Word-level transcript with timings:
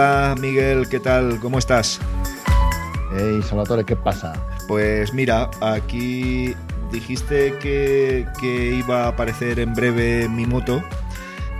Hola 0.00 0.34
Miguel, 0.40 0.88
¿qué 0.88 0.98
tal? 0.98 1.38
¿Cómo 1.40 1.58
estás? 1.58 2.00
Hey 3.14 3.42
Salvatore, 3.42 3.84
¿qué 3.84 3.96
pasa? 3.96 4.32
Pues 4.66 5.12
mira, 5.12 5.50
aquí 5.60 6.54
dijiste 6.90 7.58
que, 7.58 8.26
que 8.40 8.76
iba 8.76 9.04
a 9.04 9.08
aparecer 9.08 9.60
en 9.60 9.74
breve 9.74 10.26
mi 10.26 10.46
moto. 10.46 10.82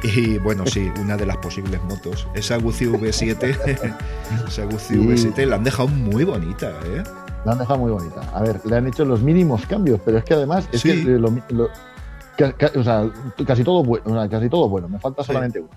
Y 0.02 0.38
bueno, 0.38 0.64
sí, 0.66 0.90
una 1.02 1.18
de 1.18 1.26
las 1.26 1.36
posibles 1.36 1.82
motos. 1.84 2.26
Esa 2.32 2.56
Guzzi 2.56 2.86
V7, 2.86 3.96
esa 4.48 4.64
Guzzi 4.64 4.94
V7 4.94 5.44
la 5.44 5.56
han 5.56 5.64
dejado 5.64 5.88
muy 5.88 6.24
bonita, 6.24 6.70
¿eh? 6.86 7.02
La 7.44 7.52
han 7.52 7.58
dejado 7.58 7.80
muy 7.80 7.90
bonita. 7.90 8.22
A 8.32 8.40
ver, 8.40 8.64
le 8.64 8.74
han 8.74 8.86
hecho 8.86 9.04
los 9.04 9.20
mínimos 9.20 9.66
cambios, 9.66 10.00
pero 10.02 10.16
es 10.16 10.24
que 10.24 10.32
además 10.32 10.66
es 10.72 10.82
que 10.82 10.94
lo, 10.94 11.28
o 11.28 12.82
sea, 12.82 13.06
casi 13.46 13.64
todo 13.64 13.84
bueno, 13.84 14.30
casi 14.30 14.48
todo 14.48 14.66
bueno. 14.70 14.88
Me 14.88 14.98
falta 14.98 15.22
solamente 15.22 15.60
uno. 15.60 15.68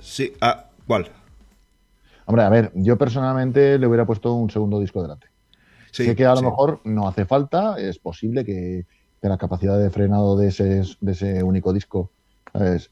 Sí, 0.00 0.32
ah, 0.40 0.70
¿cuál? 0.86 1.10
Hombre, 2.28 2.44
a 2.44 2.50
ver, 2.50 2.70
yo 2.74 2.98
personalmente 2.98 3.78
le 3.78 3.86
hubiera 3.86 4.04
puesto 4.04 4.34
un 4.34 4.50
segundo 4.50 4.78
disco 4.80 5.00
delante. 5.00 5.28
sé 5.90 6.14
que 6.14 6.26
a 6.26 6.34
lo 6.34 6.42
mejor 6.42 6.82
no 6.84 7.08
hace 7.08 7.24
falta, 7.24 7.76
es 7.78 7.98
posible 7.98 8.44
que, 8.44 8.84
la 9.22 9.38
capacidad 9.38 9.78
de 9.78 9.88
frenado 9.88 10.36
de 10.36 10.48
ese, 10.48 10.82
de 11.00 11.12
ese 11.12 11.42
único 11.42 11.72
disco 11.72 12.10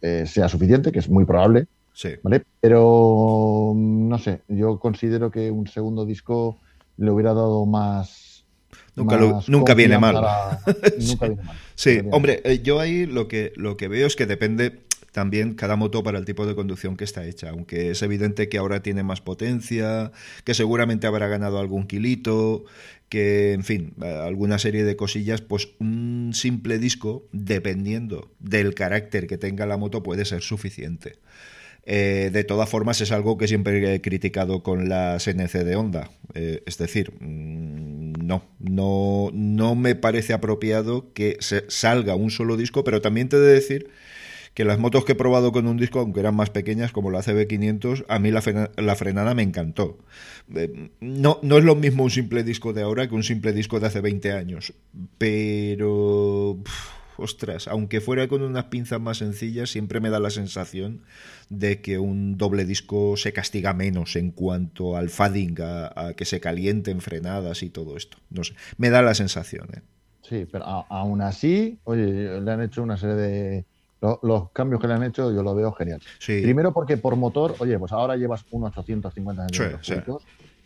eh, 0.01 0.25
sea 0.27 0.49
suficiente, 0.49 0.91
que 0.91 1.01
es 1.01 1.11
muy 1.11 1.27
probable. 1.27 1.67
Sí. 1.93 2.15
¿vale? 2.23 2.45
Pero 2.61 3.75
no 3.77 4.19
sé, 4.19 4.41
yo 4.49 4.79
considero 4.79 5.31
que 5.31 5.51
un 5.51 5.67
segundo 5.67 6.07
disco 6.07 6.59
le 6.97 7.11
hubiera 7.11 7.35
dado 7.35 7.67
más. 7.67 8.47
Nunca, 8.95 9.19
nunca, 9.49 9.75
viene 9.75 9.99
mal. 9.99 10.15
nunca 10.99 11.27
viene 11.29 11.43
mal. 11.43 11.57
Sí, 11.75 12.01
hombre, 12.11 12.41
eh, 12.45 12.63
yo 12.63 12.81
ahí 12.81 13.05
lo 13.05 13.29
que, 13.29 13.53
lo 13.57 13.77
que 13.77 13.89
veo 13.89 14.07
es 14.07 14.17
que 14.17 14.25
depende 14.25 14.86
también 15.17 15.55
cada 15.55 15.77
moto 15.77 16.03
para 16.03 16.19
el 16.19 16.27
tipo 16.27 16.45
de 16.45 16.55
conducción 16.55 16.99
que 16.99 17.05
está 17.05 17.25
hecha, 17.25 17.49
aunque 17.49 17.93
es 17.93 18.03
evidente 18.03 18.51
que 18.51 18.59
ahora 18.59 18.83
tiene 18.83 19.03
más 19.03 19.23
potencia, 19.23 20.13
que 20.45 20.53
seguramente 20.53 21.07
habrá 21.07 21.27
ganado 21.27 21.59
algún 21.59 21.87
kilito, 21.87 22.67
que 23.09 23.55
en 23.55 23.65
fin, 23.65 23.95
alguna 24.03 24.59
serie 24.59 24.85
de 24.85 24.95
cosillas, 24.95 25.41
pues 25.41 25.71
un 25.79 26.33
simple 26.35 26.79
disco, 26.79 27.27
dependiendo 27.33 28.31
del 28.41 28.75
carácter 28.75 29.27
que 29.27 29.39
tenga 29.39 29.65
la 29.65 29.79
moto, 29.79 30.03
puede 30.03 30.27
ser 30.27 30.43
suficiente. 30.43 31.15
Eh, 31.87 32.29
de 32.31 32.45
todas 32.45 32.69
formas, 32.69 33.01
es 33.01 33.11
algo 33.11 33.39
que 33.39 33.49
siempre 33.49 33.95
he 33.95 34.03
criticado 34.03 34.63
con 34.63 34.91
la 34.91 35.17
NC 35.17 35.65
de 35.65 35.77
Honda. 35.77 36.11
Eh, 36.35 36.63
es 36.67 36.77
decir, 36.77 37.15
mm, 37.21 38.13
no, 38.23 38.45
no, 38.59 39.31
no 39.33 39.77
me 39.77 39.95
parece 39.95 40.35
apropiado 40.35 41.15
que 41.15 41.39
se 41.41 41.65
salga 41.69 42.17
un 42.17 42.31
solo 42.31 42.59
disco, 42.59 42.85
pero 42.85 43.01
también 43.01 43.31
te 43.31 43.37
he 43.37 43.41
de 43.41 43.55
decir 43.55 43.89
que 44.57 44.65
las 44.65 44.79
motos 44.79 45.05
que 45.05 45.13
he 45.13 45.15
probado 45.15 45.53
con 45.53 45.67
un 45.67 45.77
disco, 45.77 46.01
aunque 46.01 46.21
eran 46.21 46.35
más 46.35 46.49
pequeñas, 46.49 46.91
como 46.91 47.11
la 47.11 47.21
CB500, 47.21 48.07
a 48.09 48.19
mí 48.19 48.31
la, 48.31 48.97
frenada 48.97 49.35
me 49.35 49.43
encantó. 49.43 49.99
Eh, 50.55 50.89
no, 50.99 51.39
no 51.43 51.59
es 51.59 51.65
lo 51.65 51.75
mismo 51.75 52.05
un 52.05 52.11
simple 52.11 52.43
disco 52.43 52.73
de 52.73 52.81
ahora 52.81 53.07
que 53.07 53.15
un 53.15 53.23
simple 53.23 53.53
disco 53.53 53.81
de 53.81 53.89
hace 53.89 54.01
20 54.01 54.33
años, 54.33 54.73
pero... 55.19 56.57
ostras, 57.19 57.69
aunque 57.69 58.01
fuera 58.01 58.29
con 58.29 58.41
unas 58.41 58.65
pinzas 58.65 58.99
más 58.99 59.19
sencillas, 59.19 59.69
siempre 59.69 60.01
me 60.01 60.09
da 60.09 60.21
la 60.21 60.31
sensación 60.31 61.03
de 61.51 61.83
que 61.83 61.99
un 61.99 62.39
doble 62.39 62.65
disco 62.65 63.19
se 63.19 63.35
castiga 63.35 63.75
menos 63.75 64.17
en 64.17 64.31
cuanto 64.31 64.97
al 64.97 65.11
fading, 65.11 65.57
a, 65.61 66.15
que 66.17 66.25
se 66.25 66.41
calienten 66.41 67.03
frenadas 67.03 67.63
y 67.63 67.69
todo 67.69 67.99
esto. 67.99 68.17
No 68.31 68.43
sé, 68.43 68.55
me 68.79 68.89
da 68.89 69.03
la 69.03 69.13
sensación. 69.13 69.69
¿eh? 69.75 69.83
Sí, 70.23 70.47
pero 70.51 70.65
aún 70.65 71.21
así, 71.21 71.79
oye, 71.85 72.41
le 72.41 72.51
han 72.51 72.63
hecho 72.63 72.83
una 72.83 72.97
serie 72.97 73.17
de 73.17 73.65
los 74.01 74.51
cambios 74.51 74.81
que 74.81 74.87
le 74.87 74.95
han 74.95 75.03
hecho 75.03 75.33
yo 75.33 75.43
lo 75.43 75.55
veo 75.55 75.73
genial. 75.73 76.01
Primero 76.25 76.73
porque 76.73 76.97
por 76.97 77.17
motor, 77.17 77.55
oye, 77.59 77.79
pues 77.79 77.93
ahora 77.93 78.17
llevas 78.17 78.45
un 78.51 78.65
850 78.65 79.47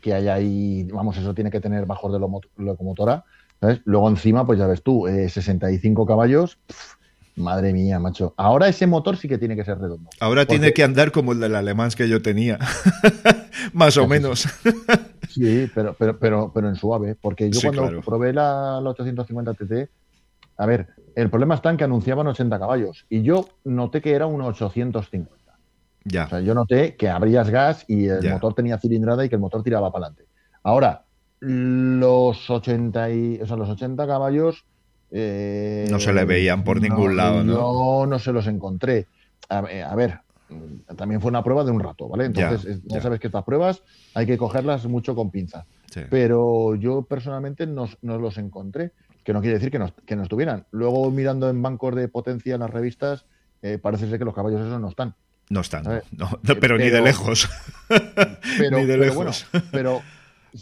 que 0.00 0.14
hay 0.14 0.28
ahí, 0.28 0.88
vamos, 0.92 1.16
eso 1.18 1.34
tiene 1.34 1.50
que 1.50 1.60
tener 1.60 1.86
bajos 1.86 2.12
de 2.12 2.18
locomotora. 2.56 3.24
¿sabes? 3.60 3.80
Luego 3.84 4.08
encima, 4.08 4.46
pues 4.46 4.58
ya 4.58 4.66
ves 4.66 4.82
tú, 4.82 5.06
65 5.06 6.02
eh, 6.02 6.06
caballos. 6.06 6.58
madre 7.36 7.72
mía, 7.72 7.98
macho. 7.98 8.34
Ahora 8.36 8.68
ese 8.68 8.86
motor 8.86 9.16
sí 9.16 9.28
que 9.28 9.38
tiene 9.38 9.56
que 9.56 9.64
ser 9.64 9.78
redondo. 9.78 10.08
Ahora 10.20 10.46
tiene 10.46 10.72
que 10.72 10.82
andar 10.82 11.12
como 11.12 11.32
el 11.32 11.40
del 11.40 11.54
alemán 11.54 11.90
que 11.90 12.08
yo 12.08 12.22
tenía. 12.22 12.58
Más 13.72 13.96
o 13.98 14.08
menos. 14.08 14.48
sí, 15.28 15.70
pero, 15.74 15.94
pero, 15.98 16.18
pero, 16.18 16.50
pero 16.54 16.68
en 16.68 16.76
suave. 16.76 17.14
Porque 17.20 17.50
yo 17.50 17.60
cuando 17.72 18.00
probé 18.00 18.32
la, 18.32 18.80
la 18.82 18.90
850 18.90 19.54
TT, 19.54 19.90
a 20.56 20.66
ver, 20.66 20.88
el 21.20 21.30
problema 21.30 21.54
está 21.54 21.70
en 21.70 21.76
que 21.76 21.84
anunciaban 21.84 22.26
80 22.26 22.58
caballos 22.58 23.06
y 23.08 23.22
yo 23.22 23.48
noté 23.64 24.00
que 24.00 24.12
era 24.12 24.26
un 24.26 24.40
850. 24.40 25.30
Ya. 26.04 26.24
O 26.24 26.28
sea, 26.28 26.40
yo 26.40 26.54
noté 26.54 26.96
que 26.96 27.08
abrías 27.08 27.50
gas 27.50 27.84
y 27.88 28.06
el 28.06 28.30
motor 28.30 28.54
tenía 28.54 28.78
cilindrada 28.78 29.24
y 29.24 29.28
que 29.28 29.34
el 29.34 29.40
motor 29.40 29.62
tiraba 29.62 29.92
para 29.92 30.06
adelante. 30.06 30.30
Ahora, 30.62 31.04
los 31.40 32.48
80, 32.48 33.10
y, 33.10 33.40
o 33.40 33.46
sea, 33.46 33.56
los 33.56 33.68
80 33.68 34.06
caballos... 34.06 34.64
Eh, 35.10 35.88
no 35.90 35.98
se 35.98 36.12
le 36.12 36.24
veían 36.24 36.62
por 36.62 36.80
ningún 36.80 37.16
lado, 37.16 37.42
¿no? 37.42 37.54
No, 37.54 38.06
no 38.06 38.18
se 38.18 38.32
los 38.32 38.46
encontré. 38.46 39.08
A, 39.48 39.60
ver, 39.60 40.20
también 40.96 41.20
fue 41.20 41.30
una 41.30 41.42
prueba 41.42 41.64
de 41.64 41.72
un 41.72 41.80
rato, 41.80 42.08
¿vale? 42.08 42.26
Entonces, 42.26 42.80
ya, 42.84 43.00
sabes 43.00 43.18
que 43.18 43.26
estas 43.26 43.42
pruebas 43.42 43.82
hay 44.14 44.26
que 44.26 44.38
cogerlas 44.38 44.86
mucho 44.86 45.14
con 45.14 45.30
pinza. 45.30 45.66
Pero 46.08 46.76
yo 46.76 47.02
personalmente 47.02 47.66
no, 47.66 47.88
no, 48.02 48.18
los 48.18 48.38
encontré 48.38 48.92
que 49.24 49.32
no 49.32 49.40
quiere 49.40 49.54
decir 49.54 49.70
que 49.70 49.78
no, 49.78 49.92
que 50.06 50.16
no 50.16 50.22
estuvieran. 50.22 50.66
Luego, 50.70 51.10
mirando 51.10 51.48
en 51.48 51.60
bancos 51.62 51.94
de 51.94 52.08
potencia 52.08 52.54
en 52.54 52.60
las 52.60 52.70
revistas, 52.70 53.26
eh, 53.62 53.78
parece 53.78 54.08
ser 54.08 54.18
que 54.18 54.24
los 54.24 54.34
caballos 54.34 54.60
esos 54.60 54.80
no 54.80 54.88
están. 54.88 55.14
No 55.50 55.60
están, 55.60 55.82
no, 56.16 56.28
pero, 56.60 56.78
ni 56.78 56.90
de 56.90 57.00
lejos. 57.00 57.48
Pero, 58.58 58.78
ni 58.78 58.86
de 58.86 58.96
lejos. 58.96 59.48
pero, 59.72 60.00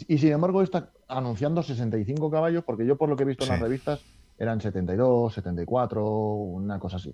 y 0.07 0.17
sin 0.17 0.31
embargo, 0.31 0.63
está 0.63 0.89
anunciando 1.07 1.61
65 1.61 2.31
caballos, 2.31 2.63
porque 2.63 2.87
yo, 2.87 2.97
por 2.97 3.07
lo 3.07 3.15
que 3.15 3.21
he 3.21 3.27
visto 3.27 3.43
en 3.43 3.51
las 3.51 3.59
revistas, 3.59 4.01
eran 4.39 4.59
72, 4.59 5.31
74, 5.33 6.03
una 6.03 6.79
cosa 6.79 6.97
así. 6.97 7.13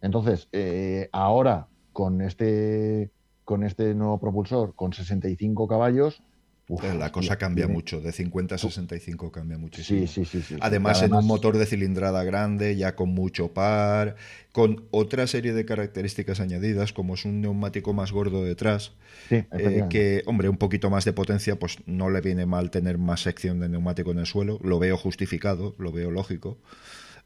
Entonces, 0.00 0.48
eh, 0.52 1.08
ahora, 1.10 1.66
con 1.92 2.20
este, 2.20 3.10
con 3.44 3.64
este 3.64 3.94
nuevo 3.94 4.20
propulsor, 4.20 4.74
con 4.76 4.92
65 4.92 5.66
caballos, 5.66 6.22
la 6.68 7.12
cosa 7.12 7.36
cambia 7.36 7.68
mucho, 7.68 8.00
de 8.00 8.10
50 8.10 8.56
a 8.56 8.58
65 8.58 9.30
cambia 9.30 9.56
muchísimo. 9.56 10.06
Sí, 10.06 10.24
Además, 10.60 11.02
en 11.02 11.14
un 11.14 11.24
motor 11.24 11.56
de 11.58 11.66
cilindrada 11.66 12.24
grande, 12.24 12.76
ya 12.76 12.96
con 12.96 13.10
mucho 13.10 13.52
par, 13.52 14.16
con 14.50 14.84
otra 14.90 15.28
serie 15.28 15.52
de 15.52 15.64
características 15.64 16.40
añadidas, 16.40 16.92
como 16.92 17.14
es 17.14 17.24
un 17.24 17.40
neumático 17.40 17.92
más 17.92 18.10
gordo 18.10 18.44
detrás, 18.44 18.92
eh, 19.30 19.84
que, 19.88 20.24
hombre, 20.26 20.48
un 20.48 20.56
poquito 20.56 20.90
más 20.90 21.04
de 21.04 21.12
potencia, 21.12 21.56
pues 21.56 21.78
no 21.86 22.10
le 22.10 22.20
viene 22.20 22.46
mal 22.46 22.70
tener 22.70 22.98
más 22.98 23.20
sección 23.20 23.60
de 23.60 23.68
neumático 23.68 24.10
en 24.10 24.18
el 24.18 24.26
suelo, 24.26 24.58
lo 24.62 24.80
veo 24.80 24.96
justificado, 24.96 25.76
lo 25.78 25.92
veo 25.92 26.10
lógico. 26.10 26.58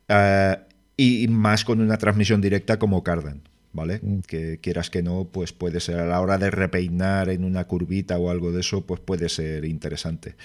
Eh, 0.08 0.56
y 0.98 1.28
más 1.28 1.64
con 1.64 1.80
una 1.80 1.96
transmisión 1.96 2.42
directa 2.42 2.78
como 2.78 3.02
Cardan. 3.02 3.40
¿Vale? 3.72 4.00
Mm. 4.02 4.20
Que 4.20 4.58
quieras 4.58 4.90
que 4.90 5.02
no, 5.02 5.26
pues 5.30 5.52
puede 5.52 5.80
ser 5.80 5.98
a 5.98 6.06
la 6.06 6.20
hora 6.20 6.38
de 6.38 6.50
repeinar 6.50 7.28
en 7.28 7.44
una 7.44 7.64
curvita 7.64 8.18
o 8.18 8.30
algo 8.30 8.52
de 8.52 8.60
eso, 8.60 8.82
pues 8.82 9.00
puede 9.00 9.28
ser 9.28 9.64
interesante. 9.64 10.36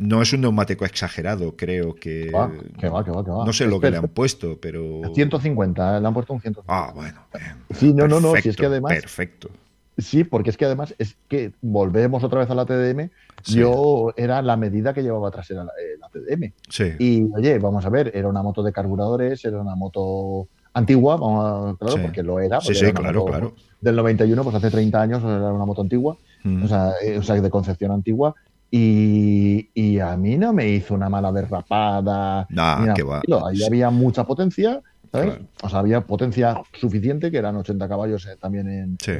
No 0.00 0.22
es 0.22 0.32
un 0.32 0.42
neumático 0.42 0.84
exagerado, 0.84 1.56
creo 1.56 1.94
que. 1.94 2.26
que 2.26 2.30
va, 2.30 2.50
que 2.78 2.88
va, 2.88 3.04
que 3.04 3.30
va. 3.30 3.44
No 3.44 3.52
sé 3.52 3.66
lo 3.66 3.80
que 3.80 3.90
le 3.90 3.98
han 3.98 4.08
puesto, 4.08 4.58
pero. 4.60 5.02
150, 5.14 5.96
¿eh? 5.96 6.00
le 6.00 6.06
han 6.06 6.14
puesto 6.14 6.32
un 6.32 6.40
150. 6.40 6.64
Ah, 6.66 6.92
bueno. 6.94 7.20
Sí, 7.74 7.92
no, 7.92 8.08
no, 8.08 8.20
no, 8.20 8.34
si 8.36 8.48
es 8.48 8.56
que 8.56 8.66
además. 8.66 8.92
Perfecto. 8.92 9.50
Sí, 9.98 10.24
porque 10.24 10.50
es 10.50 10.58
que 10.58 10.66
además 10.66 10.94
es 10.98 11.16
que 11.26 11.52
volvemos 11.62 12.22
otra 12.22 12.40
vez 12.40 12.50
a 12.50 12.54
la 12.54 12.66
TDM. 12.66 13.08
Yo 13.44 14.12
era 14.16 14.42
la 14.42 14.56
medida 14.56 14.92
que 14.92 15.02
llevaba 15.02 15.28
atrás 15.28 15.50
era 15.50 15.64
la, 15.64 15.72
eh, 15.72 15.96
la 15.98 16.08
TDM. 16.08 16.52
Sí. 16.68 16.92
Y 16.98 17.32
oye, 17.34 17.58
vamos 17.58 17.86
a 17.86 17.90
ver, 17.90 18.12
era 18.14 18.28
una 18.28 18.42
moto 18.42 18.62
de 18.62 18.72
carburadores, 18.72 19.42
era 19.44 19.58
una 19.58 19.74
moto 19.74 20.48
antigua, 20.76 21.16
vamos 21.16 21.78
claro, 21.78 22.02
porque 22.02 22.22
lo 22.22 22.38
era. 22.38 22.60
sí, 22.60 22.74
sí, 22.74 22.92
claro, 22.92 23.24
claro. 23.24 23.54
Del 23.80 23.96
91, 23.96 24.42
pues 24.42 24.56
hace 24.56 24.70
30 24.70 25.00
años 25.00 25.22
era 25.22 25.52
una 25.52 25.64
moto 25.64 25.82
antigua, 25.82 26.16
mm. 26.44 26.64
o, 26.64 26.68
sea, 26.68 26.92
eh, 27.02 27.18
o, 27.18 27.22
sea, 27.22 27.40
de 27.40 27.50
concepción 27.50 27.92
antigua. 27.92 28.34
Y, 28.70 29.70
y, 29.74 30.00
a 30.00 30.16
mí 30.16 30.36
no 30.36 30.52
me 30.52 30.68
hizo 30.68 30.94
una 30.94 31.08
mala 31.08 31.30
derrapada. 31.30 32.46
Nah, 32.50 32.94
que 32.94 33.04
va. 33.04 33.22
Ahí 33.48 33.64
había 33.64 33.90
mucha 33.90 34.24
potencia, 34.24 34.82
¿sabes? 35.12 35.38
O 35.62 35.68
sea, 35.68 35.78
había 35.78 36.00
potencia 36.00 36.60
suficiente, 36.78 37.30
que 37.30 37.38
eran 37.38 37.56
80 37.56 37.88
caballos 37.88 38.26
eh, 38.26 38.36
también 38.38 38.68
en, 38.68 38.98
sí. 39.00 39.12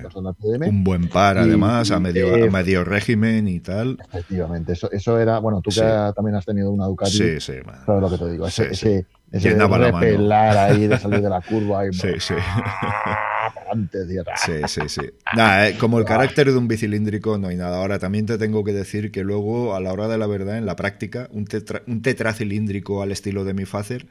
Un 0.67 0.82
buen 0.82 1.08
par, 1.08 1.38
además, 1.38 1.93
a, 1.93 2.00
medio, 2.00 2.35
a 2.35 2.50
medio 2.50 2.82
régimen 2.85 3.47
y 3.47 3.61
tal. 3.61 3.97
Efectivamente, 4.08 4.73
eso, 4.73 4.91
eso 4.91 5.19
era. 5.19 5.38
Bueno, 5.38 5.61
tú 5.62 5.70
que 5.70 5.81
también 6.14 6.35
has 6.35 6.44
tenido 6.44 6.70
una 6.73 6.87
Ducati. 6.87 7.12
Sí, 7.12 7.41
sí. 7.41 7.55
Sabes 7.87 8.03
lo 8.03 8.11
que 8.11 8.19
te 8.19 8.31
digo. 8.31 8.49
Ese, 8.49 8.73
ese, 8.73 9.06
ese 9.36 9.54
repelar 9.54 10.56
ahí 10.56 10.86
de 10.86 10.98
salir 10.98 11.20
de 11.20 11.28
la 11.28 11.40
curva 11.40 11.86
y 11.86 11.92
sí, 11.92 12.08
sí. 12.18 12.34
antes 13.72 14.08
sí, 14.36 14.52
sí, 14.66 14.80
sí. 14.88 15.02
Nada, 15.34 15.68
eh, 15.68 15.76
como 15.78 15.98
el 15.98 16.04
carácter 16.04 16.50
de 16.50 16.56
un 16.56 16.68
bicilíndrico 16.68 17.36
no 17.38 17.48
hay 17.48 17.56
nada. 17.56 17.78
Ahora 17.78 17.98
también 17.98 18.26
te 18.26 18.38
tengo 18.38 18.64
que 18.64 18.72
decir 18.72 19.10
que 19.10 19.24
luego, 19.24 19.74
a 19.74 19.80
la 19.80 19.92
hora 19.92 20.08
de 20.08 20.18
la 20.18 20.26
verdad, 20.26 20.56
en 20.56 20.66
la 20.66 20.76
práctica, 20.76 21.28
un, 21.32 21.46
un 21.86 22.02
tetracilíndrico 22.02 23.02
al 23.02 23.12
estilo 23.12 23.44
de 23.44 23.54
mi 23.54 23.64
Facer 23.64 24.06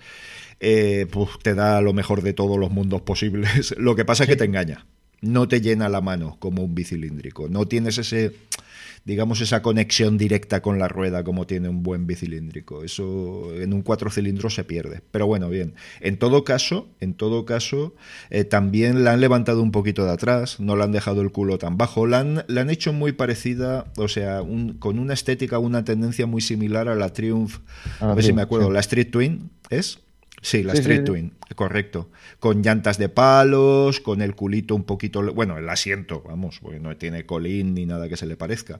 eh, 0.59 1.07
pues 1.11 1.29
te 1.41 1.53
da 1.53 1.81
lo 1.81 1.93
mejor 1.93 2.21
de 2.21 2.33
todos 2.33 2.57
los 2.57 2.71
mundos 2.71 3.01
posibles. 3.01 3.75
Lo 3.77 3.95
que 3.95 4.05
pasa 4.05 4.23
es 4.23 4.29
que 4.29 4.35
te 4.35 4.45
engaña. 4.45 4.85
no 5.21 5.47
te 5.47 5.61
llena 5.61 5.89
la 5.89 6.01
mano 6.01 6.37
como 6.39 6.63
un 6.63 6.75
bicilíndrico. 6.75 7.47
No 7.49 7.67
tienes 7.67 7.97
ese 7.97 8.33
digamos, 9.05 9.39
esa 9.39 9.61
conexión 9.61 10.17
directa 10.17 10.61
con 10.61 10.79
la 10.79 10.87
rueda 10.87 11.23
como 11.23 11.45
tiene 11.45 11.69
un 11.69 11.83
buen 11.83 12.07
bicilíndrico. 12.07 12.83
Eso 12.83 13.53
en 13.53 13.71
un 13.71 13.83
cuatro 13.83 14.09
cilindros 14.09 14.55
se 14.55 14.63
pierde. 14.63 15.01
Pero 15.11 15.27
bueno, 15.27 15.47
bien. 15.47 15.75
En 16.01 16.17
todo 16.17 16.43
caso, 16.43 16.87
en 16.99 17.13
todo 17.13 17.45
caso, 17.45 17.93
eh, 18.31 18.43
también 18.43 19.03
la 19.03 19.13
han 19.13 19.21
levantado 19.21 19.61
un 19.61 19.71
poquito 19.71 20.05
de 20.05 20.11
atrás, 20.11 20.59
no 20.59 20.75
le 20.75 20.83
han 20.83 20.91
dejado 20.91 21.21
el 21.21 21.31
culo 21.31 21.59
tan 21.59 21.77
bajo, 21.77 22.07
la 22.07 22.19
han, 22.19 22.43
la 22.47 22.61
han 22.61 22.71
hecho 22.71 22.93
muy 22.93 23.11
parecida, 23.11 23.85
o 23.95 24.07
sea, 24.07 24.41
con 24.79 24.97
una 24.97 25.13
estética, 25.13 25.59
una 25.59 25.85
tendencia 25.85 26.25
muy 26.25 26.41
similar 26.41 26.89
a 26.89 26.95
la 26.95 27.13
Triumph, 27.13 27.59
a 27.99 28.13
ver 28.15 28.23
si 28.23 28.33
me 28.33 28.41
acuerdo, 28.41 28.71
la 28.71 28.79
Street 28.79 29.11
Twin, 29.11 29.51
¿es? 29.69 29.99
Sí, 30.45 30.61
la 30.61 30.73
Street 30.73 31.03
Twin, 31.03 31.33
correcto. 31.55 32.11
Con 32.39 32.61
llantas 32.61 32.99
de 32.99 33.09
palos, 33.09 33.99
con 33.99 34.21
el 34.21 34.35
culito 34.35 34.75
un 34.75 34.83
poquito. 34.83 35.33
Bueno, 35.33 35.57
el 35.57 35.67
asiento, 35.67 36.21
vamos, 36.21 36.59
porque 36.61 36.79
no 36.79 36.95
tiene 36.97 37.25
colín 37.25 37.73
ni 37.73 37.87
nada 37.87 38.07
que 38.07 38.15
se 38.15 38.27
le 38.27 38.37
parezca. 38.37 38.79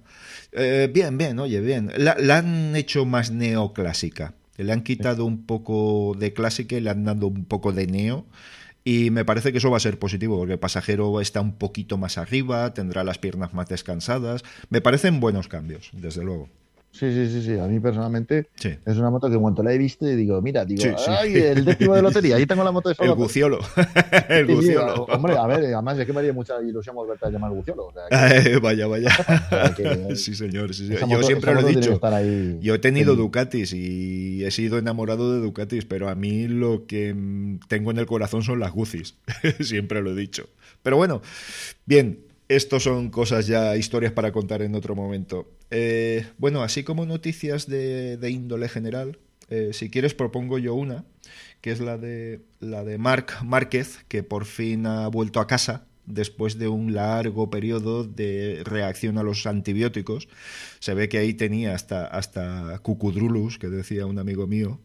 Eh, 0.52 0.92
bien, 0.94 1.18
bien, 1.18 1.40
oye, 1.40 1.62
bien. 1.62 1.92
La, 1.98 2.38
han 2.38 2.76
hecho 2.76 3.08
más 3.08 3.32
neoclásica. 3.32 4.36
Le 4.58 4.72
han 4.72 4.84
quitado 4.84 5.26
un 5.26 5.48
poco 5.48 6.16
de 6.20 6.34
clásica 6.34 6.76
y 6.76 6.82
le 6.82 6.92
han 6.92 7.04
dado 7.04 7.26
un 7.26 7.46
poco 7.46 7.72
de 7.72 7.88
neo. 7.88 8.28
Y 8.84 9.10
me 9.10 9.26
parece 9.26 9.52
que 9.52 9.58
eso 9.58 9.72
va 9.72 9.78
a 9.78 9.80
ser 9.80 9.98
positivo, 9.98 10.38
porque 10.38 10.54
el 10.54 10.60
pasajero 10.60 11.20
está 11.20 11.42
un 11.42 11.54
poquito 11.54 11.98
más 11.98 12.20
arriba, 12.20 12.76
tendrá 12.76 13.04
las 13.04 13.18
piernas 13.18 13.56
más 13.56 13.68
descansadas. 13.70 14.44
Me 14.70 14.82
parecen 14.82 15.20
buenos 15.20 15.48
cambios, 15.48 15.90
desde 15.94 16.24
luego. 16.24 16.48
Sí, 16.97 17.12
sí, 17.12 17.30
sí, 17.30 17.42
sí. 17.42 17.59
A 17.59 17.68
mí 17.68 17.81
personalmente 17.81 18.47
es 18.63 18.97
una 18.97 19.09
moto 19.09 19.27
que 19.27 19.36
en 19.36 19.42
cuanto 19.42 19.62
la 19.62 19.74
he 19.74 19.77
visto 19.77 20.06
digo, 20.06 20.42
mira, 20.42 20.63
digo, 20.63 20.95
ay, 21.09 21.36
el 21.36 21.65
décimo 21.65 21.94
de 21.94 22.01
lotería, 22.01 22.38
ahí 22.38 22.45
tengo 22.45 22.63
la 22.63 22.71
moto 22.71 22.88
de 22.88 22.95
El 23.00 23.13
Guciolo. 23.15 23.59
el 24.30 24.47
Guciolo. 24.47 25.03
hombre, 25.03 25.36
a 25.36 25.45
ver, 25.45 25.65
además 25.74 26.00
es 26.00 26.06
que 26.06 26.13
me 26.13 26.19
haría 26.19 26.31
mucha 26.31 26.62
ilusión 26.62 26.95
volverte 26.95 27.25
a 27.25 27.30
llamar 27.30 27.51
Guciolo. 27.51 27.92
vaya, 28.62 28.88
vaya. 28.88 29.09
sí, 30.15 30.36
señor. 30.36 30.74
Sí, 30.74 30.88
yo 30.88 31.24
siempre 31.24 31.53
lo 31.53 31.68
he 31.68 31.75
dicho. 31.75 32.00
Yo 32.62 32.75
he 32.75 32.80
tenido 32.80 33.15
Ducatis 33.18 33.74
y 33.74 34.45
he 34.45 34.51
sido 34.51 34.77
enamorado 34.77 35.33
de 35.33 35.42
Ducatis, 35.42 35.83
pero 35.83 36.07
a 36.07 36.15
mí 36.15 36.47
lo 36.47 36.86
que 36.86 37.13
tengo 37.68 37.92
en 37.92 37.97
el 37.97 38.06
corazón 38.06 38.42
son 38.42 38.62
las 38.62 38.71
Gucis. 38.71 39.15
siempre 39.59 40.01
lo 40.01 40.12
he 40.12 40.15
dicho. 40.15 40.47
Pero 40.81 40.95
bueno, 40.95 41.21
bien, 41.86 42.19
estos 42.47 42.83
son 42.83 43.09
cosas 43.09 43.47
ya, 43.47 43.75
historias 43.75 44.13
para 44.13 44.31
contar 44.31 44.62
en 44.62 44.75
otro 44.75 44.95
momento. 44.95 45.51
Eh, 45.71 46.25
bueno, 46.38 46.63
así 46.63 46.83
como 46.83 47.06
noticias 47.06 47.68
de, 47.68 48.19
índole 48.30 48.69
general, 48.69 49.19
eh, 49.50 49.71
si 49.74 49.89
quieres 49.89 50.13
propongo 50.13 50.57
yo 50.57 50.75
una, 50.75 51.06
que 51.62 51.71
es 51.71 51.80
la 51.80 51.97
de, 51.97 52.42
la 52.59 52.83
de 52.83 52.97
Marc 52.97 53.42
Márquez, 53.44 54.06
que 54.07 54.24
por 54.24 54.45
fin 54.45 54.86
ha 54.86 55.07
vuelto 55.07 55.39
a 55.39 55.47
casa 55.47 55.86
después 56.06 56.59
de 56.59 56.68
un 56.68 56.94
largo 56.94 57.50
periodo 57.50 58.03
de 58.03 58.62
reacción 58.63 59.18
a 59.18 59.24
los 59.24 59.45
antibióticos. 59.47 60.27
Se 60.80 60.94
ve 60.94 61.09
que 61.09 61.18
ahí 61.18 61.33
tenía 61.33 61.74
hasta, 61.74 62.06
hasta 62.06 62.77
cucudrulus, 62.80 63.57
que 63.57 63.69
decía 63.69 64.06
un 64.06 64.19
amigo 64.19 64.45
mío, 64.45 64.80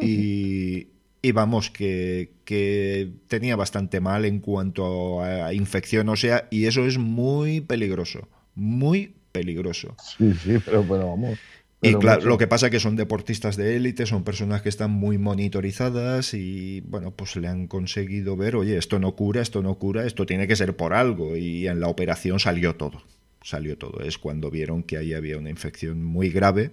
y, 0.00 0.88
y 1.20 1.32
vamos, 1.32 1.70
que, 1.70 2.32
que, 2.44 3.10
tenía 3.26 3.56
bastante 3.56 4.00
mal 4.00 4.24
en 4.24 4.40
cuanto 4.40 5.22
a 5.22 5.52
infección 5.52 6.08
o 6.08 6.16
sea, 6.16 6.46
y 6.50 6.66
eso 6.66 6.86
es 6.86 6.98
muy 6.98 7.60
peligroso, 7.60 8.28
muy 8.54 9.14
peligroso. 9.32 9.96
Sí, 10.16 10.32
sí, 10.34 10.58
pero 10.64 10.82
bueno, 10.84 11.08
vamos. 11.08 11.38
y 11.82 11.94
claro, 11.94 12.24
lo 12.26 12.38
que 12.38 12.46
pasa 12.46 12.66
es 12.66 12.72
que 12.72 12.80
son 12.80 12.96
deportistas 12.96 13.56
de 13.56 13.76
élite, 13.76 14.06
son 14.06 14.24
personas 14.24 14.62
que 14.62 14.68
están 14.68 14.90
muy 14.90 15.18
monitorizadas 15.18 16.34
y 16.34 16.80
bueno, 16.82 17.12
pues 17.12 17.36
le 17.36 17.48
han 17.48 17.66
conseguido 17.66 18.36
ver, 18.36 18.56
oye, 18.56 18.76
esto 18.76 18.98
no 18.98 19.14
cura, 19.16 19.42
esto 19.42 19.62
no 19.62 19.76
cura, 19.76 20.06
esto 20.06 20.26
tiene 20.26 20.46
que 20.46 20.56
ser 20.56 20.76
por 20.76 20.94
algo 20.94 21.36
y 21.36 21.66
en 21.66 21.80
la 21.80 21.88
operación 21.88 22.38
salió 22.38 22.76
todo, 22.76 23.02
salió 23.42 23.76
todo. 23.76 24.00
Es 24.00 24.18
cuando 24.18 24.50
vieron 24.50 24.82
que 24.82 24.96
ahí 24.96 25.14
había 25.14 25.38
una 25.38 25.50
infección 25.50 26.04
muy 26.04 26.30
grave 26.30 26.72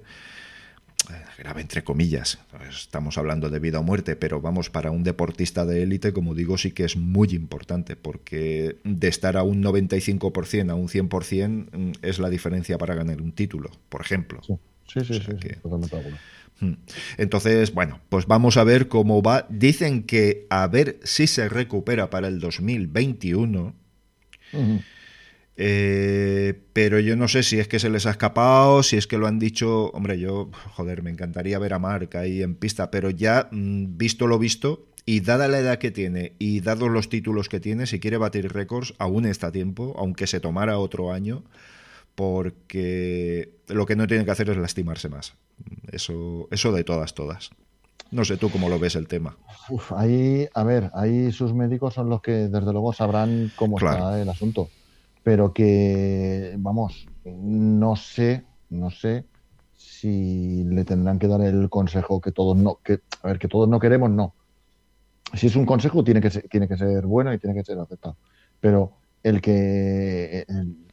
grave 1.38 1.62
entre 1.62 1.84
comillas, 1.84 2.40
estamos 2.69 3.18
hablando 3.18 3.50
de 3.50 3.60
vida 3.60 3.80
o 3.80 3.84
muerte, 3.84 4.16
pero 4.16 4.42
vamos, 4.42 4.69
para 4.69 4.92
un 4.92 5.04
deportista 5.04 5.66
de 5.66 5.84
élite, 5.84 6.13
como 6.13 6.34
digo, 6.36 6.57
sí 6.57 6.72
que 6.72 6.86
es 6.86 6.98
muy 6.98 7.30
importante, 7.30 7.96
porque 7.96 8.78
de 8.84 9.07
estar 9.07 9.38
a 9.38 9.44
un 9.44 9.63
95% 9.63 10.69
a 10.69 10.75
un 10.75 10.88
100% 10.88 11.69
mm, 11.72 11.92
es 12.02 12.19
la 12.19 12.30
diferencia 12.30 12.78
para 12.78 12.96
ganar 12.96 13.22
un 13.22 13.31
título, 13.31 13.72
por 13.90 14.02
ejemplo. 14.02 14.42
Sí, 14.44 15.02
sí, 15.04 15.04
sí, 15.04 15.31
mm. 16.60 16.74
Entonces, 17.18 17.74
bueno, 17.74 18.00
pues 18.10 18.28
vamos 18.28 18.57
a 18.57 18.63
ver 18.63 18.88
cómo 18.88 19.22
va. 19.22 19.46
Dicen 19.50 20.04
que 20.04 20.46
a 20.50 20.68
ver 20.68 21.00
si 21.04 21.28
se 21.28 21.50
recupera 21.50 22.10
para 22.10 22.28
el 22.28 22.40
2021. 22.40 23.74
Eh, 25.57 26.62
pero 26.74 27.00
yo 27.00 27.16
no 27.16 27.28
sé 27.28 27.42
si 27.42 27.60
es 27.60 27.68
que 27.68 27.80
se 27.80 27.90
les 27.90 28.06
ha 28.06 28.12
escapado, 28.12 28.84
si 28.84 28.98
es 28.98 29.07
que 29.07 29.18
lo 29.18 29.28
han 29.28 29.40
dicho. 29.40 29.90
Hombre, 29.92 30.19
yo, 30.19 30.50
joder, 30.74 31.02
me 31.02 31.10
encantaría 31.10 31.60
ver 31.60 31.74
a 31.74 31.80
Marc 31.80 32.16
ahí 32.16 32.42
en 32.42 32.56
pista, 32.56 32.92
pero 32.92 33.10
ya 33.10 33.48
mm, 33.52 33.98
visto 33.98 34.28
lo 34.28 34.38
visto, 34.38 34.88
y 35.06 35.22
dada 35.22 35.48
la 35.48 35.60
edad 35.60 35.78
que 35.78 35.92
tiene 35.92 36.34
y 36.40 36.60
dados 36.62 36.90
los 36.90 37.10
títulos 37.10 37.48
que 37.48 37.60
tiene, 37.60 37.86
si 37.86 38.00
quiere 38.00 38.18
batir 38.18 38.52
récords, 38.52 38.94
aún 38.98 39.25
está 39.25 39.48
a 39.48 39.52
tiempo, 39.52 39.96
aunque 39.98 40.28
se 40.28 40.40
tomara 40.40 40.78
otro 40.78 41.13
año, 41.13 41.44
porque 42.16 43.50
lo 43.68 43.86
que 43.86 43.96
no 43.96 44.07
tiene 44.07 44.25
que 44.25 44.31
hacer 44.31 44.50
es 44.50 44.57
lastimarse 44.57 45.10
más. 45.10 45.36
Eso, 45.92 46.48
eso 46.52 46.72
de 46.72 46.84
todas, 46.84 47.13
todas. 47.13 47.52
No 48.12 48.25
sé 48.25 48.38
tú 48.38 48.50
cómo 48.50 48.69
lo 48.69 48.78
ves 48.78 48.96
el 48.96 49.07
tema. 49.07 49.38
ahí, 49.96 50.48
a 50.54 50.63
ver, 50.63 50.92
ahí 50.94 51.31
sus 51.31 51.54
médicos 51.54 51.94
son 51.94 52.10
los 52.10 52.22
que 52.22 52.31
desde 52.31 52.72
luego 52.72 52.94
sabrán 52.94 53.52
cómo 53.56 53.78
está 53.78 54.22
el 54.22 54.30
asunto 54.30 54.69
pero 55.25 55.54
que, 55.54 56.54
vamos, 56.60 57.07
no 57.24 57.95
sé, 57.95 58.45
no 58.69 58.92
sé 58.92 59.25
si 59.74 60.63
le 60.66 60.86
tendrán 60.86 61.18
que 61.18 61.27
dar 61.27 61.42
el 61.42 61.68
consejo 61.68 62.22
que 62.22 62.31
todos 62.31 62.56
no, 62.56 62.75
que, 62.83 63.00
a 63.24 63.30
ver, 63.30 63.39
que 63.39 63.48
todos 63.48 63.68
no 63.68 63.80
queremos, 63.80 64.12
no. 64.12 64.36
Si 65.33 65.48
es 65.48 65.56
un 65.56 65.66
consejo, 65.66 66.04
tiene 66.04 66.21
que 66.21 66.30
ser, 66.30 66.47
tiene 66.47 66.68
que 66.68 66.78
ser 66.78 67.07
bueno 67.07 67.33
y 67.33 67.40
tiene 67.40 67.56
que 67.56 67.64
ser 67.64 67.80
aceptado. 67.80 68.18
Pero 68.59 68.92
el 69.23 69.42
que 69.42 70.45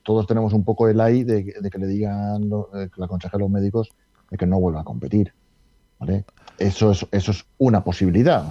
todos 0.02 0.26
tenemos 0.26 0.54
un 0.54 0.64
poco 0.64 0.88
el 0.88 0.98
ahí 1.02 1.24
de, 1.24 1.44
que 1.70 1.78
le 1.78 1.86
digan, 1.86 2.48
que 2.72 2.90
le 2.96 3.04
aconsejen 3.04 3.38
los 3.38 3.50
médicos 3.50 3.90
de 4.30 4.38
que 4.38 4.46
no 4.46 4.58
vuelva 4.58 4.80
a 4.80 4.84
competir. 4.84 5.34
¿vale? 5.98 6.24
Eso 6.62 6.92
es, 6.92 7.06
eso 7.10 7.30
es 7.32 7.44
una 7.58 7.84
posibilidad. 7.84 8.44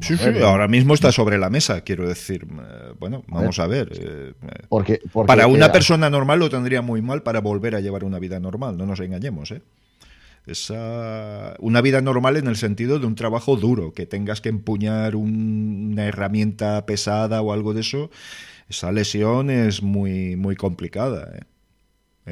sí, 0.00 0.16
sí, 0.16 0.42
ahora 0.42 0.68
mismo 0.68 0.94
está 0.94 1.12
sobre 1.12 1.38
la 1.38 1.50
mesa, 1.50 1.82
quiero 1.82 2.08
decir. 2.08 2.44
Eh, 2.44 2.94
bueno, 2.98 3.22
vamos 3.28 3.58
a 3.58 3.66
ver. 3.66 3.88
Eh, 3.92 4.32
porque, 4.68 5.00
para 5.26 5.46
una 5.46 5.70
persona 5.70 6.10
normal 6.10 6.38
lo 6.38 6.50
tendría 6.50 6.82
muy 6.82 7.02
mal 7.02 7.22
para 7.22 7.40
volver 7.40 7.74
a 7.74 7.80
llevar 7.80 8.04
una 8.04 8.18
vida 8.18 8.40
normal, 8.40 8.76
no 8.76 8.86
nos 8.86 9.00
engañemos. 9.00 9.50
¿eh? 9.50 9.62
Esa, 10.46 11.54
una 11.60 11.80
vida 11.80 12.00
normal 12.00 12.36
en 12.36 12.48
el 12.48 12.56
sentido 12.56 12.98
de 12.98 13.06
un 13.06 13.14
trabajo 13.14 13.56
duro, 13.56 13.92
que 13.92 14.06
tengas 14.06 14.40
que 14.40 14.48
empuñar 14.48 15.14
una 15.14 16.06
herramienta 16.06 16.84
pesada 16.84 17.42
o 17.42 17.52
algo 17.52 17.74
de 17.74 17.82
eso, 17.82 18.10
esa 18.68 18.90
lesión 18.90 19.50
es 19.50 19.82
muy, 19.82 20.36
muy 20.36 20.56
complicada. 20.56 21.30
¿eh? 21.36 21.40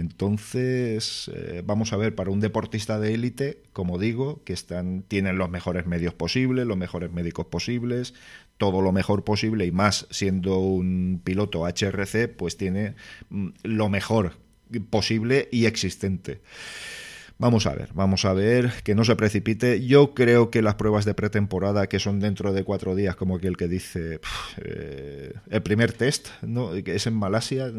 Entonces, 0.00 1.30
eh, 1.35 1.62
vamos 1.64 1.92
a 1.92 1.99
ver, 1.99 2.14
para 2.14 2.30
un 2.30 2.40
deportista 2.40 2.99
de 2.99 3.12
élite, 3.12 3.62
como 3.75 3.99
digo, 3.99 4.42
que 4.45 4.54
están, 4.54 5.02
tienen 5.02 5.37
los 5.37 5.50
mejores 5.50 5.87
medios 5.87 6.14
posibles, 6.14 6.66
los 6.66 6.78
mejores 6.78 7.12
médicos 7.12 7.47
posibles, 7.47 8.14
todo 8.57 8.80
lo 8.80 8.92
mejor 8.92 9.25
posible 9.25 9.66
y 9.66 9.73
más 9.73 10.07
siendo 10.11 10.59
un 10.59 11.21
piloto 11.23 11.66
HRC, 11.66 12.28
pues 12.28 12.57
tiene 12.57 12.95
mm, 13.28 13.49
lo 13.62 13.90
mejor 13.90 14.38
posible 14.88 15.49
y 15.52 15.66
existente. 15.66 16.40
Vamos 17.40 17.66
a 17.66 17.75
ver, 17.75 17.88
vamos 17.94 18.26
a 18.26 18.35
ver, 18.35 18.70
que 18.85 18.94
no 18.94 19.02
se 19.02 19.16
precipite. 19.16 19.87
Yo 19.87 20.12
creo 20.12 20.50
que 20.50 20.61
las 20.61 20.75
pruebas 20.75 21.06
de 21.06 21.14
pretemporada, 21.14 21.87
que 21.87 21.99
son 21.99 22.20
dentro 22.20 22.52
de 22.52 22.64
cuatro 22.64 22.94
días, 22.94 23.16
como 23.16 23.37
aquel 23.37 23.56
que 23.56 23.66
dice, 23.66 24.20
eh, 24.59 25.32
el 25.49 25.62
primer 25.62 25.94
test, 25.94 26.28
¿no? 26.42 26.70
que 26.85 26.94
es 26.94 27.06
en 27.06 27.14
Malasia, 27.14 27.73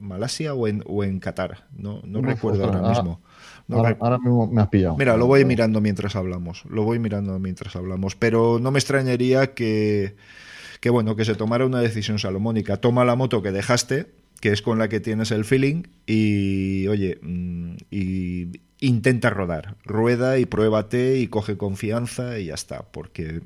Malasia 0.00 0.54
o 0.54 0.66
en, 0.66 0.82
o 0.86 1.04
en 1.04 1.20
Qatar, 1.20 1.66
no, 1.76 2.00
no, 2.06 2.22
recuerdo 2.22 2.64
ahora, 2.64 2.88
mismo. 2.88 3.20
ahora, 3.68 4.16
mismo 4.16 4.46
me 4.46 4.62
has 4.62 4.68
pillado. 4.68 4.96
Mira, 4.96 5.18
lo 5.18 5.26
voy 5.26 5.44
mirando 5.44 5.82
mientras 5.82 6.16
hablamos, 6.16 6.64
lo 6.70 6.84
voy 6.84 6.98
mirando 6.98 7.38
mientras 7.38 7.76
hablamos, 7.76 8.16
pero 8.16 8.60
no 8.62 8.70
me 8.70 8.78
extrañaría 8.78 9.52
que, 9.52 10.16
que 10.80 10.88
bueno, 10.88 11.16
que 11.16 11.26
se 11.26 11.34
tomara 11.34 11.66
una 11.66 11.80
decisión 11.80 12.18
salomónica. 12.18 12.78
Toma 12.78 13.04
la 13.04 13.14
moto 13.14 13.42
que 13.42 13.52
dejaste, 13.52 14.06
que 14.42 14.50
es 14.50 14.60
con 14.60 14.76
la 14.80 14.88
que 14.88 14.98
tienes 14.98 15.30
el 15.30 15.44
feeling, 15.44 15.84
y 16.04 16.88
oye, 16.88 17.16
mm, 17.22 17.76
y, 17.92 18.60
intenta 18.80 19.30
rodar, 19.30 19.76
rueda 19.84 20.36
y 20.40 20.46
pruébate 20.46 21.20
y 21.20 21.28
coge 21.28 21.56
confianza 21.56 22.40
y 22.40 22.46
ya 22.46 22.54
está, 22.54 22.82
porque 22.90 23.36
eh, 23.36 23.40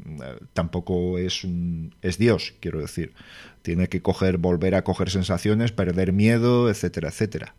tampoco 0.54 1.18
es 1.18 1.44
un, 1.44 1.94
es 2.00 2.16
Dios, 2.16 2.54
quiero 2.60 2.80
decir. 2.80 3.12
Tiene 3.60 3.88
que 3.88 4.00
coger, 4.00 4.38
volver 4.38 4.74
a 4.74 4.84
coger 4.84 5.10
sensaciones, 5.10 5.70
perder 5.70 6.14
miedo, 6.14 6.70
etcétera, 6.70 7.10
etcétera. 7.10 7.54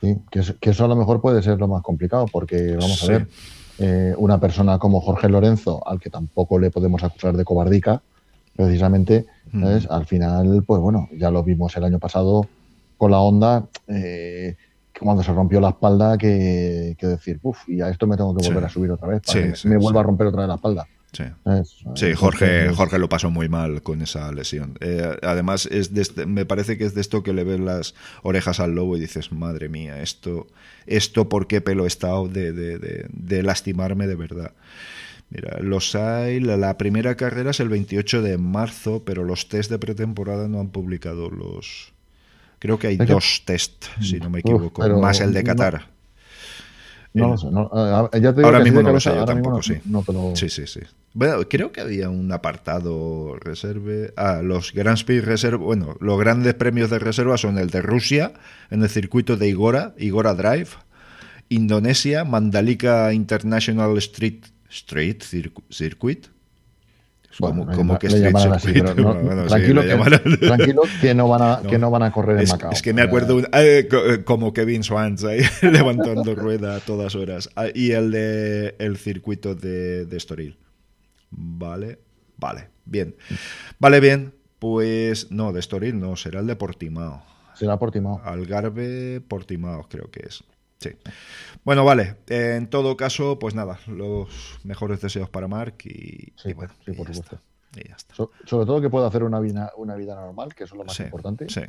Sí, 0.00 0.16
que, 0.30 0.70
eso 0.70 0.84
a 0.86 0.88
lo 0.88 0.96
mejor 0.96 1.20
puede 1.20 1.42
ser 1.42 1.58
lo 1.58 1.68
más 1.68 1.82
complicado, 1.82 2.24
porque 2.32 2.76
vamos 2.80 3.04
a 3.04 3.06
ver, 3.08 3.26
eh, 3.78 4.14
una 4.16 4.40
persona 4.40 4.78
como 4.78 5.02
Jorge 5.02 5.28
Lorenzo, 5.28 5.86
al 5.86 6.00
que 6.00 6.08
tampoco 6.08 6.58
le 6.58 6.70
podemos 6.70 7.04
acusar 7.04 7.36
de 7.36 7.44
cobardica, 7.44 8.00
precisamente, 8.56 9.26
al 9.88 10.06
final, 10.06 10.64
pues 10.66 10.80
bueno, 10.80 11.08
ya 11.16 11.30
lo 11.30 11.42
vimos 11.42 11.76
el 11.76 11.84
año 11.84 11.98
pasado 11.98 12.48
con 12.96 13.10
la 13.10 13.20
Honda, 13.20 13.66
eh, 13.88 14.56
cuando 14.98 15.22
se 15.22 15.32
rompió 15.32 15.60
la 15.60 15.70
espalda, 15.70 16.16
que, 16.16 16.96
decir, 16.98 17.38
uff, 17.42 17.68
y 17.68 17.80
a 17.80 17.88
esto 17.88 18.06
me 18.06 18.16
tengo 18.16 18.34
que 18.34 18.48
volver 18.48 18.64
a 18.64 18.68
subir 18.68 18.90
otra 18.90 19.08
vez, 19.08 19.22
para 19.26 19.52
que 19.52 19.68
me 19.68 19.76
vuelva 19.76 20.00
a 20.00 20.04
romper 20.04 20.28
otra 20.28 20.40
vez 20.40 20.48
la 20.48 20.54
espalda. 20.54 20.86
Sí, 21.94 22.12
Jorge, 22.14 22.68
Jorge 22.74 22.98
lo 22.98 23.08
pasó 23.08 23.30
muy 23.30 23.48
mal 23.48 23.82
con 23.82 24.02
esa 24.02 24.30
lesión. 24.32 24.76
Eh, 24.80 25.16
además, 25.22 25.66
es 25.66 25.90
este, 25.94 26.26
me 26.26 26.44
parece 26.44 26.76
que 26.76 26.84
es 26.84 26.94
de 26.94 27.00
esto 27.00 27.22
que 27.22 27.32
le 27.32 27.44
ves 27.44 27.60
las 27.60 27.94
orejas 28.22 28.60
al 28.60 28.74
lobo 28.74 28.96
y 28.96 29.00
dices, 29.00 29.32
madre 29.32 29.68
mía, 29.68 30.02
esto, 30.02 30.46
esto 30.86 31.28
por 31.28 31.46
qué 31.46 31.60
pelo 31.60 31.84
he 31.84 31.86
estado 31.86 32.28
de, 32.28 32.52
de, 32.52 33.42
lastimarme 33.42 34.06
de 34.06 34.16
verdad. 34.16 34.52
Mira, 35.30 35.58
los 35.60 35.94
hay, 35.94 36.40
la, 36.40 36.78
primera 36.78 37.16
carrera 37.16 37.50
es 37.50 37.60
el 37.60 37.68
28 37.68 38.22
de 38.22 38.38
marzo, 38.38 39.02
pero 39.04 39.24
los 39.24 39.48
test 39.48 39.70
de 39.70 39.78
pretemporada 39.78 40.48
no 40.48 40.60
han 40.60 40.68
publicado 40.68 41.30
los... 41.30 41.92
Creo 42.58 42.78
que 42.78 42.86
hay 42.86 42.96
dos 42.96 43.42
test, 43.44 43.84
si 44.00 44.18
no 44.18 44.30
me 44.30 44.40
equivoco, 44.40 44.88
más 44.98 45.20
el 45.20 45.32
de 45.32 45.44
Qatar. 45.44 45.96
No, 47.16 47.28
lo 47.28 47.38
sé. 47.38 47.46
ahora 48.44 48.60
mismo 48.60 48.82
no 48.82 48.92
lo 48.92 49.00
sé, 49.00 49.14
yo 49.14 49.24
tampoco, 49.24 49.62
sí. 49.62 49.74
Sí, 50.34 50.48
sí, 50.50 50.66
sí. 50.66 50.80
Bueno, 51.14 51.48
creo 51.48 51.72
que 51.72 51.80
había 51.80 52.10
un 52.10 52.30
apartado 52.30 53.36
reserve. 53.40 54.12
Ah, 54.16 54.40
los 54.42 54.72
Grand 54.72 55.02
Prix 55.02 55.24
reserva. 55.24 55.64
Bueno, 55.64 55.96
los 56.00 56.18
grandes 56.20 56.54
premios 56.54 56.90
de 56.90 56.98
reserva 56.98 57.38
son 57.38 57.56
el 57.58 57.70
de 57.70 57.80
Rusia, 57.80 58.32
en 58.70 58.82
el 58.82 58.90
circuito 58.90 59.38
de 59.38 59.48
Igora, 59.48 59.94
Igora 59.96 60.34
Drive, 60.34 60.68
Indonesia, 61.48 62.24
Mandalika 62.24 63.14
International 63.14 63.96
Street, 63.96 64.44
Street 64.68 65.22
Circuit, 65.70 66.26
como, 67.38 67.66
que 67.98 68.08
tranquilo, 68.08 68.52
que, 69.88 71.14
no 71.14 71.28
van 71.28 71.42
a, 71.42 71.60
que 71.68 71.78
no 71.78 71.90
van 71.90 72.02
a 72.02 72.12
correr 72.12 72.40
en 72.40 72.48
Macao. 72.48 72.72
Es 72.72 72.82
que 72.82 72.92
me 72.92 73.02
acuerdo 73.02 73.40
eh, 73.40 73.46
eh, 73.52 74.22
como 74.24 74.52
Kevin 74.52 74.82
Swans 74.82 75.24
ahí 75.24 75.40
levantando 75.62 76.34
rueda 76.34 76.76
a 76.76 76.80
todas 76.80 77.14
horas. 77.14 77.50
Ah, 77.56 77.66
y 77.74 77.92
el 77.92 78.10
de 78.10 78.74
el 78.78 78.96
circuito 78.96 79.54
de, 79.54 80.06
de 80.06 80.16
Estoril. 80.16 80.58
Vale, 81.30 81.98
vale, 82.38 82.68
bien. 82.84 83.16
Vale, 83.78 84.00
bien. 84.00 84.32
Pues 84.58 85.30
no, 85.30 85.52
de 85.52 85.60
Estoril 85.60 86.00
no, 86.00 86.16
será 86.16 86.40
el 86.40 86.46
de 86.46 86.56
Portimao. 86.56 87.22
Será 87.54 87.78
Portimao. 87.78 88.22
Algarve, 88.24 89.20
Portimao 89.20 89.86
creo 89.88 90.10
que 90.10 90.26
es. 90.26 90.42
Sí. 90.78 90.90
Bueno, 91.64 91.84
vale. 91.84 92.16
En 92.28 92.68
todo 92.68 92.96
caso, 92.96 93.38
pues 93.38 93.54
nada, 93.54 93.78
los 93.86 94.60
mejores 94.64 95.00
deseos 95.00 95.28
para 95.30 95.48
Mark 95.48 95.76
y, 95.84 96.32
bueno, 96.54 96.72
sí, 96.84 96.92
por 96.92 97.06
supuesto. 97.06 97.40
y 97.76 97.88
ya 97.88 97.96
está. 97.96 98.14
sobre 98.14 98.66
todo 98.66 98.80
que 98.80 98.90
pueda 98.90 99.06
hacer 99.06 99.24
una 99.24 99.40
vida, 99.40 99.72
una 99.76 99.96
vida 99.96 100.14
normal, 100.14 100.54
que 100.54 100.64
eso 100.64 100.74
es 100.74 100.78
lo 100.78 100.84
más 100.84 101.00
importante. 101.00 101.46
Sí, 101.48 101.62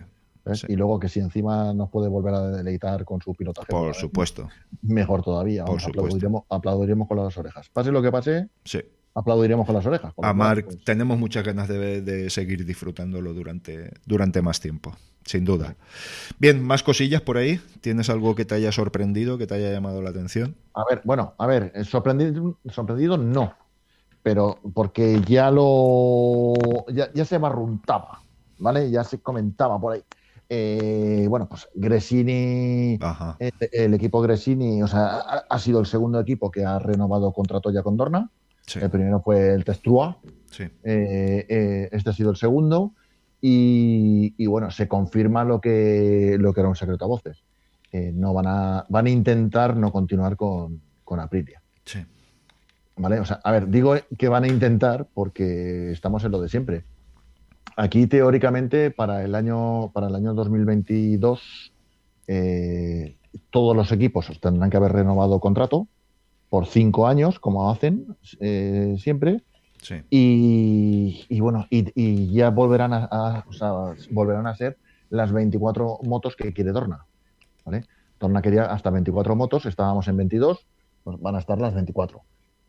Y 0.68 0.76
luego 0.76 1.00
que 1.00 1.10
si 1.10 1.20
encima 1.20 1.74
nos 1.74 1.90
puede 1.90 2.10
volver 2.10 2.34
a 2.34 2.48
deleitar 2.50 3.06
con 3.06 3.22
su 3.22 3.34
pilotaje. 3.34 3.68
Por 3.70 3.96
supuesto. 3.96 4.50
Mejor 4.82 5.24
todavía. 5.24 5.66
Por 5.66 5.82
aplaudiremos, 5.82 6.44
aplaudiremos, 6.50 7.08
con 7.08 7.18
las 7.18 7.38
orejas. 7.38 7.70
Pase 7.70 7.92
lo 7.92 8.02
que 8.02 8.12
pase. 8.12 8.50
Sí 8.64 8.82
aplaudiremos 9.18 9.66
con 9.66 9.74
las 9.74 9.86
orejas. 9.86 10.14
a 10.22 10.34
Mark 10.34 10.66
pues 10.66 10.84
tenemos 10.84 11.18
muchas 11.18 11.44
ganas 11.44 11.68
de, 11.68 12.30
seguir 12.30 12.64
disfrutándolo 12.66 13.34
durante, 13.34 13.92
durante 14.06 14.44
más 14.44 14.60
tiempo, 14.60 14.96
sin 15.27 15.46
duda. 15.46 15.75
Bien, 16.39 16.63
más 16.63 16.84
cosillas 16.84 17.22
por 17.22 17.38
ahí. 17.38 17.60
¿Tienes 17.81 18.10
algo 18.10 18.34
que 18.36 18.46
te 18.46 18.55
haya 18.55 18.72
sorprendido, 18.72 19.38
que 19.38 19.46
te 19.46 19.55
haya 19.55 19.72
llamado 19.72 20.01
la 20.01 20.10
atención? 20.10 20.55
A 20.74 20.84
ver, 20.89 21.01
bueno, 21.03 21.34
a 21.38 21.46
ver, 21.46 21.72
eh, 21.75 21.84
sorprendido, 21.84 22.57
sorprendido 22.72 23.17
no, 23.17 23.53
pero 24.24 24.60
porque 24.74 25.22
ya 25.27 25.51
lo 25.51 26.53
ya, 26.89 27.25
se 27.25 27.38
barruntaba, 27.38 28.22
¿vale? 28.57 28.89
Ya 28.89 29.03
se 29.03 29.19
comentaba 29.19 29.79
por 29.79 29.93
ahí. 29.93 30.03
Eh, 30.50 31.27
bueno, 31.29 31.48
pues 31.50 31.67
Gresini, 31.75 32.98
el, 33.39 33.53
el, 33.72 33.93
equipo 33.93 34.22
Gresini, 34.22 34.81
o 34.81 34.88
sea, 34.88 35.17
ha, 35.17 35.43
ha, 35.50 35.60
sido 35.60 35.81
el 35.81 35.86
segundo 35.86 36.22
equipo 36.22 36.50
que 36.50 36.63
ha 36.63 36.79
renovado 36.79 37.34
contrato 37.34 37.69
ya 37.69 37.84
con 37.84 37.98
Dorna. 37.98 38.31
El 38.75 38.89
primero 38.89 39.22
fue 39.22 39.53
el 39.53 39.63
Testrua. 39.63 40.17
Eh, 40.60 41.46
eh, 41.48 41.89
este 41.91 42.10
ha 42.10 42.13
sido 42.13 42.31
el 42.31 42.36
segundo. 42.36 42.93
Y, 43.39 44.46
bueno, 44.48 44.72
se 44.72 44.88
confirma 44.88 45.44
lo 45.44 45.62
que, 45.62 46.38
lo 46.39 46.53
que 46.53 46.62
era 46.62 46.70
un 46.70 46.75
secreto 46.75 47.06
a 47.06 47.08
voces. 47.08 47.44
no 48.13 48.34
van 48.34 48.48
a, 48.48 48.86
van 48.89 49.06
a 49.06 49.10
intentar 49.10 49.77
no 49.77 49.91
continuar 49.91 50.36
con, 50.36 50.82
con 51.03 51.20
Aprilia. 51.20 51.62
Sí. 51.86 52.00
¿Vale? 52.98 53.20
O 53.20 53.25
sea, 53.25 53.39
a 53.44 53.51
ver, 53.51 53.70
digo 53.70 53.96
que 54.17 54.27
van 54.27 54.44
a 54.44 54.48
intentar 54.48 55.08
porque 55.13 55.91
estamos 55.91 56.24
en 56.24 56.32
lo 56.32 56.41
de 56.41 56.50
siempre. 56.50 56.84
Aquí, 57.75 58.08
teóricamente, 58.08 58.89
para 58.89 59.24
el 59.24 59.36
año, 59.36 59.91
para 59.94 60.08
el 60.08 60.15
año 60.15 60.34
2022, 60.34 61.72
eh, 62.27 63.15
todos 63.51 63.75
los 63.75 63.91
equipos 63.91 64.27
tendrán 64.41 64.72
que 64.72 64.77
haber 64.77 64.94
renovado 64.94 65.39
contrato 65.39 65.88
por 66.50 66.65
cinco 66.65 67.08
años, 67.08 67.39
como 67.39 67.70
hacen 67.70 68.17
eh, 68.39 68.96
siempre. 68.98 69.44
Y, 70.10 71.39
bueno, 71.39 71.67
y, 71.70 72.34
ya 72.34 72.50
volverán 72.50 72.94
a, 72.94 73.46
volverán 74.12 74.48
a 74.48 74.56
ser 74.56 74.77
las 75.10 75.32
24 75.32 76.00
motos 76.03 76.36
que 76.36 76.53
quiere 76.53 76.72
Dorna. 76.72 77.06
¿vale? 77.65 77.86
Dorna 78.20 78.41
quería 78.41 78.65
hasta 78.65 78.89
24 78.89 79.36
motos, 79.36 79.65
estábamos 79.65 80.08
en 80.08 80.17
22, 80.17 80.65
pues 81.03 81.20
van 81.20 81.36
a 81.36 81.39
estar 81.39 81.60
las 81.60 81.74
24. 81.74 82.22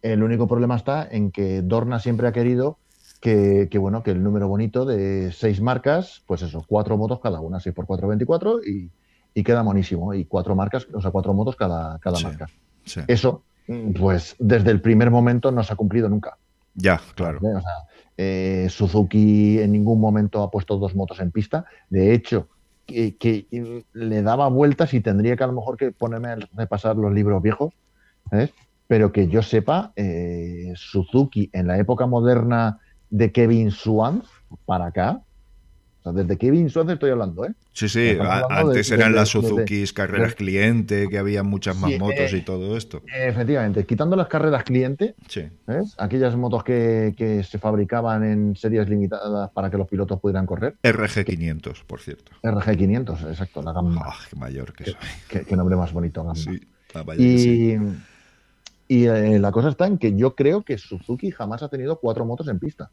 El 0.02 0.22
único 0.22 0.46
problema 0.46 0.76
está 0.76 1.06
en 1.10 1.30
que 1.30 1.62
Dorna 1.62 1.98
siempre 1.98 2.28
ha 2.28 2.32
querido 2.32 2.78
que, 3.20 3.68
bueno, 3.78 4.02
que 4.02 4.12
el 4.12 4.22
número 4.22 4.46
bonito 4.46 4.84
de 4.84 5.32
seis 5.32 5.60
marcas, 5.60 6.22
pues 6.26 6.42
eso, 6.42 6.64
cuatro 6.68 6.96
motos 6.96 7.18
cada 7.20 7.40
una, 7.40 7.58
6 7.58 7.75
por 7.75 7.87
4, 7.87 8.06
24 8.06 8.64
y, 8.64 8.90
y 9.34 9.42
queda 9.42 9.64
monísimo. 9.64 10.14
Y 10.14 10.25
cuatro 10.25 10.54
marcas, 10.54 10.87
o 10.92 11.00
sea, 11.00 11.10
cuatro 11.10 11.34
motos 11.34 11.56
cada, 11.56 11.98
cada 11.98 12.20
marca. 12.20 12.46
Eso 13.08 13.42
pues 13.98 14.34
desde 14.38 14.70
el 14.70 14.80
primer 14.80 15.10
momento 15.10 15.52
no 15.52 15.62
se 15.62 15.72
ha 15.72 15.76
cumplido 15.76 16.08
nunca. 16.08 16.38
Ya, 16.75 17.00
claro. 17.14 17.40
Eh, 18.16 18.66
Suzuki 18.70 19.60
en 19.60 19.72
ningún 19.72 20.00
momento 20.00 20.42
ha 20.42 20.50
puesto 20.50 20.76
dos 20.78 20.94
motos 20.94 21.20
en 21.20 21.30
pista. 21.30 21.64
De 21.88 22.14
hecho, 22.14 22.48
que, 22.87 23.46
le 23.92 24.22
daba 24.22 24.48
vueltas 24.48 24.94
y 24.94 25.00
tendría 25.00 25.37
que 25.37 25.44
a 25.44 25.48
lo 25.48 25.52
mejor 25.52 25.76
que 25.76 25.92
ponerme 25.92 26.28
a 26.28 26.38
repasar 26.54 26.96
los 26.96 27.12
libros 27.12 27.42
viejos, 27.42 27.75
pero 28.87 29.12
que 29.12 29.28
yo 29.28 29.42
sepa, 29.42 29.92
eh, 29.96 30.72
Suzuki 30.75 31.50
en 31.52 31.66
la 31.66 31.78
época 31.78 32.06
moderna 32.06 32.78
de 33.10 33.32
Kevin 33.32 33.70
Swan 33.70 34.22
para 34.64 34.87
acá, 34.87 35.22
desde 36.04 36.38
Kevin 36.38 36.70
Swans 36.70 36.90
estoy 36.90 37.10
hablando, 37.10 37.44
¿eh? 37.44 37.52
Sí, 37.72 37.88
sí, 37.88 38.16
antes 38.50 38.90
eran 38.90 39.14
las 39.14 39.28
Suzuki 39.28 39.84
carreras 39.92 40.34
cliente, 40.34 41.08
que 41.08 41.18
había 41.18 41.42
muchas 41.42 41.76
más 41.76 41.96
motos 41.98 42.32
y 42.32 42.40
todo 42.40 42.76
esto. 42.76 43.02
Efectivamente, 43.14 43.84
quitando 43.84 44.16
las 44.16 44.28
carreras 44.28 44.64
cliente, 44.64 45.14
aquellas 45.98 46.36
motos 46.36 46.64
que, 46.64 47.44
se 47.48 47.58
fabricaban 47.58 48.24
en 48.24 48.56
series 48.56 48.88
limitadas 48.88 49.50
para 49.50 49.70
que 49.70 49.76
los 49.76 49.86
pilotos 49.86 50.20
pudieran 50.20 50.46
correr. 50.46 50.76
RG500, 50.82 51.84
por 51.86 52.00
cierto. 52.00 52.32
RG500, 52.42 53.28
exacto, 53.28 53.62
la 53.62 53.72
gama. 53.72 54.02
Ah, 54.04 54.16
qué 54.28 54.36
mayor 54.36 54.72
que 54.72 54.84
soy. 54.84 54.94
Qué, 55.28 55.56
nombre 55.56 55.76
más 55.76 55.92
bonito, 55.92 56.22
gama. 56.22 56.34
Sí, 56.34 56.60
y, 57.18 57.76
y 58.88 59.06
eh, 59.06 59.38
la 59.38 59.52
cosa 59.52 59.68
está 59.68 59.86
en 59.86 59.98
que 59.98 60.16
yo 60.16 60.34
creo 60.34 60.62
que 60.62 60.78
Suzuki 60.78 61.30
jamás 61.30 61.62
ha 61.62 61.68
tenido 61.68 62.00
cuatro 62.00 62.24
motos 62.24 62.48
en 62.48 62.58
pista. 62.58 62.90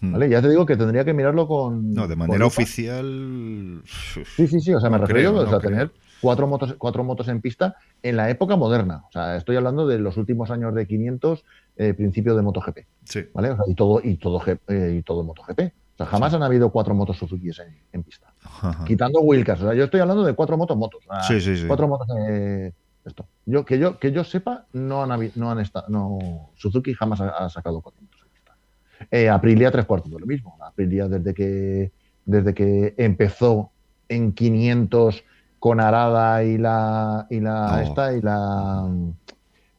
¿Vale? 0.00 0.28
Ya 0.28 0.40
te 0.40 0.48
digo 0.48 0.64
que 0.64 0.76
tendría 0.76 1.04
que 1.04 1.12
mirarlo 1.12 1.46
con. 1.46 1.92
No, 1.92 2.08
de 2.08 2.16
manera 2.16 2.46
oficial. 2.46 3.82
Sí, 3.84 4.46
sí, 4.46 4.60
sí. 4.60 4.72
O 4.72 4.80
sea, 4.80 4.88
me 4.88 4.98
refiero 4.98 5.38
a 5.40 5.60
tener 5.60 5.90
cuatro 6.20 6.46
motos, 6.46 6.74
cuatro 6.78 7.04
motos 7.04 7.28
en 7.28 7.40
pista 7.40 7.76
en 8.02 8.16
la 8.16 8.30
época 8.30 8.56
moderna. 8.56 9.04
O 9.08 9.12
sea, 9.12 9.36
estoy 9.36 9.56
hablando 9.56 9.86
de 9.86 9.98
los 9.98 10.16
últimos 10.16 10.50
años 10.50 10.74
de 10.74 10.86
500, 10.86 11.44
eh, 11.76 11.94
principio 11.94 12.34
de 12.34 12.42
MotoGP. 12.42 12.78
Sí. 13.04 13.24
¿Vale? 13.34 13.50
O 13.50 13.56
sea, 13.56 13.64
y 13.66 13.74
todo, 13.74 14.00
y 14.02 14.16
todo, 14.16 14.42
eh, 14.46 14.96
y 14.98 15.02
todo 15.02 15.22
MotoGP. 15.24 15.60
O 15.60 15.96
sea, 15.96 16.06
jamás 16.06 16.32
han 16.32 16.42
habido 16.42 16.70
cuatro 16.70 16.94
motos 16.94 17.18
Suzuki 17.18 17.50
en, 17.92 18.02
pista. 18.02 18.32
Quitando 18.86 19.20
Wilcas. 19.20 19.60
O 19.60 19.64
sea, 19.64 19.74
yo 19.74 19.84
estoy 19.84 20.00
hablando 20.00 20.24
de 20.24 20.32
cuatro 20.34 20.56
motos 20.56 20.76
motos. 20.76 21.04
sí, 21.28 21.40
sí, 21.40 21.56
sí. 21.56 21.66
Cuatro 21.66 21.88
motos. 21.88 22.06
Eh, 22.26 22.72
esto. 23.04 23.26
Yo, 23.46 23.64
que 23.64 23.78
yo, 23.78 23.98
que 23.98 24.12
yo 24.12 24.24
sepa, 24.24 24.66
no 24.72 25.02
han, 25.02 25.32
no 25.34 25.50
han 25.50 25.60
estado. 25.60 25.86
No, 25.88 26.50
Suzuki 26.54 26.94
jamás 26.94 27.20
ha, 27.20 27.28
ha 27.30 27.48
sacado 27.48 27.80
cuatro. 27.80 27.99
Eh, 29.10 29.28
Aprilia 29.28 29.70
tres 29.70 29.86
cuartos 29.86 30.10
de 30.10 30.18
lo 30.18 30.26
mismo. 30.26 30.56
Aprilia 30.60 31.08
desde 31.08 31.34
que, 31.34 31.92
desde 32.24 32.54
que 32.54 32.94
empezó 32.96 33.70
en 34.08 34.32
500 34.32 35.24
con 35.58 35.80
Arada 35.80 36.42
y 36.42 36.58
la, 36.58 37.26
y 37.30 37.40
la 37.40 37.82
esta 37.82 38.12
y 38.14 38.22
la 38.22 38.88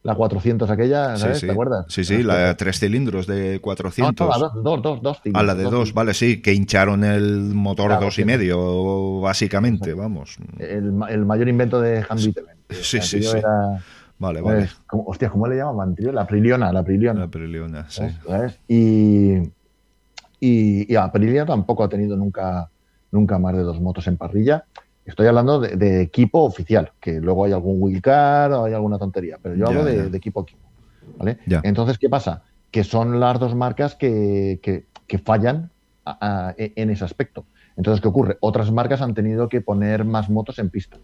la 0.04 0.16
400 0.16 0.70
aquella, 0.70 1.16
¿sabes? 1.16 1.42
¿te 1.42 1.52
acuerdas? 1.52 1.86
Sí, 1.90 2.04
sí, 2.04 2.24
la 2.24 2.56
tres 2.58 2.80
cilindros 2.80 3.28
de 3.28 3.60
400. 3.62 4.28
No, 4.28 4.40
no, 4.40 4.62
dos, 4.62 4.82
dos, 4.82 5.02
dos, 5.02 5.22
A 5.34 5.44
la 5.44 5.54
de 5.54 5.64
dos, 5.64 5.94
vale, 5.94 6.14
sí, 6.14 6.42
que 6.42 6.54
hincharon 6.54 7.04
el 7.04 7.54
motor 7.54 8.00
dos 8.00 8.18
y 8.18 8.26
medio, 8.26 9.22
básicamente, 9.22 9.94
vamos. 9.94 10.38
El, 10.58 10.94
el, 11.10 11.26
mayor 11.26 11.48
invento 11.48 11.80
de 11.80 12.04
Hans 12.08 12.30
Sí, 12.70 13.00
sí, 13.02 13.22
sí. 13.22 13.38
Vale, 14.22 14.40
vale. 14.40 14.70
hostia, 14.92 15.32
¿cómo 15.32 15.48
le 15.48 15.58
llamaban, 15.58 15.96
tío? 15.96 16.12
La 16.12 16.28
Priliona, 16.28 16.72
la 16.72 16.84
Priliona. 16.84 17.22
La 17.22 17.28
Priliona, 17.28 17.90
sí. 17.90 18.04
¿Sabes? 18.24 18.60
Y, 18.68 19.42
y, 20.40 20.96
Aprilia 20.96 21.44
tampoco 21.44 21.84
ha 21.84 21.90
tenido 21.90 22.16
nunca, 22.16 22.70
nunca 23.12 23.40
más 23.40 23.56
de 23.56 23.64
dos 23.64 23.82
motos 23.82 24.06
en 24.06 24.18
parrilla. 24.18 24.66
Estoy 25.08 25.26
hablando 25.26 25.60
de, 25.60 26.04
equipo 26.04 26.44
oficial, 26.44 26.92
que 27.00 27.20
luego 27.20 27.46
hay 27.46 27.54
algún 27.54 27.82
wheelcar 27.82 28.52
o 28.52 28.66
hay 28.66 28.76
alguna 28.76 29.00
tontería, 29.00 29.40
pero 29.42 29.56
yo 29.56 29.68
hablo 29.68 29.84
de, 29.84 30.16
equipo 30.16 30.44
equipo. 30.44 30.70
¿vale? 31.18 31.40
Entonces, 31.64 31.98
¿qué 31.98 32.08
pasa? 32.08 32.44
Que 32.70 32.84
son 32.84 33.20
las 33.20 33.40
dos 33.40 33.56
marcas 33.56 33.96
que, 33.96 34.60
que, 34.62 35.18
fallan 35.18 35.72
en 36.58 36.90
ese 36.92 37.04
aspecto. 37.04 37.46
Entonces, 37.76 38.00
¿qué 38.02 38.08
ocurre? 38.08 38.38
Otras 38.40 38.72
marcas 38.72 39.02
han 39.02 39.16
tenido 39.16 39.50
que 39.50 39.62
poner 39.62 40.06
más 40.06 40.30
motos 40.30 40.60
en 40.60 40.70
pista. 40.70 40.98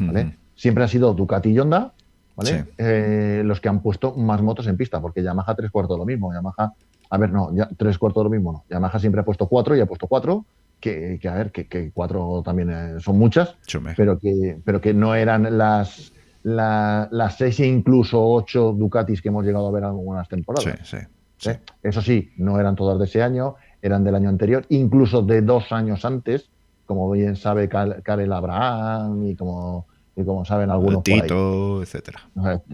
¿vale? 0.00 0.36
Siempre 0.56 0.82
ha 0.82 0.88
sido 0.88 1.14
Ducati 1.14 1.50
y 1.50 1.60
Honda, 1.60 1.92
¿vale? 2.36 2.66
Eh, 2.78 3.42
los 3.44 3.60
que 3.60 3.68
han 3.68 3.80
puesto 3.80 4.14
más 4.14 4.42
motos 4.42 4.66
en 4.66 4.76
pista, 4.76 5.00
porque 5.00 5.22
Yamaha 5.22 5.54
tres 5.54 5.70
cuartos 5.70 5.98
lo 5.98 6.04
mismo. 6.04 6.32
Yamaha, 6.32 6.72
a 7.10 7.18
ver, 7.18 7.30
no, 7.30 7.54
ya, 7.54 7.68
tres 7.76 7.98
cuartos 7.98 8.22
lo 8.22 8.30
mismo 8.30 8.52
no. 8.52 8.64
Yamaha 8.68 8.98
siempre 8.98 9.22
ha 9.22 9.24
puesto 9.24 9.48
cuatro 9.48 9.74
y 9.74 9.80
ha 9.80 9.86
puesto 9.86 10.06
cuatro, 10.06 10.44
que, 10.78 11.18
a 11.28 11.34
ver, 11.34 11.50
que, 11.50 11.90
cuatro 11.92 12.42
también 12.44 12.70
eh, 12.70 13.00
son 13.00 13.18
muchas, 13.18 13.56
pero 13.96 14.18
que, 14.18 14.58
pero 14.64 14.80
que 14.80 14.94
no 14.94 15.14
eran 15.14 15.56
las, 15.56 16.12
las 16.44 17.36
seis 17.36 17.58
e 17.60 17.66
incluso 17.66 18.22
ocho 18.22 18.72
Ducatis 18.72 19.20
que 19.22 19.28
hemos 19.28 19.44
llegado 19.44 19.66
a 19.66 19.72
ver 19.72 19.84
algunas 19.84 20.28
temporadas. 20.28 20.78
Sí, 20.84 20.98
sí, 21.38 21.50
¿Eh? 21.50 21.60
Eso 21.82 22.02
sí, 22.02 22.32
no 22.36 22.60
eran 22.60 22.76
todas 22.76 22.98
de 22.98 23.06
ese 23.06 23.22
año, 23.22 23.56
eran 23.82 24.04
del 24.04 24.14
año 24.14 24.28
anterior, 24.28 24.64
incluso 24.68 25.22
de 25.22 25.42
dos 25.42 25.72
años 25.72 26.04
antes, 26.04 26.50
como 26.84 27.10
bien 27.10 27.36
sabe 27.36 27.68
Karel 27.68 28.32
Abraham 28.32 29.24
y 29.24 29.34
como, 29.34 29.86
y 30.16 30.24
como 30.24 30.44
saben 30.44 30.70
algunos. 30.70 31.02
Tito, 31.02 31.82
etcétera. 31.82 32.20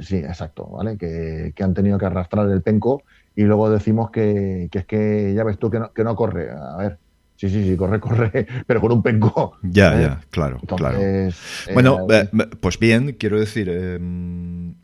Sí, 0.01 0.17
exacto, 0.17 0.69
¿vale? 0.69 0.97
Que, 0.97 1.53
han 1.61 1.75
tenido 1.75 1.99
que 1.99 2.07
arrastrar 2.07 2.49
el 2.49 2.63
penco 2.63 3.03
y 3.35 3.43
luego 3.43 3.69
decimos 3.71 4.11
que, 4.11 4.69
es 4.73 4.87
que 4.87 5.35
ya 5.35 5.45
ves 5.45 5.59
tú 5.59 5.71
que 5.71 5.81
no, 5.81 5.93
que 5.93 6.05
no 6.05 6.17
corre. 6.17 6.51
A 6.51 6.77
ver, 6.77 6.99
Sí, 7.35 7.49
sí, 7.49 7.65
sí, 7.65 7.77
corre, 7.77 7.99
corre, 8.01 8.47
pero 8.69 8.81
con 8.81 8.93
un 8.93 9.03
penco. 9.03 9.55
Ya, 9.63 9.99
¿eh? 9.99 10.03
ya, 10.03 10.21
claro, 10.31 10.61
claro. 10.77 11.01
bueno, 11.75 12.07
eh, 12.09 12.29
pues 12.61 12.79
bien, 12.79 13.17
quiero 13.19 13.41
decir, 13.41 13.69
em, 13.69 14.75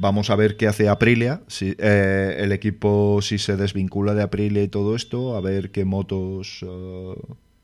Vamos 0.00 0.30
a 0.30 0.36
ver 0.36 0.56
qué 0.56 0.68
hace 0.68 0.88
Aprilia, 0.88 1.40
si, 1.48 1.74
eh, 1.76 2.36
el 2.38 2.52
equipo 2.52 3.18
si 3.20 3.38
se 3.38 3.56
desvincula 3.56 4.14
de 4.14 4.22
Aprilia 4.22 4.62
y 4.62 4.68
todo 4.68 4.94
esto, 4.94 5.36
a 5.36 5.40
ver 5.40 5.72
qué 5.72 5.84
motos 5.84 6.60
eh, 6.62 7.14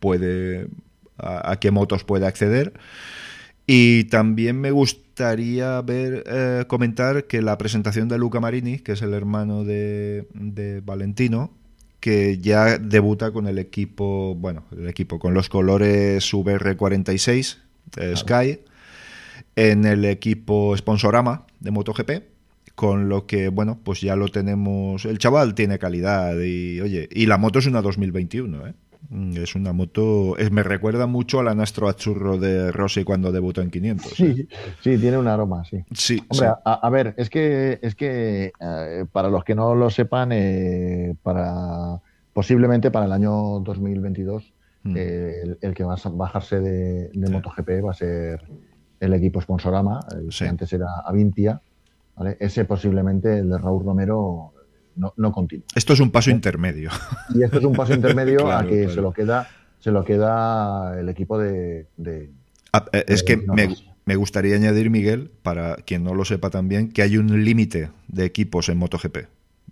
puede, 0.00 0.66
a, 1.16 1.56
qué 1.60 1.70
motos 1.70 2.02
puede 2.02 2.26
acceder. 2.26 2.72
Y 3.66 4.04
también 4.04 4.60
me 4.60 4.70
gustaría 4.70 5.80
ver, 5.80 6.24
eh, 6.26 6.64
comentar 6.66 7.24
que 7.24 7.40
la 7.40 7.56
presentación 7.56 8.08
de 8.08 8.18
Luca 8.18 8.40
Marini, 8.40 8.78
que 8.78 8.92
es 8.92 9.02
el 9.02 9.14
hermano 9.14 9.64
de, 9.64 10.26
de 10.34 10.80
Valentino, 10.80 11.50
que 12.00 12.38
ya 12.38 12.78
debuta 12.78 13.30
con 13.32 13.46
el 13.46 13.58
equipo, 13.58 14.34
bueno, 14.34 14.64
el 14.76 14.88
equipo 14.88 15.18
con 15.18 15.32
los 15.32 15.48
colores 15.48 16.34
VR46 16.34 17.58
Sky 18.16 18.58
en 19.56 19.84
el 19.84 20.04
equipo 20.04 20.76
Sponsorama 20.76 21.46
de 21.60 21.70
MotoGP, 21.70 22.10
con 22.74 23.08
lo 23.08 23.26
que, 23.26 23.48
bueno, 23.48 23.78
pues 23.82 24.00
ya 24.00 24.16
lo 24.16 24.28
tenemos. 24.28 25.04
El 25.04 25.18
chaval 25.18 25.54
tiene 25.54 25.78
calidad 25.78 26.36
y, 26.40 26.80
oye, 26.80 27.08
y 27.12 27.26
la 27.26 27.38
moto 27.38 27.58
es 27.60 27.66
una 27.66 27.82
2021, 27.82 28.66
¿eh? 28.66 28.74
Mm, 29.10 29.36
es 29.36 29.54
una 29.54 29.72
moto, 29.72 30.34
me 30.50 30.62
recuerda 30.62 31.06
mucho 31.06 31.40
a 31.40 31.42
la 31.42 31.54
Nastro 31.54 31.88
Azzurro 31.88 32.38
de 32.38 32.72
Rossi 32.72 33.04
cuando 33.04 33.32
debutó 33.32 33.60
en 33.60 33.70
500. 33.70 34.12
Sí, 34.12 34.24
¿eh? 34.24 34.48
sí, 34.80 34.98
tiene 34.98 35.18
un 35.18 35.28
aroma, 35.28 35.64
sí. 35.64 35.84
Sí. 35.92 36.22
Hombre, 36.28 36.48
A, 36.64 36.90
ver, 36.90 37.14
es 37.16 37.30
que, 37.30 37.78
es 37.82 37.94
que 37.94 38.52
eh, 38.58 39.04
para 39.12 39.28
los 39.28 39.44
que 39.44 39.54
no 39.54 39.74
lo 39.74 39.90
sepan, 39.90 40.30
eh, 40.32 41.14
para 41.22 42.00
posiblemente 42.32 42.90
para 42.90 43.06
el 43.06 43.12
año 43.12 43.60
2022, 43.60 44.52
mm. 44.84 44.96
el, 44.96 45.74
que 45.74 45.84
va 45.84 45.94
a 45.94 46.08
bajarse 46.10 46.60
de, 46.60 47.08
de 47.10 47.30
MotoGP 47.30 47.84
va 47.84 47.90
a 47.92 47.94
ser 47.94 48.42
el 49.00 49.12
equipo 49.12 49.40
Sponsorama, 49.40 50.00
que 50.36 50.48
antes 50.48 50.72
era 50.72 50.86
Avintia, 51.04 51.60
ese 52.38 52.64
posiblemente 52.64 53.38
el 53.38 53.50
de 53.50 53.58
Raúl 53.58 53.84
Romero 53.84 54.53
no, 54.96 55.14
no 55.16 55.32
continúa. 55.32 55.66
Esto 55.74 55.92
es 55.92 56.00
un 56.00 56.10
paso 56.10 56.30
intermedio. 56.30 56.90
Y 57.34 57.42
esto 57.42 57.58
es 57.58 57.64
un 57.64 57.72
paso 57.72 57.94
intermedio 57.94 58.50
a 58.50 58.66
que 58.66 58.88
se 58.88 59.00
lo 59.00 59.12
queda 59.12 59.48
se 59.84 59.90
lo 59.90 60.02
queda 60.02 60.98
el 60.98 61.10
equipo 61.10 61.38
de... 61.38 61.86
Ah, 62.72 62.86
eh, 62.94 63.04
es 63.06 63.22
que 63.22 63.36
me, 63.36 64.16
gustaría 64.16 64.56
añadir, 64.56 64.88
Miguel, 64.88 65.30
para 65.42 65.76
quien 65.76 66.02
no 66.02 66.14
lo 66.14 66.24
sepa 66.24 66.48
también, 66.48 66.90
que 66.90 67.02
hay 67.02 67.18
un 67.18 67.44
límite 67.44 67.90
de 68.08 68.24
equipos 68.24 68.70
en 68.70 68.78
MotoGP. 68.78 69.26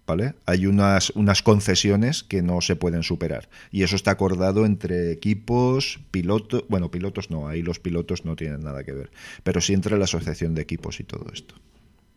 ¿Vale? 0.07 0.35
Hay 0.45 0.67
unas, 0.67 1.11
unas 1.11 1.43
concesiones 1.43 2.25
que 2.25 2.43
no 2.43 2.61
se 2.61 2.77
pueden 2.77 3.03
superar. 3.03 3.49
Y 3.71 3.85
eso 3.85 3.97
está 3.97 4.11
acordado 4.11 4.67
entre 4.67 5.13
equipos, 5.13 6.01
pilotos. 6.11 6.65
Bueno, 6.69 6.91
pilotos 6.91 7.31
no, 7.31 7.49
ahí 7.49 7.63
los 7.63 7.79
pilotos 7.79 8.27
no 8.27 8.37
tienen 8.37 8.61
nada 8.61 8.85
que 8.85 8.93
ver. 8.93 9.11
Pero 9.45 9.63
sí 9.63 9.73
entre 9.73 9.97
la 9.97 10.05
asociación 10.05 10.55
de 10.55 10.61
equipos 10.61 11.01
y 11.01 11.05
todo 11.05 11.25
esto. 11.33 11.55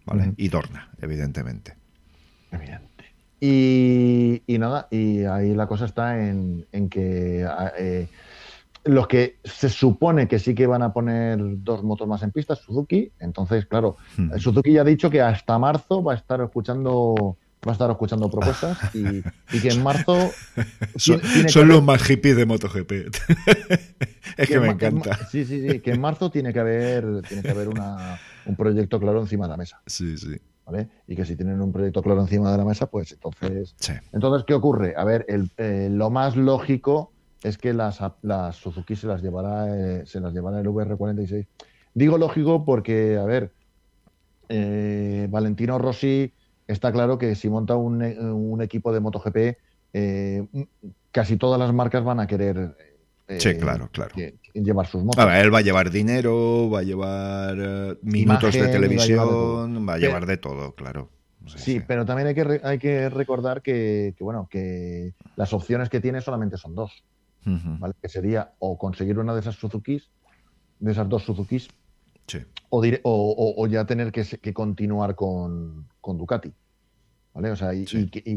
¿vale? 0.06 0.34
Y 0.36 0.50
Dorna, 0.50 0.90
evidentemente. 1.02 1.78
Evidente. 2.52 2.95
Y, 3.40 4.42
nada, 4.48 4.88
y 4.90 5.24
ahí 5.26 5.54
la 5.54 5.68
cosa 5.68 5.86
está 5.86 6.28
en, 6.28 6.66
que 6.90 7.48
eh, 7.78 8.08
los 8.86 9.08
que 9.08 9.38
se 9.44 9.70
supone 9.70 10.28
que 10.28 10.40
sí 10.40 10.56
que 10.56 10.68
van 10.68 10.82
a 10.82 10.94
poner 10.94 11.38
dos 11.40 11.84
motos 11.84 12.08
más 12.08 12.24
en 12.24 12.32
pista 12.32 12.56
Suzuki. 12.56 13.12
Entonces, 13.20 13.66
claro, 13.66 13.98
Suzuki 14.38 14.74
ya 14.74 14.82
ha 14.82 14.86
dicho 14.86 15.10
que 15.10 15.22
hasta 15.22 15.60
marzo 15.60 16.04
va 16.04 16.14
a 16.14 16.16
estar 16.16 16.42
escuchando 16.42 17.38
va 17.68 17.72
a 17.72 17.74
estar 17.74 17.90
escuchando 17.90 18.30
propuestas 18.30 18.78
y, 18.94 19.24
que 19.60 19.70
en 19.70 19.82
marzo 19.82 20.32
son, 20.96 21.68
los 21.68 21.84
más 21.84 22.04
hippies 22.04 22.38
de 22.38 22.46
MotoGP. 22.46 22.92
es 24.38 24.48
que, 24.48 24.60
me 24.60 24.68
encanta. 24.68 25.28
sí, 25.28 25.46
sí, 25.46 25.68
sí, 25.68 25.80
que 25.80 25.92
en 25.92 26.02
marzo 26.02 26.30
tiene 26.30 26.54
que 26.54 26.60
haber, 26.60 27.24
tiene 27.28 27.42
que 27.42 27.50
haber 27.50 27.70
un 27.70 28.56
proyecto 28.56 29.00
claro 29.00 29.20
encima 29.22 29.46
de 29.46 29.50
la 29.50 29.58
mesa. 29.58 29.82
Sí, 29.88 30.18
sí. 30.18 30.40
¿Vale? 30.66 30.90
Y 31.08 31.16
que 31.16 31.26
si 31.26 31.36
tienen 31.36 31.62
un 31.62 31.72
proyecto 31.72 32.02
claro 32.02 32.22
encima 32.22 32.52
de 32.52 32.58
la 32.58 32.66
mesa, 32.66 32.88
pues 32.88 33.12
entonces. 33.12 33.76
Entonces, 34.12 34.46
¿qué 34.48 34.54
ocurre? 34.56 34.96
A 34.98 35.04
ver, 35.04 35.26
el, 35.28 35.52
eh, 35.58 35.90
lo 35.92 36.10
más 36.10 36.36
lógico 36.36 37.12
es 37.44 37.58
que 37.58 37.74
las, 37.74 38.00
las 38.24 38.56
Suzuki 38.56 38.96
se 38.96 39.06
las 39.06 39.22
llevará, 39.22 39.68
eh, 39.70 40.06
se 40.08 40.20
las 40.20 40.34
llevará 40.34 40.60
el 40.60 40.68
VR46. 40.68 41.46
Digo 41.94 42.18
lógico 42.18 42.66
porque, 42.66 43.18
a 43.18 43.26
ver, 43.26 43.52
eh, 44.50 45.28
Valentino 45.30 45.78
Rossi 45.78 46.34
está 46.68 46.92
claro 46.92 47.20
que 47.20 47.36
si 47.36 47.48
monta 47.48 47.76
un, 47.76 48.02
un 48.02 48.62
equipo 48.62 48.92
de 48.92 49.00
MotoGP, 49.00 49.58
casi 51.12 51.38
todas 51.38 51.60
las 51.60 51.72
marcas 51.74 52.04
van 52.04 52.20
a 52.20 52.28
querer 52.28 52.76
eh, 53.28 53.40
sí, 53.40 53.56
claro, 53.56 53.90
claro. 53.92 54.16
llevar 54.54 54.88
sus 54.88 55.04
motos. 55.04 55.26
él 55.34 55.54
va 55.54 55.60
a 55.60 55.62
llevar 55.62 55.90
dinero, 55.90 56.70
va 56.70 56.80
a 56.80 56.84
llevar 56.84 57.58
eh, 57.60 57.98
minutos 58.04 58.54
de 58.54 58.68
televisión, 58.68 59.88
va 59.88 59.96
a 59.96 59.98
llevar 59.98 60.26
de 60.26 60.38
todo, 60.38 60.74
claro. 60.76 61.10
Sí, 61.48 61.80
pero 61.80 62.06
también 62.06 62.28
hay 62.28 62.36
que, 62.36 62.62
hay 62.64 62.80
que 62.80 63.10
recordar 63.10 63.62
que, 63.62 64.16
bueno, 64.20 64.48
que 64.50 65.14
las 65.36 65.54
opciones 65.54 65.90
que 65.90 66.00
tiene 66.00 66.22
solamente 66.22 66.58
son 66.58 66.76
dos. 66.76 67.04
Que 68.02 68.10
sería 68.10 68.54
o 68.58 68.76
conseguir 68.76 69.20
una 69.20 69.36
de 69.36 69.42
esas 69.42 69.56
Suzukis, 69.56 70.10
de 70.80 70.92
esas 70.92 71.08
dos 71.08 71.24
Suzukis, 71.24 71.70
o, 73.04 73.68
ya 73.68 73.86
tener 73.86 74.12
que, 74.12 74.54
continuar 74.54 75.16
con, 75.16 75.88
con, 76.02 76.18
Ducati. 76.18 76.52
¿Vale? 77.34 77.52
O 77.52 77.56
sea, 77.56 77.74
y, 77.74 77.86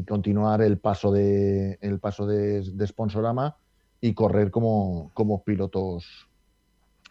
continuar 0.05 0.61
el 0.61 0.79
paso 0.79 1.13
de 1.13 1.79
el 1.81 2.01
paso 2.01 2.27
de, 2.27 2.87
Sponsorama 2.87 3.57
y 4.01 4.15
correr 4.15 4.51
como, 4.51 5.11
como 5.15 5.43
pilotos 5.45 6.29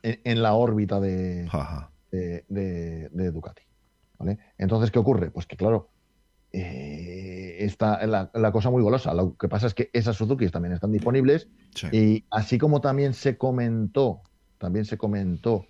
en, 0.04 0.42
la 0.42 0.54
órbita 0.54 1.00
de, 1.00 1.50
de, 2.12 3.32
Ducati. 3.32 3.64
¿Vale? 4.20 4.40
Entonces, 4.58 4.92
¿qué 4.92 5.00
ocurre? 5.00 5.30
Pues 5.32 5.46
que 5.46 5.58
claro, 5.58 5.90
eh, 6.52 7.58
está 7.60 8.06
la, 8.08 8.32
la, 8.34 8.52
cosa 8.52 8.70
muy 8.70 8.82
golosa. 8.82 9.14
Lo 9.14 9.36
que 9.36 9.48
pasa 9.48 9.68
es 9.68 9.74
que 9.74 9.90
esas 9.94 10.16
Suzuki 10.16 10.50
también 10.50 10.74
están 10.74 10.92
disponibles 10.92 11.50
y 11.92 12.26
así 12.32 12.58
como 12.58 12.82
también 12.82 13.14
se 13.14 13.38
comentó, 13.38 14.22
también 14.58 14.86
se 14.86 14.98
comentó 14.98 15.66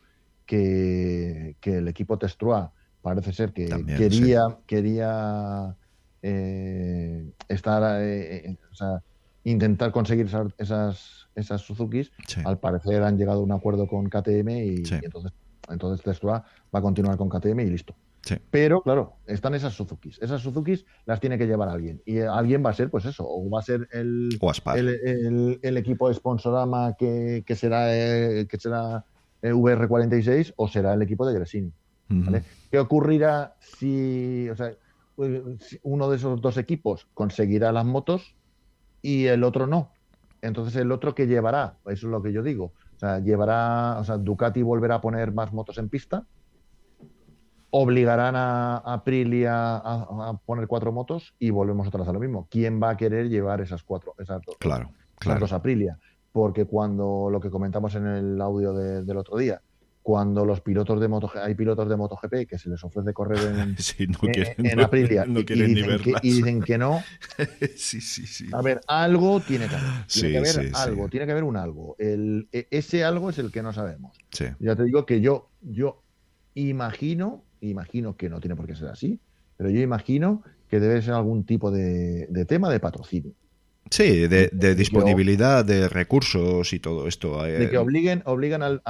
que, 0.45 1.55
el 1.61 1.87
equipo 1.87 2.17
Testrua 2.17 2.71
parece 3.01 3.33
ser 3.33 3.53
que 3.53 3.67
quería, 3.97 4.57
quería 4.65 5.75
eh, 6.21 7.31
estar, 7.49 8.01
eh, 8.01 8.57
o 8.71 8.75
sea, 8.75 9.03
intentar 9.51 9.91
conseguir 9.91 10.25
esas, 10.27 10.53
esas, 10.57 11.27
esas 11.35 11.61
Suzukis. 11.61 12.11
Al 12.43 12.59
parecer 12.59 13.03
han 13.03 13.17
llegado 13.17 13.39
a 13.39 13.43
un 13.43 13.51
acuerdo 13.51 13.87
con 13.87 14.09
KTM 14.09 14.49
y, 14.49 14.83
entonces, 15.03 15.31
entonces 15.69 16.03
Testrua 16.03 16.43
va 16.73 16.79
a 16.79 16.81
continuar 16.81 17.17
con 17.17 17.29
KTM 17.29 17.59
y 17.61 17.69
listo. 17.69 17.95
Pero, 18.51 18.81
claro, 18.81 19.13
están 19.25 19.55
esas 19.55 19.73
Suzukis. 19.73 20.21
Esas 20.21 20.41
Suzukis 20.41 20.85
las 21.05 21.21
tiene 21.21 21.37
que 21.37 21.47
llevar 21.47 21.69
alguien. 21.69 22.01
Y 22.05 22.19
alguien 22.19 22.63
va 22.65 22.71
a 22.71 22.73
ser, 22.73 22.89
pues 22.89 23.05
eso, 23.05 23.25
o 23.25 23.49
va 23.49 23.61
a 23.61 23.63
ser 23.63 23.87
el, 23.93 24.37
el, 24.75 25.59
el, 25.61 25.77
equipo 25.77 26.09
de 26.09 26.15
Sponsorama 26.15 26.95
que, 26.97 27.43
que 27.47 27.55
será, 27.55 27.95
eh, 27.95 28.45
que 28.49 28.57
será 28.57 29.05
VR46 29.41 30.53
o 30.57 30.67
será 30.67 30.93
el 30.93 31.01
equipo 31.01 31.25
de 31.25 31.33
Gresini. 31.33 31.71
¿Qué 32.71 32.79
ocurrirá 32.79 33.55
si, 33.59 34.49
uno 35.83 36.09
de 36.09 36.15
esos 36.15 36.41
dos 36.41 36.57
equipos 36.57 37.07
conseguirá 37.13 37.71
las 37.71 37.85
motos 37.85 38.35
y 39.01 39.25
el 39.25 39.43
otro 39.43 39.67
no? 39.67 39.91
entonces 40.41 40.75
el 40.75 40.91
otro 40.91 41.15
que 41.15 41.27
llevará, 41.27 41.77
eso 41.85 42.07
es 42.07 42.11
lo 42.11 42.21
que 42.21 42.31
yo 42.31 42.43
digo, 42.43 42.71
o 42.95 42.99
sea, 42.99 43.19
llevará, 43.19 43.97
o 43.99 44.03
sea, 44.03 44.17
Ducati 44.17 44.61
volverá 44.61 44.95
a 44.95 45.01
poner 45.01 45.31
más 45.31 45.53
motos 45.53 45.77
en 45.77 45.89
pista, 45.89 46.25
obligarán 47.69 48.35
a, 48.35 48.77
Aprilia 48.77 49.77
a, 49.77 50.39
poner 50.45 50.67
cuatro 50.67 50.91
motos 50.91 51.35
y 51.39 51.49
volvemos 51.49 51.87
otra 51.87 51.99
vez 51.99 52.09
a 52.09 52.13
lo 52.13 52.19
mismo. 52.19 52.47
¿Quién 52.49 52.81
va 52.81 52.91
a 52.91 52.97
querer 52.97 53.29
llevar 53.29 53.61
esas 53.61 53.83
cuatro, 53.83 54.15
esas 54.17 54.41
dos, 54.45 54.55
claro, 54.57 54.91
claro. 55.19 55.39
dos 55.39 55.53
Aprilia? 55.53 55.99
Porque 56.31 56.65
cuando 56.65 57.29
lo 57.31 57.39
que 57.39 57.49
comentamos 57.49 57.95
en 57.95 58.07
el 58.07 58.41
audio 58.41 58.73
del 58.73 59.17
otro 59.17 59.37
día, 59.37 59.61
cuando 60.07 60.45
los 60.45 60.61
pilotos 60.61 61.01
de 61.01 61.09
MotoGP, 61.09 61.35
hay 61.35 61.53
pilotos 61.53 61.89
de 61.89 61.97
MotoGP 61.97 62.47
que 62.47 62.57
se 62.57 62.69
les 62.69 62.81
ofrece 62.81 63.11
correr 63.11 63.39
en, 63.57 63.75
Aprilia 64.81 65.25
y, 65.27 65.33
dicen 65.33 65.99
que, 66.01 66.13
y, 66.21 66.31
dicen 66.31 66.61
que, 66.61 66.77
no. 66.77 67.03
sí, 67.75 67.99
sí, 67.99 68.25
sí. 68.25 68.47
A 68.53 68.61
ver, 68.61 68.79
algo 68.87 69.41
tiene 69.41 69.67
que 69.67 69.75
haber. 69.75 70.07
Tiene 70.07 70.31
que 70.31 70.37
haber 70.37 70.71
algo, 70.75 71.09
tiene 71.09 71.25
que 71.25 71.31
haber 71.33 71.43
un 71.43 71.57
algo. 71.57 71.97
El, 71.99 72.47
e, 72.53 72.69
ese 72.71 73.03
algo 73.03 73.29
es 73.29 73.37
el 73.37 73.51
que 73.51 73.61
no 73.61 73.73
sabemos. 73.73 74.17
Ya 74.61 74.77
te 74.77 74.83
digo 74.85 75.05
que 75.05 75.19
yo, 75.19 75.49
yo 75.59 76.01
imagino, 76.53 77.43
imagino 77.59 78.15
que 78.15 78.29
no 78.29 78.39
tiene 78.39 78.55
por 78.55 78.65
qué 78.65 78.77
ser 78.77 78.87
así, 78.87 79.19
pero 79.57 79.69
yo 79.69 79.81
imagino 79.81 80.41
que 80.69 80.79
debe 80.79 81.01
ser 81.01 81.15
algún 81.15 81.43
tipo 81.43 81.69
de 81.69 82.45
tema 82.47 82.69
de 82.69 82.79
patrocinio. 82.79 83.33
Sí, 83.89 84.27
de, 84.27 84.75
disponibilidad 84.75 85.65
de 85.65 85.87
recursos 85.87 86.73
y 86.73 86.79
todo 86.79 87.07
esto. 87.07 87.43
De 87.43 87.65
eh, 87.65 87.69
que 87.69 87.77
obliguen, 87.77 88.21
obligan 88.25 88.63
al, 88.63 88.81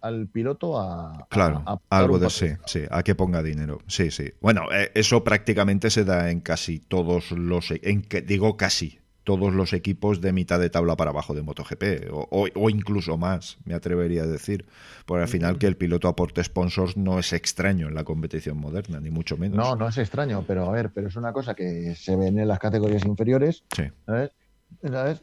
al, 0.00 0.28
piloto 0.32 0.80
a. 0.80 1.26
Claro, 1.30 1.64
algo 1.90 2.18
de 2.18 2.30
sí, 2.30 2.48
sí, 2.66 2.82
a 2.90 3.02
que 3.02 3.14
ponga 3.14 3.42
dinero. 3.42 3.78
Sí, 3.86 4.10
sí. 4.10 4.32
Bueno, 4.40 4.66
eh, 4.72 4.90
eso 4.94 5.24
prácticamente 5.24 5.90
se 5.90 6.04
da 6.04 6.30
en 6.30 6.40
casi 6.40 6.78
todos 6.78 7.30
los. 7.32 7.72
En 7.82 8.02
que, 8.02 8.22
digo 8.22 8.56
casi, 8.56 8.98
todos 9.24 9.52
los 9.54 9.72
equipos 9.72 10.20
de 10.20 10.32
mitad 10.32 10.60
de 10.60 10.70
tabla 10.70 10.96
para 10.96 11.10
abajo 11.10 11.34
de 11.34 11.42
MotoGP, 11.42 12.10
o, 12.12 12.70
incluso 12.70 13.16
más, 13.16 13.58
me 13.64 13.74
atrevería 13.74 14.22
a 14.22 14.26
decir. 14.26 14.66
Por 15.06 15.20
al 15.20 15.28
final 15.28 15.58
que 15.58 15.66
el 15.66 15.76
piloto 15.76 16.08
aporte 16.08 16.44
sponsors 16.44 16.96
no 16.96 17.18
es 17.18 17.32
extraño 17.32 17.88
en 17.88 17.94
la 17.94 18.04
competición 18.04 18.58
moderna, 18.58 19.00
ni 19.00 19.10
mucho 19.10 19.36
menos. 19.36 19.56
No, 19.56 19.76
no 19.76 19.88
es 19.88 19.98
extraño, 19.98 20.44
pero 20.46 20.66
a 20.66 20.72
ver, 20.72 20.90
pero 20.94 21.08
es 21.08 21.16
una 21.16 21.32
cosa 21.32 21.54
que 21.54 21.94
se 21.94 22.16
ve 22.16 22.28
en 22.28 22.46
las 22.46 22.58
categorías 22.58 23.04
inferiores. 23.04 23.64
Sí. 23.74 23.84
¿sabes? 24.06 24.30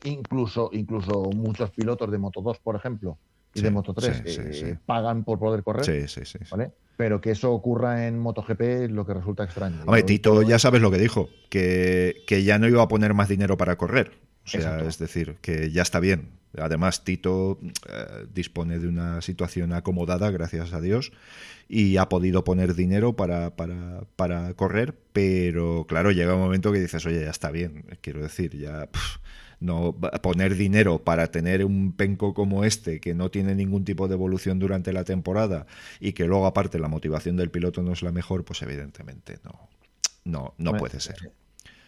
Incluso, 0.05 0.69
incluso 0.73 1.29
muchos 1.35 1.69
pilotos 1.71 2.11
de 2.11 2.17
Moto 2.17 2.41
2, 2.41 2.59
por 2.59 2.75
ejemplo, 2.75 3.17
y 3.53 3.61
de 3.61 3.71
Moto 3.71 3.93
3 3.93 4.23
eh, 4.25 4.77
pagan 4.85 5.23
por 5.23 5.39
poder 5.39 5.63
correr. 5.63 5.85
Sí, 5.85 6.07
sí, 6.07 6.25
sí. 6.25 6.39
¿vale? 6.49 6.71
Pero 6.97 7.21
que 7.21 7.31
eso 7.31 7.51
ocurra 7.51 8.07
en 8.07 8.19
MotoGP 8.19 8.61
es 8.61 8.91
lo 8.91 9.05
que 9.05 9.13
resulta 9.13 9.43
extraño. 9.43 9.81
Hombre, 9.85 10.03
Tito 10.03 10.41
ya 10.43 10.59
sabes 10.59 10.81
lo 10.81 10.91
que 10.91 10.99
dijo, 10.99 11.29
que, 11.49 12.23
que, 12.27 12.43
ya 12.43 12.59
no 12.59 12.67
iba 12.67 12.83
a 12.83 12.87
poner 12.87 13.13
más 13.13 13.27
dinero 13.27 13.57
para 13.57 13.75
correr. 13.77 14.11
O 14.45 14.49
sea, 14.49 14.79
es 14.81 14.97
decir, 14.97 15.37
que 15.41 15.71
ya 15.71 15.81
está 15.81 15.99
bien. 15.99 16.41
Además, 16.57 17.03
Tito 17.03 17.59
eh, 17.89 18.25
dispone 18.33 18.79
de 18.79 18.87
una 18.87 19.21
situación 19.21 19.71
acomodada, 19.73 20.31
gracias 20.31 20.73
a 20.73 20.81
Dios, 20.81 21.11
y 21.69 21.97
ha 21.97 22.09
podido 22.09 22.43
poner 22.43 22.75
dinero 22.75 23.15
para, 23.15 23.55
para, 23.55 24.03
para 24.15 24.53
correr, 24.55 24.95
pero 25.13 25.85
claro, 25.87 26.11
llega 26.11 26.35
un 26.35 26.41
momento 26.41 26.71
que 26.73 26.79
dices, 26.79 27.05
oye, 27.05 27.21
ya 27.21 27.29
está 27.29 27.51
bien. 27.51 27.85
Quiero 28.01 28.21
decir, 28.21 28.57
ya 28.57 28.89
no 29.61 29.95
poner 30.21 30.55
dinero 30.55 30.99
para 31.03 31.27
tener 31.27 31.63
un 31.63 31.93
penco 31.93 32.33
como 32.33 32.65
este 32.65 32.99
que 32.99 33.13
no 33.13 33.29
tiene 33.29 33.55
ningún 33.55 33.85
tipo 33.85 34.07
de 34.07 34.15
evolución 34.15 34.59
durante 34.59 34.91
la 34.91 35.03
temporada 35.03 35.67
y 35.99 36.13
que 36.13 36.25
luego 36.25 36.47
aparte 36.47 36.79
la 36.79 36.87
motivación 36.87 37.37
del 37.37 37.51
piloto 37.51 37.81
no 37.83 37.93
es 37.93 38.01
la 38.01 38.11
mejor, 38.11 38.43
pues 38.43 38.61
evidentemente 38.63 39.37
no, 39.43 39.69
no, 40.25 40.53
no 40.57 40.77
puede 40.77 40.99
ser. 40.99 41.31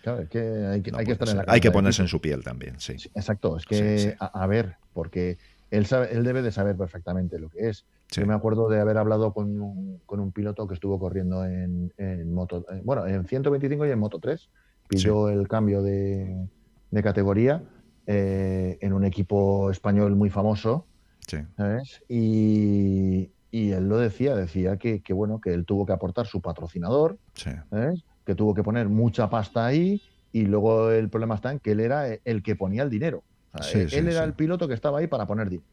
Claro, 0.03 0.21
es 0.21 0.29
que 0.29 0.39
hay 0.39 0.81
que, 0.81 0.91
hay 0.93 1.05
que 1.05 1.13
estar 1.13 1.27
en 1.29 1.37
la 1.37 1.45
Hay 1.47 1.61
que 1.61 1.71
ponerse 1.71 2.01
en 2.03 2.07
su 2.07 2.21
piel 2.21 2.43
también, 2.43 2.79
sí. 2.79 2.93
exacto, 3.15 3.57
es 3.57 3.65
que, 3.65 4.15
A, 4.19 4.47
ver, 4.47 4.75
porque 4.93 5.37
él, 5.71 5.85
sabe, 5.87 6.13
él 6.13 6.23
debe 6.23 6.41
de 6.41 6.51
saber 6.51 6.77
perfectamente 6.77 7.39
lo 7.39 7.49
que 7.49 7.69
es. 7.69 7.85
Yo 8.11 8.27
me 8.27 8.35
acuerdo 8.35 8.69
de 8.69 8.79
haber 8.79 8.97
hablado 8.97 9.33
con 9.33 9.59
un, 9.59 9.99
con 10.05 10.19
un 10.19 10.31
piloto 10.31 10.67
que 10.67 10.75
estuvo 10.75 10.99
corriendo 10.99 11.45
en, 11.45 11.91
en 11.97 12.31
moto, 12.31 12.63
bueno, 12.83 13.07
en 13.07 13.25
125 13.25 13.87
y 13.87 13.89
en 13.89 13.97
Moto 13.97 14.19
3. 14.19 14.49
Pilló 14.87 15.29
el 15.29 15.47
cambio 15.47 15.81
de, 15.81 16.47
de 16.93 17.01
categoría 17.01 17.63
eh, 18.05 18.77
en 18.81 18.93
un 18.93 19.03
equipo 19.03 19.71
español 19.71 20.15
muy 20.15 20.29
famoso. 20.29 20.85
Y, 22.07 23.31
él 23.51 23.87
lo 23.87 23.97
decía, 23.97 24.35
decía 24.35 24.77
que, 24.77 25.01
bueno, 25.13 25.39
que 25.41 25.53
él 25.53 25.65
tuvo 25.65 25.85
que 25.85 25.93
aportar 25.93 26.27
su 26.27 26.41
patrocinador, 26.41 27.17
que 28.25 28.35
tuvo 28.35 28.53
que 28.53 28.63
poner 28.63 28.89
mucha 28.89 29.29
pasta 29.29 29.65
ahí 29.65 30.01
y 30.31 30.45
luego 30.45 30.91
el 30.91 31.09
problema 31.09 31.35
está 31.35 31.51
en 31.51 31.59
que 31.59 31.71
él 31.71 31.79
era 31.79 32.07
el 32.07 32.43
que 32.43 32.55
ponía 32.55 32.83
el 32.83 32.89
dinero. 32.89 33.23
él 33.73 34.07
era 34.07 34.23
el 34.23 34.33
piloto 34.33 34.67
que 34.67 34.73
estaba 34.73 34.99
ahí 34.99 35.07
para 35.07 35.25
poner 35.25 35.49
dinero. 35.49 35.67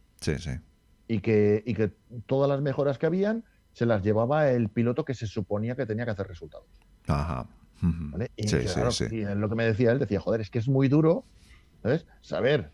Y 1.09 1.21
que, 1.21 1.63
y 1.67 1.75
que 1.75 1.93
todas 2.27 2.49
las 2.49 2.61
mejoras 2.63 2.97
que 2.97 3.07
habían 3.07 3.45
se 3.73 3.85
las 3.87 4.03
llevaba 4.03 4.51
el 4.51 4.69
piloto 4.69 5.05
que 5.05 5.15
se 5.15 5.27
suponía 5.27 5.75
que 5.75 5.87
tenía 5.87 6.05
que 6.05 6.13
hacer 6.13 6.27
resultados. 6.27 6.67
Ajá. 7.07 7.47
Y, 8.37 9.25
lo 9.35 9.49
que 9.49 9.55
me 9.55 9.65
decía 9.65 9.93
él, 9.93 9.99
decía, 9.99 10.21
joder, 10.21 10.41
es 10.41 10.51
que 10.51 10.59
es 10.59 10.69
muy 10.69 10.89
duro, 10.89 11.25
¿sabes? 11.83 12.07
Saber 12.21 12.71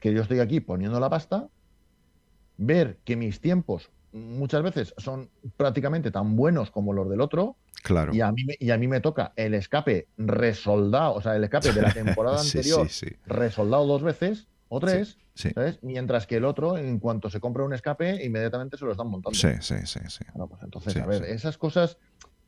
que 0.00 0.12
yo 0.12 0.22
estoy 0.22 0.40
aquí 0.40 0.60
poniendo 0.60 1.00
la 1.00 1.10
pasta, 1.10 1.48
ver 2.56 2.98
que 3.04 3.16
mis 3.16 3.40
tiempos 3.40 3.90
muchas 4.12 4.62
veces 4.62 4.94
son 4.98 5.30
prácticamente 5.56 6.10
tan 6.10 6.36
buenos 6.36 6.70
como 6.70 6.92
los 6.92 7.08
del 7.08 7.20
otro. 7.20 7.56
Claro. 7.82 8.14
Y 8.14 8.20
a 8.20 8.30
mí, 8.30 8.44
y 8.58 8.70
a 8.70 8.78
mí 8.78 8.86
me 8.86 9.00
toca 9.00 9.32
el 9.36 9.54
escape 9.54 10.06
resoldado, 10.16 11.14
o 11.14 11.22
sea, 11.22 11.34
el 11.34 11.44
escape 11.44 11.72
de 11.72 11.82
la 11.82 11.92
temporada 11.94 12.40
anterior 12.40 12.86
resoldado 13.26 13.86
dos 13.86 14.02
veces 14.02 14.46
o 14.68 14.80
tres, 14.80 15.18
¿sabes? 15.34 15.78
Mientras 15.82 16.26
que 16.26 16.36
el 16.36 16.44
otro, 16.44 16.78
en 16.78 16.98
cuanto 16.98 17.28
se 17.28 17.40
compra 17.40 17.64
un 17.64 17.74
escape, 17.74 18.24
inmediatamente 18.24 18.76
se 18.76 18.84
lo 18.84 18.92
están 18.92 19.08
montando. 19.08 19.38
Sí, 19.38 19.48
sí, 19.60 19.74
sí. 19.84 20.00
sí. 20.08 20.24
Bueno, 20.32 20.48
pues 20.48 20.62
entonces, 20.62 20.96
a 20.96 21.06
ver, 21.06 21.24
esas 21.24 21.58
cosas 21.58 21.98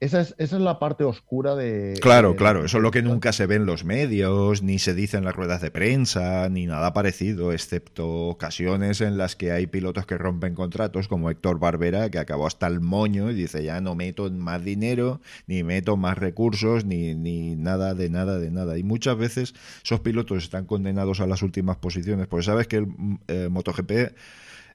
esa 0.00 0.20
es, 0.20 0.35
esa 0.38 0.57
es, 0.57 0.62
la 0.62 0.78
parte 0.78 1.04
oscura 1.04 1.54
de... 1.54 1.98
Claro, 2.00 2.37
claro, 2.37 2.64
eso 2.64 2.76
es 2.78 2.83
lo 2.83 2.90
que 2.90 3.02
nunca 3.02 3.33
se 3.33 3.46
ve 3.46 3.54
en 3.54 3.64
los 3.64 3.85
medios, 3.85 4.62
ni 4.62 4.78
se 4.78 4.94
dice 4.94 5.16
en 5.16 5.24
las 5.24 5.35
ruedas 5.35 5.62
de 5.62 5.70
prensa, 5.70 6.48
ni 6.48 6.66
nada 6.66 6.92
parecido, 6.92 7.52
excepto 7.52 8.28
ocasiones 8.28 9.00
en 9.00 9.16
las 9.16 9.37
que 9.37 9.52
hay 9.52 9.66
pilotos 9.66 10.07
que 10.07 10.18
rompen 10.18 10.54
contratos, 10.54 11.09
como 11.09 11.30
Héctor 11.30 11.59
Barbera, 11.59 12.11
que 12.11 12.18
acabó 12.18 12.46
hasta 12.46 12.66
el 12.66 12.80
moño 12.80 13.30
y 13.30 13.35
dice, 13.35 13.62
ya 13.62 13.80
no 13.80 13.94
meto 13.94 14.30
más 14.30 14.64
dinero, 14.64 15.20
ni 15.46 15.62
meto 15.62 15.96
más 15.96 16.18
recursos, 16.18 16.85
ni, 16.85 17.14
ni 17.14 17.57
nada 17.57 17.94
de 17.94 18.11
nada 18.11 18.38
de 18.38 18.50
nada. 18.50 18.76
Y 18.78 18.83
muchas 18.83 19.16
veces 19.16 19.54
esos 19.85 20.00
pilotos 20.00 20.44
están 20.44 20.66
condenados 20.66 21.20
a 21.20 21.26
las 21.26 21.42
últimas 21.42 21.76
posiciones, 21.76 22.26
porque 22.26 22.44
sabes 22.44 22.66
que 22.66 22.76
el 22.76 22.88
eh, 23.28 23.48
MotoGP 23.50 24.12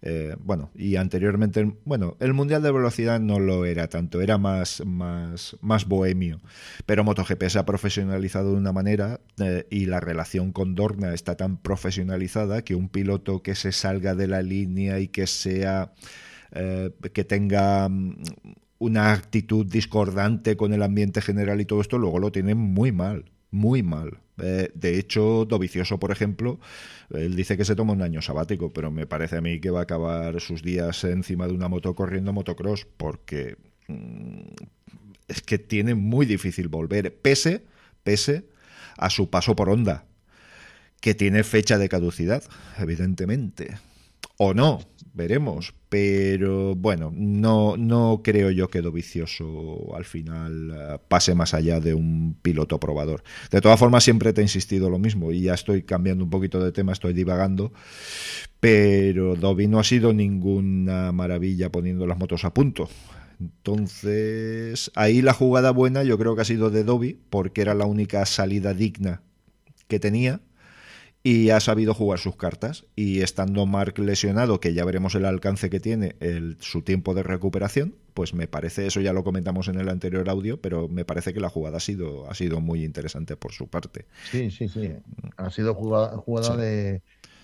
eh, 0.01 0.35
bueno, 0.39 0.71
y 0.75 0.95
anteriormente, 0.95 1.75
bueno, 1.83 2.15
el 2.19 2.33
Mundial 2.33 2.62
de 2.63 2.71
Velocidad 2.71 3.19
no 3.19 3.39
lo 3.39 3.65
era 3.65 3.89
tanto, 3.89 4.21
era 4.21 4.38
más, 4.38 4.81
más, 4.85 5.57
más 5.62 5.85
bohemio. 5.85 6.39
Pero 6.85 7.03
MotoGP 7.03 7.43
se 7.49 7.59
ha 7.59 7.65
profesionalizado 7.65 8.51
de 8.51 8.57
una 8.57 8.71
manera 8.71 9.19
eh, 9.39 9.67
y 9.69 9.85
la 9.85 9.99
relación 9.99 10.51
con 10.53 10.75
Dorna 10.75 11.13
está 11.13 11.35
tan 11.35 11.57
profesionalizada 11.57 12.63
que 12.63 12.75
un 12.75 12.89
piloto 12.89 13.43
que 13.43 13.55
se 13.55 13.71
salga 13.71 14.15
de 14.15 14.27
la 14.27 14.41
línea 14.41 14.99
y 14.99 15.07
que 15.09 15.27
sea. 15.27 15.93
Eh, 16.51 16.91
que 17.13 17.23
tenga 17.23 17.88
mm, 17.89 18.23
una 18.79 19.13
actitud 19.13 19.65
discordante 19.67 20.57
con 20.57 20.73
el 20.73 20.81
ambiente 20.81 21.21
general 21.21 21.62
y 21.62 21.65
todo 21.65 21.81
esto, 21.81 21.99
luego 21.99 22.17
lo 22.17 22.31
tiene 22.31 22.55
muy 22.55 22.91
mal 22.91 23.25
muy 23.51 23.83
mal. 23.83 24.19
Eh, 24.41 24.71
de 24.73 24.97
hecho, 24.97 25.45
Dovicioso, 25.45 25.99
por 25.99 26.12
ejemplo, 26.12 26.59
él 27.12 27.35
dice 27.35 27.57
que 27.57 27.65
se 27.65 27.75
toma 27.75 27.93
un 27.93 28.01
año 28.01 28.21
sabático, 28.21 28.71
pero 28.71 28.91
me 28.91 29.07
parece 29.07 29.38
a 29.38 29.41
mí 29.41 29.59
que 29.59 29.69
va 29.69 29.79
a 29.79 29.83
acabar 29.83 30.39
sus 30.39 30.63
días 30.63 31.03
encima 31.03 31.47
de 31.47 31.53
una 31.53 31.67
moto 31.67 31.93
corriendo 31.95 32.33
motocross, 32.33 32.85
porque 32.97 33.57
mm, 33.88 34.41
es 35.27 35.41
que 35.41 35.57
tiene 35.57 35.95
muy 35.95 36.25
difícil 36.25 36.67
volver, 36.67 37.15
pese, 37.15 37.63
pese 38.03 38.45
a 38.97 39.09
su 39.09 39.29
paso 39.29 39.55
por 39.55 39.69
onda, 39.69 40.05
que 41.01 41.15
tiene 41.15 41.43
fecha 41.43 41.77
de 41.77 41.89
caducidad, 41.89 42.43
evidentemente. 42.77 43.77
O 44.38 44.53
no, 44.53 44.81
veremos. 45.19 45.75
Pero 45.89 46.75
bueno, 46.75 47.12
no, 47.13 47.77
no 47.77 48.21
creo 48.23 48.49
yo 48.49 48.69
que 48.69 48.82
Dovicioso 48.82 49.95
al 49.95 50.05
final 50.05 50.71
eh, 50.73 50.97
pase 51.08 51.36
más 51.36 51.53
allá 51.53 51.79
de 51.79 51.93
un 51.93 52.38
piloto 52.41 52.79
probador. 52.79 53.23
De 53.51 53.62
todas 53.62 53.79
formas, 53.79 54.03
siempre 54.03 54.34
te 54.34 54.41
he 54.41 54.43
insistido 54.43 54.89
lo 54.89 54.97
mismo 54.97 55.32
y 55.32 55.41
ya 55.41 55.53
estoy 55.53 55.84
cambiando 55.84 56.23
un 56.23 56.29
poquito 56.29 56.63
de 56.63 56.71
tema, 56.71 56.93
estoy 56.93 57.13
divagando. 57.13 57.73
Pero 58.60 59.36
Dovi 59.36 59.67
no 59.67 59.79
ha 59.79 59.84
sido 59.84 60.13
ninguna 60.13 61.12
maravilla 61.12 61.71
poniendo 61.71 62.08
las 62.08 62.17
motos 62.17 62.45
a 62.45 62.53
punto. 62.53 62.89
Entonces, 63.39 64.91
ahí 64.95 65.21
la 65.21 65.34
jugada 65.34 65.71
buena 65.71 66.03
yo 66.03 66.17
creo 66.17 66.36
que 66.36 66.41
ha 66.41 66.45
sido 66.45 66.69
de 66.69 66.84
Dobby, 66.84 67.19
porque 67.29 67.62
era 67.62 67.73
la 67.73 67.86
única 67.86 68.25
salida 68.25 68.73
digna 68.73 69.21
que 69.88 69.99
tenía 69.99 70.41
y 71.23 71.49
ha 71.49 71.60
sabido 71.60 71.93
jugar 71.93 72.19
sus 72.19 72.36
cartas. 72.36 72.86
Y 72.95 73.21
estando 73.21 73.65
Mark 73.65 73.99
lesionado, 73.99 74.60
que 74.60 74.73
ya 74.73 74.86
veremos 74.86 75.15
el 75.15 75.25
alcance 75.25 75.69
que 75.69 75.79
tiene 75.79 76.15
el, 76.19 76.58
su 76.60 76.82
tiempo 76.82 77.13
de 77.13 77.23
recuperación, 77.23 77.95
pues 78.13 78.34
me 78.34 78.47
parece, 78.47 78.88
eso 78.88 79.01
ya 79.01 79.13
lo 79.13 79.23
comentamos 79.23 79.67
en 79.67 79.79
el 79.79 79.89
anterior 79.89 80.29
audio, 80.29 80.62
pero 80.62 80.88
me 80.88 81.05
parece 81.05 81.34
que 81.34 81.39
la 81.39 81.49
jugada 81.49 81.77
ha 81.77 81.82
sido, 81.82 82.29
ha 82.29 82.36
sido 82.36 82.62
muy 82.62 82.84
interesante 82.84 83.36
por 83.36 83.51
su 83.51 83.67
parte. 83.67 84.05
Sí, 84.32 84.51
sí, 84.51 84.67
sí. 84.67 84.93
Ha 85.38 85.49
sido 85.49 85.73
jugada, 85.75 86.17
jugada 86.17 86.58
de, 86.58 87.01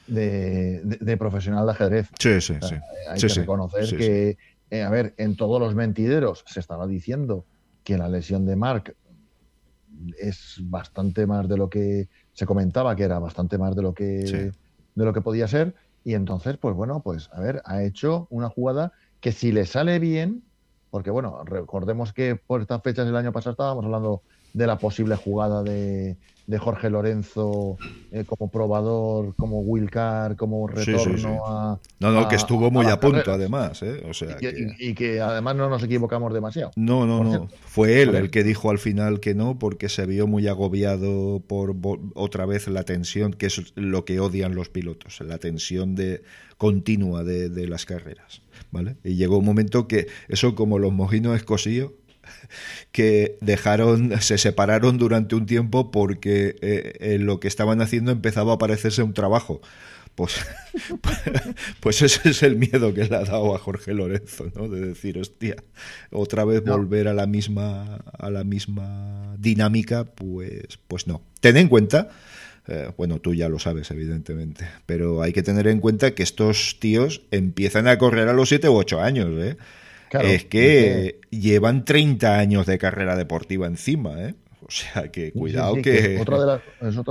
de, 0.07 1.17
profesional 1.17 1.65
de 1.65 1.71
ajedrez. 1.71 2.09
Sí, 2.19 2.41
sí, 2.41 2.55
sí. 2.61 2.75
Hay 3.09 3.19
que 3.19 3.27
reconocer 3.27 3.97
que, 3.97 4.37
eh, 4.69 4.81
a 4.83 4.89
ver, 4.89 5.13
en 5.17 5.35
todos 5.35 5.59
los 5.59 5.75
mentideros 5.75 6.43
se 6.47 6.59
estaba 6.59 6.87
diciendo 6.87 7.45
que 7.83 7.97
la 7.97 8.09
lesión 8.09 8.45
de 8.45 8.55
Mark 8.55 8.95
es 10.19 10.57
bastante 10.61 11.25
más 11.25 11.47
de 11.47 11.57
lo 11.57 11.69
que 11.69 12.09
se 12.35 12.45
comentaba, 12.45 12.95
que 12.95 13.03
era 13.03 13.17
bastante 13.17 13.57
más 13.57 13.75
de 13.75 13.81
lo 13.81 13.93
que, 13.93 14.51
de 14.93 15.05
lo 15.05 15.13
que 15.13 15.21
podía 15.21 15.47
ser. 15.47 15.73
Y 16.03 16.13
entonces, 16.13 16.57
pues 16.57 16.75
bueno, 16.75 17.01
pues 17.01 17.29
a 17.33 17.39
ver, 17.39 17.61
ha 17.65 17.81
hecho 17.81 18.27
una 18.29 18.49
jugada 18.49 18.91
que 19.21 19.31
si 19.31 19.51
le 19.51 19.65
sale 19.65 19.97
bien, 19.97 20.43
porque 20.91 21.09
bueno, 21.09 21.43
recordemos 21.45 22.13
que 22.13 22.35
por 22.35 22.61
estas 22.61 22.83
fechas 22.83 23.05
del 23.05 23.15
año 23.15 23.31
pasado 23.31 23.51
estábamos 23.53 23.85
hablando 23.85 24.21
de 24.55 24.67
la 24.67 24.77
posible 24.77 25.17
jugada 25.17 25.63
de, 25.63 26.15
de 26.47 26.57
Jorge 26.57 26.89
Lorenzo 26.89 27.77
eh, 28.09 28.23
como 28.25 28.49
probador, 28.49 29.35
como 29.35 29.59
Wilcar, 29.59 30.37
como 30.37 30.65
retorno 30.65 31.45
a. 31.45 31.79
No, 31.99 32.11
no, 32.13 32.29
que 32.29 32.37
estuvo 32.37 32.71
muy 32.71 32.85
a, 32.85 32.97
punto, 32.97 33.33
además. 33.33 33.83
¿eh? 33.83 34.01
O 34.09 34.13
sea, 34.13 34.37
y, 34.39 34.93
que... 34.93 35.19
además 35.19 35.57
no 35.57 35.69
nos 35.69 35.83
equivocamos 35.83 36.33
demasiado. 36.33 36.71
No, 36.77 37.05
no, 37.05 37.21
no. 37.21 37.49
Fue 37.65 38.01
él 38.01 38.15
el 38.15 38.31
que 38.31 38.45
dijo 38.45 38.69
al 38.69 38.79
final 38.79 39.19
que 39.19 39.35
no, 39.35 39.59
porque 39.59 39.89
se 39.89 40.05
vio 40.05 40.25
muy 40.25 40.47
agobiado 40.47 41.41
por 41.45 41.75
otra 42.13 42.45
vez 42.45 42.69
la 42.69 42.83
tensión, 42.83 43.33
que 43.33 43.47
es 43.47 43.73
lo 43.75 44.05
que 44.05 44.21
odian 44.21 44.55
los 44.55 44.69
pilotos, 44.69 45.19
la 45.19 45.37
tensión 45.37 45.95
de 45.95 46.23
continua 46.57 47.25
de, 47.25 47.49
de 47.49 47.67
las 47.67 47.85
carreras. 47.85 48.41
¿Vale? 48.71 48.95
Y 49.03 49.15
llegó 49.15 49.37
un 49.37 49.45
momento 49.45 49.87
que 49.89 50.07
eso, 50.29 50.55
como 50.55 50.79
los 50.79 50.93
mojinos 50.93 51.35
escosíos 51.35 51.91
que 52.91 53.37
dejaron, 53.41 54.21
se 54.21 54.37
separaron 54.37 54.97
durante 54.97 55.35
un 55.35 55.45
tiempo 55.45 55.91
porque 55.91 56.55
eh, 56.61 57.17
lo 57.19 57.39
que 57.39 57.47
estaban 57.47 57.81
haciendo 57.81 58.11
empezaba 58.11 58.53
a 58.53 58.57
parecerse 58.57 59.03
un 59.03 59.13
trabajo. 59.13 59.61
Pues, 60.15 60.33
pues 61.81 62.01
ese 62.01 62.29
es 62.29 62.41
el 62.41 62.55
miedo 62.55 62.93
que 62.93 63.03
le 63.03 63.15
ha 63.15 63.25
dado 63.25 63.53
a 63.53 63.59
Jorge 63.59 63.93
Lorenzo, 63.93 64.49
¿no? 64.55 64.69
De 64.69 64.79
decir, 64.79 65.19
hostia, 65.19 65.57
otra 66.09 66.45
vez 66.45 66.63
volver 66.63 67.09
a 67.09 67.13
la 67.13 67.27
misma, 67.27 67.97
a 68.17 68.29
la 68.29 68.45
misma 68.45 69.35
dinámica, 69.37 70.05
pues, 70.05 70.79
pues 70.87 71.05
no. 71.05 71.21
Ten 71.41 71.57
en 71.57 71.67
cuenta, 71.67 72.09
eh, 72.67 72.91
bueno, 72.97 73.19
tú 73.19 73.33
ya 73.33 73.49
lo 73.49 73.59
sabes, 73.59 73.91
evidentemente, 73.91 74.65
pero 74.85 75.21
hay 75.21 75.33
que 75.33 75.43
tener 75.43 75.67
en 75.67 75.81
cuenta 75.81 76.15
que 76.15 76.23
estos 76.23 76.77
tíos 76.79 77.23
empiezan 77.31 77.87
a 77.89 77.97
correr 77.97 78.29
a 78.29 78.33
los 78.33 78.47
7 78.49 78.69
u 78.69 78.75
8 78.75 79.01
años, 79.01 79.31
¿eh? 79.37 79.57
Es 80.21 80.45
que 80.45 81.19
llevan 81.29 81.85
30 81.85 82.37
años 82.37 82.65
de 82.65 82.77
carrera 82.77 83.15
deportiva 83.15 83.67
encima, 83.67 84.21
¿eh? 84.21 84.35
O 84.67 84.71
sea 84.71 85.11
que 85.11 85.31
cuidado 85.31 85.75
que... 85.75 86.15
es 86.15 86.21
otra 86.21 86.59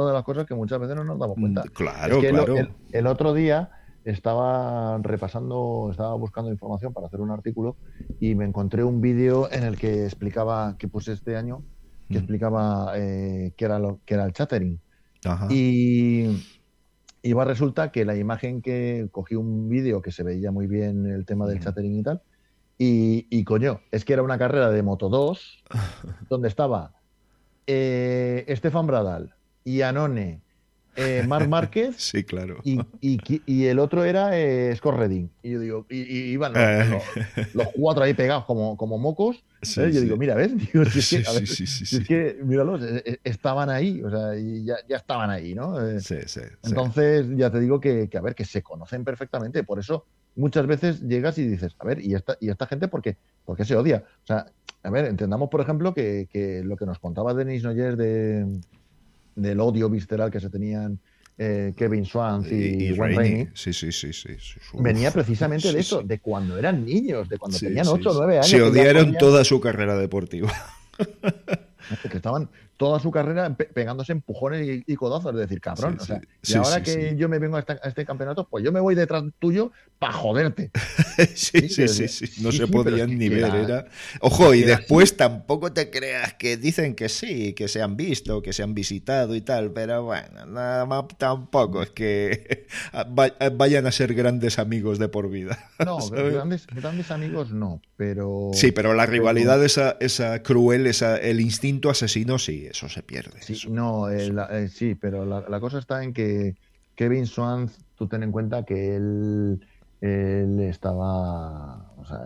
de 0.07 0.13
las 0.13 0.25
cosas 0.25 0.45
que 0.45 0.55
muchas 0.55 0.81
veces 0.81 0.97
no 0.97 1.05
nos 1.05 1.19
damos 1.19 1.37
cuenta. 1.39 1.63
Mm, 1.63 1.69
claro, 1.69 2.21
claro. 2.21 2.57
El, 2.91 3.07
otro 3.07 3.33
día 3.33 3.71
estaba 4.05 4.99
repasando, 4.99 5.89
estaba 5.91 6.15
buscando 6.15 6.51
información 6.51 6.93
para 6.93 7.07
hacer 7.07 7.21
un 7.21 7.31
artículo 7.31 7.77
y 8.19 8.35
me 8.35 8.45
encontré 8.45 8.83
un 8.83 9.01
vídeo 9.01 9.49
en 9.53 9.63
el 9.63 9.77
que 9.77 10.05
explicaba, 10.05 10.77
que 10.79 10.89
puse 10.89 11.13
este 11.13 11.37
año, 11.37 11.63
que 12.09 12.15
mm. 12.15 12.19
explicaba 12.19 12.93
eh, 12.97 13.53
qué, 13.57 13.67
era 13.67 13.79
lo, 13.79 14.01
que 14.05 14.15
era 14.15 14.25
el 14.25 14.33
chattering. 14.33 14.81
Y, 15.49 16.27
y 17.23 17.33
va, 17.33 17.45
resulta 17.45 17.93
que 17.93 18.05
la 18.05 18.17
imagen 18.17 18.63
que 18.63 19.09
cogí 19.13 19.37
un 19.37 19.69
vídeo 19.69 20.03
que 20.03 20.11
se 20.11 20.25
veía 20.25 20.51
muy 20.51 20.67
bien 20.67 21.07
el 21.07 21.25
tema 21.25 21.47
del 21.47 21.61
chattering 21.61 22.01
y 22.01 22.03
tal, 22.03 22.21
y, 23.31 23.45
coño, 23.45 23.81
es 23.91 24.05
que 24.05 24.13
era 24.13 24.23
una 24.23 24.39
carrera 24.39 24.71
de 24.71 24.83
Moto 24.83 25.09
2, 25.09 25.65
donde 26.29 26.49
estaba 26.49 26.93
eh, 27.67 28.45
Estefan 28.49 28.87
Bradal 28.87 29.35
y 29.65 29.83
Anone, 29.83 30.43
eh, 30.97 31.25
Marc 31.27 31.49
Márquez. 31.49 31.97
Sí, 31.99 32.25
claro. 32.25 32.59
Y, 32.65 32.81
y, 33.01 33.65
el 33.65 33.79
otro 33.79 34.05
era 34.05 34.39
eh, 34.39 34.75
Scott 34.77 34.97
Redding. 34.97 35.31
Y 35.43 35.51
yo 35.53 35.61
digo, 35.61 35.87
y, 35.89 36.03
iban 36.33 36.53
los, 37.55 37.69
cuatro 37.75 38.05
ahí 38.05 38.15
pegados 38.15 38.45
como, 38.45 38.77
como 38.77 38.99
mocos. 38.99 39.45
yo 39.63 39.87
digo, 39.87 40.17
mira, 40.17 40.35
¿ves? 40.35 40.57
Digo, 40.73 40.85
si 40.85 40.99
es 41.17 41.29
que, 41.29 41.47
si 41.47 41.97
es 41.97 42.07
que 42.07 42.39
míralos, 42.43 42.83
estaban 43.25 43.71
ahí, 43.71 44.03
o 44.03 44.11
sea, 44.11 44.39
y 44.39 44.65
ya, 44.65 44.77
ya 44.89 44.97
estaban 44.97 45.31
ahí, 45.31 45.55
¿no? 45.55 45.77
Sí, 46.01 46.17
sí. 46.27 46.41
Entonces, 46.63 47.27
ya 47.37 47.51
te 47.51 47.61
digo 47.61 47.81
que, 47.81 48.09
que, 48.09 48.19
a 48.19 48.21
ver, 48.21 48.35
que 48.35 48.45
se 48.45 48.63
conocen 48.63 49.05
perfectamente. 49.05 49.65
Por 49.65 49.79
eso 49.79 50.07
muchas 50.37 50.67
veces 50.67 51.01
llegas 51.03 51.39
y 51.39 51.47
dices, 51.47 51.75
a 51.79 51.85
ver, 51.85 52.01
¿y 52.01 52.15
esta, 52.15 52.37
y 52.41 52.51
esta 52.51 52.67
gente 52.67 52.89
por 52.89 53.03
qué? 53.03 53.17
¿Por 53.45 53.57
qué 53.57 53.65
se 53.65 53.77
odia? 53.77 54.05
O 54.25 54.27
sea, 54.27 54.47
a 54.83 54.91
ver, 54.91 55.07
entendamos, 55.07 55.49
por 55.49 55.61
ejemplo, 55.61 55.95
que, 55.95 56.63
lo 56.65 56.77
que 56.77 56.87
nos 56.87 56.99
contaba 56.99 57.35
Denis 57.35 57.63
Noyer 57.63 57.97
de, 57.97 58.61
del 59.35 59.61
odio 59.61 59.89
visceral 59.91 60.31
que 60.31 60.41
se 60.41 60.51
tenían 60.51 60.99
eh, 61.37 61.73
Kevin 61.77 62.05
Swans 62.05 62.51
y, 62.51 62.93
Wayne 62.93 63.51
sí, 63.55 63.73
sí, 63.73 63.91
sí, 63.91 64.13
sí, 64.13 64.37
venía 64.75 65.11
precisamente 65.11 65.73
de 65.73 65.81
eso, 65.81 66.03
de 66.03 66.21
cuando 66.21 66.57
eran 66.57 66.85
niños, 66.85 67.29
de 67.29 67.39
cuando 67.39 67.59
tenían 67.59 67.89
8 67.89 68.11
o 68.11 68.15
9 68.15 68.35
años. 68.35 68.49
Se 68.49 68.63
odiaron 68.63 69.17
toda 69.19 69.45
su 69.45 69.61
carrera 69.61 69.97
deportiva. 69.97 70.53
que 72.11 72.17
estaban 72.17 72.49
toda 72.77 72.99
su 73.01 73.11
carrera 73.11 73.55
pegándose 73.55 74.13
empujones 74.13 74.83
y, 74.87 74.97
codazos, 74.97 75.33
es 75.35 75.41
decir, 75.41 75.61
cabrón. 75.61 75.99
y 76.43 76.55
ahora 76.55 76.83
que 76.83 77.15
yo 77.17 77.29
me 77.29 77.39
vengo 77.39 77.57
a, 77.57 77.65
este 77.85 78.05
campeonato, 78.05 78.49
pues 78.49 78.65
yo 78.65 78.73
me 78.73 78.81
voy 78.81 78.95
detrás 78.95 79.23
tuyo 79.39 79.73
para 79.99 80.13
joderte. 80.13 80.71
sí, 81.35 81.69
sí, 81.69 81.89
sí, 81.89 82.09
sí, 82.09 82.43
no 82.43 82.53
se 82.53 82.67
podían 82.67 83.17
ni 83.17 83.29
ver. 83.29 83.55
Era... 83.55 83.87
Ojo, 84.21 84.55
y 84.55 84.63
después 84.63 85.17
tampoco 85.17 85.73
te 85.73 85.91
creas 85.91 86.35
que 86.35 86.57
dicen 86.57 86.95
que 86.95 87.09
sí, 87.09 87.53
que 87.55 87.69
se 87.69 87.81
han 87.81 87.97
visto, 87.97 88.43
que 88.43 88.53
se 88.53 88.63
han 88.63 88.75
visitado 88.75 89.35
y 89.35 89.41
tal, 89.41 89.73
pero 89.73 90.05
bueno, 90.05 90.47
nada 90.47 90.85
más 90.87 91.05
tampoco 91.17 91.83
es 91.83 91.91
que 91.91 92.67
vayan 93.53 93.87
a 93.87 93.93
ser 93.93 94.15
grandes 94.15 94.59
amigos 94.59 94.99
de 94.99 95.09
por 95.09 95.31
vida. 95.31 95.71
No, 95.85 95.99
grandes, 96.09 96.67
grandes, 96.67 97.11
amigos 97.11 97.53
no, 97.53 97.81
pero... 97.97 98.51
Sí, 98.55 98.73
pero 98.73 98.95
la 98.95 99.07
rivalidad, 99.07 99.63
esa, 99.65 99.97
esa 100.01 100.43
cruel, 100.43 100.87
esa, 100.87 101.17
el 101.17 101.41
instinto 101.41 101.91
asesino, 101.91 102.39
sí, 102.39 102.64
eso 102.67 102.89
se 102.89 103.03
pierde. 103.03 103.43
Sí, 103.43 103.69
no, 103.69 104.11
eh, 104.11 104.33
eh, 104.51 104.69
sí, 104.69 104.95
pero 104.95 105.25
la, 105.25 105.61
cosa 105.61 105.79
está 105.79 106.03
en 106.03 106.13
que 106.13 106.57
Kevin 106.95 107.27
Swans, 107.27 107.79
tú 107.95 108.09
ten 108.09 108.23
en 108.23 108.33
cuenta 108.33 108.65
que 108.65 108.97
él, 108.97 109.67
él 110.01 110.61
estaba, 110.61 111.93
o 111.97 112.05
sea, 112.05 112.19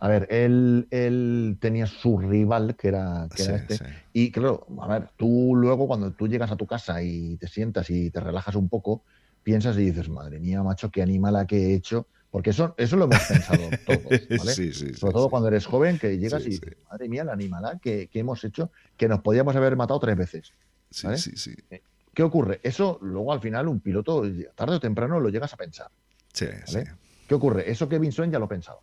a 0.00 0.08
ver, 0.08 0.26
él, 0.30 0.86
él 0.90 1.58
tenía 1.60 1.86
su 1.86 2.18
rival, 2.18 2.76
que 2.76 2.88
era, 2.88 3.28
este. 3.34 3.78
Y 4.12 4.30
claro, 4.30 4.66
a 4.80 4.88
ver, 4.88 5.10
tú 5.16 5.54
luego 5.56 5.86
cuando 5.86 6.12
tú 6.12 6.28
llegas 6.28 6.50
a 6.50 6.56
tu 6.56 6.66
casa 6.66 7.02
y 7.02 7.36
te 7.38 7.48
sientas 7.48 7.88
y 7.90 8.10
te 8.10 8.20
relajas 8.20 8.54
un 8.56 8.68
poco, 8.68 9.04
piensas 9.42 9.76
y 9.78 9.86
dices, 9.86 10.08
madre 10.08 10.38
mía, 10.40 10.62
macho, 10.62 10.90
qué 10.90 11.02
animal 11.02 11.46
que 11.46 11.56
he 11.56 11.74
hecho 11.74 12.08
porque 12.36 12.50
eso, 12.50 12.74
eso 12.76 12.96
lo 12.98 13.06
hemos 13.06 13.18
pensado 13.18 13.62
todos, 13.86 14.02
¿vale? 14.02 14.52
Sí, 14.52 14.70
sí, 14.74 14.92
Sobre 14.92 15.14
todo 15.14 15.30
cuando 15.30 15.48
eres 15.48 15.64
joven, 15.64 15.98
que 15.98 16.18
llegas 16.18 16.44
y 16.44 16.50
dices, 16.50 16.76
madre 16.90 17.08
mía, 17.08 17.24
la 17.24 17.32
animalada 17.32 17.78
que, 17.78 18.10
hemos 18.12 18.44
hecho, 18.44 18.70
que 18.98 19.08
nos 19.08 19.22
podíamos 19.22 19.56
haber 19.56 19.74
matado 19.74 19.98
tres 20.00 20.18
veces. 20.18 20.52
Sí, 20.90 21.08
sí, 21.16 21.34
sí. 21.34 21.54
Eh, 21.70 21.80
¿Qué 22.12 22.22
ocurre? 22.22 22.60
Eso 22.62 22.98
luego 23.00 23.32
al 23.32 23.40
final 23.40 23.68
un 23.68 23.80
piloto, 23.80 24.22
tarde 24.54 24.76
o 24.76 24.80
temprano, 24.80 25.18
lo 25.18 25.30
llegas 25.30 25.54
a 25.54 25.56
pensar. 25.56 25.90
Sí, 26.34 26.44
sí. 26.66 26.80
¿Qué 27.26 27.34
ocurre? 27.34 27.70
Eso 27.70 27.88
Kevin 27.88 28.12
Swain 28.12 28.30
ya 28.30 28.38
lo 28.38 28.48
pensaba. 28.48 28.80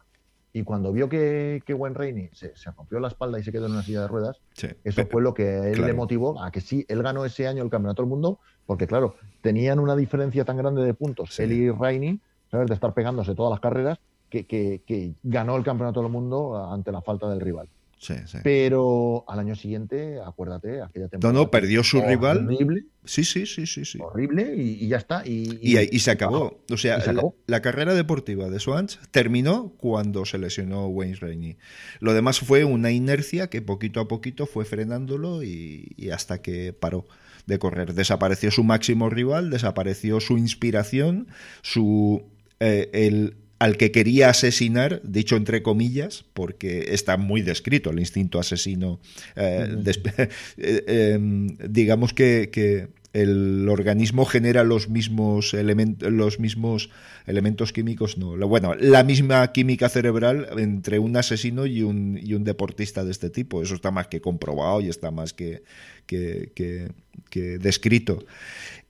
Y 0.51 0.63
cuando 0.63 0.91
vio 0.91 1.07
que, 1.07 1.61
que 1.63 1.75
Wayne 1.75 1.95
Rainey 1.95 2.29
se, 2.33 2.55
se, 2.55 2.71
rompió 2.71 2.99
la 2.99 3.09
espalda 3.09 3.37
y 3.37 3.43
se 3.43 3.51
quedó 3.51 3.67
en 3.67 3.73
una 3.73 3.83
silla 3.83 4.01
de 4.01 4.07
ruedas, 4.07 4.41
eso 4.83 5.05
fue 5.05 5.21
lo 5.21 5.35
que 5.35 5.47
a 5.47 5.67
él 5.67 5.79
le 5.79 5.93
motivó 5.93 6.41
a 6.41 6.49
que 6.49 6.59
sí, 6.59 6.87
él 6.87 7.03
ganó 7.03 7.23
ese 7.23 7.47
año 7.47 7.61
el 7.61 7.69
Campeonato 7.69 8.01
del 8.01 8.09
Mundo, 8.09 8.39
porque 8.65 8.87
claro, 8.87 9.15
tenían 9.41 9.77
una 9.77 9.95
diferencia 9.95 10.43
tan 10.43 10.57
grande 10.57 10.83
de 10.83 10.95
puntos, 10.95 11.39
él 11.39 11.51
y 11.51 11.69
Rainey, 11.69 12.19
de 12.59 12.73
estar 12.73 12.93
pegándose 12.93 13.35
todas 13.35 13.51
las 13.51 13.59
carreras, 13.59 13.99
que, 14.29 15.13
ganó 15.23 15.55
el 15.55 15.63
campeonato 15.63 16.01
del 16.01 16.11
mundo 16.11 16.71
ante 16.71 16.91
la 16.91 17.01
falta 17.01 17.29
del 17.29 17.39
rival. 17.39 17.67
Sí, 17.99 18.15
sí. 18.25 18.39
Pero 18.43 19.23
al 19.29 19.39
año 19.39 19.55
siguiente, 19.55 20.19
acuérdate, 20.19 20.81
aquella 20.81 21.07
temporada. 21.07 21.33
No, 21.33 21.45
no, 21.45 21.51
perdió 21.51 21.85
su 21.85 22.01
rival. 22.01 22.45
Horrible. 22.45 22.83
Sí, 23.05 23.23
sí, 23.23 23.45
sí, 23.45 23.65
sí. 23.65 23.85
sí. 23.85 23.97
Horrible 24.01 24.55
y, 24.57 24.89
ya 24.89 24.97
está. 24.97 25.23
Y, 25.25 25.59
y, 25.61 25.99
se 25.99 26.11
acabó. 26.11 26.59
O 26.69 26.75
sea, 26.75 27.01
La, 27.47 27.61
carrera 27.61 27.93
deportiva 27.93 28.49
de 28.49 28.59
Swans 28.59 28.99
terminó 29.11 29.71
cuando 29.77 30.25
se 30.25 30.37
lesionó 30.37 30.87
Wayne 30.87 31.15
Rainey. 31.15 31.57
Lo 32.01 32.13
demás 32.13 32.39
fue 32.39 32.65
una 32.65 32.91
inercia 32.91 33.49
que 33.49 33.61
poquito 33.61 34.01
a 34.01 34.09
poquito 34.09 34.47
fue 34.47 34.65
frenándolo 34.65 35.41
y 35.41 36.09
hasta 36.11 36.41
que 36.41 36.73
paró 36.73 37.05
de 37.45 37.59
correr. 37.59 37.93
Desapareció 37.93 38.51
su 38.51 38.63
máximo 38.63 39.09
rival, 39.09 39.49
desapareció 39.49 40.19
su 40.19 40.37
inspiración, 40.37 41.27
su 41.61 42.32
eh, 42.65 42.89
el, 42.93 43.35
al 43.59 43.75
que 43.75 43.91
quería 43.91 44.29
asesinar, 44.29 45.01
dicho 45.03 45.35
entre 45.35 45.61
comillas, 45.61 46.23
porque 46.33 46.93
está 46.93 47.17
muy 47.17 47.41
descrito 47.41 47.89
el 47.89 47.99
instinto 47.99 48.39
asesino. 48.39 49.01
Eh, 49.35 49.83
eh, 50.57 50.83
em, 50.87 51.47
digamos 51.69 52.13
que, 52.13 52.87
el 53.11 53.67
organismo 53.69 54.25
genera 54.25 54.63
los 54.63 54.89
mismos, 54.89 55.53
elementos 55.53 56.11
los 56.11 56.39
mismos 56.39 56.89
elementos 57.27 57.73
químicos, 57.73 58.17
no. 58.17 58.35
Bueno, 58.47 58.73
la 58.75 59.03
misma 59.03 59.51
química 59.51 59.87
cerebral 59.89 60.47
entre 60.57 60.99
un 60.99 61.15
asesino 61.17 61.65
y 61.65 61.83
un, 61.83 62.17
y 62.19 62.33
un 62.33 62.45
deportista 62.45 63.03
de 63.03 63.11
este 63.11 63.29
tipo. 63.29 63.61
Eso 63.61 63.75
está 63.75 63.91
más 63.91 64.07
que 64.07 64.21
comprobado 64.21 64.79
y 64.81 64.87
está 64.87 65.11
más 65.11 65.33
que, 65.33 65.63
que, 66.07 66.51
que 66.55 67.59
descrito. 67.59 68.25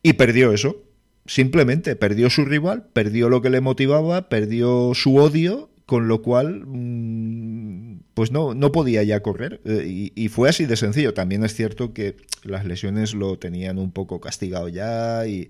Y 0.04 0.14
perdió 0.14 0.54
eso. 0.54 0.93
Simplemente 1.26 1.96
perdió 1.96 2.30
su 2.30 2.46
rival, 2.46 2.88
perdió 2.92 3.30
lo 3.30 3.42
que 3.42 3.50
le 3.50 3.62
motivaba, 3.62 4.30
perdió 4.30 4.92
su 4.94 5.16
odio 5.18 5.70
con 5.86 6.08
lo 6.08 6.22
cual 6.22 6.64
mm, 6.66 8.00
pues 8.14 8.32
no, 8.32 8.54
no 8.54 8.72
podía 8.72 9.04
ya 9.04 9.22
correr 9.22 9.60
eh, 9.66 10.12
y, 10.16 10.28
fue 10.30 10.50
así 10.50 10.66
de 10.66 10.78
sencillo. 10.78 11.14
También 11.14 11.44
es 11.44 11.54
cierto 11.54 11.94
que 11.94 12.16
las 12.44 12.66
lesiones 12.66 13.14
lo 13.14 13.38
tenían 13.38 13.78
un 13.78 13.92
poco 13.92 14.20
castigado 14.22 14.70
ya 14.70 15.26
y, 15.28 15.50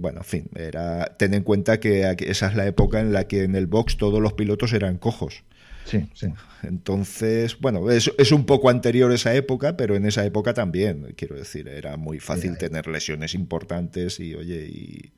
bueno, 0.00 0.20
en 0.20 0.24
fin, 0.24 0.50
era 0.54 1.16
ten 1.16 1.34
en 1.34 1.42
cuenta 1.42 1.80
que 1.80 2.16
esa 2.20 2.48
es 2.48 2.56
la 2.56 2.66
época 2.66 3.00
en 3.00 3.12
la 3.12 3.28
que 3.28 3.44
en 3.44 3.54
el 3.54 3.66
box 3.66 3.96
todos 3.96 4.20
los 4.20 4.32
pilotos 4.32 4.72
eran 4.72 4.98
cojos. 4.98 5.44
Sí, 5.88 6.04
sí. 6.12 6.26
Entonces, 6.62 7.58
bueno, 7.58 7.90
es, 7.90 8.12
es 8.18 8.30
un 8.32 8.44
poco 8.44 8.68
anterior 8.68 9.10
esa 9.10 9.34
época, 9.34 9.76
pero 9.76 9.96
en 9.96 10.04
esa 10.04 10.24
época 10.24 10.52
también, 10.52 11.14
quiero 11.16 11.36
decir, 11.36 11.66
era 11.68 11.96
muy 11.96 12.20
fácil 12.20 12.58
tener 12.58 12.86
lesiones 12.88 13.34
importantes 13.34 14.20
y, 14.20 14.34
oye, 14.34 14.66
y, 14.66 15.12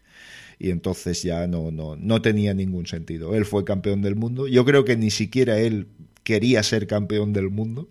y 0.61 0.70
entonces 0.70 1.22
ya 1.22 1.46
no, 1.46 1.70
no, 1.70 1.96
no 1.96 2.22
tenía 2.22 2.54
ningún 2.54 2.87
sentido. 2.87 3.35
Él 3.35 3.46
fue 3.46 3.64
campeón 3.64 4.02
del 4.02 4.14
mundo. 4.14 4.46
Yo 4.46 4.64
creo 4.64 4.85
que 4.85 4.96
ni 4.96 5.11
siquiera 5.11 5.59
él 5.59 5.88
quería 6.22 6.62
ser 6.62 6.87
campeón 6.87 7.33
del 7.33 7.50
mundo. 7.50 7.88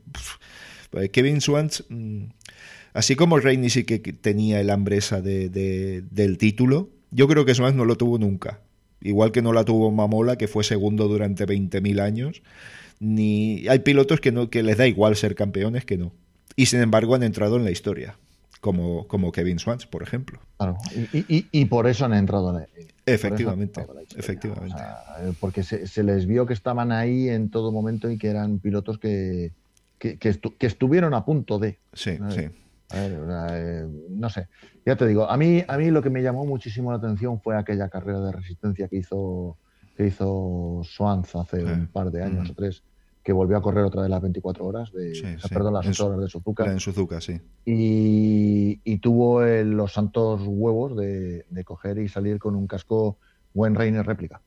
Pues 0.92 1.10
Kevin 1.10 1.42
Swans, 1.42 1.84
mm, 1.90 2.24
así 2.94 3.16
como 3.16 3.40
Reigny 3.40 3.70
sí 3.70 3.84
que 3.84 4.00
tenía 4.00 4.60
el 4.62 4.70
hambre 4.70 4.98
esa 4.98 5.22
de, 5.22 5.50
del 6.10 6.38
título, 6.38 6.90
yo 7.12 7.28
creo 7.28 7.46
que 7.46 7.56
Swans 7.56 7.76
no 7.76 7.86
lo 7.86 7.98
tuvo 7.98 8.18
nunca. 8.18 8.62
Igual 9.02 9.32
que 9.32 9.42
no 9.42 9.54
la 9.54 9.64
tuvo 9.64 9.92
Mamola, 9.92 10.38
que 10.38 10.48
fue 10.48 10.64
segundo 10.64 11.08
durante 11.08 11.46
20.000 11.46 12.02
años. 12.02 12.42
Ni 13.00 13.68
hay 13.68 13.80
pilotos 13.80 14.20
que 14.20 14.32
no 14.32 14.50
que 14.50 14.62
les 14.64 14.78
da 14.78 14.88
igual 14.88 15.16
ser 15.16 15.36
campeones 15.36 15.86
que 15.86 15.98
no. 15.98 16.12
Y 16.56 16.66
sin 16.66 16.82
embargo 16.82 17.16
han 17.16 17.24
entrado 17.24 17.56
en 17.56 17.64
la 17.64 17.72
historia 17.72 18.18
como, 18.60 19.08
como 19.08 19.32
Kevin 19.32 19.60
Swans, 19.60 19.86
por 19.86 20.04
ejemplo. 20.04 20.40
Claro, 20.58 20.78
y, 21.14 21.66
por 21.66 21.88
eso 21.88 22.06
han 22.06 22.14
entrado 22.14 22.58
en 22.58 22.68
Efectivamente, 23.06 23.86
efectivamente. 24.16 24.82
Eh, 25.22 25.34
porque 25.40 25.64
se, 25.64 26.04
les 26.04 26.26
vio 26.26 26.46
que 26.46 26.54
estaban 26.54 26.92
ahí 26.92 27.30
en 27.30 27.50
todo 27.50 27.72
momento 27.72 28.12
y 28.12 28.18
que 28.18 28.28
eran 28.28 28.60
pilotos 28.60 29.00
que, 29.00 29.52
que, 29.98 30.20
estuvieron 30.60 31.14
a 31.14 31.26
punto 31.26 31.58
de. 31.58 31.80
Sí, 31.94 32.18
sí. 32.30 32.50
Eh, 32.94 33.88
no 34.10 34.30
sé, 34.30 34.48
ya 34.86 34.96
te 34.96 35.06
digo, 35.06 35.30
a 35.30 35.38
mí, 35.38 35.64
a 35.68 35.78
mí 35.78 35.92
lo 35.92 36.02
que 36.02 36.10
me 36.10 36.24
llamó 36.24 36.46
muchísimo 36.46 36.92
la 36.92 36.98
atención 36.98 37.40
fue 37.40 37.56
aquella 37.56 37.88
carrera 37.90 38.20
de 38.20 38.32
resistencia 38.32 38.88
que 38.88 38.98
hizo, 38.98 39.58
que 39.96 40.08
hizo 40.08 40.82
Swans 40.84 41.36
hace 41.36 41.64
un 41.64 41.88
par 41.88 42.10
de 42.12 42.24
años 42.24 42.50
o 42.50 42.54
tres, 42.56 42.84
que 43.24 43.34
volvió 43.34 43.58
a 43.58 43.62
correr 43.62 43.84
otra 43.84 44.02
de 44.02 44.10
las 44.10 44.22
24 44.22 44.66
horas, 44.66 44.92
de, 44.92 45.38
perdón, 45.50 45.74
las 45.74 45.88
8 45.88 46.08
horas 46.08 46.20
de 46.20 46.28
Suzuka. 46.30 46.66
En 46.66 46.80
Suzuka, 46.80 47.22
sí. 47.22 47.40
Y, 47.66 48.98
tuvo 48.98 49.44
los 49.44 49.94
santos 49.94 50.42
huevos 50.46 50.98
de, 50.98 51.46
coger 51.64 52.00
y 52.00 52.08
salir 52.08 52.40
con 52.40 52.56
un 52.56 52.66
casco 52.66 53.18
buen 53.54 53.76
Reiner 53.76 54.06
réplica. 54.06 54.42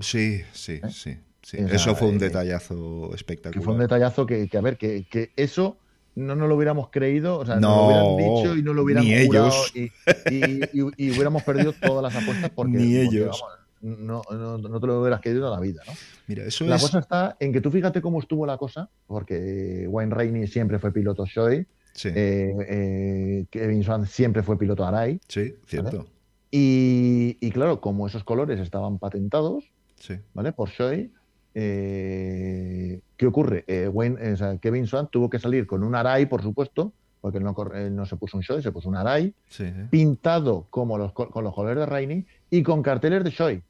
Sí, 0.00 0.40
sí, 0.52 0.80
¿Eh? 0.82 0.90
sí. 0.90 1.58
eso 1.58 1.94
fue 1.94 2.08
un 2.08 2.16
eh, 2.16 2.18
detallazo 2.18 3.14
espectacular. 3.14 3.64
fue 3.64 3.74
un 3.74 3.80
detallazo 3.80 4.26
que, 4.26 4.48
a 4.52 4.60
ver, 4.60 4.76
que, 4.78 5.32
eso 5.36 5.78
no 6.18 6.34
nos 6.34 6.48
lo 6.48 6.56
hubiéramos 6.56 6.90
creído, 6.90 7.38
o 7.38 7.46
sea, 7.46 7.56
no, 7.56 7.68
lo 7.68 7.86
hubieran 7.86 8.16
dicho 8.16 8.56
y 8.56 8.62
no 8.62 8.74
lo 8.74 8.82
hubieran 8.82 9.04
ni 9.04 9.14
ellos. 9.14 9.72
Y, 9.74 9.90
hubiéramos 10.80 11.42
perdido 11.42 11.72
todas 11.72 12.02
las 12.02 12.22
apuestas 12.22 12.50
porque, 12.50 12.72
ni 12.78 12.96
ellos 12.96 13.42
no, 13.80 14.22
no, 14.30 14.58
no, 14.58 14.80
te 14.80 14.86
lo 14.86 15.00
hubieras 15.00 15.20
querido 15.20 15.48
a 15.48 15.50
la 15.50 15.60
vida, 15.60 15.82
¿no? 15.86 15.92
Mira, 16.26 16.44
eso 16.44 16.64
la 16.64 16.78
cosa 16.78 16.98
está 16.98 17.36
en 17.38 17.52
que 17.52 17.60
tú 17.60 17.70
fíjate 17.70 18.02
cómo 18.02 18.20
estuvo 18.20 18.44
la 18.44 18.56
cosa, 18.56 18.88
porque 19.06 19.86
Wayne 19.88 20.14
Rainey 20.14 20.46
siempre 20.46 20.78
fue 20.78 20.92
piloto 20.92 21.24
Shoei, 21.24 21.66
sí. 21.92 22.08
Eh, 22.14 22.54
eh, 22.68 23.46
Kevin 23.50 23.84
Swan 23.84 24.06
siempre 24.06 24.42
fue 24.42 24.58
piloto 24.58 24.84
Arai. 24.84 25.20
Sí, 25.28 25.54
cierto. 25.66 26.06
Y, 26.50 27.36
y, 27.40 27.50
claro, 27.50 27.80
como 27.80 28.06
esos 28.06 28.24
colores 28.24 28.58
estaban 28.58 28.98
patentados, 28.98 29.64
sí. 30.00 30.14
¿vale? 30.34 30.52
Por 30.52 30.70
Shoei, 30.70 31.12
eh, 31.60 33.00
¿qué 33.16 33.26
ocurre? 33.26 33.64
Wayne, 33.92 34.32
o 34.32 34.36
sea, 34.36 34.58
Kevin 34.58 34.86
Swan 34.86 35.08
tuvo 35.10 35.28
que 35.28 35.38
salir 35.38 35.66
con 35.66 35.82
un 35.82 35.94
Arai, 35.94 36.26
por 36.26 36.42
supuesto, 36.42 36.92
porque 37.20 37.40
no, 37.40 37.54
no 37.90 38.06
se 38.06 38.16
puso 38.16 38.36
un 38.36 38.42
Shoei, 38.42 38.62
se 38.62 38.70
puso 38.70 38.88
un 38.88 38.96
Arai, 38.96 39.34
pintado 39.90 40.66
como 40.70 40.98
los, 40.98 41.12
con 41.12 41.42
los 41.42 41.54
colores 41.54 41.78
de 41.78 41.86
Rainey 41.86 42.26
y 42.50 42.62
con 42.62 42.82
carteles 42.82 43.24
de 43.24 43.30
Shoei. 43.30 43.62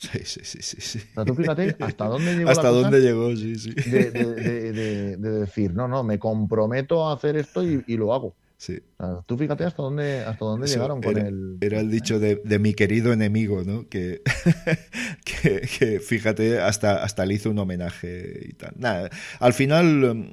Sí, 0.00 0.20
sí, 0.24 0.40
sí, 0.44 0.80
sí. 0.80 0.98
O 0.98 1.14
sea, 1.14 1.24
tú 1.26 1.34
fíjate 1.34 1.76
hasta 1.80 2.06
dónde 2.06 2.34
llegó. 2.34 2.48
hasta 2.48 2.70
dónde 2.70 3.00
llegó, 3.00 3.36
sí, 3.36 3.56
sí. 3.56 3.74
De, 3.74 5.16
decir, 5.16 5.74
no, 5.74 5.88
no, 5.88 6.02
me 6.02 6.18
comprometo 6.18 7.06
a 7.06 7.12
hacer 7.12 7.36
esto 7.36 7.62
y, 7.62 7.96
lo 7.98 8.14
hago. 8.14 8.34
Sí. 8.60 8.78
tú 9.24 9.38
fíjate 9.38 9.64
hasta 9.64 9.82
dónde, 9.82 10.20
hasta 10.20 10.44
dónde 10.44 10.66
llegaron 10.66 11.00
con 11.00 11.16
el. 11.16 11.56
Era 11.62 11.80
el 11.80 11.90
dicho 11.90 12.20
de, 12.20 12.58
mi 12.58 12.74
querido 12.74 13.10
enemigo, 13.10 13.64
¿no? 13.64 13.86
Que, 13.88 14.20
que, 15.24 15.98
fíjate, 16.00 16.60
hasta, 16.60 17.02
hasta 17.02 17.24
le 17.24 17.34
hizo 17.34 17.48
un 17.48 17.58
homenaje 17.58 18.48
y 18.50 18.52
tal. 18.52 18.74
Nada, 18.76 19.08
al 19.38 19.54
final 19.54 20.30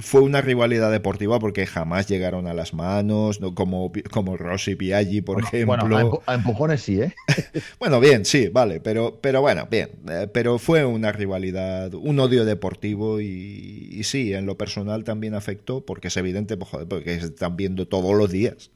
fue 0.00 0.20
una 0.20 0.40
rivalidad 0.40 0.90
deportiva 0.90 1.38
porque 1.38 1.66
jamás 1.66 2.06
llegaron 2.06 2.46
a 2.46 2.54
las 2.54 2.74
manos, 2.74 3.40
¿no? 3.40 3.54
como, 3.54 3.92
como 4.10 4.36
Rossi 4.36 4.74
Piaggi, 4.74 5.20
por 5.20 5.42
ejemplo. 5.42 5.88
Bueno, 5.88 6.20
a, 6.26 6.34
empujones 6.34 6.82
sí, 6.82 7.00
¿eh? 7.00 7.14
bueno, 7.78 8.00
bien, 8.00 8.24
sí, 8.24 8.48
vale, 8.48 8.80
pero, 8.80 9.18
pero 9.20 9.40
bueno, 9.40 9.66
bien. 9.70 9.90
Eh, 10.08 10.28
pero 10.32 10.58
fue 10.58 10.84
una 10.84 11.12
rivalidad, 11.12 11.94
un 11.94 12.20
odio 12.20 12.44
deportivo 12.44 13.20
y, 13.20 14.00
sí, 14.04 14.32
en 14.34 14.46
lo 14.46 14.56
personal 14.56 15.04
también 15.04 15.34
afectó 15.34 15.84
porque 15.84 16.08
es 16.08 16.16
evidente, 16.16 16.56
pues, 16.56 16.70
joder, 16.70 16.88
porque 16.88 17.20
se 17.20 17.26
están 17.26 17.56
viendo 17.56 17.86
todos 17.86 18.14
los 18.14 18.30
días. 18.30 18.70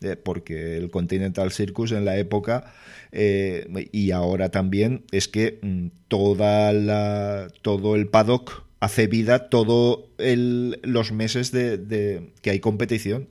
Eh, 0.00 0.14
porque 0.14 0.76
el 0.76 0.92
Continental 0.92 1.50
Circus 1.50 1.90
en 1.90 2.04
la 2.04 2.16
época 2.18 2.72
eh, 3.10 3.66
y 3.90 4.12
ahora 4.12 4.48
también 4.48 5.04
es 5.10 5.26
que 5.26 5.58
mm, 5.60 5.86
toda 6.06 6.72
la, 6.72 7.48
todo 7.62 7.96
el 7.96 8.06
paddock 8.06 8.67
hace 8.80 9.06
vida 9.06 9.48
todos 9.48 10.00
los 10.18 11.12
meses 11.12 11.52
de, 11.52 12.30
que 12.42 12.50
hay 12.50 12.60
competición, 12.60 13.28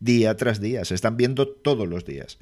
día 0.00 0.36
tras 0.36 0.60
día, 0.60 0.84
se 0.84 0.94
están 0.94 1.16
viendo 1.16 1.48
todos 1.48 1.88
los 1.88 2.04
días. 2.04 2.38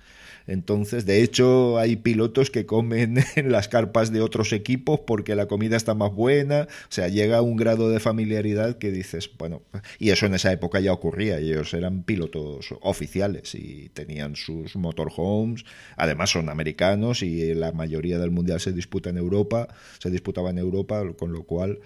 Entonces, 0.47 1.07
de 1.07 1.23
hecho, 1.23 1.77
hay 1.79 1.97
pilotos 1.97 2.51
que 2.51 2.67
comen 2.67 3.19
en 3.37 3.51
las 3.51 3.69
carpas 3.69 4.13
de 4.13 4.21
otros 4.21 4.53
equipos 4.53 5.01
porque 5.01 5.35
la 5.35 5.47
comida 5.47 5.77
está 5.77 5.95
más 5.95 6.13
buena. 6.13 6.69
O 6.85 6.93
sea, 6.93 7.09
llega 7.09 7.39
a 7.39 7.43
un 7.43 7.57
grado 7.57 7.91
de 7.91 7.99
familiaridad 7.99 8.79
que 8.79 8.93
dices, 8.93 9.29
bueno, 9.39 9.63
y 9.99 10.11
eso 10.11 10.27
en 10.27 10.35
esa 10.35 10.53
época 10.53 10.79
ya 10.81 10.93
ocurría. 10.93 11.39
Ellos 11.39 11.75
eran 11.75 12.05
pilotos 12.05 12.69
oficiales 12.81 13.55
y 13.55 13.89
tenían 13.89 14.37
sus 14.37 14.77
motorhomes. 14.77 15.65
Además, 15.97 16.31
son 16.31 16.49
americanos 16.49 17.23
y 17.23 17.55
la 17.55 17.73
mayoría 17.73 18.19
del 18.19 18.31
mundial 18.31 18.61
se 18.61 18.73
disputa 18.73 19.11
en 19.11 19.19
Europa, 19.19 19.69
se 19.99 20.11
disputaba 20.11 20.51
en 20.51 20.59
Europa, 20.59 21.03
con 21.19 21.33
lo 21.33 21.43
cual 21.43 21.81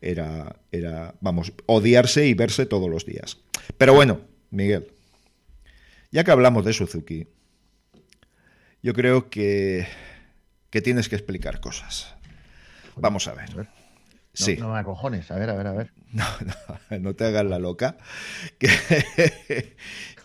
era, 0.00 0.56
era, 0.72 1.14
vamos, 1.20 1.52
odiarse 1.66 2.26
y 2.26 2.34
verse 2.34 2.66
todos 2.66 2.90
los 2.90 3.06
días. 3.06 3.38
Pero 3.78 3.94
bueno, 3.94 4.20
Miguel, 4.50 4.92
ya 6.10 6.24
que 6.24 6.30
hablamos 6.30 6.64
de 6.64 6.72
Suzuki, 6.72 7.28
yo 8.82 8.94
creo 8.94 9.30
que, 9.30 9.86
que 10.70 10.80
tienes 10.80 11.08
que 11.08 11.16
explicar 11.16 11.60
cosas. 11.60 12.14
Vamos 12.96 13.28
a 13.28 13.34
ver. 13.34 13.54
No, 13.56 13.66
sí. 14.32 14.56
no 14.56 14.72
me 14.72 14.78
acojones, 14.78 15.30
a 15.30 15.36
ver, 15.36 15.50
a 15.50 15.54
ver, 15.54 15.66
a 15.66 15.72
ver. 15.72 15.92
No, 16.12 16.24
no, 16.90 16.98
no 16.98 17.14
te 17.14 17.24
hagas 17.24 17.44
la 17.44 17.58
loca. 17.58 17.96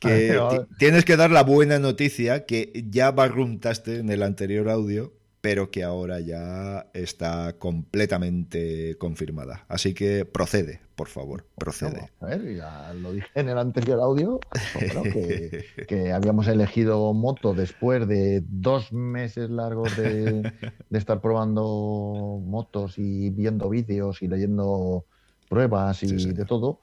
Que, 0.02 0.36
que 0.50 0.66
tienes 0.80 1.06
que 1.06 1.16
dar 1.16 1.30
la 1.30 1.44
buena 1.44 1.78
noticia 1.78 2.48
que 2.48 2.72
ya 2.90 3.12
barruntaste 3.12 3.98
en 3.98 4.10
el 4.10 4.24
anterior 4.24 4.68
audio 4.68 5.14
pero 5.42 5.72
que 5.72 5.84
ahora 5.84 6.20
ya 6.20 6.88
está 6.94 7.58
completamente 7.58 8.96
confirmada. 9.00 9.66
Así 9.68 9.96
que 9.96 10.24
procede, 10.24 10.82
por 10.96 11.08
favor, 11.08 11.46
procede. 11.58 12.12
a 12.20 12.26
ver, 12.28 12.56
ya 12.56 12.94
lo 12.94 13.12
dije 13.12 13.28
en 13.34 13.50
el 13.50 13.58
anterior 13.58 14.00
audio, 14.00 14.40
que, 15.88 16.14
habíamos 16.14 16.48
elegido 16.48 17.12
moto 17.14 17.56
después 17.56 18.08
de 18.08 18.44
dos 18.48 18.94
meses 18.94 19.50
largos 19.50 19.98
de, 19.98 20.54
estar 20.92 21.20
probando 21.22 22.40
motos 22.46 23.00
y 23.00 23.32
viendo 23.32 23.68
vídeos 23.68 24.22
y 24.22 24.28
leyendo 24.28 25.06
pruebas 25.50 26.04
y 26.04 26.34
de 26.34 26.46
todo 26.46 26.80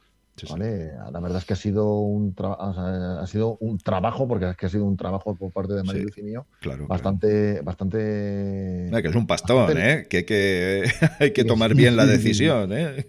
la 0.47 1.20
verdad 1.20 1.39
es 1.39 1.45
que 1.45 1.53
ha 1.53 1.57
sido 1.57 2.01
un 2.01 2.34
ha 2.39 3.26
sido 3.26 3.57
un 3.61 3.78
trabajo, 3.78 4.28
porque 4.28 4.51
es 4.51 4.57
que 4.57 4.66
ha 4.66 4.68
sido 4.68 4.84
un 4.84 4.97
trabajo 4.97 5.34
por 5.34 5.51
parte 5.53 5.74
de 5.74 5.82
Mario 5.82 6.09
y 6.16 6.22
mío, 6.22 6.47
bastante, 6.86 7.61
bastante. 7.62 7.99
que 7.99 9.09
es 9.09 9.14
un 9.14 9.26
pastón, 9.26 9.76
¿eh? 9.78 10.07
Que, 10.09 10.24
que 10.24 10.84
hay 11.18 11.32
que 11.32 11.45
tomar 11.45 11.74
bien 11.74 11.97
la 11.97 12.07
decisión, 12.07 12.72
¿eh? 12.72 13.07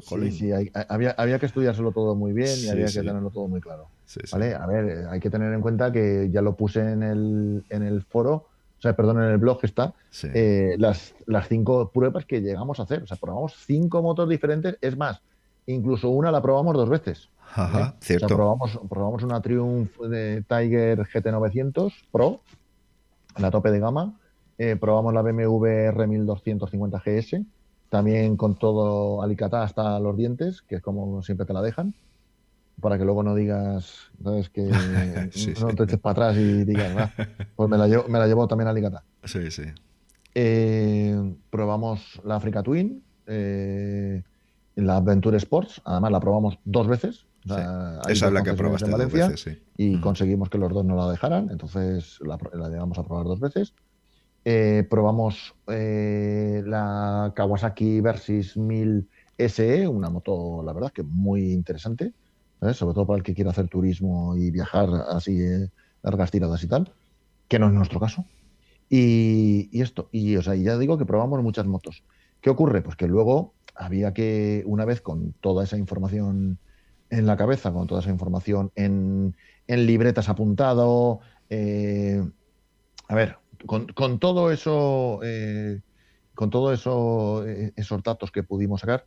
sí, 0.00 0.30
sí, 0.30 0.50
había, 0.88 1.10
había, 1.12 1.38
que 1.38 1.46
estudiárselo 1.46 1.92
todo 1.92 2.14
muy 2.14 2.32
bien 2.32 2.56
y 2.58 2.68
había 2.68 2.86
que 2.86 2.92
tenerlo 2.92 3.30
todo 3.30 3.48
muy 3.48 3.60
claro. 3.60 3.88
¿vale? 4.32 4.54
A 4.54 4.66
ver, 4.66 5.06
hay 5.10 5.20
que 5.20 5.30
tener 5.30 5.52
en 5.52 5.60
cuenta 5.60 5.92
que 5.92 6.28
ya 6.30 6.42
lo 6.42 6.56
puse 6.56 6.80
en 6.80 7.02
el, 7.02 7.64
en 7.70 7.82
el 7.82 8.02
foro, 8.02 8.46
o 8.78 8.82
sea, 8.86 8.94
perdón, 8.94 9.22
en 9.22 9.30
el 9.30 9.38
blog 9.38 9.60
está, 9.62 9.94
eh, 10.34 10.74
las, 10.78 11.14
las 11.26 11.48
cinco 11.48 11.90
pruebas 11.90 12.26
que 12.26 12.42
llegamos 12.42 12.80
a 12.80 12.82
hacer. 12.82 13.02
O 13.02 13.06
sea, 13.06 13.16
probamos 13.16 13.54
cinco 13.66 14.02
motos 14.02 14.28
diferentes, 14.28 14.76
es 14.82 14.96
más, 14.96 15.22
incluso 15.66 16.10
una 16.10 16.30
la 16.30 16.42
probamos 16.42 16.74
dos 16.74 16.88
veces. 16.88 17.30
Ajá, 17.54 17.94
cierto. 18.00 18.26
probamos, 18.26 18.80
probamos 18.88 19.22
una 19.22 19.40
Triumph 19.40 19.96
de 20.00 20.42
Tiger 20.42 20.98
GT900 20.98 21.92
Pro, 22.10 22.40
la 23.36 23.50
tope 23.50 23.70
de 23.70 23.78
gama. 23.78 24.18
Eh, 24.58 24.76
probamos 24.76 25.14
la 25.14 25.22
BMW 25.22 25.90
R1250 25.92 27.02
GS, 27.04 27.44
también 27.90 28.36
con 28.36 28.56
todo 28.56 29.22
alicatá 29.22 29.62
hasta 29.62 29.98
los 30.00 30.16
dientes, 30.16 30.62
que 30.62 30.76
es 30.76 30.82
como 30.82 31.22
siempre 31.22 31.46
te 31.46 31.52
la 31.52 31.62
dejan, 31.62 31.94
para 32.80 32.98
que 32.98 33.04
luego 33.04 33.22
no 33.22 33.34
digas, 33.34 34.10
¿sabes? 34.22 34.50
Que 34.50 34.62
no 35.60 35.74
te 35.74 35.84
eches 35.84 35.98
para 35.98 36.12
atrás 36.12 36.36
y 36.36 36.64
digas, 36.64 37.12
pues 37.56 37.68
me 37.68 37.78
la 37.78 37.88
llevo, 37.88 38.08
me 38.08 38.18
la 38.18 38.26
llevo 38.26 38.46
también 38.46 38.68
alicatá. 38.68 39.02
Sí, 39.24 39.50
sí. 39.50 39.64
Eh, 40.34 41.34
probamos 41.50 42.20
la 42.24 42.36
Africa 42.36 42.62
Twin, 42.62 43.02
eh, 43.26 44.22
la 44.76 44.96
Adventure 44.96 45.36
Sports, 45.36 45.80
además 45.84 46.12
la 46.12 46.20
probamos 46.20 46.58
dos 46.64 46.86
veces. 46.86 47.26
Esa 47.44 48.00
es 48.08 48.32
la 48.32 48.42
que 48.42 48.54
probaste 48.54 48.90
dos 48.90 49.12
veces, 49.12 49.40
sí. 49.40 49.58
Y 49.76 50.00
conseguimos 50.00 50.48
que 50.48 50.58
los 50.58 50.72
dos 50.72 50.84
no 50.84 50.96
la 50.96 51.10
dejaran, 51.10 51.50
entonces 51.50 52.18
la, 52.20 52.38
la 52.54 52.68
llegamos 52.68 52.98
a 52.98 53.04
probar 53.04 53.26
dos 53.26 53.40
veces. 53.40 53.74
Eh, 54.46 54.86
probamos 54.90 55.54
eh, 55.68 56.62
la 56.66 57.32
Kawasaki 57.34 58.00
Versys 58.02 58.56
1000 58.58 59.08
SE, 59.38 59.88
una 59.88 60.10
moto, 60.10 60.62
la 60.62 60.72
verdad, 60.72 60.92
que 60.92 61.02
muy 61.02 61.52
interesante, 61.52 62.12
¿eh? 62.60 62.74
sobre 62.74 62.94
todo 62.94 63.06
para 63.06 63.18
el 63.18 63.22
que 63.22 63.34
quiera 63.34 63.50
hacer 63.50 63.68
turismo 63.68 64.36
y 64.36 64.50
viajar 64.50 64.88
así, 65.08 65.38
largas 66.02 66.30
tiradas 66.30 66.62
y 66.62 66.68
tal, 66.68 66.92
que 67.48 67.58
no 67.58 67.68
es 67.68 67.72
nuestro 67.72 67.98
caso. 68.00 68.24
Y, 68.90 69.80
esto, 69.80 70.08
y 70.12 70.36
o 70.36 70.42
sea, 70.42 70.54
ya 70.54 70.78
digo 70.78 70.98
que 70.98 71.06
probamos 71.06 71.42
muchas 71.42 71.66
motos. 71.66 72.04
¿Qué 72.40 72.50
ocurre? 72.50 72.82
Pues 72.82 72.96
que 72.96 73.08
luego 73.08 73.54
había 73.74 74.12
que, 74.12 74.62
una 74.66 74.84
vez 74.84 75.00
con 75.00 75.32
toda 75.40 75.64
esa 75.64 75.76
información 75.76 76.58
en 77.10 77.26
la 77.26 77.36
cabeza, 77.36 77.72
con 77.72 77.86
toda 77.86 78.00
esa 78.00 78.10
información 78.10 78.72
en, 78.74 79.36
en 79.66 79.86
libretas 79.86 80.28
apuntado, 80.28 81.20
a 83.08 83.14
ver, 83.14 83.36
con, 83.66 84.18
todo 84.18 84.50
eso, 84.50 85.20
eh, 85.22 85.80
con 86.34 86.50
todo 86.50 86.72
eso, 86.72 87.46
eh, 87.46 87.72
esos 87.76 88.02
datos 88.02 88.30
que 88.30 88.42
pudimos 88.42 88.80
sacar, 88.80 89.06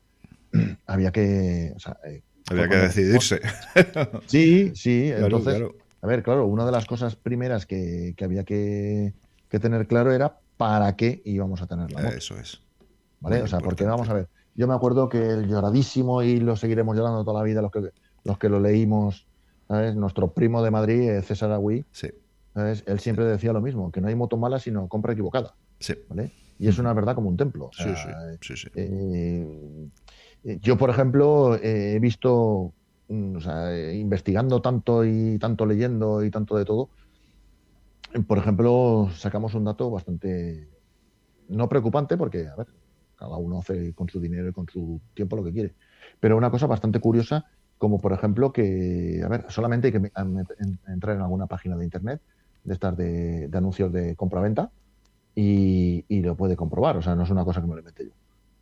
había 0.86 1.12
que, 1.12 1.74
eh, 2.06 2.22
había 2.50 2.70
que 2.70 2.78
decidirse. 2.78 3.42
Sí, 4.28 4.72
sí. 4.76 5.12
entonces, 5.14 5.62
a 6.02 6.08
ver, 6.08 6.24
claro, 6.24 6.46
una 6.46 6.66
de 6.66 6.72
las 6.72 6.86
cosas 6.86 7.16
primeras 7.16 7.66
que, 7.66 8.16
había 8.22 8.44
que, 8.44 9.14
tener 9.50 9.88
claro 9.88 10.12
era 10.12 10.40
para 10.58 10.96
qué 10.96 11.22
íbamos 11.26 11.62
a 11.62 11.68
tener 11.68 11.92
la 11.92 12.02
moto. 12.02 12.16
Eso 12.16 12.38
es. 12.38 12.62
¿Vale? 13.20 13.42
o 13.42 13.48
sea, 13.48 13.60
porque 13.60 13.84
vamos 13.84 14.10
a 14.10 14.14
ver. 14.14 14.28
Yo 14.58 14.68
me 14.68 14.74
acuerdo 14.74 15.08
que 15.08 15.20
el 15.20 15.48
lloradísimo, 15.48 16.22
y 16.22 16.42
lo 16.42 16.58
seguiremos 16.58 16.98
llorando 16.98 17.24
toda 17.24 17.40
la 17.40 17.46
vida 17.46 17.62
los 17.62 17.72
que, 17.72 17.92
los 18.26 18.38
que 18.38 18.50
lo 18.50 18.60
leímos, 18.60 19.26
¿sabes? 19.70 19.96
Nuestro 19.96 20.34
primo 20.34 20.62
de 20.62 20.72
Madrid, 20.72 21.22
César 21.22 21.52
Agüí, 21.52 21.86
sí 21.92 22.10
él 22.58 23.00
siempre 23.00 23.26
decía 23.26 23.54
lo 23.54 23.62
mismo, 23.62 23.92
que 23.92 24.02
no 24.02 24.08
hay 24.08 24.16
moto 24.16 24.38
mala 24.38 24.60
sino 24.60 24.88
compra 24.88 25.14
equivocada. 25.14 25.56
Sí. 25.80 25.94
¿vale? 26.10 26.32
Y 26.60 26.68
es 26.68 26.80
una 26.80 26.94
verdad 26.94 27.16
como 27.16 27.30
un 27.30 27.38
templo. 27.38 27.70
sí, 27.74 27.90
sí, 28.42 28.56
sí, 28.56 28.68
eh, 28.76 30.60
yo, 30.62 30.78
por 30.78 30.90
ejemplo, 30.90 31.56
eh, 31.56 31.96
he 31.96 32.00
visto, 32.00 32.74
mm, 33.10 33.36
o 33.36 33.42
sea, 33.42 33.94
investigando 33.94 34.62
tanto 34.62 35.04
y 35.04 35.38
tanto 35.40 35.66
leyendo 35.66 36.24
y 36.24 36.32
tanto 36.32 36.58
de 36.58 36.64
todo, 36.64 36.90
por 38.28 38.38
ejemplo, 38.38 39.10
sacamos 39.14 39.54
un 39.56 39.66
dato 39.66 39.92
bastante 39.92 40.70
no 41.50 41.68
preocupante 41.68 42.18
porque, 42.18 42.48
a 42.48 42.56
ver, 42.56 42.68
cada 43.18 43.38
uno 43.38 43.60
hace 43.60 43.94
con 43.94 44.08
su 44.10 44.20
dinero 44.20 44.50
y 44.50 44.54
con 44.54 44.68
su 44.70 45.02
tiempo 45.14 45.36
lo 45.36 45.44
que 45.44 45.52
quiere. 45.52 45.74
Pero 46.20 46.38
una 46.38 46.50
cosa 46.50 46.68
bastante 46.68 47.00
curiosa, 47.00 47.46
como 47.78 48.00
por 48.00 48.14
ejemplo 48.14 48.54
que, 48.54 49.22
a 49.24 49.28
ver, 49.28 49.46
solamente 49.50 49.88
hay 49.88 49.94
que 49.94 50.12
entrar 50.88 51.16
en 51.16 51.22
alguna 51.22 51.48
página 51.48 51.76
de 51.76 51.84
internet 51.84 52.22
de 52.64 52.74
estas 52.74 52.98
de, 52.98 53.50
anuncios 53.54 53.92
de 53.92 54.16
compra-venta 54.16 54.72
y, 55.36 56.04
lo 56.22 56.36
puede 56.36 56.56
comprobar. 56.56 56.98
O 56.98 57.02
sea, 57.02 57.16
no 57.16 57.24
es 57.24 57.30
una 57.30 57.46
cosa 57.46 57.62
que 57.62 57.68
me 57.68 57.74
lo 57.74 57.80
invente 57.80 58.06
yo. 58.06 58.12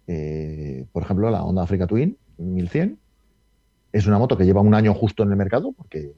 Eh, 0.08 0.86
por 0.92 1.04
ejemplo, 1.04 1.30
la 1.32 1.44
Honda 1.44 1.64
Africa 1.64 1.88
Twin 1.88 2.18
1100 2.38 3.00
es 3.92 4.08
una 4.08 4.20
moto 4.20 4.38
que 4.38 4.46
lleva 4.46 4.62
un 4.62 4.76
año 4.76 4.94
justo 4.94 5.24
en 5.24 5.32
el 5.32 5.38
mercado 5.38 5.72
porque 5.72 6.14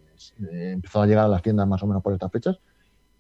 eh, 0.51 0.71
empezó 0.73 1.01
a 1.01 1.07
llegar 1.07 1.25
a 1.25 1.29
las 1.29 1.41
tiendas 1.41 1.67
más 1.67 1.81
o 1.83 1.88
menos 1.88 2.03
por 2.03 2.11
estas 2.11 2.31
fechas 2.31 2.59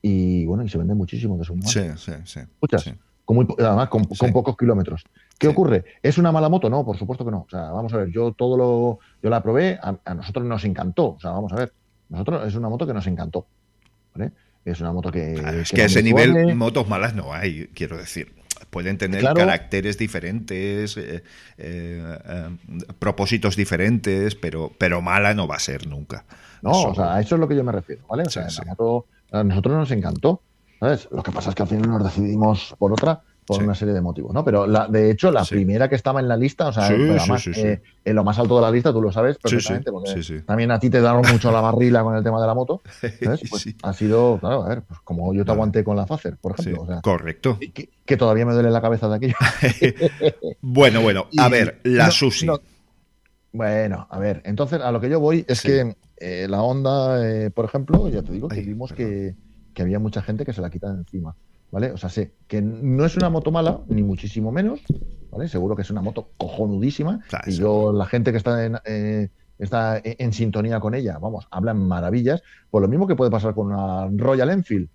y 0.01 0.45
bueno, 0.45 0.63
y 0.63 0.69
se 0.69 0.77
vende 0.77 0.95
muchísimo 0.95 1.37
de 1.37 1.45
su 1.45 1.55
Sí, 1.61 1.81
sí, 1.95 2.11
sí. 2.25 2.39
Muchas. 2.61 2.93
Con 3.27 3.45
además, 3.59 3.89
con, 3.89 4.05
pocos 4.05 4.55
kilómetros. 4.55 5.03
¿Qué 5.37 5.49
ocurre? 5.49 5.83
¿Es 6.01 6.17
una 6.17 6.31
mala 6.31 6.47
moto? 6.47 6.69
No, 6.69 6.85
por 6.85 6.97
supuesto 6.97 7.25
que 7.25 7.31
no. 7.31 7.39
O 7.39 7.49
sea, 7.49 7.71
vamos 7.71 7.93
a 7.93 7.97
ver, 7.97 8.09
yo 8.09 8.31
todo 8.31 8.55
lo. 8.55 8.99
Yo 9.21 9.29
la 9.29 9.43
probé, 9.43 9.77
a, 9.83 9.97
a 10.05 10.13
nosotros 10.13 10.45
nos 10.45 10.63
encantó. 10.63 11.15
O 11.15 11.19
sea, 11.19 11.31
vamos 11.31 11.51
a 11.51 11.57
ver. 11.57 11.73
Nosotros 12.07 12.47
es 12.47 12.55
una 12.55 12.69
moto 12.69 12.87
que 12.87 12.93
nos 12.93 13.05
encantó. 13.05 13.45
¿vale? 14.15 14.31
Es 14.63 14.79
una 14.79 14.93
moto 14.93 15.11
que. 15.11 15.33
es 15.33 15.71
que, 15.71 15.81
a 15.81 15.85
ese 15.87 16.01
nivel 16.01 16.55
motos 16.55 16.87
malas 16.87 17.15
no 17.15 17.33
hay, 17.33 17.67
quiero 17.73 17.97
decir. 17.97 18.33
Pueden 18.69 18.97
tener 18.97 19.23
caracteres 19.23 19.97
diferentes, 19.97 20.95
eh, 20.95 21.23
eh, 21.57 22.17
eh, 22.25 22.49
propósitos 22.97 23.57
diferentes, 23.57 24.35
pero, 24.35 24.71
pero 24.77 25.01
mala 25.01 25.33
no 25.33 25.47
va 25.47 25.57
a 25.57 25.59
ser 25.59 25.85
nunca. 25.85 26.25
No, 26.61 26.71
o 26.71 26.95
sea, 26.95 27.15
a 27.15 27.21
eso 27.21 27.35
es 27.35 27.41
lo 27.41 27.47
que 27.47 27.55
yo 27.55 27.63
me 27.63 27.71
refiero, 27.71 28.05
¿vale? 28.07 28.23
O 28.23 28.29
sea, 28.29 28.47
moto 28.65 29.05
a 29.31 29.43
nosotros 29.43 29.75
nos 29.75 29.91
encantó, 29.91 30.41
¿sabes? 30.79 31.07
Lo 31.11 31.23
que 31.23 31.31
pasa 31.31 31.49
es 31.49 31.55
que 31.55 31.63
al 31.63 31.69
final 31.69 31.89
nos 31.89 32.03
decidimos 32.03 32.75
por 32.77 32.91
otra 32.91 33.21
por 33.47 33.63
una 33.63 33.73
serie 33.73 33.93
de 33.93 34.01
motivos, 34.01 34.33
¿no? 34.33 34.43
Pero 34.43 34.67
la, 34.67 34.87
de 34.87 35.09
hecho, 35.09 35.31
la 35.31 35.45
primera 35.45 35.87
que 35.87 35.95
estaba 35.95 36.19
en 36.19 36.27
la 36.27 36.35
lista, 36.35 36.67
o 36.67 36.73
sea, 36.73 36.89
eh, 36.91 37.81
en 38.03 38.15
lo 38.15 38.23
más 38.25 38.37
alto 38.39 38.57
de 38.57 38.61
la 38.61 38.69
lista, 38.69 38.91
tú 38.91 39.01
lo 39.01 39.09
sabes 39.09 39.37
perfectamente, 39.37 39.89
porque 39.89 40.43
también 40.45 40.69
a 40.71 40.79
ti 40.79 40.89
te 40.89 40.99
daron 40.99 41.23
mucho 41.31 41.49
la 41.49 41.61
barrila 41.61 42.03
con 42.03 42.15
el 42.17 42.23
tema 42.23 42.41
de 42.41 42.47
la 42.47 42.53
moto, 42.53 42.81
¿sabes? 43.23 43.41
Pues 43.49 43.73
ha 43.81 43.93
sido, 43.93 44.37
claro, 44.39 44.63
a 44.63 44.67
ver, 44.67 44.81
pues 44.81 44.99
como 44.99 45.33
yo 45.33 45.45
te 45.45 45.51
aguanté 45.51 45.85
con 45.85 45.95
la 45.95 46.05
Facer, 46.05 46.35
por 46.35 46.59
ejemplo. 46.59 46.83
O 46.83 46.87
sea, 46.87 47.01
correcto. 47.01 47.57
Que, 48.05 48.17
todavía 48.17 48.45
me 48.45 48.53
duele 48.53 48.69
la 48.69 48.81
cabeza 48.81 49.07
de 49.07 49.15
aquello. 49.15 49.35
bueno, 50.61 51.01
bueno, 51.01 51.27
a 51.37 51.47
ver, 51.47 51.79
la 51.83 52.11
Susi. 52.11 52.47
bueno, 53.53 54.07
a 54.09 54.19
ver, 54.19 54.41
entonces 54.43 54.81
a 54.81 54.91
lo 54.91 54.99
que 54.99 55.09
yo 55.09 55.21
voy 55.21 55.45
es 55.47 55.61
que 55.61 55.95
eh, 56.17 56.47
la 56.49 56.61
Honda, 56.63 57.25
eh, 57.25 57.49
por 57.49 57.63
ejemplo, 57.63 58.09
ya 58.09 58.23
te 58.23 58.33
digo 58.33 58.49
que 58.49 58.59
vimos 58.59 58.91
que, 58.91 59.35
que 59.77 59.83
había 59.83 59.99
mucha 59.99 60.23
gente 60.23 60.43
que 60.43 60.53
se 60.53 60.61
la 60.61 60.71
quita 60.71 60.91
de 60.91 60.97
encima. 60.97 61.35
¿vale? 61.69 61.91
O 61.91 61.97
sea, 61.97 62.09
sé 62.09 62.33
que 62.47 62.63
no 62.63 63.05
es 63.05 63.15
una 63.15 63.29
moto 63.29 63.51
mala, 63.51 63.81
ni 63.89 64.01
muchísimo 64.01 64.51
menos, 64.51 64.81
¿vale? 65.29 65.47
Seguro 65.47 65.75
que 65.75 65.83
es 65.83 65.91
una 65.91 66.01
moto 66.01 66.31
cojonudísima. 66.35 67.19
y 67.45 67.51
yo, 67.51 67.93
la 67.93 68.07
gente 68.07 68.31
que 68.31 68.39
está 68.39 68.65
en, 68.65 68.79
eh, 68.85 69.29
está 69.59 70.01
en 70.03 70.33
sintonía 70.33 70.79
con 70.79 70.95
ella, 70.95 71.19
vamos, 71.19 71.47
hablan 71.51 71.77
maravillas. 71.87 72.41
Pues 72.71 72.81
lo 72.81 72.87
mismo 72.87 73.05
que 73.05 73.15
puede 73.15 73.29
pasar 73.29 73.53
con 73.53 73.67
una 73.67 74.09
Royal 74.11 74.49
Enfield. 74.49 74.89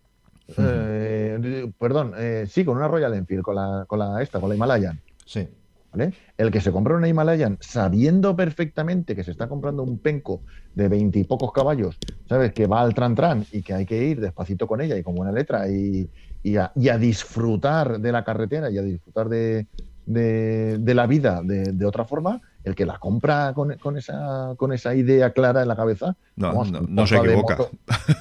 Eh, 0.58 1.70
perdón, 1.78 2.14
eh, 2.18 2.46
sí, 2.48 2.64
con 2.64 2.76
una 2.76 2.88
Royal 2.88 3.14
Enfield, 3.14 3.44
con 3.44 3.54
la, 3.54 3.84
con 3.86 4.00
la 4.00 4.20
esta, 4.20 4.40
con 4.40 4.48
la 4.48 4.56
Himalayan. 4.56 5.00
Sí. 5.24 5.48
¿Vale? 5.92 6.14
El 6.38 6.50
que 6.50 6.62
se 6.62 6.72
compra 6.72 6.96
una 6.96 7.06
Himalayan 7.06 7.58
sabiendo 7.60 8.34
perfectamente 8.34 9.14
que 9.14 9.24
se 9.24 9.30
está 9.30 9.46
comprando 9.46 9.82
un 9.82 9.98
penco 9.98 10.40
de 10.74 10.88
veintipocos 10.88 11.52
caballos, 11.52 11.98
¿sabes? 12.26 12.52
Que 12.52 12.66
va 12.66 12.80
al 12.80 12.94
tran 12.94 13.14
tran 13.14 13.44
y 13.52 13.62
que 13.62 13.74
hay 13.74 13.84
que 13.84 14.02
ir 14.02 14.20
despacito 14.20 14.66
con 14.66 14.80
ella 14.80 14.96
y 14.96 15.02
con 15.02 15.14
buena 15.14 15.32
letra 15.32 15.68
y, 15.68 16.08
y 16.42 16.56
a, 16.56 16.98
disfrutar 16.98 18.00
de 18.00 18.12
la 18.12 18.24
carretera 18.24 18.70
y 18.70 18.78
a 18.78 18.82
disfrutar 18.82 19.28
de, 19.28 19.66
la 20.06 21.06
vida 21.06 21.40
de, 21.44 21.86
otra 21.86 22.04
forma, 22.04 22.40
el 22.64 22.74
que 22.74 22.84
la 22.84 22.98
compra 22.98 23.52
con, 23.54 23.96
esa, 23.96 24.54
con 24.56 24.72
esa 24.72 24.94
idea 24.94 25.32
clara 25.32 25.62
en 25.62 25.68
la 25.68 25.76
cabeza, 25.76 26.16
no, 26.36 26.64
no, 26.64 27.06
se 27.06 27.16
equivoca. 27.16 27.58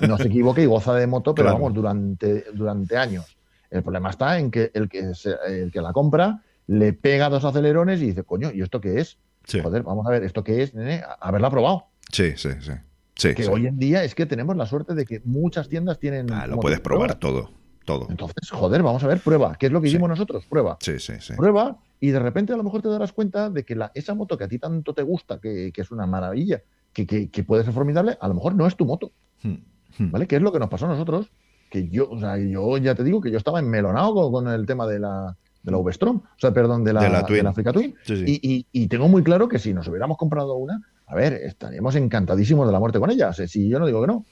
no 0.07 0.17
se 0.17 0.27
equivoca 0.27 0.61
y 0.61 0.65
goza 0.65 0.93
de 0.93 1.07
moto, 1.07 1.33
pero 1.33 1.53
vamos, 1.53 1.73
durante, 1.73 2.45
durante 2.53 2.97
años. 2.97 3.37
El 3.69 3.83
problema 3.83 4.09
está 4.09 4.37
en 4.37 4.51
que 4.51 4.69
el 4.73 4.89
que, 4.89 5.13
el 5.47 5.71
que 5.71 5.81
la 5.81 5.93
compra 5.93 6.41
le 6.71 6.93
pega 6.93 7.29
dos 7.29 7.43
acelerones 7.43 8.01
y 8.01 8.07
dice, 8.07 8.23
coño, 8.23 8.51
¿y 8.53 8.61
esto 8.61 8.79
qué 8.79 8.99
es? 8.99 9.17
Joder, 9.61 9.83
vamos 9.83 10.05
a 10.07 10.11
ver, 10.11 10.23
¿esto 10.23 10.43
qué 10.43 10.63
es? 10.63 10.73
Nene? 10.73 11.03
Haberla 11.19 11.49
probado. 11.49 11.87
Sí, 12.11 12.33
sí, 12.35 12.49
sí. 12.61 13.33
que 13.33 13.47
hoy 13.47 13.67
en 13.67 13.77
día 13.77 14.03
es 14.03 14.15
que 14.15 14.25
tenemos 14.25 14.55
la 14.55 14.65
suerte 14.65 14.93
de 14.93 15.05
que 15.05 15.21
muchas 15.25 15.67
tiendas 15.67 15.99
tienen. 15.99 16.31
Ah, 16.31 16.47
lo 16.47 16.59
puedes 16.59 16.79
probar 16.79 17.15
todo 17.15 17.51
todo. 17.85 18.07
Entonces, 18.09 18.49
joder, 18.51 18.83
vamos 18.83 19.03
a 19.03 19.07
ver, 19.07 19.19
prueba. 19.19 19.55
¿Qué 19.59 19.65
es 19.67 19.71
lo 19.71 19.81
que 19.81 19.87
hicimos 19.87 20.07
nosotros? 20.07 20.45
Prueba. 20.45 20.77
Sí, 20.79 20.99
sí, 20.99 21.13
sí. 21.19 21.33
Prueba 21.33 21.79
y 21.99 22.11
de 22.11 22.19
repente 22.19 22.53
a 22.53 22.57
lo 22.57 22.63
mejor 22.63 22.81
te 22.81 22.89
darás 22.89 23.11
cuenta 23.11 23.49
de 23.49 23.63
que 23.63 23.75
la, 23.75 23.91
esa 23.93 24.15
moto 24.15 24.37
que 24.37 24.45
a 24.45 24.47
ti 24.47 24.59
tanto 24.59 24.93
te 24.93 25.03
gusta, 25.03 25.39
que, 25.39 25.71
es 25.75 25.91
una 25.91 26.05
maravilla, 26.05 26.61
que, 26.93 27.05
que, 27.05 27.43
puede 27.43 27.63
ser 27.63 27.73
formidable, 27.73 28.17
a 28.19 28.27
lo 28.27 28.33
mejor 28.33 28.55
no 28.55 28.67
es 28.67 28.75
tu 28.75 28.85
moto. 28.85 29.11
Hmm, 29.43 29.55
hmm. 29.97 30.11
¿Vale? 30.11 30.27
¿Qué 30.27 30.37
es 30.37 30.41
lo 30.41 30.51
que 30.51 30.59
nos 30.59 30.69
pasó 30.69 30.85
a 30.85 30.89
nosotros? 30.89 31.31
Que 31.69 31.89
yo, 31.89 32.09
o 32.09 32.19
sea, 32.19 32.37
yo 32.37 32.77
ya 32.77 32.95
te 32.95 33.03
digo 33.03 33.21
que 33.21 33.31
yo 33.31 33.37
estaba 33.37 33.59
enmelonado 33.59 34.31
con, 34.31 34.47
el 34.47 34.65
tema 34.65 34.87
de 34.87 34.99
la, 34.99 35.37
de 35.63 35.71
la 35.71 35.77
o 35.77 35.91
sea, 36.37 36.51
perdón, 36.51 36.83
de 36.83 36.93
la, 36.93 37.03
de 37.03 37.09
la, 37.09 37.25
Twin. 37.25 37.45
Africa 37.45 37.71
Twin. 37.71 37.95
Y, 38.07 38.65
y, 38.71 38.87
tengo 38.87 39.07
muy 39.07 39.23
claro 39.23 39.47
que 39.47 39.59
si 39.59 39.73
nos 39.73 39.87
hubiéramos 39.87 40.17
comprado 40.17 40.55
una, 40.55 40.81
a 41.05 41.15
ver, 41.15 41.33
estaríamos 41.33 41.95
encantadísimos 41.95 42.65
de 42.67 42.73
la 42.73 42.79
muerte 42.79 42.99
con 42.99 43.11
ella. 43.11 43.31
si 43.33 43.69
yo 43.69 43.79
no 43.79 43.85
digo 43.85 44.01
que 44.01 44.07
no, 44.07 44.25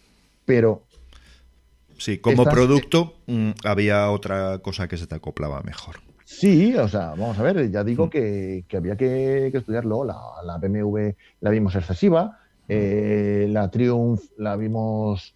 pero 0.45 0.86
Sí, 1.99 2.17
como 2.17 2.45
producto 2.45 3.17
mm, 3.27 3.51
había 3.65 4.09
otra 4.09 4.59
cosa 4.59 4.88
que 4.88 4.97
se 4.97 5.05
te 5.05 5.15
acoplaba 5.15 5.61
mejor. 5.63 5.97
Sí, 6.23 6.75
o 6.75 6.88
sea, 6.88 7.09
vamos 7.09 7.38
a 7.38 7.43
ver, 7.43 7.69
ya 7.69 7.84
digo 7.84 8.07
mm. 8.07 8.09
que, 8.09 8.65
había 8.73 8.95
que, 8.95 9.47
estudiarlo. 9.47 10.05
La, 10.05 10.57
BMW 10.57 11.09
la 11.41 11.49
vimos 11.49 11.75
excesiva, 11.75 12.39
eh, 12.67 13.47
la 13.49 13.69
Triumph 13.69 14.21
la 14.38 14.55
vimos 14.55 15.36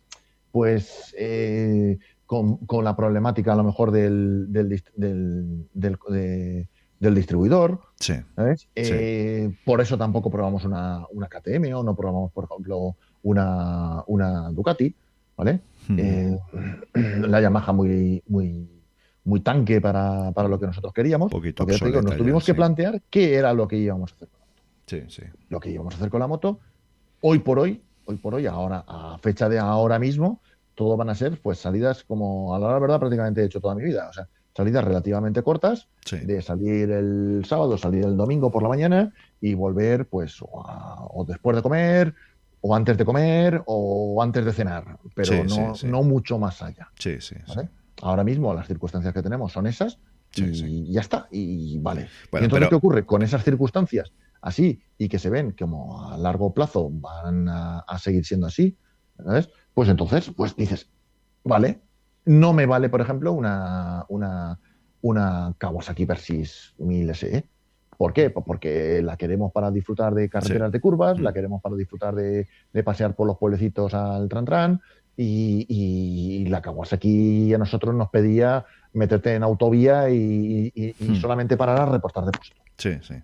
pues 0.52 1.14
eh, 1.18 1.98
con, 2.26 2.60
la 2.84 2.96
problemática 2.96 3.54
a 3.54 3.56
lo 3.56 3.64
mejor 3.64 3.92
del, 3.92 4.52
del, 4.52 4.70
distribuidor. 7.00 7.82
Sí, 8.00 8.14
eh, 8.76 9.54
Por 9.66 9.82
eso 9.82 9.98
tampoco 9.98 10.32
probamos 10.32 10.66
una, 10.66 11.06
una, 11.12 11.28
KTM 11.28 11.74
o 11.76 11.84
no 11.84 11.96
probamos, 11.96 12.32
por 12.32 12.46
ejemplo, 12.46 12.96
una, 13.22 14.04
una 14.08 14.50
Ducati. 14.52 14.96
¿vale? 15.36 15.60
Eh, 15.98 16.38
la 16.94 17.42
Yamaha 17.42 17.74
muy, 17.74 18.24
muy, 18.28 18.70
muy 19.24 19.40
tanque 19.42 19.82
para, 19.82 20.32
lo 20.32 20.60
que 20.60 20.68
nosotros 20.68 20.94
queríamos. 20.94 21.32
Poquito 21.32 21.66
nos 21.66 22.18
tuvimos 22.18 22.46
que 22.46 22.54
plantear 22.54 23.02
qué 23.10 23.36
era 23.36 23.54
lo 23.54 23.68
que 23.68 23.78
íbamos 23.78 24.12
a 24.12 24.16
hacer 24.16 24.28
con 24.30 24.40
la 24.40 24.46
moto. 24.46 24.62
Sí, 24.86 25.04
sí. 25.10 25.24
Lo 25.50 25.60
que 25.60 25.70
íbamos 25.70 25.94
a 25.94 25.98
hacer 25.98 26.10
con 26.10 26.20
la 26.20 26.28
moto, 26.28 26.60
hoy 27.22 27.40
por 27.40 27.60
hoy, 27.60 27.82
hoy 28.06 28.18
por 28.18 28.36
hoy, 28.36 28.46
ahora, 28.46 28.84
a 28.88 29.18
fecha 29.20 29.50
de 29.50 29.60
ahora 29.60 30.00
mismo, 30.00 30.42
todo 30.76 30.98
van 30.98 31.10
a 31.10 31.16
ser 31.16 31.40
pues 31.42 31.60
salidas 31.60 32.04
como 32.04 32.56
a 32.56 32.60
la 32.60 32.80
verdad 32.80 33.00
prácticamente 33.00 33.42
he 33.42 33.46
hecho 33.46 33.62
toda 33.62 33.76
mi 33.76 33.84
vida. 33.84 34.08
O 34.10 34.14
sea, 34.14 34.28
salidas 34.56 34.84
relativamente 34.84 35.42
cortas, 35.42 35.88
de 36.10 36.42
salir 36.42 36.92
el 36.92 37.44
sábado, 37.46 37.78
salir 37.78 38.06
el 38.06 38.16
domingo 38.16 38.52
por 38.52 38.62
la 38.62 38.70
mañana 38.70 39.14
y 39.42 39.56
volver 39.56 40.08
pues 40.08 40.38
o 40.42 41.26
después 41.28 41.56
de 41.56 41.64
comer 41.64 42.14
o 42.66 42.76
antes 42.76 42.98
de 42.98 43.04
comer 43.04 43.62
o 43.66 44.22
antes 44.22 44.46
de 44.46 44.54
cenar, 44.54 44.98
pero 45.14 45.44
no, 45.84 46.04
mucho 46.04 46.40
más 46.40 46.62
allá. 46.62 46.90
Sí, 46.98 47.20
sí, 47.20 47.36
Ahora 48.02 48.24
mismo 48.24 48.54
las 48.54 48.68
circunstancias 48.68 49.14
que 49.14 49.22
tenemos 49.22 49.52
son 49.52 49.68
esas 49.68 50.00
y 50.36 50.92
ya 50.92 51.02
está, 51.02 51.28
y 51.30 51.78
vale. 51.80 52.08
y 52.32 52.38
entonces, 52.38 52.70
¿qué 52.70 52.76
ocurre? 52.76 53.06
Con 53.06 53.22
esas 53.22 53.44
circunstancias 53.44 54.12
así 54.42 54.82
y 54.98 55.10
que 55.10 55.20
se 55.20 55.30
ven 55.30 55.52
como 55.52 56.10
a 56.10 56.18
largo 56.18 56.54
plazo 56.54 56.90
van 56.90 57.48
a, 57.50 57.98
seguir 58.00 58.26
siendo 58.26 58.48
así, 58.48 58.78
Pues 59.74 59.90
entonces, 59.90 60.32
pues 60.36 60.56
dices, 60.56 60.90
vale, 61.44 61.80
no 62.26 62.54
me 62.54 62.66
vale, 62.66 62.90
por 62.90 63.02
ejemplo, 63.02 63.34
una, 63.34 64.06
una, 64.10 64.60
una 65.02 65.54
Kawasaki 65.58 66.06
Versys 66.06 66.74
1000 66.78 67.16
SE. 67.16 67.46
¿Por 67.98 68.14
qué? 68.14 68.30
Pues 68.30 68.46
porque 68.46 69.02
la 69.02 69.18
queremos 69.18 69.52
para 69.52 69.72
disfrutar 69.72 70.14
de 70.14 70.30
carreteras 70.30 70.72
de 70.72 70.80
curvas, 70.80 71.20
la 71.20 71.32
mm. 71.32 71.34
queremos 71.34 71.62
para 71.62 71.76
disfrutar 71.76 72.16
de, 72.16 72.48
pasear 72.84 73.16
por 73.16 73.28
los 73.28 73.38
pueblecitos 73.38 73.94
al 73.94 74.28
Tran 74.30 74.82
y, 75.16 75.66
y, 75.70 76.46
la 76.48 76.62
Kawasaki 76.62 77.54
a 77.54 77.58
nosotros 77.58 77.94
nos 77.94 78.10
pedía 78.10 78.66
meterte 78.94 79.36
en 79.36 79.44
autovía 79.44 80.10
y, 80.10 80.96
mm. 81.00 81.16
solamente 81.16 81.58
parar 81.58 81.82
a 81.82 81.86
reportar 81.86 82.26
de 82.26 82.32
puesto. 82.32 82.56
Sí, 82.78 82.98
sí. 83.02 83.16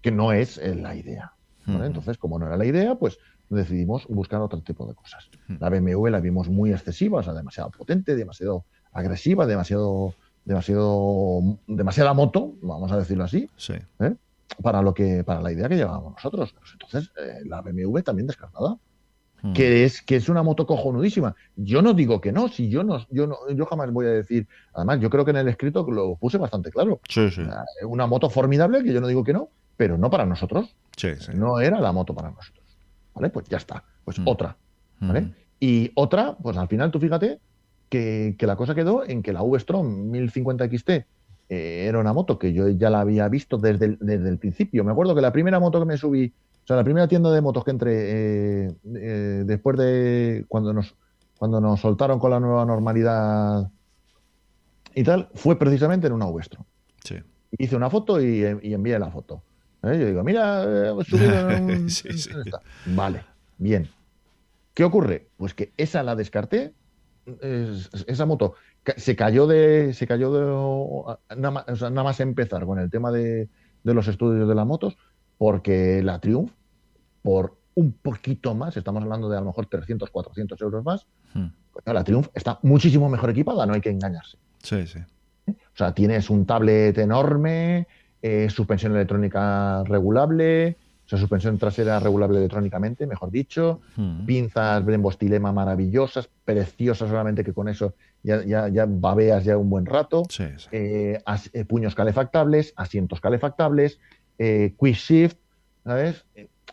Que 0.00 0.10
no 0.10 0.32
es 0.32 0.56
la 0.58 0.94
idea. 0.94 1.32
Mm. 1.66 1.82
Entonces, 1.84 2.18
como 2.18 2.38
no 2.38 2.46
era 2.46 2.56
la 2.56 2.64
idea, 2.64 2.96
pues 2.96 3.18
decidimos 3.56 4.06
buscar 4.08 4.40
otro 4.40 4.60
tipo 4.60 4.86
de 4.86 4.94
cosas. 4.94 5.28
La 5.60 5.68
BMW 5.68 6.08
la 6.08 6.20
vimos 6.20 6.48
muy 6.48 6.72
excesiva, 6.72 7.20
o 7.20 7.22
sea, 7.22 7.34
demasiado 7.34 7.70
potente, 7.70 8.16
demasiado 8.16 8.64
agresiva, 8.92 9.46
demasiado 9.46 10.14
demasiado 10.44 11.58
demasiada 11.66 12.14
moto, 12.14 12.54
vamos 12.62 12.90
a 12.90 12.98
decirlo 12.98 13.24
así, 13.24 13.48
¿eh? 14.00 14.14
para 14.60 14.82
lo 14.82 14.92
que 14.92 15.24
para 15.24 15.40
la 15.40 15.52
idea 15.52 15.68
que 15.68 15.76
llevábamos 15.76 16.14
nosotros. 16.14 16.54
Pues 16.58 16.72
entonces, 16.72 17.12
eh, 17.18 17.40
la 17.44 17.60
BMW 17.62 18.00
también 18.00 18.26
descartada. 18.26 18.76
Hmm. 19.42 19.54
Que 19.54 19.84
es, 19.84 20.02
que 20.02 20.14
es 20.14 20.28
una 20.28 20.44
moto 20.44 20.66
cojonudísima. 20.68 21.34
Yo 21.56 21.82
no 21.82 21.94
digo 21.94 22.20
que 22.20 22.30
no, 22.30 22.48
si 22.48 22.68
yo 22.68 22.84
no, 22.84 23.04
yo 23.10 23.26
no, 23.26 23.50
yo 23.50 23.66
jamás 23.66 23.90
voy 23.90 24.06
a 24.06 24.10
decir, 24.10 24.46
además, 24.72 25.00
yo 25.00 25.10
creo 25.10 25.24
que 25.24 25.32
en 25.32 25.38
el 25.38 25.48
escrito 25.48 25.84
lo 25.90 26.14
puse 26.14 26.38
bastante 26.38 26.70
claro. 26.70 27.00
Una 27.84 28.06
moto 28.06 28.30
formidable, 28.30 28.84
que 28.84 28.92
yo 28.92 29.00
no 29.00 29.08
digo 29.08 29.24
que 29.24 29.32
no, 29.32 29.48
pero 29.76 29.98
no 29.98 30.10
para 30.10 30.26
nosotros. 30.26 30.76
No 31.34 31.58
era 31.58 31.80
la 31.80 31.90
moto 31.90 32.14
para 32.14 32.30
nosotros. 32.30 32.61
¿Vale? 33.14 33.30
Pues 33.30 33.46
ya 33.48 33.58
está. 33.58 33.84
Pues 34.04 34.18
hmm. 34.18 34.26
otra. 34.26 34.56
¿Vale? 35.00 35.20
Hmm. 35.22 35.32
Y 35.60 35.92
otra, 35.94 36.36
pues 36.42 36.56
al 36.56 36.68
final 36.68 36.90
tú 36.90 36.98
fíjate 36.98 37.40
que, 37.88 38.36
la 38.40 38.56
cosa 38.56 38.74
quedó 38.74 39.06
en 39.06 39.22
que 39.22 39.32
la 39.32 39.42
V-Strom 39.42 40.10
1050 40.10 40.66
XT 40.66 40.90
eh, 40.90 41.04
era 41.48 41.98
una 41.98 42.12
moto 42.12 42.38
que 42.38 42.52
yo 42.52 42.68
ya 42.68 42.88
la 42.88 43.00
había 43.00 43.28
visto 43.28 43.58
desde 43.58 43.84
el, 43.84 43.98
desde 44.00 44.28
el 44.28 44.38
principio. 44.38 44.82
Me 44.82 44.92
acuerdo 44.92 45.14
que 45.14 45.20
la 45.20 45.32
primera 45.32 45.60
moto 45.60 45.78
que 45.78 45.84
me 45.84 45.98
subí, 45.98 46.32
o 46.64 46.66
sea, 46.66 46.76
la 46.76 46.84
primera 46.84 47.06
tienda 47.06 47.30
de 47.30 47.42
motos 47.42 47.64
que 47.64 47.70
entré 47.70 47.92
eh, 47.92 48.74
eh, 48.96 49.42
después 49.44 49.76
de 49.76 50.46
cuando 50.48 50.72
nos, 50.72 50.96
cuando 51.38 51.60
nos 51.60 51.80
soltaron 51.80 52.18
con 52.18 52.30
la 52.30 52.40
nueva 52.40 52.64
normalidad 52.64 53.70
y 54.94 55.04
tal, 55.04 55.28
fue 55.34 55.58
precisamente 55.58 56.06
en 56.06 56.14
una 56.14 56.26
V-Strom. 56.26 56.64
Sí. 57.04 57.16
Hice 57.58 57.76
una 57.76 57.90
foto 57.90 58.20
y, 58.22 58.42
envié 58.44 58.98
la 58.98 59.10
foto. 59.10 59.42
Yo 59.82 60.06
digo, 60.06 60.22
mira, 60.22 60.62
subido 61.04 61.50
en 61.50 61.88
Vale, 62.86 63.24
bien. 63.58 63.88
¿Qué 64.74 64.84
ocurre? 64.84 65.28
Pues 65.36 65.54
que 65.54 65.72
esa 65.76 66.02
la 66.02 66.14
descarté 66.16 66.74
esa 68.06 68.26
moto 68.26 68.54
se 68.96 69.16
cayó 69.16 69.46
de. 69.46 69.94
Se 69.94 70.06
cayó 70.06 70.32
de. 70.32 71.36
Nada 71.36 71.50
más, 71.50 71.82
nada 71.82 72.02
más 72.02 72.20
empezar 72.20 72.66
con 72.66 72.78
el 72.78 72.90
tema 72.90 73.12
de, 73.12 73.48
los 73.84 74.08
estudios 74.08 74.48
de 74.48 74.54
las 74.54 74.66
motos, 74.66 74.96
porque 75.38 76.02
la 76.02 76.18
Triumph, 76.18 76.50
por 77.22 77.56
un 77.74 77.92
poquito 77.92 78.54
más, 78.54 78.76
estamos 78.76 79.02
hablando 79.02 79.28
de 79.28 79.36
a 79.36 79.40
lo 79.40 79.46
mejor 79.46 79.66
300, 79.66 80.10
400 80.10 80.60
euros 80.60 80.84
más, 80.84 81.06
hmm. 81.34 81.46
pues 81.72 81.84
la 81.86 82.04
Triumph 82.04 82.28
está 82.34 82.58
muchísimo 82.62 83.08
mejor 83.08 83.30
equipada, 83.30 83.64
no 83.66 83.74
hay 83.74 83.80
que 83.80 83.90
engañarse. 83.90 84.36
Sí, 84.62 84.86
sí. 84.86 84.98
O 85.48 85.76
sea, 85.76 85.94
tienes 85.94 86.28
un 86.28 86.44
tablet 86.44 86.96
enorme, 86.98 87.86
eh, 88.22 88.48
suspensión 88.50 88.94
electrónica 88.94 89.82
regulable, 89.84 90.76
sea, 91.12 91.18
suspensión 91.18 91.58
trasera 91.58 92.00
regulable 92.00 92.38
electrónicamente, 92.38 93.06
mejor 93.06 93.30
dicho, 93.30 93.80
hmm. 93.96 94.24
pinzas 94.24 94.84
Brembo 94.84 95.12
Stilema 95.12 95.52
maravillosas, 95.52 96.28
preciosas 96.44 97.08
solamente 97.08 97.44
que 97.44 97.52
con 97.52 97.68
eso 97.68 97.94
ya, 98.22 98.42
ya, 98.44 98.86
babeas 98.88 99.44
ya 99.44 99.58
un 99.58 99.68
buen 99.68 99.86
rato, 99.86 100.22
eh, 100.70 101.18
eh, 101.52 101.64
puños 101.64 101.94
calefactables, 101.94 102.72
asientos 102.76 103.20
calefactables, 103.20 103.98
eh, 104.38 104.74
quick 104.78 104.96
shift, 104.96 105.36
¿sabes? 105.84 106.24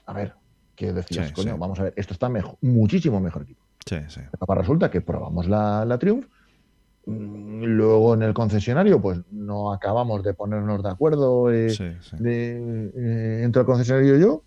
a 0.05 0.13
ver, 0.13 0.33
¿qué 0.75 0.93
decías? 0.93 1.31
Coño, 1.33 1.57
vamos 1.57 1.79
a 1.79 1.83
ver, 1.83 1.93
esto 1.97 2.13
está 2.13 2.29
mejor, 2.29 2.57
muchísimo 2.61 3.19
mejor 3.19 3.43
equipo. 3.43 3.63
Sí, 3.85 3.97
sí. 4.07 4.21
resulta 4.47 4.91
que 4.91 5.01
probamos 5.01 5.47
la, 5.47 5.83
la 5.85 5.97
Triumph, 5.97 6.27
luego 7.05 8.13
en 8.13 8.23
el 8.23 8.33
concesionario, 8.33 9.01
pues 9.01 9.19
no 9.31 9.71
acabamos 9.71 10.23
de 10.23 10.33
ponernos 10.33 10.83
de 10.83 10.89
acuerdo 10.89 11.51
eh, 11.51 11.75
eh, 12.23 13.41
entre 13.43 13.61
el 13.61 13.65
concesionario 13.65 14.17
y 14.17 14.21
yo. 14.21 14.43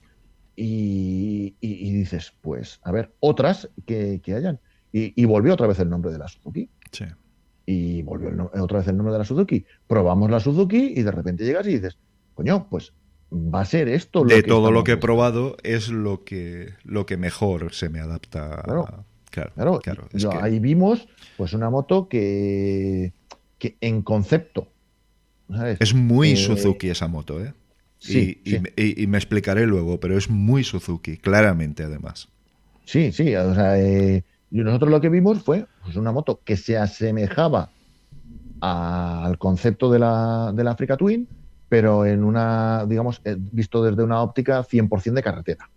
Y, 0.55 1.57
dices, 1.61 2.33
pues, 2.41 2.79
a 2.83 2.93
ver, 2.93 3.13
otras 3.21 3.71
que, 3.87 4.21
hayan. 4.29 4.61
Y, 4.93 5.25
volvió 5.25 5.55
otra 5.55 5.67
vez 5.67 5.79
el 5.81 5.89
nombre 5.89 6.13
de 6.13 6.19
la 6.19 6.29
Suzuki. 6.29 6.69
Y 7.65 8.03
volvió 8.03 8.51
otra 8.61 8.79
vez 8.79 8.89
el 8.89 8.97
nombre 8.97 9.13
de 9.13 9.19
la 9.19 9.25
Suzuki. 9.25 9.65
Probamos 9.87 10.31
la 10.31 10.41
Suzuki 10.41 10.93
y 10.97 11.03
de 11.03 11.11
repente 11.11 11.45
llegas 11.45 11.67
y 11.67 11.75
dices, 11.75 11.97
coño, 12.35 12.69
pues 12.69 12.93
va 13.33 13.63
a 13.63 13.65
ser 13.65 13.89
esto. 13.89 14.25
Lo 14.25 14.35
de 14.35 14.43
todo 14.43 14.71
lo 14.71 14.85
que 14.85 14.93
he 14.93 14.97
probado 14.97 15.57
es 15.63 15.89
lo 15.89 16.25
que, 16.25 16.75
lo 16.85 17.07
que 17.07 17.17
mejor 17.17 17.73
se 17.73 17.89
me 17.89 18.01
adapta. 18.01 18.55
a 18.55 19.05
Claro, 19.33 19.81
claro. 19.81 20.09
Ahí 20.43 20.59
vimos 20.59 21.09
pues 21.39 21.55
una 21.55 21.71
moto 21.71 22.07
que, 22.07 23.13
que 23.59 23.77
en 23.81 24.03
concepto. 24.03 24.69
Es 25.81 25.95
muy 25.95 26.33
eh, 26.33 26.37
Suzuki 26.37 26.91
esa 26.91 27.09
moto, 27.09 27.43
¿eh? 27.43 27.55
Sí, 27.99 28.43
y, 28.77 29.07
me 29.07 29.17
explicaré 29.17 29.67
luego, 29.67 30.01
pero 30.01 30.19
es 30.19 30.29
muy 30.29 30.65
Suzuki, 30.65 31.17
claramente 31.17 31.85
además. 31.85 32.29
Sí, 32.85 33.13
sí, 33.13 33.35
o 33.37 33.55
sea, 33.55 33.79
eh, 33.81 34.25
nosotros 34.51 34.91
lo 34.91 35.01
que 35.01 35.09
vimos 35.09 35.43
fue 35.43 35.67
pues, 35.85 35.97
una 35.97 36.13
moto 36.13 36.41
que 36.45 36.57
se 36.57 36.77
asemejaba 36.77 37.71
al 38.61 39.39
concepto 39.39 39.91
de 39.91 40.01
la, 40.01 40.53
de 40.55 40.65
la 40.65 40.73
Africa 40.73 40.97
Twin, 40.97 41.29
pero 41.69 42.05
en 42.05 42.23
una, 42.23 42.85
digamos, 42.87 43.21
eh, 43.25 43.37
visto 43.39 43.83
desde 43.83 44.03
una 44.03 44.21
óptica 44.21 44.63
100% 44.63 45.13
de 45.15 45.23
carretera. 45.23 45.71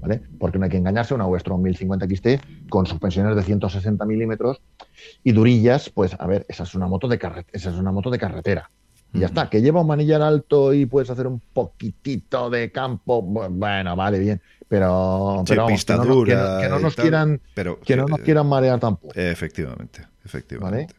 ¿Vale? 0.00 0.22
Porque 0.38 0.58
no 0.58 0.64
hay 0.64 0.70
que 0.70 0.76
engañarse, 0.76 1.14
una 1.14 1.26
Westron 1.26 1.62
1050 1.62 2.06
XT 2.06 2.68
con 2.68 2.86
suspensiones 2.86 3.36
de 3.36 3.42
160 3.42 4.04
milímetros 4.04 4.60
y 5.22 5.32
durillas, 5.32 5.90
pues 5.90 6.14
a 6.18 6.26
ver, 6.26 6.46
esa 6.48 6.64
es 6.64 6.74
una 6.74 6.86
moto 6.86 7.08
de, 7.08 7.18
esa 7.52 7.70
es 7.70 7.76
una 7.76 7.92
moto 7.92 8.10
de 8.10 8.18
carretera. 8.18 8.70
Y 9.14 9.18
ya 9.20 9.26
está, 9.26 9.50
que 9.50 9.60
lleva 9.60 9.82
un 9.82 9.86
manillar 9.86 10.22
alto 10.22 10.72
y 10.72 10.86
puedes 10.86 11.10
hacer 11.10 11.26
un 11.26 11.38
poquitito 11.52 12.48
de 12.48 12.72
campo, 12.72 13.20
bueno, 13.20 13.94
vale, 13.94 14.18
bien, 14.18 14.40
pero, 14.68 15.44
pero 15.46 15.66
que, 15.66 16.34
no, 16.66 16.78
nos 16.78 16.94
quieran 16.96 17.40
que 17.84 17.94
no 17.94 18.06
nos 18.06 18.20
eh, 18.20 18.22
quieran 18.22 18.46
marear 18.46 18.80
tampoco. 18.80 19.12
Efectivamente, 19.14 20.06
efectivamente. 20.24 20.94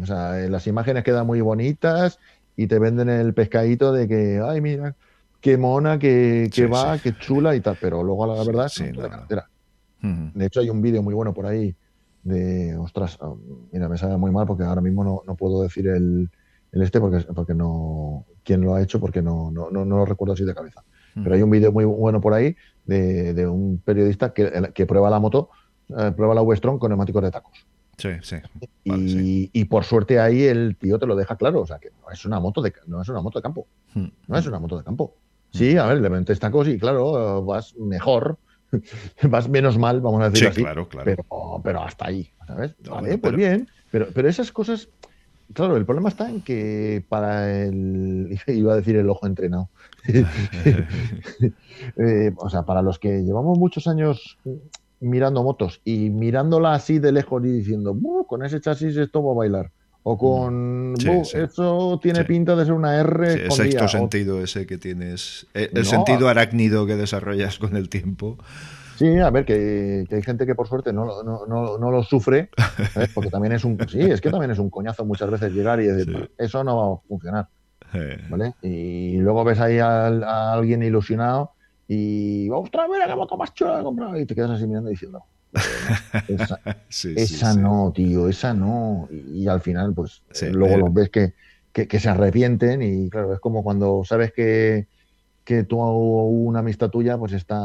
O 0.00 0.06
sea, 0.06 0.38
eh, 0.38 0.48
las 0.48 0.68
imágenes 0.68 1.02
quedan 1.02 1.26
muy 1.26 1.40
bonitas 1.40 2.20
y 2.56 2.68
te 2.68 2.78
venden 2.78 3.08
el 3.08 3.34
pescadito 3.34 3.92
de 3.92 4.06
que, 4.06 4.40
ay, 4.44 4.60
mira, 4.60 4.94
qué 5.40 5.56
mona, 5.56 5.98
que, 5.98 6.48
va, 6.72 6.98
qué 6.98 7.16
chula 7.18 7.54
y 7.54 7.60
tal, 7.60 7.76
pero 7.80 8.02
luego 8.02 8.26
la 8.26 8.44
verdad 8.44 8.66
es 8.66 8.78
de 8.78 9.08
carretera. 9.08 9.48
De 10.00 10.46
hecho, 10.46 10.60
hay 10.60 10.70
un 10.70 10.80
vídeo 10.80 11.02
muy 11.02 11.14
bueno 11.14 11.34
por 11.34 11.46
ahí 11.46 11.74
de, 12.26 12.76
ostras, 12.76 13.18
ah, 13.20 13.34
mira, 13.72 13.88
me 13.88 13.96
sale 13.96 14.16
muy 14.16 14.32
mal 14.32 14.46
porque 14.46 14.64
ahora 14.64 14.80
mismo 14.80 15.04
no, 15.04 15.22
no 15.26 15.36
puedo 15.36 15.62
decir 15.62 15.86
el, 15.86 16.28
el, 16.72 16.82
este 16.82 17.00
porque, 17.00 17.24
porque 17.32 17.54
no, 17.54 18.24
quién 18.42 18.62
lo 18.62 18.74
ha 18.74 18.82
hecho 18.82 18.98
porque 18.98 19.22
no, 19.22 19.50
no, 19.52 19.70
no, 19.70 19.84
lo 19.84 20.04
recuerdo 20.04 20.34
así 20.34 20.44
de 20.44 20.54
cabeza. 20.54 20.82
Pero 21.14 21.34
hay 21.34 21.40
un 21.40 21.48
vídeo 21.48 21.72
muy 21.72 21.86
bueno 21.86 22.20
por 22.20 22.34
ahí 22.34 22.54
de, 22.84 23.32
de 23.32 23.46
un 23.46 23.78
periodista 23.78 24.34
que, 24.34 24.70
que, 24.74 24.84
prueba 24.84 25.08
la 25.08 25.18
moto, 25.18 25.48
eh, 25.88 26.12
prueba 26.14 26.34
la 26.34 26.42
Westron 26.42 26.78
con 26.78 26.90
neumáticos 26.90 27.22
de 27.22 27.30
tacos. 27.30 27.66
Sí, 27.96 28.10
sí. 28.20 28.36
Y, 28.84 29.48
y, 29.58 29.64
por 29.64 29.84
suerte 29.84 30.20
ahí 30.20 30.42
el 30.42 30.76
tío 30.76 30.98
te 30.98 31.06
lo 31.06 31.16
deja 31.16 31.36
claro, 31.36 31.62
o 31.62 31.66
sea 31.66 31.78
que 31.78 31.88
no 32.02 32.10
es 32.12 32.22
una 32.26 32.38
moto 32.38 32.60
de, 32.60 32.74
no 32.86 33.00
es 33.00 33.08
una 33.08 33.22
moto 33.22 33.38
de 33.38 33.42
campo. 33.42 33.66
No 33.94 34.36
es 34.36 34.46
una 34.46 34.58
moto 34.58 34.76
de 34.76 34.84
campo. 34.84 35.14
Sí, 35.56 35.76
a 35.76 35.86
ver, 35.86 36.00
le 36.00 36.10
metes 36.10 36.38
tacos 36.38 36.68
y 36.68 36.78
claro, 36.78 37.44
vas 37.44 37.74
mejor, 37.76 38.38
vas 39.22 39.48
menos 39.48 39.78
mal, 39.78 40.00
vamos 40.00 40.22
a 40.22 40.30
decir 40.30 40.48
así. 40.48 40.62
Claro, 40.62 40.88
claro. 40.88 41.04
Pero, 41.04 41.60
pero 41.62 41.82
hasta 41.82 42.06
ahí, 42.06 42.30
¿sabes? 42.46 42.74
vale, 42.88 43.18
pues 43.18 43.34
bien. 43.34 43.68
Pero, 43.90 44.08
pero 44.12 44.28
esas 44.28 44.52
cosas, 44.52 44.88
claro, 45.52 45.76
el 45.76 45.86
problema 45.86 46.08
está 46.08 46.28
en 46.28 46.42
que 46.42 47.04
para 47.08 47.62
el, 47.62 48.38
iba 48.48 48.72
a 48.72 48.76
decir 48.76 48.96
el 48.96 49.08
ojo 49.10 49.26
entrenado. 49.26 49.68
Eh, 51.98 52.32
o 52.38 52.48
sea, 52.48 52.62
para 52.62 52.80
los 52.80 52.98
que 52.98 53.22
llevamos 53.22 53.58
muchos 53.58 53.86
años 53.86 54.38
mirando 54.98 55.42
motos 55.42 55.82
y 55.84 56.08
mirándola 56.08 56.72
así 56.72 56.98
de 56.98 57.12
lejos 57.12 57.44
y 57.44 57.48
diciendo, 57.48 57.94
con 58.26 58.42
ese 58.44 58.60
chasis 58.60 58.96
esto 58.96 59.22
va 59.22 59.32
a 59.32 59.36
bailar 59.36 59.72
o 60.08 60.16
con 60.16 60.94
eso 61.02 61.98
tiene 62.00 62.22
pinta 62.22 62.54
de 62.54 62.64
ser 62.64 62.74
una 62.74 62.94
R 63.00 63.50
sí, 63.50 63.56
sexto 63.56 63.88
sentido 63.88 64.40
ese 64.40 64.64
que 64.64 64.78
tienes 64.78 65.48
eh, 65.52 65.68
el 65.74 65.84
sentido 65.84 66.28
arácnido 66.28 66.86
que 66.86 66.94
desarrollas 66.94 67.58
con 67.58 67.74
el 67.74 67.88
tiempo. 67.88 68.38
Sí 68.96 69.18
a 69.18 69.30
ver 69.30 69.44
que, 69.44 70.06
hay 70.08 70.22
gente 70.22 70.46
que 70.46 70.54
por 70.54 70.68
suerte 70.68 70.92
no, 70.92 71.24
no, 71.24 71.90
lo 71.90 72.02
sufre 72.04 72.50
porque 73.14 73.30
también 73.30 73.54
es 73.54 73.64
un 73.64 73.76
sí 73.88 74.00
es 74.00 74.20
que 74.20 74.30
también 74.30 74.52
es 74.52 74.60
un 74.60 74.70
coñazo 74.70 75.04
muchas 75.04 75.28
veces 75.28 75.52
llegar 75.52 75.80
y 75.80 75.86
decir 75.86 76.30
eso 76.38 76.62
no 76.62 76.76
va 76.76 76.94
a 76.94 77.08
funcionar. 77.08 77.48
¿vale? 78.30 78.54
y 78.62 79.16
luego 79.16 79.42
ves 79.42 79.58
ahí 79.58 79.80
a, 79.80 80.52
alguien 80.52 80.84
ilusionado 80.84 81.50
y 81.88 82.48
ostras 82.50 82.88
mira 82.88 83.08
qué 83.08 83.16
moto 83.16 83.36
más 83.36 83.52
chula 83.54 83.80
he 83.80 83.82
comprado 83.82 84.20
y 84.20 84.24
te 84.24 84.36
quedas 84.36 84.52
así 84.52 84.68
mirando 84.68 84.88
diciendo 84.88 85.24
esa, 87.16 87.54
no, 87.58 87.92
tío, 87.94 88.28
esa 88.28 88.54
no. 88.54 89.08
Y, 89.10 89.46
al 89.48 89.60
final, 89.60 89.94
pues 89.94 90.22
eh, 90.40 90.50
luego 90.50 90.76
los 90.76 90.92
ves 90.92 91.10
que, 91.10 91.34
que, 91.72 92.00
se 92.00 92.08
arrepienten 92.08 92.82
y 92.82 93.10
claro, 93.10 93.34
es 93.34 93.40
como 93.40 93.62
cuando 93.62 94.02
sabes 94.04 94.32
que, 94.32 94.86
que 95.44 95.64
tú, 95.64 95.78
una 95.78 96.60
amistad 96.60 96.90
tuya, 96.90 97.18
pues 97.18 97.32
está 97.32 97.58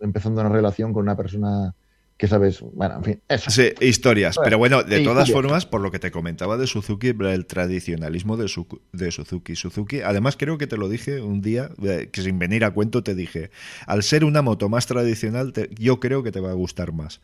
empezando 0.00 0.40
una 0.40 0.50
relación 0.50 0.92
con 0.92 1.02
una 1.02 1.16
persona 1.16 1.74
que 2.16 2.28
sabes, 2.28 2.60
bueno, 2.60 2.96
en 2.96 3.04
fin, 3.04 3.20
eso. 3.28 3.50
Sí, 3.50 3.72
historias. 3.80 4.36
Pero 4.42 4.56
bueno, 4.56 4.84
de 4.84 5.00
todas 5.00 5.30
formas, 5.32 5.66
por 5.66 5.80
lo 5.80 5.90
que 5.90 5.98
te 5.98 6.12
comentaba 6.12 6.56
de 6.56 6.68
Suzuki, 6.68 7.08
el 7.08 7.46
tradicionalismo 7.46 8.36
de, 8.36 8.48
de, 8.92 9.10
Suzuki. 9.10 9.56
Suzuki, 9.56 10.00
además 10.00 10.36
creo 10.36 10.56
que 10.56 10.68
te 10.68 10.76
lo 10.76 10.88
dije 10.88 11.20
un 11.20 11.40
día, 11.40 11.70
eh, 11.82 12.10
que 12.12 12.22
sin 12.22 12.38
venir 12.38 12.64
a 12.64 12.70
cuento 12.70 13.02
te 13.02 13.16
dije, 13.16 13.50
al 13.86 14.04
ser 14.04 14.24
una 14.24 14.42
moto 14.42 14.68
más 14.68 14.86
tradicional, 14.86 15.52
yo 15.76 15.98
creo 15.98 16.22
que 16.22 16.30
te 16.30 16.38
va 16.38 16.50
a 16.50 16.54
gustar 16.54 16.92
más. 16.92 17.20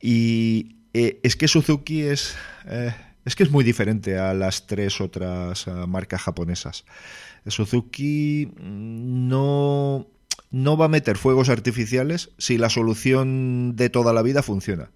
Y 0.00 0.76
eh, 0.94 1.20
es 1.22 1.36
que 1.36 1.48
Suzuki 1.48 2.02
es... 2.02 2.34
Eh, 2.66 2.94
es 3.24 3.36
que 3.36 3.42
es 3.42 3.50
muy 3.50 3.62
diferente 3.62 4.16
a 4.16 4.32
las 4.32 4.66
tres 4.66 5.02
otras 5.02 5.66
marcas 5.86 6.22
japonesas. 6.22 6.86
Suzuki 7.46 8.46
mm, 8.46 9.28
no 9.28 10.06
no 10.50 10.76
va 10.76 10.86
a 10.86 10.88
meter 10.88 11.16
fuegos 11.16 11.48
artificiales 11.48 12.30
si 12.38 12.58
la 12.58 12.70
solución 12.70 13.76
de 13.76 13.90
toda 13.90 14.12
la 14.12 14.22
vida 14.22 14.42
funciona. 14.42 14.90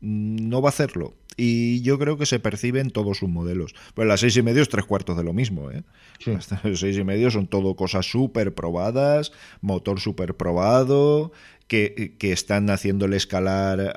No 0.00 0.62
va 0.62 0.68
a 0.68 0.70
hacerlo. 0.70 1.14
Y 1.36 1.82
yo 1.82 1.98
creo 1.98 2.16
que 2.16 2.24
se 2.24 2.40
percibe 2.40 2.80
en 2.80 2.90
todos 2.90 3.18
sus 3.18 3.28
modelos. 3.28 3.74
Pues 3.94 4.08
las 4.08 4.20
seis 4.20 4.36
y 4.38 4.42
medio 4.42 4.62
es 4.62 4.70
tres 4.70 4.86
cuartos 4.86 5.18
de 5.18 5.24
lo 5.24 5.34
mismo. 5.34 5.70
¿eh? 5.70 5.82
Las 6.26 6.48
seis 6.78 6.96
y 6.96 7.04
medio 7.04 7.30
son 7.30 7.46
todo 7.46 7.76
cosas 7.76 8.06
súper 8.06 8.54
probadas, 8.54 9.32
motor 9.60 10.00
súper 10.00 10.34
probado, 10.34 11.32
que, 11.66 12.16
están 12.20 12.70
haciéndole 12.70 13.16
escalar, 13.16 13.94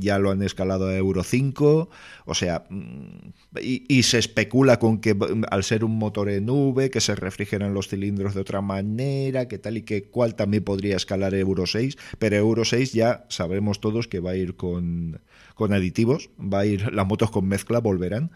ya 0.00 0.18
lo 0.18 0.30
han 0.30 0.42
escalado 0.42 0.88
a 0.88 0.96
Euro 0.96 1.22
5, 1.22 1.88
o 2.24 2.34
sea, 2.34 2.64
mm, 2.68 3.60
y, 3.60 4.02
se 4.02 4.18
especula 4.18 4.78
con 4.78 5.00
que 5.00 5.14
mm, 5.14 5.44
al 5.50 5.62
ser 5.62 5.84
un 5.84 5.98
motor 5.98 6.28
en 6.30 6.50
V, 6.50 6.90
que 6.90 7.00
se 7.00 7.14
refrigeran 7.14 7.74
los 7.74 7.88
cilindros 7.88 8.34
de 8.34 8.40
otra 8.40 8.60
manera, 8.60 9.46
que 9.46 9.58
tal 9.58 9.76
y 9.76 9.82
que 9.82 10.04
cual 10.04 10.34
también 10.34 10.64
podría 10.64 10.96
escalar 10.96 11.34
Euro 11.34 11.66
6, 11.66 11.96
pero 12.18 12.36
Euro 12.36 12.64
6 12.64 12.92
ya 12.92 13.24
sabemos 13.28 13.80
todos 13.80 14.08
que 14.08 14.20
va 14.20 14.32
a 14.32 14.36
ir 14.36 14.56
con, 14.56 15.20
con 15.54 15.72
aditivos, 15.72 16.30
va 16.40 16.60
a 16.60 16.66
ir, 16.66 16.92
las 16.92 17.06
motos 17.06 17.30
con 17.30 17.46
mezcla 17.46 17.78
volverán, 17.78 18.32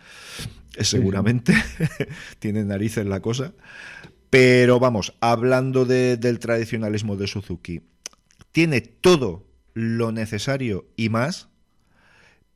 eh, 0.77 0.85
seguramente, 0.85 1.55
tiene 2.39 2.65
narices 2.65 3.07
la 3.07 3.21
cosa. 3.21 3.53
Pero 4.31 4.79
vamos, 4.79 5.15
hablando 5.19 5.85
del 5.85 6.39
tradicionalismo 6.39 7.17
de 7.17 7.27
Suzuki, 7.27 7.83
tiene 8.53 8.81
todo 8.81 9.47
lo 9.75 10.13
necesario 10.13 10.87
y 10.97 11.09
más, 11.09 11.49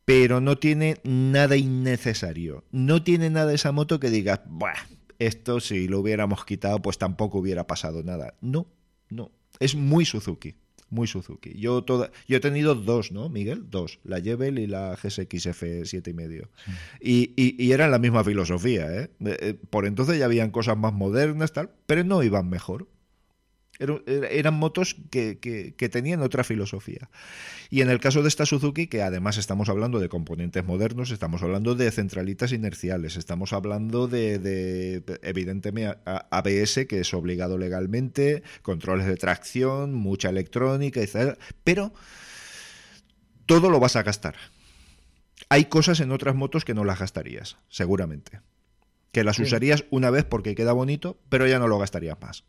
pero 0.04 0.40
no 0.40 0.58
tiene 0.58 0.98
nada 1.04 1.56
innecesario. 1.56 2.64
No 2.70 3.02
tiene 3.02 3.30
nada 3.30 3.52
esa 3.54 3.72
moto 3.72 4.00
que 4.00 4.10
digas, 4.10 4.40
Buah, 4.46 4.74
esto 5.18 5.60
si 5.60 5.88
lo 5.88 6.00
hubiéramos 6.00 6.44
quitado, 6.44 6.80
pues 6.82 6.98
tampoco 6.98 7.38
hubiera 7.38 7.66
pasado 7.66 8.02
nada. 8.02 8.34
No, 8.40 8.66
no. 9.08 9.30
Es 9.60 9.74
muy 9.74 10.04
Suzuki. 10.04 10.56
Muy 10.90 11.06
Suzuki. 11.06 11.54
Yo, 11.58 11.82
toda, 11.82 12.10
yo 12.28 12.36
he 12.36 12.40
tenido 12.40 12.74
dos, 12.74 13.10
¿no, 13.10 13.28
Miguel? 13.28 13.68
Dos. 13.70 13.98
La 14.04 14.20
Jebel 14.20 14.58
y 14.58 14.66
la 14.66 14.94
GSX 14.94 15.46
F7 15.46 16.08
y 16.08 16.12
medio. 16.12 16.50
Y, 17.00 17.32
y, 17.36 17.72
eran 17.72 17.90
la 17.90 17.98
misma 17.98 18.22
filosofía, 18.22 18.92
¿eh? 18.92 19.10
¿eh? 19.24 19.58
Por 19.70 19.86
entonces 19.86 20.18
ya 20.18 20.26
habían 20.26 20.50
cosas 20.50 20.76
más 20.76 20.92
modernas, 20.92 21.52
tal, 21.52 21.70
pero 21.86 22.04
no 22.04 22.22
iban 22.22 22.48
mejor. 22.48 22.86
Eran 23.78 24.54
motos 24.54 24.96
que, 25.10 25.74
tenían 25.90 26.22
otra 26.22 26.44
filosofía. 26.44 27.10
Y 27.70 27.80
en 27.80 27.90
el 27.90 27.98
caso 27.98 28.22
de 28.22 28.28
esta 28.28 28.46
Suzuki, 28.46 28.86
que 28.86 29.02
además 29.02 29.36
estamos 29.36 29.68
hablando 29.68 29.98
de 29.98 30.08
componentes 30.08 30.64
modernos, 30.64 31.10
estamos 31.10 31.42
hablando 31.42 31.74
de 31.74 31.90
centralitas 31.90 32.52
inerciales, 32.52 33.16
estamos 33.16 33.52
hablando 33.52 34.06
de, 34.06 35.02
evidentemente, 35.22 35.98
ABS, 36.04 36.86
que 36.86 37.00
es 37.00 37.12
obligado 37.14 37.58
legalmente, 37.58 38.44
controles 38.62 39.06
de 39.06 39.16
tracción, 39.16 39.92
mucha 39.92 40.28
electrónica, 40.28 41.00
etc. 41.00 41.36
Pero 41.64 41.92
todo 43.46 43.70
lo 43.70 43.80
vas 43.80 43.96
a 43.96 44.04
gastar. 44.04 44.36
Hay 45.48 45.64
cosas 45.66 46.00
en 46.00 46.12
otras 46.12 46.36
motos 46.36 46.64
que 46.64 46.74
no 46.74 46.84
las 46.84 47.00
gastarías, 47.00 47.56
seguramente. 47.68 48.40
Que 49.10 49.24
las 49.24 49.38
usarías 49.38 49.84
una 49.90 50.10
vez 50.10 50.24
porque 50.24 50.54
queda 50.54 50.72
bonito, 50.72 51.18
pero 51.28 51.46
ya 51.46 51.58
no 51.58 51.68
lo 51.68 51.78
gastarías 51.78 52.20
más. 52.20 52.44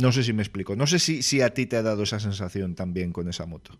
No 0.00 0.12
sé 0.12 0.22
si 0.22 0.32
me 0.32 0.42
explico. 0.42 0.76
No 0.76 0.86
sé 0.86 0.98
si, 0.98 1.22
si 1.22 1.42
a 1.42 1.52
ti 1.54 1.66
te 1.66 1.76
ha 1.76 1.82
dado 1.82 2.02
esa 2.02 2.20
sensación 2.20 2.74
también 2.74 3.12
con 3.12 3.28
esa 3.28 3.46
moto. 3.46 3.72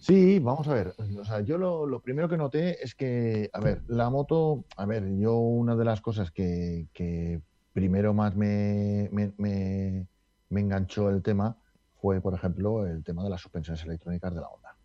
Sí, 0.00 0.38
vamos 0.38 0.66
a 0.66 0.74
ver. 0.74 0.94
O 1.18 1.24
sea, 1.24 1.40
yo 1.40 1.58
lo, 1.58 2.00
primero 2.00 2.28
que 2.28 2.36
noté 2.36 2.82
es 2.82 2.94
que, 2.94 3.50
a 3.52 3.60
ver, 3.60 3.82
la 3.86 4.08
moto, 4.08 4.64
a 4.76 4.86
ver, 4.86 5.04
yo 5.18 5.36
una 5.36 5.76
de 5.76 5.84
las 5.84 6.00
cosas 6.00 6.30
que, 6.30 7.40
primero 7.72 8.14
más 8.14 8.34
me, 8.34 9.08
me, 9.12 10.06
enganchó 10.50 11.10
el 11.10 11.22
tema 11.22 11.56
fue, 12.00 12.20
por 12.20 12.34
ejemplo, 12.34 12.86
el 12.86 13.04
tema 13.04 13.22
de 13.22 13.30
las 13.30 13.42
suspensiones 13.42 13.84
electrónicas 13.84 14.34
de 14.34 14.40
la 14.40 14.48
Honda. 14.48 14.76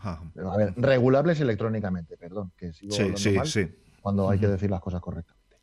A 0.00 0.56
ver, 0.56 0.74
regulables 0.76 1.40
electrónicamente, 1.40 2.16
perdón, 2.16 2.52
que 2.56 2.72
sigo 2.72 2.92
sí, 2.92 3.12
sí, 3.16 3.36
sí. 3.44 3.68
cuando 4.00 4.28
hay 4.30 4.38
que 4.38 4.46
decir 4.46 4.70
las 4.70 4.80
cosas 4.80 5.00
correctamente. 5.00 5.56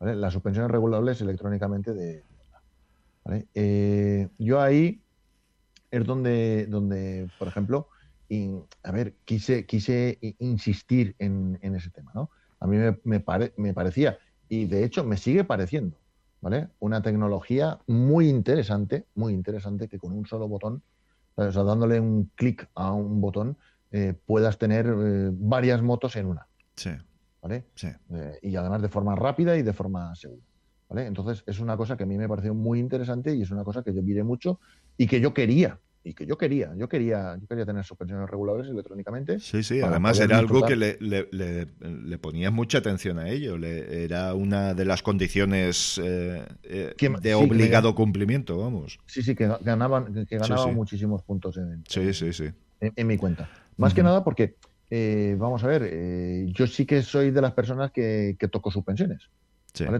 Las 0.00 0.32
suspensiones 0.32 0.70
regulables 0.70 1.20
electrónicamente 1.20 1.94
de, 1.94 2.24
eh, 3.54 4.28
yo 4.38 4.60
ahí 4.60 5.00
es 5.90 6.04
donde, 6.04 6.66
donde 6.66 7.28
por 7.38 7.48
ejemplo, 7.48 7.88
a 8.82 8.92
ver, 8.92 9.14
quise, 9.24 9.66
quise 9.66 10.18
insistir 10.38 11.16
en, 11.18 11.58
ese 11.62 11.90
tema, 11.90 12.12
¿no? 12.14 12.30
A 12.60 12.66
mí 12.66 12.76
me, 12.76 12.96
me, 13.04 13.72
parecía, 13.74 14.18
y 14.48 14.66
de 14.66 14.84
hecho 14.84 15.02
me 15.04 15.16
sigue 15.16 15.44
pareciendo, 15.44 15.96
¿vale? 16.40 16.68
Una 16.78 17.02
tecnología 17.02 17.78
muy 17.86 18.28
interesante, 18.28 19.06
muy 19.14 19.32
interesante, 19.32 19.88
que 19.88 19.98
con 19.98 20.12
un 20.12 20.26
solo 20.26 20.46
botón, 20.46 20.82
o 21.34 21.50
sea, 21.50 21.62
dándole 21.64 21.98
un 21.98 22.30
clic 22.36 22.68
a 22.74 22.92
un 22.92 23.20
botón, 23.20 23.56
eh, 23.90 24.14
puedas 24.26 24.58
tener 24.58 24.86
eh, 24.86 25.30
varias 25.32 25.82
motos 25.82 26.14
en 26.16 26.26
una. 26.26 26.46
Sí. 26.76 26.90
¿Vale? 27.42 27.64
Sí. 27.74 27.88
y 28.42 28.54
además 28.54 28.82
de 28.82 28.90
forma 28.90 29.16
rápida 29.16 29.56
y 29.56 29.62
de 29.62 29.72
forma 29.72 30.14
segura. 30.14 30.42
Entonces 30.98 31.44
es 31.46 31.60
una 31.60 31.76
cosa 31.76 31.96
que 31.96 32.02
a 32.02 32.06
mí 32.06 32.18
me 32.18 32.28
pareció 32.28 32.52
muy 32.52 32.80
interesante 32.80 33.34
y 33.34 33.42
es 33.42 33.50
una 33.50 33.62
cosa 33.62 33.82
que 33.82 33.94
yo 33.94 34.02
miré 34.02 34.24
mucho 34.24 34.58
y 34.96 35.06
que 35.06 35.20
yo 35.20 35.32
quería, 35.32 35.78
y 36.02 36.14
que 36.14 36.26
yo 36.26 36.36
quería, 36.36 36.72
yo 36.76 36.88
quería, 36.88 37.36
yo 37.40 37.46
quería 37.46 37.64
tener 37.64 37.84
suspensiones 37.84 38.28
regulables 38.28 38.68
electrónicamente. 38.68 39.38
Sí, 39.38 39.62
sí, 39.62 39.80
además 39.80 40.18
era 40.18 40.38
algo 40.38 40.64
que 40.64 40.74
le, 40.74 40.98
le, 41.00 41.28
le, 41.30 42.18
ponías 42.18 42.52
mucha 42.52 42.78
atención 42.78 43.18
a 43.18 43.28
ello, 43.28 43.56
era 43.56 44.34
una 44.34 44.74
de 44.74 44.84
las 44.84 45.02
condiciones 45.02 46.00
eh, 46.02 46.44
eh, 46.64 46.94
de 47.20 47.34
obligado 47.34 47.94
cumplimiento, 47.94 48.58
vamos. 48.58 48.98
Sí, 49.06 49.22
sí, 49.22 49.36
que 49.36 49.48
ganaban, 49.60 50.26
que 50.26 50.38
ganaban 50.38 50.74
muchísimos 50.74 51.22
puntos 51.22 51.56
en, 51.56 51.84
sí, 51.86 52.12
sí, 52.12 52.32
sí. 52.32 52.50
en, 52.80 53.06
mi 53.06 53.16
cuenta. 53.16 53.48
Más 53.76 53.94
que 53.94 54.02
nada 54.02 54.24
porque, 54.24 54.56
eh, 54.90 55.36
vamos 55.38 55.62
a 55.62 55.68
ver, 55.68 56.46
yo 56.52 56.66
sí 56.66 56.84
que 56.84 57.02
soy 57.02 57.30
de 57.30 57.42
las 57.42 57.52
personas 57.52 57.92
que, 57.92 58.36
que 58.38 58.48
toco 58.48 58.72
suspensiones. 58.72 59.30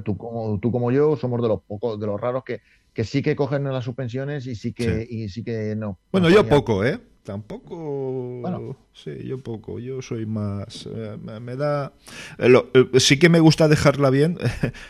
Tú, 0.04 0.16
como, 0.16 0.58
tú 0.60 0.72
como 0.72 0.90
yo 0.90 1.16
somos 1.16 1.40
de 1.42 1.48
los 1.48 1.62
pocos, 1.62 1.98
de 1.98 2.06
los 2.06 2.20
raros 2.20 2.44
que, 2.44 2.60
que 2.92 3.04
sí 3.04 3.22
que 3.22 3.36
cogen 3.36 3.64
las 3.64 3.84
suspensiones 3.84 4.46
y 4.46 4.54
sí 4.54 4.72
que, 4.72 5.06
Y 5.08 5.28
sí 5.28 5.44
que 5.44 5.74
no. 5.76 5.98
Bueno, 6.12 6.28
yo 6.28 6.46
poco, 6.46 6.84
¿eh? 6.84 7.00
Tampoco. 7.22 8.40
Bueno. 8.40 8.76
Sí, 8.92 9.12
yo 9.24 9.38
poco. 9.38 9.78
Yo 9.78 10.00
soy 10.00 10.26
más. 10.26 10.88
Eh, 10.92 11.16
me, 11.18 11.54
da. 11.54 11.92
Eh, 12.38 12.52
eh, 12.74 13.00
sí 13.00 13.18
que 13.18 13.28
me 13.28 13.40
gusta 13.40 13.68
dejarla 13.68 14.10
bien. 14.10 14.38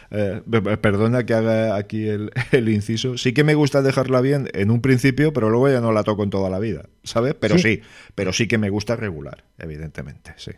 perdona 0.80 1.26
que 1.26 1.34
haga 1.34 1.76
aquí 1.76 2.08
el, 2.52 2.68
inciso. 2.68 3.18
Sí 3.18 3.34
que 3.34 3.44
me 3.44 3.54
gusta 3.54 3.82
dejarla 3.82 4.20
bien 4.20 4.48
en 4.54 4.70
un 4.70 4.80
principio, 4.80 5.32
pero 5.32 5.50
luego 5.50 5.68
ya 5.68 5.80
no 5.80 5.92
la 5.92 6.04
toco 6.04 6.22
en 6.22 6.30
toda 6.30 6.50
la 6.50 6.60
vida. 6.60 6.88
¿Sabes? 7.02 7.34
Pero 7.34 7.58
sí, 7.58 7.80
pero 8.14 8.32
sí 8.32 8.46
que 8.46 8.58
me 8.58 8.70
gusta 8.70 8.96
regular, 8.96 9.44
evidentemente, 9.58 10.32
sí. 10.36 10.52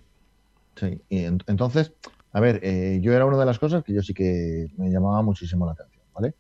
Sí, 0.77 1.01
y 1.09 1.25
entonces, 1.25 1.93
a 2.33 2.41
ver, 2.41 3.01
yo 3.01 3.13
era 3.13 3.27
una 3.27 3.39
de 3.39 3.47
las 3.47 3.59
cosas 3.59 3.85
que 3.85 3.93
yo 3.93 4.03
sí 4.03 4.15
que 4.15 4.69
me 4.77 4.91
llamaba 4.91 5.23
muchísimo 5.23 5.67
la 5.67 5.73
atención, 5.73 6.03
¿vale? 6.15 6.35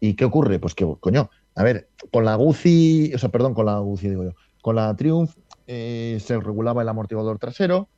¿Y 0.00 0.14
qué 0.14 0.24
ocurre? 0.24 0.58
Pues 0.58 0.74
que, 0.74 0.86
coño, 1.00 1.30
a 1.54 1.62
ver, 1.62 1.88
con 2.12 2.24
la 2.24 2.34
Guzzi, 2.34 3.12
o 3.14 3.18
sea, 3.18 3.30
perdón, 3.30 3.54
con 3.54 3.66
la 3.66 3.78
Guzzi 3.78 4.08
digo 4.08 4.24
yo, 4.24 4.32
con 4.60 4.76
la 4.76 4.94
Triumph 4.94 5.32
eh, 5.66 6.18
se 6.20 6.38
regulaba 6.38 6.82
el 6.82 6.88
amortiguador 6.88 7.38
trasero 7.38 7.88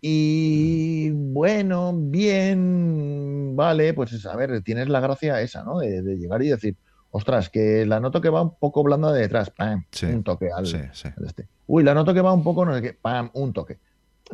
y 0.00 1.10
bueno, 1.10 1.92
bien, 1.94 3.56
vale, 3.56 3.94
pues 3.94 4.24
a 4.26 4.36
ver, 4.36 4.62
tienes 4.62 4.88
la 4.88 5.00
gracia 5.00 5.40
esa, 5.40 5.64
¿no? 5.64 5.78
De, 5.78 6.02
llegar 6.16 6.42
y 6.42 6.48
decir, 6.48 6.76
ostras, 7.10 7.50
que 7.50 7.84
la 7.84 7.98
noto 7.98 8.20
que 8.20 8.28
va 8.28 8.42
un 8.42 8.54
poco 8.54 8.84
blanda 8.84 9.12
de 9.12 9.22
detrás, 9.22 9.50
pam, 9.50 9.84
un 10.02 10.22
toque 10.22 10.50
al, 10.52 10.66
este. 10.66 11.48
Uy, 11.66 11.82
la 11.82 11.94
noto 11.94 12.14
que 12.14 12.20
va 12.20 12.32
un 12.32 12.44
poco, 12.44 12.64
no 12.64 12.74
sé 12.74 12.82
qué, 12.82 12.92
pam, 12.92 13.30
un 13.34 13.52
toque. 13.52 13.78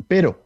Pero, 0.07 0.39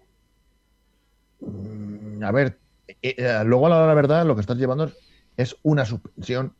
a 2.23 2.31
ver, 2.31 2.59
eh, 2.87 3.15
eh, 3.17 3.43
luego 3.45 3.67
a 3.67 3.69
la 3.69 3.93
verdad 3.93 4.25
lo 4.25 4.35
que 4.35 4.41
estás 4.41 4.57
llevando 4.57 4.91
es 5.37 5.55
una 5.63 5.85
suspensión 5.85 6.53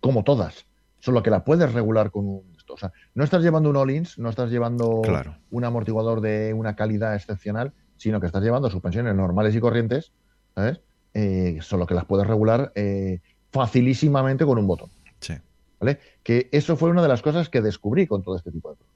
como 0.00 0.24
todas, 0.24 0.66
solo 0.98 1.22
que 1.22 1.30
la 1.30 1.44
puedes 1.44 1.72
regular 1.72 2.10
con 2.10 2.26
un 2.26 2.56
esto. 2.56 2.74
O 2.74 2.76
sea, 2.76 2.92
no 3.14 3.24
estás 3.24 3.42
llevando 3.42 3.70
un 3.70 3.76
all-ins, 3.76 4.18
no 4.18 4.28
estás 4.28 4.50
llevando 4.50 5.02
un 5.50 5.64
amortiguador 5.64 6.20
de 6.20 6.52
una 6.52 6.76
calidad 6.76 7.14
excepcional, 7.14 7.72
sino 7.96 8.20
que 8.20 8.26
estás 8.26 8.42
llevando 8.42 8.70
suspensiones 8.70 9.14
normales 9.14 9.54
y 9.54 9.60
corrientes, 9.60 10.12
¿sabes? 10.54 10.80
Eh, 11.14 11.58
solo 11.62 11.86
que 11.86 11.94
las 11.94 12.04
puedes 12.04 12.26
regular 12.26 12.72
eh, 12.74 13.20
facilísimamente 13.50 14.44
con 14.44 14.58
un 14.58 14.66
botón. 14.66 14.90
Sí. 15.20 15.34
¿Vale? 15.80 15.98
Que 16.22 16.48
eso 16.52 16.76
fue 16.76 16.90
una 16.90 17.02
de 17.02 17.08
las 17.08 17.22
cosas 17.22 17.48
que 17.48 17.62
descubrí 17.62 18.06
con 18.06 18.22
todo 18.22 18.36
este 18.36 18.50
tipo 18.50 18.70
de 18.70 18.76
cosas. 18.76 18.95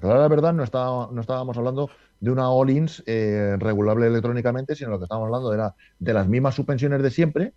La 0.00 0.18
la 0.18 0.28
verdad, 0.28 0.52
no, 0.54 0.64
no 1.12 1.20
estábamos 1.20 1.56
hablando 1.56 1.90
de 2.20 2.30
una 2.30 2.50
all-ins 2.50 3.02
eh, 3.06 3.56
regulable 3.58 4.06
electrónicamente, 4.06 4.74
sino 4.74 4.90
lo 4.90 4.98
que 4.98 5.04
estábamos 5.04 5.26
hablando 5.26 5.52
era 5.52 5.74
de 5.98 6.14
las 6.14 6.26
mismas 6.26 6.54
suspensiones 6.54 7.02
de 7.02 7.10
siempre, 7.10 7.52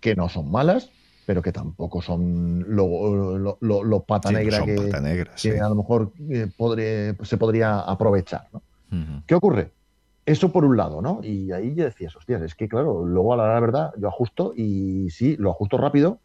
que 0.00 0.14
no 0.14 0.28
son 0.28 0.50
malas, 0.50 0.90
pero 1.26 1.42
que 1.42 1.52
tampoco 1.52 2.02
son 2.02 2.64
lo, 2.68 3.56
lo, 3.60 4.00
pata 4.04 4.30
negra 4.30 4.64
que, 4.64 5.60
a 5.60 5.68
lo 5.68 5.74
mejor 5.74 6.12
eh, 6.30 7.14
se 7.22 7.36
podría 7.36 7.80
aprovechar. 7.80 8.48
¿no? 8.52 8.62
¿Qué 9.26 9.34
ocurre? 9.34 9.72
Eso 10.26 10.52
por 10.52 10.64
un 10.64 10.76
lado, 10.76 11.00
¿no? 11.00 11.20
Y 11.22 11.52
ahí 11.52 11.74
ya 11.74 11.84
decías, 11.84 12.14
hostias, 12.14 12.42
es 12.42 12.54
que 12.54 12.68
claro, 12.68 13.06
luego 13.06 13.32
a 13.32 13.36
la 13.36 13.60
verdad 13.60 13.92
yo 13.98 14.08
ajusto 14.08 14.52
y 14.54 15.08
sí, 15.10 15.36
lo 15.38 15.50
ajusto 15.50 15.78
rápido, 15.78 16.20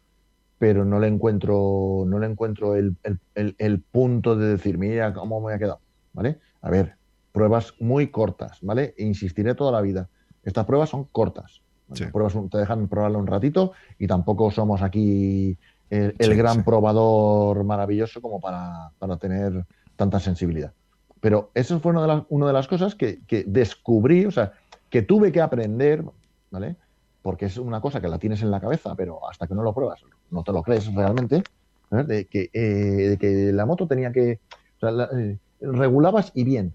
pero 0.64 0.86
no 0.86 0.98
le 0.98 1.08
encuentro, 1.08 2.04
no 2.06 2.18
le 2.18 2.26
encuentro 2.26 2.74
el, 2.74 2.96
el 3.34 3.80
punto 3.80 4.34
de 4.34 4.48
decir, 4.48 4.78
mira 4.78 5.12
cómo 5.12 5.38
me 5.42 5.52
ha 5.52 5.58
quedado, 5.58 5.80
¿vale? 6.14 6.38
A 6.62 6.70
ver, 6.70 6.94
pruebas 7.32 7.74
muy 7.80 8.08
cortas, 8.08 8.58
¿vale? 8.62 8.94
Insistiré 8.96 9.54
toda 9.54 9.72
la 9.72 9.82
vida. 9.82 10.08
Estas 10.42 10.64
pruebas 10.64 10.88
son 10.88 11.04
cortas 11.04 11.60
te 11.92 12.58
dejan 12.58 12.88
probarlo 12.88 13.18
un 13.18 13.26
ratito 13.26 13.72
y 13.98 14.06
tampoco 14.06 14.50
somos 14.50 14.82
aquí 14.82 15.56
el, 15.90 16.36
gran 16.36 16.64
probador 16.64 17.62
maravilloso 17.64 18.20
como 18.20 18.40
para, 18.40 18.90
tener 19.20 19.64
tanta 19.96 20.18
sensibilidad. 20.18 20.72
Pero 21.20 21.50
eso 21.54 21.78
fue 21.80 21.92
una 21.92 22.02
de 22.02 22.08
las, 22.08 22.22
una 22.28 22.46
de 22.46 22.52
las 22.52 22.68
cosas 22.68 22.94
que, 22.94 23.20
descubrí, 23.46 24.26
o 24.26 24.30
sea, 24.30 24.52
que 24.90 25.02
tuve 25.02 25.30
que 25.30 25.40
aprender, 25.40 26.04
¿vale? 26.50 26.76
Porque 27.22 27.46
es 27.46 27.58
una 27.58 27.80
cosa 27.80 28.00
que 28.00 28.08
la 28.08 28.18
tienes 28.18 28.42
en 28.42 28.50
la 28.50 28.60
cabeza, 28.60 28.94
pero 28.96 29.28
hasta 29.28 29.46
que 29.46 29.54
no 29.54 29.62
lo 29.62 29.74
pruebas, 29.74 30.02
no 30.34 30.42
te 30.42 30.52
lo 30.52 30.62
crees 30.62 30.92
realmente, 30.92 31.42
de, 31.90 32.26
que, 32.26 32.50
eh, 32.52 33.16
que, 33.18 33.52
la 33.52 33.64
moto 33.64 33.86
tenía 33.86 34.12
que... 34.12 34.40
Eh, 34.82 35.38
regulabas 35.60 36.32
y 36.34 36.44
bien. 36.44 36.74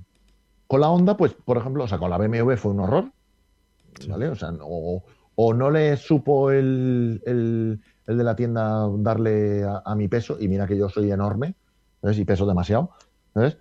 Con 0.66 0.82
la 0.82 0.90
Honda, 0.90 1.18
pues, 1.18 1.34
por 1.34 1.58
ejemplo, 1.58 1.84
o 1.84 1.88
sea, 1.88 1.98
con 1.98 2.10
la 2.10 2.18
BMW 2.18 2.56
fue 2.56 2.72
un 2.72 2.80
horror, 2.80 3.12
¿vale? 4.08 4.30
O 4.30 4.36
sea, 4.36 4.52
o, 4.62 5.54
no 5.54 5.70
le 5.70 5.98
supo 5.98 6.52
el, 6.52 7.22
el, 7.26 7.82
de 8.06 8.24
la 8.24 8.36
tienda 8.36 8.88
darle 8.98 9.64
a, 9.64 9.96
mi 9.96 10.08
peso, 10.08 10.38
y 10.40 10.48
mira 10.48 10.66
que 10.66 10.78
yo 10.78 10.90
soy 10.90 11.12
enorme, 11.12 11.56
¿sabes? 12.02 12.18
Y 12.18 12.26
peso 12.26 12.46
demasiado, 12.46 12.92
¿sabes? 13.34 13.58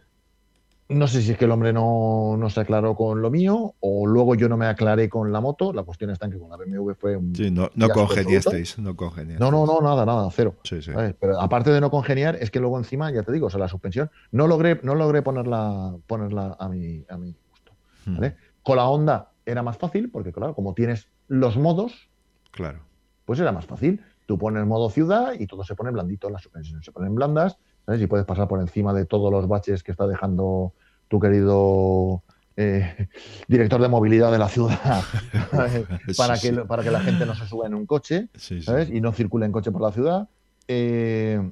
No 0.91 1.07
sé 1.07 1.21
si 1.21 1.33
es 1.33 1.39
que 1.39 1.45
el 1.45 1.51
hombre 1.51 1.73
no, 1.75 2.37
no, 2.39 2.49
se 2.49 2.61
aclaró 2.61 2.95
con 2.95 3.21
lo 3.21 3.31
mío 3.31 3.75
o 3.81 4.07
luego 4.07 4.35
yo 4.35 4.49
no 4.49 4.57
me 4.57 4.67
aclaré 4.67 5.11
con 5.11 5.31
la 5.33 5.41
moto. 5.43 5.75
La 5.75 5.83
cuestión 5.83 6.11
está 6.11 6.25
en 6.25 6.33
que 6.33 6.39
con 6.39 6.49
la 6.49 6.57
BMW 6.57 6.93
fue 6.93 7.15
un. 7.15 7.35
Sí, 7.35 7.51
no, 7.51 7.71
no 7.75 7.91
congeniasteis, 7.91 8.79
no 8.79 8.97
No, 9.39 9.51
no, 9.51 9.67
no, 9.67 9.81
nada, 9.83 10.07
nada, 10.07 10.29
cero. 10.33 10.57
Sí, 10.65 10.81
sí. 10.81 10.93
Pero 11.21 11.41
aparte 11.41 11.71
de 11.71 11.83
no 11.83 11.91
congeniar, 11.91 12.37
es 12.37 12.51
que 12.51 12.59
luego 12.59 12.79
encima, 12.79 13.11
ya 13.11 13.23
te 13.23 13.33
digo, 13.33 13.49
o 13.49 13.51
sea, 13.51 13.61
la 13.61 13.69
suspensión, 13.69 14.11
no 14.33 14.47
logré, 14.47 14.81
no 14.83 14.95
logré 14.95 15.21
ponerla, 15.21 15.95
ponerla 16.07 16.57
a 16.59 16.69
mi, 16.71 17.05
a 17.11 17.19
mi 17.19 17.37
gusto. 17.51 17.73
¿vale? 18.07 18.37
Con 18.63 18.77
la 18.77 18.89
Honda 18.89 19.33
era 19.45 19.63
más 19.63 19.77
fácil, 19.77 20.11
porque 20.11 20.33
claro, 20.33 20.55
como 20.55 20.73
tienes 20.73 21.09
los 21.27 21.59
modos, 21.59 22.09
claro. 22.51 22.81
pues 23.27 23.39
era 23.41 23.53
más 23.53 23.67
fácil. 23.67 24.03
Tú 24.25 24.39
pones 24.39 24.65
modo 24.67 24.91
ciudad 24.91 25.35
y 25.39 25.47
todo 25.47 25.65
se 25.65 25.75
pone 25.75 25.91
blandito, 25.91 26.31
las 26.31 26.43
suspensiones 26.43 26.85
se 26.85 26.93
ponen 26.93 27.15
blandas, 27.15 27.59
¿sabes? 27.89 28.03
Y 28.03 28.07
puedes 28.07 28.27
pasar 28.27 28.49
por 28.49 28.61
encima 28.61 28.93
de 28.93 29.07
todos 29.07 29.33
los 29.33 29.49
baches 29.49 29.83
que 29.83 29.93
está 29.93 30.07
dejando 30.07 30.75
tu 31.09 31.19
querido 31.19 32.23
eh, 32.55 33.09
director 33.49 33.81
de 33.81 33.89
movilidad 33.89 34.31
de 34.31 34.39
la 34.39 34.51
ciudad 34.51 35.03
para, 36.19 36.39
que, 36.39 36.53
para 36.53 36.83
que 36.83 36.91
la 36.91 37.01
gente 37.01 37.25
no 37.25 37.35
se 37.35 37.47
suba 37.47 37.67
en 37.67 37.73
un 37.75 37.87
coche 37.87 38.29
¿sabes? 38.37 38.91
y 38.91 39.01
no 39.01 39.13
circule 39.13 39.47
en 39.47 39.53
coche 39.53 39.73
por 39.73 39.81
la 39.81 39.91
ciudad. 39.93 40.29
Eh, 40.69 41.51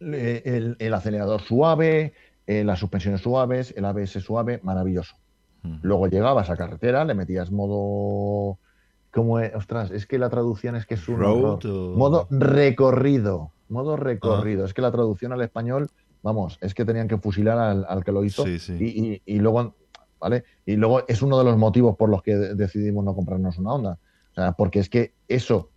el, 0.00 0.94
acelerador 0.94 1.42
suave, 1.42 2.14
eh, 2.46 2.64
las 2.64 2.78
suspensiones 2.78 3.20
suaves, 3.20 3.74
el 3.76 3.84
ABS 3.84 4.22
suave, 4.22 4.60
maravilloso. 4.62 5.16
Luego 5.82 6.06
llegabas 6.06 6.48
a 6.48 6.56
carretera, 6.56 7.04
le 7.04 7.12
metías 7.12 7.50
modo. 7.50 8.58
como 9.10 9.38
es? 9.38 9.54
Ostras, 9.54 9.90
es 9.90 10.06
que 10.06 10.18
la 10.18 10.30
traducción 10.30 10.76
es 10.76 10.86
que 10.86 10.94
es 10.94 11.06
un. 11.08 11.20
Modo 11.20 12.26
recorrido. 12.30 13.50
Modo 13.68 13.96
recorrido. 13.96 14.62
Ah. 14.62 14.66
Es 14.66 14.74
que 14.74 14.82
la 14.82 14.90
traducción 14.90 15.32
al 15.32 15.42
español, 15.42 15.88
vamos, 16.22 16.58
es 16.60 16.74
que 16.74 16.84
tenían 16.84 17.08
que 17.08 17.18
fusilar 17.18 17.58
al, 17.58 18.04
que 18.04 18.12
lo 18.12 18.24
hizo. 18.24 18.46
Y, 18.46 19.38
luego. 19.38 19.74
¿Vale? 20.20 20.44
Y 20.66 20.76
luego 20.76 21.06
es 21.06 21.22
uno 21.22 21.38
de 21.38 21.44
los 21.44 21.56
motivos 21.56 21.96
por 21.96 22.08
los 22.08 22.22
que 22.22 22.34
decidimos 22.34 23.04
no 23.04 23.14
comprarnos 23.14 23.58
una 23.58 23.72
onda. 23.72 23.98
O 24.32 24.34
sea, 24.34 24.52
porque 24.52 24.80
es 24.80 24.88
que 24.88 25.12
eso 25.28 25.70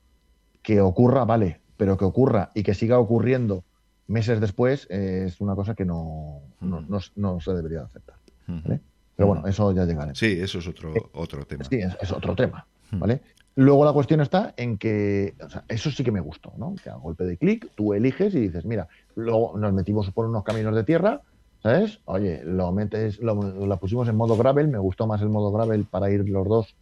que 0.64 0.82
ocurra, 0.82 1.26
vale, 1.26 1.62
pero 1.78 1.98
que 1.98 2.06
ocurra 2.06 2.50
y 2.56 2.64
que 2.64 2.74
siga 2.74 2.98
ocurriendo 2.98 3.64
meses 4.08 4.42
después 4.42 4.88
es 4.90 5.40
una 5.42 5.56
cosa 5.56 5.76
que 5.76 5.86
no, 5.86 6.42
no, 6.60 7.40
se 7.40 7.54
debería 7.54 7.84
aceptar. 7.84 8.16
¿vale? 8.48 8.82
Pero 9.16 9.28
bueno, 9.28 9.48
eso 9.48 9.72
ya 9.72 9.86
llegará. 9.86 10.16
Sí, 10.16 10.38
eso 10.40 10.60
es 10.60 10.68
otro, 10.68 10.96
eh, 10.96 11.02
otro 11.14 11.46
tema. 11.46 11.64
Sí, 11.64 11.80
es, 11.80 12.12
otro 12.12 12.36
tema. 12.36 12.66
¿vale? 12.92 13.22
Luego 13.56 13.84
la 13.84 13.92
cuestión 13.92 14.22
está 14.22 14.54
en 14.56 14.78
que, 14.78 15.36
o 15.44 15.50
sea, 15.50 15.66
eso 15.68 15.92
sí 15.92 16.04
que 16.04 16.12
me 16.12 16.22
gustó, 16.22 16.54
¿no? 16.58 16.76
Que 16.82 16.90
a 16.90 16.96
golpe 16.96 17.26
de 17.26 17.38
clic 17.38 17.70
tú 17.76 17.94
eliges 17.94 18.34
y 18.34 18.40
dices, 18.40 18.66
mira, 18.66 18.88
luego 19.16 19.58
nos 19.58 19.74
metimos 19.74 20.10
por 20.12 20.26
unos 20.26 20.44
caminos 20.44 20.74
de 20.74 20.86
tierra, 20.86 21.22
¿sabes? 21.62 22.00
Oye, 22.06 22.42
lo 22.46 22.72
metes, 22.72 23.20
lo, 23.20 23.68
la 23.68 23.78
pusimos 23.78 24.08
en 24.08 24.16
modo 24.16 24.38
gravel, 24.38 24.70
me 24.70 24.78
gustó 24.78 25.06
más 25.06 25.22
el 25.22 25.30
modo 25.30 25.52
gravel 25.52 25.86
para 25.86 26.10
ir 26.10 26.28
los 26.30 26.48
dos 26.48 26.76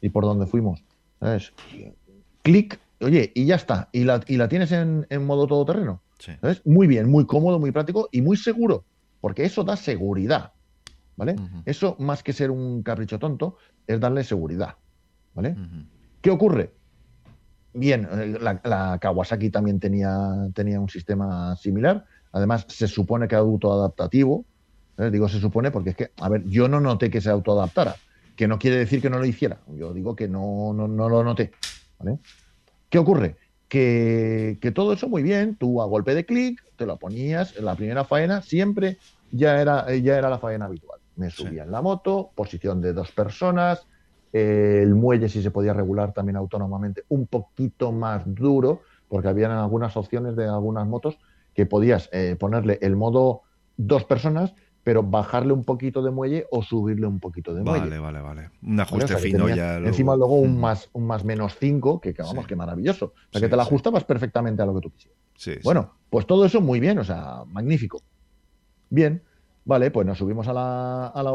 y 0.00 0.08
por 0.08 0.24
donde 0.24 0.46
fuimos, 0.46 0.82
¿sabes? 1.20 1.52
Clic, 2.42 2.80
oye, 3.00 3.30
y 3.34 3.44
ya 3.44 3.56
está, 3.56 3.90
y 3.92 4.04
la, 4.04 4.20
y 4.26 4.38
la 4.38 4.48
tienes 4.48 4.72
en, 4.72 5.06
en 5.10 5.26
modo 5.26 5.46
todoterreno, 5.46 6.02
¿sabes? 6.40 6.62
Muy 6.64 6.86
bien, 6.86 7.10
muy 7.10 7.26
cómodo, 7.26 7.60
muy 7.60 7.70
práctico 7.70 8.08
y 8.10 8.22
muy 8.22 8.38
seguro, 8.38 8.84
porque 9.20 9.44
eso 9.44 9.62
da 9.62 9.76
seguridad, 9.76 10.52
¿vale? 11.16 11.36
Eso, 11.66 11.96
más 11.98 12.22
que 12.22 12.32
ser 12.32 12.50
un 12.50 12.82
capricho 12.82 13.18
tonto, 13.18 13.56
es 13.86 14.00
darle 14.00 14.24
seguridad, 14.24 14.76
¿vale? 15.34 15.54
¿Qué 16.24 16.30
ocurre? 16.30 16.72
Bien, 17.74 18.08
eh, 18.10 18.38
la, 18.40 18.98
Kawasaki 18.98 19.50
también 19.50 19.78
tenía, 19.78 20.48
tenía 20.54 20.80
un 20.80 20.88
sistema 20.88 21.54
similar, 21.56 22.06
Además, 22.32 22.66
se 22.68 22.88
supone 22.88 23.28
que 23.28 23.36
autoadaptativo. 23.36 24.44
¿eh? 24.98 25.10
Digo 25.10 25.28
se 25.28 25.38
supone 25.38 25.70
porque 25.70 25.90
es 25.90 25.96
que, 25.96 26.10
a 26.20 26.28
ver, 26.28 26.42
yo 26.46 26.66
no 26.66 26.80
noté 26.80 27.08
que 27.08 27.20
se 27.20 27.30
autoadaptara, 27.30 27.94
que 28.34 28.48
no 28.48 28.58
quiere 28.58 28.78
decir 28.78 29.00
que 29.00 29.08
no 29.08 29.20
lo 29.20 29.26
hiciera. 29.26 29.58
Yo 29.78 29.92
digo 29.92 30.16
que 30.16 30.26
no, 30.26 30.72
no, 30.72 30.88
no 30.88 31.08
lo 31.08 31.22
noté. 31.22 31.52
¿Qué 32.88 32.98
ocurre? 32.98 33.36
Que, 33.68 34.58
que, 34.60 34.72
todo 34.72 34.94
eso 34.94 35.08
muy 35.08 35.22
bien, 35.22 35.54
tú 35.54 35.80
a 35.80 35.84
golpe 35.84 36.14
de 36.14 36.26
clic 36.26 36.60
te 36.76 36.86
lo 36.86 36.96
ponías 36.96 37.54
en 37.56 37.66
la 37.66 37.76
primera 37.76 38.04
faena, 38.04 38.42
siempre 38.42 38.98
ya 39.30 39.60
era, 39.60 39.94
ya 39.94 40.18
era 40.18 40.28
la 40.28 40.38
faena 40.38 40.64
habitual. 40.64 40.98
Me 41.14 41.30
subía 41.30 41.62
en 41.62 41.70
la 41.70 41.82
moto, 41.82 42.30
posición 42.34 42.80
de 42.80 42.94
dos 42.94 43.12
personas, 43.12 43.86
el 44.34 44.96
muelle 44.96 45.28
si 45.28 45.42
se 45.42 45.52
podía 45.52 45.72
regular 45.72 46.12
también 46.12 46.36
autónomamente 46.36 47.04
un 47.08 47.28
poquito 47.28 47.92
más 47.92 48.22
duro, 48.26 48.80
porque 49.06 49.28
habían 49.28 49.52
algunas 49.52 49.96
opciones 49.96 50.34
de 50.34 50.44
algunas 50.44 50.88
motos 50.88 51.18
que 51.54 51.66
podías 51.66 52.10
eh, 52.12 52.34
ponerle 52.36 52.80
el 52.82 52.96
modo 52.96 53.42
dos 53.76 54.04
personas, 54.04 54.52
pero 54.82 55.04
bajarle 55.04 55.52
un 55.52 55.62
poquito 55.62 56.02
de 56.02 56.10
muelle 56.10 56.46
o 56.50 56.64
subirle 56.64 57.06
un 57.06 57.20
poquito 57.20 57.54
de 57.54 57.62
muelle. 57.62 57.88
Vale, 57.88 57.98
vale, 58.00 58.20
vale. 58.20 58.50
Un 58.60 58.80
ajuste 58.80 59.16
fino 59.18 59.48
ya. 59.48 59.76
Encima 59.76 60.16
luego 60.16 60.34
un 60.34 60.60
más, 60.60 60.90
un 60.94 61.06
más 61.06 61.24
menos 61.24 61.56
5, 61.60 62.00
que, 62.00 62.12
vamos, 62.18 62.44
que 62.48 62.56
maravilloso. 62.56 63.06
O 63.06 63.12
sea, 63.30 63.40
que 63.40 63.48
te 63.48 63.56
la 63.56 63.62
ajustabas 63.62 64.02
perfectamente 64.02 64.62
a 64.62 64.66
lo 64.66 64.74
que 64.74 64.80
tú 64.80 64.90
quisieras. 64.90 65.62
bueno, 65.62 65.92
pues 66.10 66.26
todo 66.26 66.44
eso 66.44 66.60
muy 66.60 66.80
bien, 66.80 66.98
o 66.98 67.04
sea, 67.04 67.44
magnífico. 67.46 68.02
Bien, 68.90 69.22
vale, 69.64 69.92
pues 69.92 70.04
nos 70.08 70.18
subimos 70.18 70.48
a 70.48 70.52
la, 70.52 71.06
a 71.06 71.22
la 71.22 71.30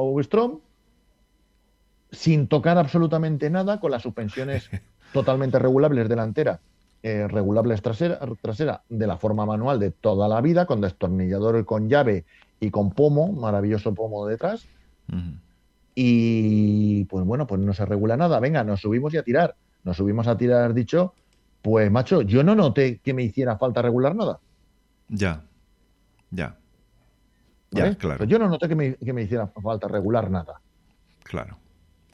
sin 2.12 2.48
tocar 2.48 2.78
absolutamente 2.78 3.50
nada, 3.50 3.80
con 3.80 3.92
las 3.92 4.02
suspensiones 4.02 4.70
totalmente 5.14 5.60
regulables 5.60 6.10
delantera 6.10 6.60
eh, 7.02 7.30
regulables 7.30 7.82
trasera, 7.82 8.20
trasera 8.42 8.84
de 8.90 9.08
la 9.08 9.18
forma 9.18 9.46
manual 9.46 9.80
de 9.80 9.92
toda 9.92 10.28
la 10.28 10.42
vida, 10.42 10.66
con 10.66 10.82
destornillador 10.82 11.64
con 11.64 11.88
llave 11.88 12.26
y 12.60 12.72
con 12.72 12.92
pomo, 12.92 13.32
maravilloso 13.32 13.94
pomo 13.94 14.26
detrás. 14.28 14.68
Y 15.96 17.06
pues 17.06 17.26
bueno, 17.26 17.48
pues 17.48 17.62
no 17.62 17.74
se 17.74 17.86
regula 17.86 18.18
nada. 18.18 18.42
Venga, 18.42 18.66
nos 18.66 18.82
subimos 18.82 19.14
y 19.14 19.18
a 19.18 19.24
tirar. 19.24 19.56
Nos 19.86 19.96
subimos 19.96 20.28
a 20.28 20.38
tirar, 20.38 20.74
dicho, 20.74 21.14
pues 21.62 21.90
macho, 21.90 22.22
yo 22.22 22.44
no 22.44 22.54
noté 22.54 23.00
que 23.00 23.14
me 23.14 23.24
hiciera 23.24 23.58
falta 23.58 23.82
regular 23.82 24.14
nada. 24.14 24.40
Ya, 25.08 25.42
ya. 26.32 26.58
Ya, 27.72 27.96
claro. 27.96 28.18
Pues 28.18 28.30
yo 28.30 28.40
no 28.40 28.50
noté 28.50 28.68
que 28.68 28.76
me, 28.76 28.96
que 28.96 29.14
me, 29.14 29.22
hiciera 29.22 29.48
falta 29.48 29.88
regular 29.88 30.30
nada. 30.30 30.60
Claro, 31.24 31.58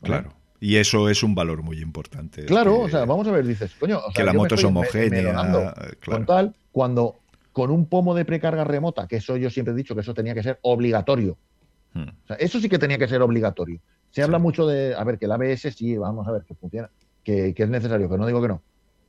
claro. 0.06 0.34
Y 0.60 0.78
eso 0.78 1.10
es 1.10 1.22
un 1.22 1.36
valor 1.36 1.62
muy 1.62 1.80
importante. 1.80 2.46
Claro, 2.46 2.80
o 2.80 2.90
sea, 2.90 3.06
vamos 3.06 3.28
a 3.28 3.32
ver, 3.32 3.46
dices, 3.46 3.76
coño, 3.80 4.00
que 4.14 4.24
la 4.24 4.34
moto 4.34 4.56
es 4.56 4.64
homogénea. 4.64 5.74
Con 6.04 6.26
tal, 6.26 6.56
cuando 6.72 7.18
con 7.52 7.72
un 7.72 7.86
pomo 7.86 8.16
de 8.16 8.26
precarga 8.26 8.64
remota, 8.64 9.08
que 9.08 9.18
eso 9.18 9.38
yo 9.38 9.50
siempre 9.50 9.74
he 9.74 9.78
dicho 9.78 9.96
que 9.96 10.02
eso 10.02 10.14
tenía 10.14 10.34
que 10.34 10.44
ser 10.44 10.60
obligatorio. 10.62 11.38
Hmm. 11.94 12.10
O 12.24 12.28
sea, 12.28 12.36
eso 12.38 12.60
sí 12.60 12.68
que 12.68 12.80
tenía 12.80 12.98
que 12.98 13.08
ser 13.08 13.22
obligatorio. 13.22 13.80
Se 14.12 14.24
habla 14.24 14.40
mucho 14.40 14.68
de, 14.68 14.96
a 14.96 15.04
ver, 15.04 15.18
que 15.18 15.26
el 15.26 15.32
ABS 15.32 15.74
sí, 15.74 15.96
vamos 15.98 16.28
a 16.28 16.32
ver, 16.32 16.44
que 16.44 16.56
funciona, 16.56 16.90
que, 17.24 17.54
es 17.56 17.70
necesario, 17.70 18.10
que 18.10 18.18
no 18.18 18.28
digo 18.28 18.42
que 18.42 18.48
no. 18.48 18.62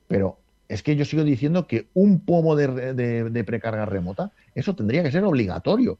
Pero 0.09 0.39
es 0.69 0.83
que 0.83 0.95
yo 0.95 1.05
sigo 1.05 1.25
diciendo 1.25 1.67
que 1.67 1.89
un 1.95 2.21
pomo 2.21 2.55
de, 2.55 3.45
precarga 3.47 3.87
remota, 3.87 4.31
eso 4.55 4.75
tendría 4.77 5.03
que 5.03 5.11
ser 5.11 5.25
obligatorio. 5.25 5.99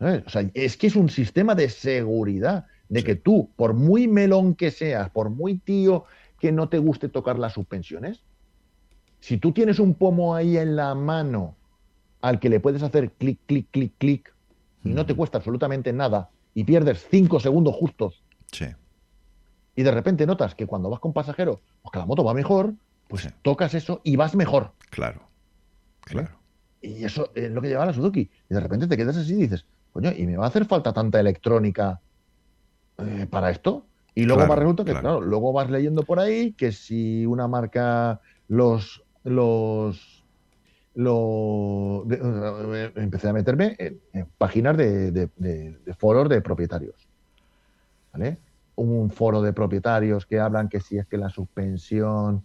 O 0.00 0.30
sea, 0.30 0.48
es 0.54 0.76
que 0.76 0.86
es 0.86 0.96
un 0.96 1.08
sistema 1.08 1.54
de 1.54 1.68
seguridad 1.68 2.66
de 2.92 3.02
que 3.02 3.16
tú, 3.16 3.48
por 3.56 3.72
muy 3.72 4.06
melón 4.06 4.54
que 4.54 4.70
seas, 4.70 5.08
por 5.08 5.30
muy 5.30 5.56
tío 5.56 6.04
que 6.38 6.52
no 6.52 6.68
te 6.68 6.76
guste 6.76 7.08
tocar 7.08 7.38
las 7.38 7.54
suspensiones, 7.54 8.22
si 9.18 9.38
tú 9.38 9.52
tienes 9.52 9.78
un 9.78 9.94
pomo 9.94 10.34
ahí 10.34 10.58
en 10.58 10.76
la 10.76 10.94
mano 10.94 11.56
al 12.20 12.38
que 12.38 12.50
le 12.50 12.60
puedes 12.60 12.82
hacer 12.82 13.10
clic, 13.12 13.38
clic, 13.46 13.66
clic, 13.70 13.94
clic, 13.96 14.34
y 14.84 14.90
no 14.90 15.06
te 15.06 15.14
cuesta 15.14 15.38
absolutamente 15.38 15.90
nada, 15.94 16.28
y 16.52 16.64
pierdes 16.64 17.06
cinco 17.10 17.40
segundos 17.40 17.74
justos, 17.76 18.22
y 19.74 19.82
de 19.82 19.90
repente 19.90 20.26
notas 20.26 20.54
que 20.54 20.66
cuando 20.66 20.90
vas 20.90 21.00
con 21.00 21.14
pasajero, 21.14 21.62
pues 21.80 21.92
que 21.92 21.98
la 21.98 22.04
moto 22.04 22.22
va 22.22 22.34
mejor, 22.34 22.74
pues 23.08 23.26
tocas 23.40 23.72
eso 23.72 24.02
y 24.04 24.16
vas 24.16 24.34
mejor. 24.34 24.72
Claro, 24.90 25.22
claro. 26.02 26.38
Y 26.82 27.04
eso 27.04 27.30
es 27.34 27.50
lo 27.50 27.62
que 27.62 27.68
lleva 27.68 27.86
la 27.86 27.94
Suzuki. 27.94 28.30
Y 28.50 28.54
de 28.54 28.60
repente 28.60 28.86
te 28.86 28.98
quedas 28.98 29.16
así 29.16 29.32
y 29.32 29.42
dices, 29.42 29.64
coño, 29.92 30.12
¿y 30.12 30.26
me 30.26 30.36
va 30.36 30.44
a 30.44 30.48
hacer 30.48 30.66
falta 30.66 30.92
tanta 30.92 31.20
electrónica 31.20 32.00
eh, 32.98 33.26
para 33.30 33.50
esto. 33.50 33.86
Y 34.14 34.24
luego 34.24 34.46
más 34.46 34.58
resulta 34.58 34.84
que, 34.84 34.92
claro. 34.92 35.20
luego 35.20 35.52
vas 35.52 35.70
leyendo 35.70 36.02
por 36.02 36.20
ahí 36.20 36.52
que 36.52 36.72
si 36.72 37.24
una 37.24 37.48
marca 37.48 38.20
los 38.48 39.02
los 39.24 40.22
lo 40.94 42.04
eh, 42.10 42.92
empecé 42.96 43.28
a 43.28 43.32
meterme 43.32 43.74
en, 43.78 44.26
páginas 44.36 44.76
de, 44.76 45.30
foros 45.96 46.28
de 46.28 46.40
propietarios. 46.40 47.08
¿Vale? 48.12 48.38
Un 48.74 49.10
foro 49.10 49.40
de 49.40 49.52
propietarios 49.52 50.26
que 50.26 50.38
hablan 50.38 50.68
que 50.68 50.80
si 50.80 50.98
es 50.98 51.06
que 51.06 51.16
la 51.16 51.30
suspensión. 51.30 52.44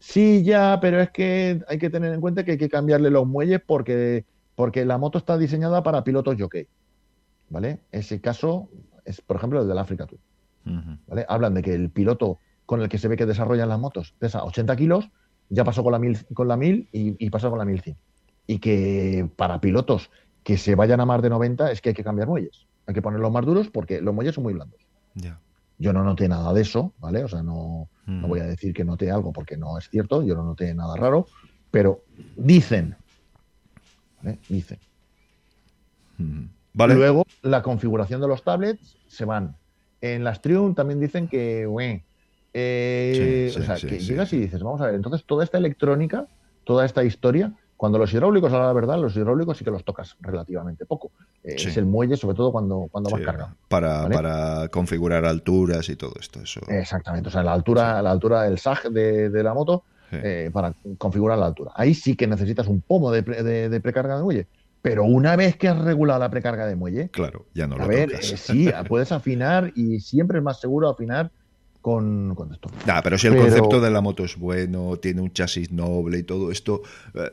Sí, 0.00 0.42
ya, 0.42 0.78
pero 0.80 1.00
es 1.00 1.10
que 1.10 1.62
hay 1.68 1.78
que 1.78 1.90
tener 1.90 2.12
en 2.12 2.20
cuenta 2.20 2.44
que 2.44 2.52
hay 2.52 2.58
que 2.58 2.68
cambiarle 2.68 3.10
los 3.10 3.26
muelles 3.26 3.60
porque, 3.64 4.24
porque 4.56 4.84
la 4.84 4.98
moto 4.98 5.18
está 5.18 5.38
diseñada 5.38 5.82
para 5.82 6.04
pilotos 6.04 6.36
jockey. 6.38 6.66
¿Vale? 7.48 7.78
Ese 7.92 8.20
caso, 8.20 8.68
es, 9.04 9.20
por 9.20 9.36
ejemplo, 9.36 9.60
el 9.60 9.68
del 9.68 9.78
Africa 9.78 10.06
Tour. 10.06 10.20
¿vale? 11.06 11.26
Hablan 11.28 11.54
de 11.54 11.62
que 11.62 11.74
el 11.74 11.90
piloto 11.90 12.38
con 12.66 12.80
el 12.80 12.88
que 12.88 12.98
se 12.98 13.08
ve 13.08 13.16
que 13.16 13.26
desarrollan 13.26 13.68
las 13.68 13.78
motos 13.78 14.14
pesa 14.18 14.44
80 14.44 14.76
kilos, 14.76 15.10
ya 15.48 15.64
pasó 15.64 15.82
con 15.82 15.92
la 15.92 15.98
1000, 15.98 16.26
con 16.34 16.48
la 16.48 16.56
1000 16.56 16.88
y, 16.92 17.30
pasó 17.30 17.50
con 17.50 17.58
la 17.58 17.64
1100. 17.64 17.96
Y 18.46 18.58
que 18.58 19.28
para 19.36 19.60
pilotos 19.60 20.10
que 20.42 20.56
se 20.56 20.74
vayan 20.74 21.00
a 21.00 21.06
más 21.06 21.22
de 21.22 21.30
90 21.30 21.70
es 21.70 21.80
que 21.80 21.90
hay 21.90 21.94
que 21.94 22.04
cambiar 22.04 22.28
muelles. 22.28 22.66
Hay 22.86 22.94
que 22.94 23.02
ponerlos 23.02 23.32
más 23.32 23.44
duros 23.44 23.70
porque 23.70 24.00
los 24.00 24.14
muelles 24.14 24.34
son 24.34 24.44
muy 24.44 24.54
blandos. 24.54 24.80
Yo 25.78 25.92
no 25.92 26.04
noté 26.04 26.28
nada 26.28 26.52
de 26.52 26.62
eso, 26.62 26.92
¿vale? 26.98 27.24
O 27.24 27.28
sea, 27.28 27.42
no, 27.42 27.88
no 28.06 28.28
voy 28.28 28.40
a 28.40 28.44
decir 28.44 28.72
que 28.72 28.84
noté 28.84 29.10
algo 29.10 29.32
porque 29.32 29.56
no 29.56 29.78
es 29.78 29.88
cierto, 29.88 30.22
yo 30.22 30.34
no 30.34 30.44
noté 30.44 30.72
nada 30.74 30.96
raro, 30.96 31.26
pero 31.70 32.02
dicen, 32.36 32.96
¿vale? 34.22 34.38
Dicen. 34.48 34.78
Luego, 36.74 37.24
la 37.42 37.62
configuración 37.62 38.20
de 38.20 38.28
los 38.28 38.42
tablets 38.42 38.96
se 39.06 39.24
van. 39.24 39.56
En 40.00 40.24
las 40.24 40.42
Triumph 40.42 40.76
también 40.76 41.00
dicen 41.00 41.28
que, 41.28 41.66
eh, 42.52 43.54
o 43.56 43.62
sea, 43.62 43.76
que 43.76 43.98
llegas 43.98 44.32
y 44.32 44.38
dices, 44.38 44.62
vamos 44.62 44.80
a 44.80 44.86
ver, 44.86 44.94
entonces 44.96 45.24
toda 45.24 45.44
esta 45.44 45.58
electrónica, 45.58 46.26
toda 46.64 46.84
esta 46.84 47.04
historia, 47.04 47.52
cuando 47.76 47.98
los 47.98 48.12
hidráulicos, 48.12 48.52
a 48.52 48.58
la 48.58 48.72
verdad, 48.72 48.98
los 48.98 49.16
hidráulicos 49.16 49.56
sí 49.56 49.64
que 49.64 49.70
los 49.70 49.84
tocas 49.84 50.16
relativamente 50.20 50.84
poco. 50.84 51.10
Eh, 51.42 51.54
es 51.56 51.76
el 51.76 51.86
muelle, 51.86 52.16
sobre 52.16 52.36
todo 52.36 52.52
cuando, 52.52 52.88
cuando 52.90 53.10
vas 53.10 53.20
cargando. 53.22 53.56
Para, 53.68 54.08
para 54.08 54.68
configurar 54.68 55.24
alturas 55.24 55.88
y 55.88 55.96
todo 55.96 56.12
esto. 56.20 56.40
Eso. 56.40 56.60
Exactamente, 56.68 57.28
o 57.28 57.32
sea, 57.32 57.42
la 57.42 57.52
altura, 57.52 58.02
la 58.02 58.10
altura 58.10 58.42
del 58.42 58.58
SAG 58.58 58.90
de, 58.90 59.42
la 59.42 59.54
moto, 59.54 59.84
eh, 60.12 60.50
para 60.52 60.74
configurar 60.98 61.38
la 61.38 61.46
altura. 61.46 61.72
Ahí 61.74 61.94
sí 61.94 62.14
que 62.14 62.26
necesitas 62.26 62.66
un 62.68 62.80
pomo 62.80 63.10
de, 63.10 63.22
de 63.22 63.80
precarga 63.80 64.16
de 64.16 64.22
muelle. 64.22 64.46
Pero 64.84 65.04
una 65.04 65.34
vez 65.34 65.56
que 65.56 65.66
has 65.66 65.78
regulado 65.78 66.20
la 66.20 66.28
precarga 66.28 66.66
de 66.66 66.76
muelle, 66.76 67.08
claro, 67.08 67.46
ya 67.54 67.66
no 67.66 67.76
a 67.76 67.86
ver, 67.86 68.12
eh, 68.12 68.22
sí, 68.22 68.68
puedes 68.86 69.12
afinar 69.12 69.72
y 69.74 70.00
siempre 70.00 70.36
es 70.36 70.44
más 70.44 70.60
seguro 70.60 70.90
afinar 70.90 71.30
con, 71.80 72.36
esto. 72.52 72.70
pero 73.02 73.16
si 73.16 73.28
el 73.28 73.34
concepto 73.34 73.80
de 73.80 73.90
la 73.90 74.02
moto 74.02 74.26
es 74.26 74.36
bueno, 74.36 74.98
tiene 74.98 75.22
un 75.22 75.32
chasis 75.32 75.72
noble 75.72 76.18
y 76.18 76.22
todo 76.22 76.50
esto, 76.50 76.82
eh, 77.14 77.30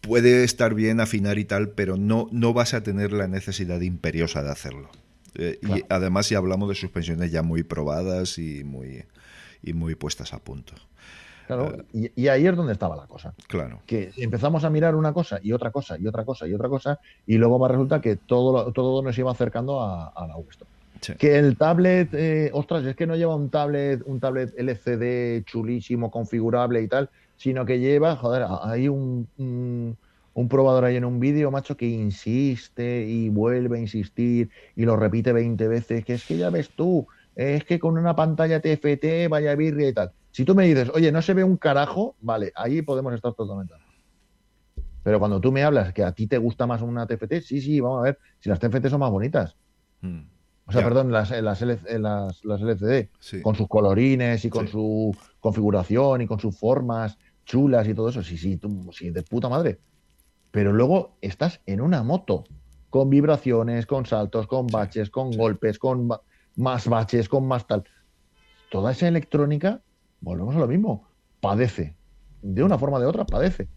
puede 0.00 0.42
estar 0.42 0.74
bien 0.74 0.98
afinar 0.98 1.38
y 1.38 1.44
tal, 1.44 1.68
pero 1.68 1.96
no, 1.96 2.26
no 2.32 2.52
vas 2.52 2.74
a 2.74 2.82
tener 2.82 3.12
la 3.12 3.28
necesidad 3.28 3.80
imperiosa 3.80 4.42
de 4.42 4.50
hacerlo. 4.50 4.88
Eh, 5.36 5.60
y 5.62 5.84
además 5.88 6.26
si 6.26 6.34
hablamos 6.34 6.68
de 6.68 6.74
suspensiones 6.74 7.30
ya 7.30 7.44
muy 7.44 7.62
probadas 7.62 8.36
y 8.36 8.64
muy, 8.64 9.04
y 9.62 9.74
muy 9.74 9.94
puestas 9.94 10.34
a 10.34 10.40
punto. 10.40 10.74
Claro, 11.46 11.76
y, 11.92 12.28
ahí 12.28 12.46
es 12.46 12.56
donde 12.56 12.72
estaba 12.72 12.96
la 12.96 13.06
cosa. 13.06 13.34
Claro. 13.48 13.80
Que 13.86 14.10
empezamos 14.16 14.64
a 14.64 14.70
mirar 14.70 14.94
una 14.94 15.12
cosa 15.12 15.38
y 15.42 15.52
otra 15.52 15.70
cosa 15.70 15.98
y 15.98 16.06
otra 16.06 16.24
cosa 16.24 16.46
y 16.46 16.54
otra 16.54 16.68
cosa, 16.68 17.00
y 17.26 17.36
luego 17.36 17.58
va 17.58 17.68
resulta 17.68 18.00
que 18.00 18.16
todo, 18.16 18.72
todo 18.72 19.02
nos 19.02 19.16
iba 19.18 19.30
acercando 19.30 19.82
a, 19.82 20.26
la 20.26 20.36
Weston. 20.36 20.68
Que 21.18 21.36
el 21.38 21.58
tablet, 21.58 22.14
eh, 22.14 22.50
ostras, 22.54 22.84
es 22.86 22.96
que 22.96 23.06
no 23.06 23.14
lleva 23.14 23.36
un 23.36 23.50
tablet, 23.50 24.02
un 24.06 24.20
tablet 24.20 24.54
LCD 24.56 25.44
chulísimo, 25.44 26.10
configurable 26.10 26.80
y 26.80 26.88
tal, 26.88 27.10
sino 27.36 27.66
que 27.66 27.78
lleva, 27.78 28.16
joder, 28.16 28.46
hay 28.62 28.88
un, 28.88 29.28
un, 29.36 30.48
probador 30.48 30.86
ahí 30.86 30.96
en 30.96 31.04
un 31.04 31.20
vídeo, 31.20 31.50
macho, 31.50 31.76
que 31.76 31.86
insiste 31.86 33.04
y 33.06 33.28
vuelve 33.28 33.76
a 33.76 33.80
insistir 33.80 34.48
y 34.76 34.86
lo 34.86 34.96
repite 34.96 35.34
20 35.34 35.68
veces, 35.68 36.04
que 36.06 36.14
es 36.14 36.24
que 36.24 36.38
ya 36.38 36.48
ves 36.48 36.70
tú, 36.70 37.06
es 37.36 37.64
que 37.64 37.78
con 37.78 37.98
una 37.98 38.16
pantalla 38.16 38.60
TFT 38.60 39.28
vaya 39.28 39.54
birria 39.56 39.88
y 39.88 39.92
tal. 39.92 40.12
Si 40.34 40.44
tú 40.44 40.56
me 40.56 40.66
dices, 40.66 40.90
oye, 40.92 41.12
no 41.12 41.22
se 41.22 41.32
ve 41.32 41.44
un 41.44 41.56
carajo, 41.56 42.16
vale, 42.20 42.50
ahí 42.56 42.82
podemos 42.82 43.14
estar 43.14 43.34
totalmente. 43.34 43.72
Pero 45.04 45.20
cuando 45.20 45.40
tú 45.40 45.52
me 45.52 45.62
hablas 45.62 45.92
que 45.92 46.02
a 46.02 46.10
ti 46.10 46.26
te 46.26 46.38
gusta 46.38 46.66
más 46.66 46.82
una 46.82 47.06
TFT, 47.06 47.34
sí, 47.40 47.60
sí, 47.60 47.78
vamos 47.78 48.00
a 48.00 48.02
ver, 48.02 48.18
si 48.40 48.48
las 48.48 48.58
TFT 48.58 48.88
son 48.88 48.98
más 48.98 49.12
bonitas. 49.12 49.56
Hmm. 50.00 50.22
O 50.66 50.72
sea, 50.72 50.82
perdón, 50.82 51.12
las, 51.12 51.30
las, 51.30 51.60
las, 51.60 51.62
LCD, 51.62 53.10
con 53.42 53.54
sus 53.54 53.68
colorines 53.68 54.44
y 54.44 54.50
con 54.50 54.66
su 54.66 55.16
configuración 55.38 56.22
y 56.22 56.26
con 56.26 56.40
sus 56.40 56.58
formas 56.58 57.16
chulas 57.44 57.86
y 57.86 57.94
todo 57.94 58.08
eso, 58.08 58.24
sí, 58.24 58.36
sí, 58.36 58.56
tú, 58.56 58.90
sí, 58.92 59.10
de 59.10 59.22
puta 59.22 59.48
madre. 59.48 59.78
Pero 60.50 60.72
luego 60.72 61.16
estás 61.20 61.60
en 61.64 61.80
una 61.80 62.02
moto, 62.02 62.42
con 62.90 63.08
vibraciones, 63.08 63.86
con 63.86 64.04
saltos, 64.04 64.48
con 64.48 64.66
baches, 64.66 65.10
con 65.10 65.30
golpes, 65.30 65.78
con 65.78 66.08
más 66.56 66.88
baches, 66.88 67.28
con 67.28 67.46
más 67.46 67.68
tal. 67.68 67.84
Toda 68.68 68.90
esa 68.90 69.06
electrónica, 69.06 69.80
volvemos 70.24 70.56
a 70.56 70.58
lo 70.58 70.66
mismo, 70.66 71.06
padece. 71.40 71.94
De 72.42 72.62
una 72.62 72.78
forma 72.78 72.96
o 72.96 73.00
de 73.00 73.06
otra, 73.06 73.24
padece. 73.24 73.68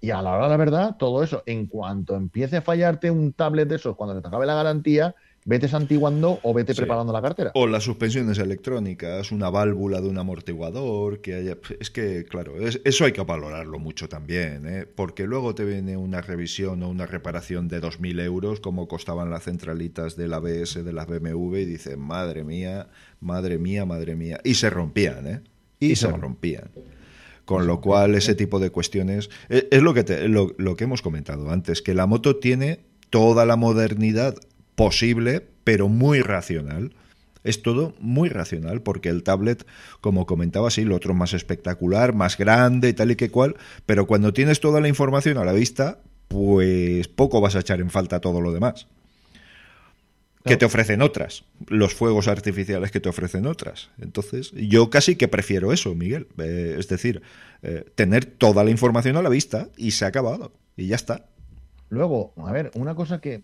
Y 0.00 0.10
a 0.10 0.22
la 0.22 0.32
hora 0.32 0.44
de 0.44 0.50
la 0.50 0.56
verdad, 0.56 0.96
todo 0.98 1.22
eso, 1.22 1.42
en 1.46 1.66
cuanto 1.66 2.14
empiece 2.14 2.58
a 2.58 2.62
fallarte 2.62 3.10
un 3.10 3.32
tablet 3.32 3.68
de 3.68 3.76
esos, 3.76 3.96
cuando 3.96 4.20
te 4.20 4.28
acabe 4.28 4.46
la 4.46 4.54
garantía, 4.54 5.14
vete 5.46 5.68
santiguando 5.68 6.40
o 6.42 6.52
vete 6.52 6.74
preparando 6.74 7.12
la 7.12 7.22
cartera. 7.22 7.52
O 7.54 7.66
las 7.66 7.84
suspensiones 7.84 8.38
electrónicas, 8.38 9.30
una 9.30 9.48
válvula 9.48 10.00
de 10.00 10.08
un 10.08 10.18
amortiguador, 10.18 11.20
que 11.20 11.34
haya... 11.34 11.56
Es 11.80 11.90
que, 11.90 12.24
claro, 12.24 12.54
eso 12.58 13.04
hay 13.04 13.12
que 13.12 13.22
valorarlo 13.22 13.78
mucho 13.78 14.08
también, 14.08 14.66
¿eh? 14.66 14.86
porque 14.86 15.24
luego 15.24 15.54
te 15.54 15.64
viene 15.64 15.96
una 15.96 16.20
revisión 16.20 16.82
o 16.82 16.88
una 16.90 17.06
reparación 17.06 17.68
de 17.68 17.80
2.000 17.80 18.20
euros, 18.22 18.60
como 18.60 18.88
costaban 18.88 19.30
las 19.30 19.44
centralitas 19.44 20.16
del 20.16 20.34
ABS 20.34 20.84
de 20.84 20.92
las 20.92 21.06
BMW, 21.06 21.58
y 21.58 21.64
dices, 21.64 21.96
madre 21.96 22.42
mía, 22.42 22.88
madre 23.20 23.58
mía, 23.58 23.86
madre 23.86 24.16
mía. 24.16 24.40
Y 24.42 24.54
se 24.54 24.68
rompían, 24.68 25.26
¿eh? 25.28 25.40
Y, 25.78 25.94
se, 25.94 26.08
rompían. 26.08 26.70
Con 27.44 27.68
lo 27.68 27.80
cual, 27.80 28.16
ese 28.16 28.34
tipo 28.34 28.58
de 28.58 28.70
cuestiones 28.70 29.30
es, 29.48 29.82
lo 29.82 29.94
que, 29.94 30.26
lo 30.26 30.76
que 30.76 30.84
hemos 30.84 31.02
comentado 31.02 31.50
antes, 31.50 31.82
que 31.82 31.94
la 31.94 32.06
moto 32.06 32.36
tiene 32.36 32.80
toda 33.10 33.46
la 33.46 33.56
modernidad 33.56 34.34
posible, 34.76 35.44
pero 35.64 35.88
muy 35.88 36.20
racional. 36.20 36.94
Es 37.42 37.62
todo 37.62 37.94
muy 38.00 38.28
racional, 38.28 38.82
porque 38.82 39.08
el 39.08 39.22
tablet, 39.22 39.66
como 40.00 40.26
comentaba, 40.26 40.70
sí, 40.70 40.84
lo 40.84 40.96
otro 40.96 41.14
más 41.14 41.32
espectacular, 41.32 42.12
más 42.12 42.36
grande 42.36 42.88
y 42.88 42.92
tal 42.92 43.12
y 43.12 43.16
que 43.16 43.30
cual, 43.30 43.56
pero 43.86 44.06
cuando 44.06 44.32
tienes 44.32 44.60
toda 44.60 44.80
la 44.80 44.88
información 44.88 45.38
a 45.38 45.44
la 45.44 45.52
vista, 45.52 46.00
pues 46.28 47.06
poco 47.08 47.40
vas 47.40 47.54
a 47.56 47.60
echar 47.60 47.80
en 47.80 47.90
falta 47.90 48.20
todo 48.20 48.40
lo 48.40 48.52
demás. 48.52 48.88
Que 50.44 50.56
te 50.56 50.64
ofrecen 50.64 51.02
otras, 51.02 51.44
los 51.66 51.92
fuegos 51.94 52.28
artificiales 52.28 52.92
que 52.92 53.00
te 53.00 53.08
ofrecen 53.08 53.46
otras. 53.46 53.90
Entonces, 54.00 54.52
yo 54.52 54.90
casi 54.90 55.16
que 55.16 55.26
prefiero 55.26 55.72
eso, 55.72 55.92
Miguel. 55.96 56.28
Eh, 56.38 56.76
es 56.78 56.86
decir, 56.86 57.20
eh, 57.62 57.84
tener 57.96 58.26
toda 58.26 58.62
la 58.62 58.70
información 58.70 59.16
a 59.16 59.22
la 59.22 59.28
vista 59.28 59.68
y 59.76 59.90
se 59.90 60.04
ha 60.04 60.08
acabado. 60.08 60.52
Y 60.76 60.86
ya 60.86 60.94
está. 60.94 61.26
Luego, 61.88 62.32
a 62.36 62.52
ver, 62.52 62.70
una 62.74 62.94
cosa 62.94 63.20
que 63.20 63.42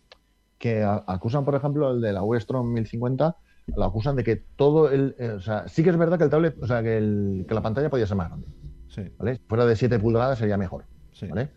que 0.62 0.84
acusan, 0.84 1.44
por 1.44 1.56
ejemplo, 1.56 1.90
el 1.90 2.00
de 2.00 2.12
la 2.12 2.22
Westron 2.22 2.72
1050, 2.72 3.36
lo 3.74 3.84
acusan 3.84 4.14
de 4.14 4.22
que 4.22 4.36
todo 4.36 4.92
el. 4.92 5.16
Eh, 5.18 5.30
o 5.30 5.40
sea, 5.40 5.66
sí 5.66 5.82
que 5.82 5.90
es 5.90 5.96
verdad 5.96 6.18
que 6.18 6.24
el 6.24 6.30
tablet, 6.30 6.56
o 6.62 6.68
sea, 6.68 6.84
que, 6.84 6.98
el, 6.98 7.44
que 7.48 7.54
la 7.54 7.62
pantalla 7.62 7.90
podía 7.90 8.06
ser 8.06 8.16
más 8.16 8.28
grande. 8.28 8.46
Sí. 8.86 9.02
¿vale? 9.18 9.40
Fuera 9.48 9.66
de 9.66 9.74
7 9.74 9.98
pulgadas 9.98 10.38
sería 10.38 10.56
mejor. 10.56 10.84
Sí. 11.10 11.26
¿vale? 11.26 11.50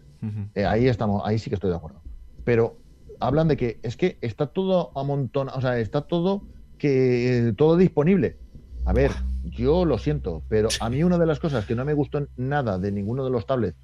Eh, 0.56 0.66
ahí 0.66 0.88
estamos, 0.88 1.22
ahí 1.24 1.38
sí 1.38 1.52
que 1.52 1.54
estoy 1.54 1.70
de 1.70 1.76
acuerdo. 1.76 2.02
Pero 2.46 2.78
hablan 3.20 3.48
de 3.48 3.58
que 3.58 3.80
es 3.84 3.96
que 3.96 4.18
está 4.22 4.48
todo 4.48 4.92
amontonado, 4.98 5.56
o 5.56 5.62
sea, 5.62 5.78
está 5.78 6.02
todo 6.02 6.42
que 6.80 7.54
todo 7.56 7.78
disponible. 7.78 8.40
A 8.86 8.94
ver, 8.94 9.12
yo 9.44 9.86
lo 9.86 10.00
siento, 10.00 10.42
pero 10.50 10.70
a 10.80 10.90
mí 10.90 11.04
una 11.04 11.20
de 11.20 11.28
las 11.28 11.40
cosas 11.40 11.68
que 11.68 11.76
no 11.76 11.86
me 11.86 11.94
gustó 11.94 12.26
nada 12.38 12.80
de 12.80 12.92
ninguno 12.92 13.24
de 13.24 13.30
los 13.30 13.46
tablets, 13.46 13.78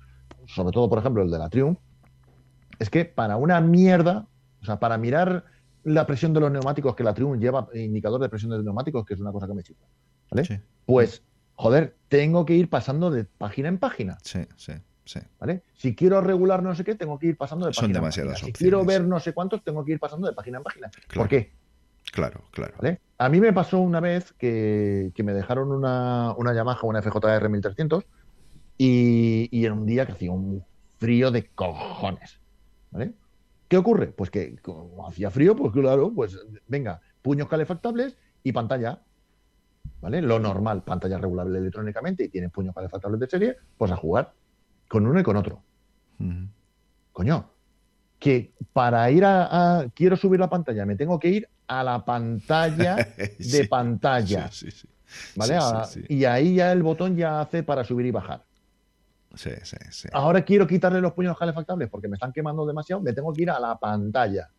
sobre 0.48 0.72
todo, 0.72 0.90
por 0.90 0.98
ejemplo, 0.98 1.22
el 1.22 1.30
de 1.30 1.38
la 1.38 1.50
Triumph, 1.50 1.78
es 2.80 2.90
que 2.90 3.06
para 3.06 3.38
una 3.38 3.62
mierda 3.62 4.26
o 4.62 4.66
sea, 4.66 4.80
para 4.80 4.98
mirar 4.98 5.46
la 5.84 6.06
presión 6.06 6.34
de 6.34 6.40
los 6.40 6.52
neumáticos, 6.52 6.96
que 6.96 7.04
la 7.04 7.14
Triumph 7.14 7.40
lleva 7.40 7.68
indicador 7.74 8.22
de 8.22 8.30
presión 8.30 8.52
de 8.52 8.58
los 8.58 8.66
neumáticos, 8.66 9.06
que 9.06 9.16
es 9.16 9.20
una 9.20 9.32
cosa 9.32 9.48
que 9.48 9.54
me 9.54 9.64
chica. 9.64 9.86
¿Vale? 10.30 10.62
Pues, 10.86 11.24
joder, 11.56 11.96
tengo 12.08 12.46
que 12.46 12.54
ir 12.54 12.70
pasando 12.70 13.10
de 13.10 13.26
página 13.26 13.70
en 13.70 13.78
página. 13.78 14.18
Sí, 14.24 14.48
sí. 14.56 14.74
Sí. 15.04 15.20
¿Vale? 15.40 15.64
Si 15.74 15.96
quiero 15.96 16.22
regular 16.22 16.62
no 16.62 16.76
sé 16.76 16.84
qué, 16.84 16.96
tengo 16.96 17.18
que 17.18 17.28
ir 17.28 17.38
pasando 17.38 17.66
de 17.66 17.74
página 17.74 17.98
en 17.98 18.06
página. 18.06 18.36
Si 18.36 18.54
quiero 18.54 18.86
ver 18.86 19.04
no 19.04 19.20
sé 19.20 19.34
cuántos, 19.34 19.64
tengo 19.64 19.84
que 19.84 19.94
ir 19.94 20.00
pasando 20.00 20.28
de 20.28 20.34
página 20.34 20.60
en 20.60 20.64
página. 20.64 20.92
¿Por 21.14 21.28
qué? 21.28 21.52
Claro, 22.12 22.44
claro. 22.52 22.76
A 23.18 23.30
mí 23.30 23.40
me 23.40 23.52
pasó 23.52 23.80
una 23.80 24.00
vez 24.00 24.34
que, 24.34 25.12
me 25.18 25.34
dejaron 25.34 25.72
una, 25.72 26.34
una, 26.38 26.54
Yamaha, 26.54 26.82
una 26.84 27.02
FJR 27.02 27.50
1300, 27.50 28.06
y, 28.78 29.50
y 29.52 29.66
en 29.66 29.74
un 29.74 29.86
día 29.86 30.06
que 30.06 30.12
hacía 30.14 30.32
un 30.32 30.64
frío 31.00 31.32
de 31.32 31.48
cojones. 31.48 32.40
¿Vale? 32.92 33.14
¿Qué 33.72 33.78
ocurre? 33.78 34.08
Pues 34.08 34.30
que 34.30 34.58
como 34.58 35.08
hacía 35.08 35.32
frío, 35.32 35.56
pues 35.56 35.72
claro, 35.72 36.12
pues 36.14 36.38
venga, 36.68 37.00
puños 37.22 37.48
calefactables 37.48 38.18
y 38.44 38.52
pantalla. 38.52 39.00
¿Vale? 40.02 40.22
Lo 40.22 40.40
normal, 40.40 40.84
pantalla 40.84 41.18
regulable 41.18 41.58
electrónicamente 41.58 42.26
y 42.26 42.28
tienes 42.28 42.52
puños 42.52 42.76
calefactables 42.76 43.22
de 43.22 43.30
serie, 43.30 43.56
pues 43.78 43.90
a 43.90 43.96
jugar 43.96 44.34
con 44.90 45.08
uno 45.08 45.22
y 45.22 45.24
con 45.24 45.38
otro. 45.38 45.64
Coño, 47.14 47.50
que 48.20 48.52
para 48.74 49.10
ir 49.10 49.24
a, 49.24 49.86
Quiero 49.96 50.18
subir 50.18 50.42
la 50.42 50.50
pantalla, 50.50 50.86
me 50.86 50.98
tengo 50.98 51.18
que 51.18 51.30
ir 51.30 51.50
a 51.66 51.82
la 51.82 52.04
pantalla 52.04 52.98
de 53.40 53.68
pantalla. 53.70 54.50
¿Vale? 55.38 55.60
y 56.10 56.26
ahí 56.26 56.56
ya 56.56 56.74
el 56.74 56.84
botón 56.84 57.16
ya 57.16 57.40
hace 57.40 57.64
para 57.64 57.86
subir 57.86 58.06
y 58.06 58.12
bajar. 58.12 58.44
Sí, 59.36 59.52
sí, 59.64 59.78
sí. 59.92 60.10
Ahora 60.12 60.44
quiero 60.44 60.68
quitarle 60.68 61.00
los 61.02 61.14
puños 61.14 61.38
calefactables 61.38 61.90
porque 61.90 62.08
me 62.08 62.16
están 62.16 62.34
quemando 62.34 62.66
demasiado, 62.66 63.02
me 63.02 63.14
tengo 63.14 63.34
que 63.34 63.44
ir 63.44 63.50
a 63.50 63.60
la 63.60 63.78
pantalla 63.78 64.50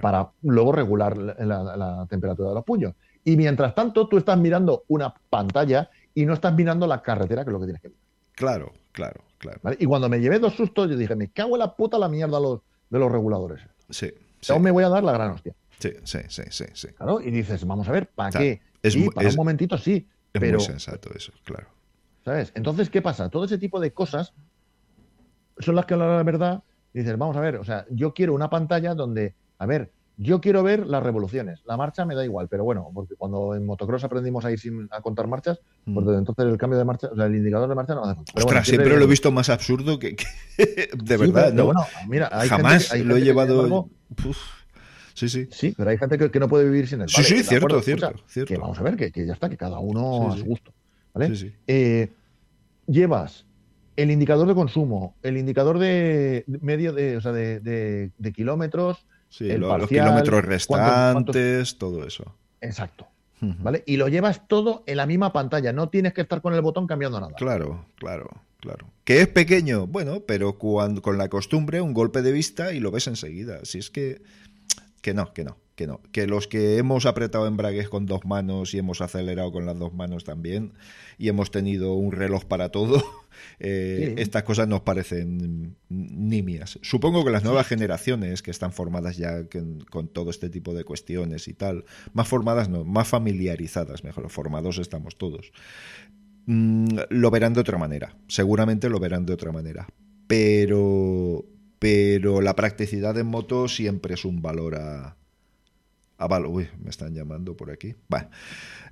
para 0.00 0.30
luego 0.42 0.72
regular 0.72 1.16
la, 1.16 2.06
temperatura 2.08 2.50
de 2.50 2.54
los 2.54 2.64
puños. 2.64 2.94
Y 3.24 3.36
mientras 3.36 3.74
tanto, 3.74 4.08
tú 4.08 4.18
estás 4.18 4.38
mirando 4.38 4.84
una 4.88 5.14
pantalla 5.30 5.90
y 6.14 6.24
no 6.26 6.34
estás 6.34 6.54
mirando 6.54 6.86
la 6.86 7.02
carretera, 7.02 7.44
que 7.44 7.50
es 7.50 7.52
lo 7.52 7.60
que 7.60 7.66
tienes 7.66 7.82
que 7.82 7.88
ver. 7.88 7.96
Claro, 8.34 8.72
claro, 8.92 9.20
claro. 9.38 9.60
Y 9.78 9.86
cuando 9.86 10.08
me 10.08 10.20
llevé 10.20 10.38
dos 10.38 10.54
sustos, 10.54 10.88
yo 10.88 10.96
dije, 10.96 11.14
me 11.14 11.30
cago 11.30 11.56
en 11.56 11.60
la 11.60 11.74
puta 11.74 11.98
la 11.98 12.08
mierda 12.08 12.40
los, 12.40 12.60
de 12.88 12.98
los 12.98 13.10
reguladores. 13.10 13.60
Sí. 13.88 14.10
Aún 14.48 14.62
me 14.62 14.70
voy 14.70 14.84
a 14.84 14.88
dar 14.88 15.04
la 15.04 15.12
gran 15.12 15.32
hostia. 15.32 15.54
Sí, 15.78 15.92
sí, 16.04 16.18
sí, 16.28 16.42
sí. 16.50 16.64
sí. 16.72 16.88
Claro, 16.88 17.20
y 17.20 17.30
dices, 17.30 17.66
vamos 17.66 17.88
a 17.88 17.92
ver, 17.92 18.08
¿para 18.08 18.38
qué? 18.38 18.60
Es, 18.82 18.94
sí, 18.94 19.08
para 19.10 19.28
un 19.28 19.36
momentito 19.36 19.76
sí. 19.78 20.08
Es 20.32 20.40
pero, 20.40 20.58
muy 20.58 20.66
sensato 20.66 21.10
eso, 21.14 21.32
claro. 21.44 21.68
¿Sabes? 22.30 22.52
Entonces, 22.54 22.90
¿qué 22.90 23.02
pasa? 23.02 23.28
Todo 23.28 23.44
ese 23.44 23.58
tipo 23.58 23.80
de 23.80 23.92
cosas 23.92 24.34
son 25.58 25.74
las 25.74 25.84
que 25.84 25.94
a 25.94 25.96
la 25.96 26.22
verdad 26.22 26.62
dices, 26.94 27.18
vamos 27.18 27.36
a 27.36 27.40
ver, 27.40 27.56
o 27.56 27.64
sea, 27.64 27.86
yo 27.90 28.14
quiero 28.14 28.34
una 28.34 28.48
pantalla 28.48 28.94
donde, 28.94 29.34
a 29.58 29.66
ver, 29.66 29.90
yo 30.16 30.40
quiero 30.40 30.62
ver 30.62 30.86
las 30.86 31.02
revoluciones. 31.02 31.60
La 31.64 31.76
marcha 31.76 32.04
me 32.04 32.14
da 32.14 32.24
igual, 32.24 32.46
pero 32.48 32.62
bueno, 32.62 32.88
porque 32.94 33.16
cuando 33.16 33.56
en 33.56 33.66
motocross 33.66 34.04
aprendimos 34.04 34.44
a 34.44 34.52
ir 34.52 34.60
sin, 34.60 34.86
a 34.92 35.00
contar 35.00 35.26
marchas, 35.26 35.58
mm. 35.86 35.92
pues 35.92 36.06
entonces 36.18 36.44
el 36.46 36.56
cambio 36.56 36.78
de 36.78 36.84
marcha, 36.84 37.08
o 37.10 37.16
sea, 37.16 37.26
el 37.26 37.34
indicador 37.34 37.68
de 37.68 37.74
marcha 37.74 37.96
no 37.96 38.04
hace 38.04 38.14
falta. 38.14 38.32
Ostras, 38.36 38.68
siempre 38.68 38.96
lo 38.96 39.06
he 39.06 39.08
visto 39.08 39.32
más 39.32 39.50
absurdo 39.50 39.98
que, 39.98 40.14
de 40.56 41.16
verdad, 41.16 41.52
¿no? 41.52 41.64
Bueno, 41.64 41.80
mira, 42.06 42.30
jamás 42.48 42.96
lo 42.96 43.16
he 43.16 43.22
llevado. 43.22 43.88
Sí, 45.14 45.28
sí. 45.28 45.48
Sí, 45.50 45.74
pero 45.76 45.90
hay 45.90 45.98
gente 45.98 46.16
que, 46.16 46.38
no 46.38 46.48
puede 46.48 46.66
vivir 46.66 46.86
sin 46.86 47.00
él. 47.00 47.08
Sí, 47.08 47.24
sí, 47.24 47.42
cierto, 47.42 47.82
cierto, 47.82 48.12
cierto. 48.28 48.54
Que 48.54 48.56
vamos 48.56 48.78
a 48.78 48.84
ver, 48.84 48.94
que, 48.94 49.26
ya 49.26 49.32
está, 49.32 49.48
que 49.48 49.56
cada 49.56 49.80
uno 49.80 50.30
a 50.32 50.36
su 50.36 50.44
gusto. 50.44 50.72
¿vale? 51.12 51.56
Eh, 51.66 52.08
llevas 52.90 53.46
el 53.96 54.10
indicador 54.10 54.48
de 54.48 54.54
consumo, 54.54 55.16
el 55.22 55.36
indicador 55.36 55.78
de 55.78 56.44
medio 56.46 56.92
de, 56.92 57.16
o 57.16 57.20
sea, 57.20 57.32
de, 57.32 58.12
kilómetros, 58.34 59.06
el 59.38 59.60
los 59.60 59.88
kilómetros 59.88 60.44
restantes, 60.44 61.78
todo 61.78 62.06
eso. 62.06 62.34
Exacto. 62.60 63.06
¿Vale? 63.40 63.82
Y 63.86 63.96
lo 63.96 64.08
llevas 64.08 64.46
todo 64.46 64.84
en 64.86 64.98
la 64.98 65.06
misma 65.06 65.32
pantalla, 65.32 65.72
no 65.72 65.88
tienes 65.88 66.12
que 66.12 66.20
estar 66.20 66.42
con 66.42 66.52
el 66.52 66.60
botón 66.60 66.86
cambiando 66.86 67.20
nada. 67.20 67.32
Claro, 67.36 67.86
claro, 67.96 68.28
claro. 68.58 68.86
Que 69.04 69.22
es 69.22 69.28
pequeño, 69.28 69.86
bueno, 69.86 70.20
pero 70.26 70.58
cuando, 70.58 71.00
con 71.00 71.16
la 71.16 71.30
costumbre, 71.30 71.80
un 71.80 71.94
golpe 71.94 72.20
de 72.20 72.32
vista 72.32 72.74
y 72.74 72.80
lo 72.80 72.90
ves 72.90 73.06
enseguida. 73.06 73.64
Si 73.64 73.78
es 73.78 73.88
que. 73.88 74.20
Que 75.00 75.14
no, 75.14 75.32
que 75.32 75.44
no 75.44 75.56
que 75.80 75.86
no. 75.86 76.02
Que 76.12 76.26
los 76.26 76.46
que 76.46 76.76
hemos 76.76 77.06
apretado 77.06 77.46
embragues 77.46 77.88
con 77.88 78.04
dos 78.04 78.26
manos 78.26 78.74
y 78.74 78.78
hemos 78.78 79.00
acelerado 79.00 79.50
con 79.50 79.64
las 79.64 79.78
dos 79.78 79.94
manos 79.94 80.24
también 80.24 80.74
y 81.16 81.30
hemos 81.30 81.50
tenido 81.50 81.94
un 81.94 82.12
reloj 82.12 82.44
para 82.44 82.68
todo, 82.68 83.02
eh, 83.60 84.14
estas 84.18 84.42
cosas 84.42 84.68
nos 84.68 84.82
parecen 84.82 85.78
nimias. 85.88 86.78
Supongo 86.82 87.24
que 87.24 87.30
las 87.30 87.44
nuevas 87.44 87.66
generaciones 87.66 88.42
que 88.42 88.50
están 88.50 88.74
formadas 88.74 89.16
ya 89.16 89.46
con 89.88 90.08
todo 90.08 90.28
este 90.28 90.50
tipo 90.50 90.74
de 90.74 90.84
cuestiones 90.84 91.48
y 91.48 91.54
tal, 91.54 91.86
más 92.12 92.28
formadas 92.28 92.68
no, 92.68 92.84
más 92.84 93.08
familiarizadas, 93.08 94.04
mejor, 94.04 94.28
formados 94.28 94.76
estamos 94.76 95.16
todos, 95.16 95.50
mm, 96.44 96.88
lo 97.08 97.30
verán 97.30 97.54
de 97.54 97.60
otra 97.60 97.78
manera. 97.78 98.18
Seguramente 98.28 98.90
lo 98.90 99.00
verán 99.00 99.24
de 99.24 99.32
otra 99.32 99.50
manera. 99.50 99.88
Pero 100.26 101.46
pero 101.78 102.42
la 102.42 102.54
practicidad 102.54 103.16
en 103.16 103.28
moto 103.28 103.66
siempre 103.66 104.12
es 104.12 104.26
un 104.26 104.42
valor 104.42 104.74
a, 104.74 105.16
Ah, 106.20 106.40
Uy, 106.46 106.68
me 106.78 106.90
están 106.90 107.14
llamando 107.14 107.56
por 107.56 107.70
aquí. 107.70 107.94
Bueno, 108.06 108.28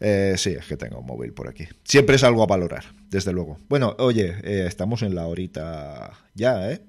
eh, 0.00 0.34
sí, 0.38 0.50
es 0.58 0.66
que 0.66 0.78
tengo 0.78 1.00
un 1.00 1.06
móvil 1.06 1.34
por 1.34 1.46
aquí. 1.46 1.68
Siempre 1.84 2.16
es 2.16 2.24
algo 2.24 2.42
a 2.42 2.46
valorar, 2.46 2.84
desde 3.10 3.34
luego. 3.34 3.58
Bueno, 3.68 3.94
oye, 3.98 4.34
eh, 4.42 4.64
estamos 4.66 5.02
en 5.02 5.14
la 5.14 5.26
horita 5.26 6.12
ya, 6.34 6.72
¿eh? 6.72 6.80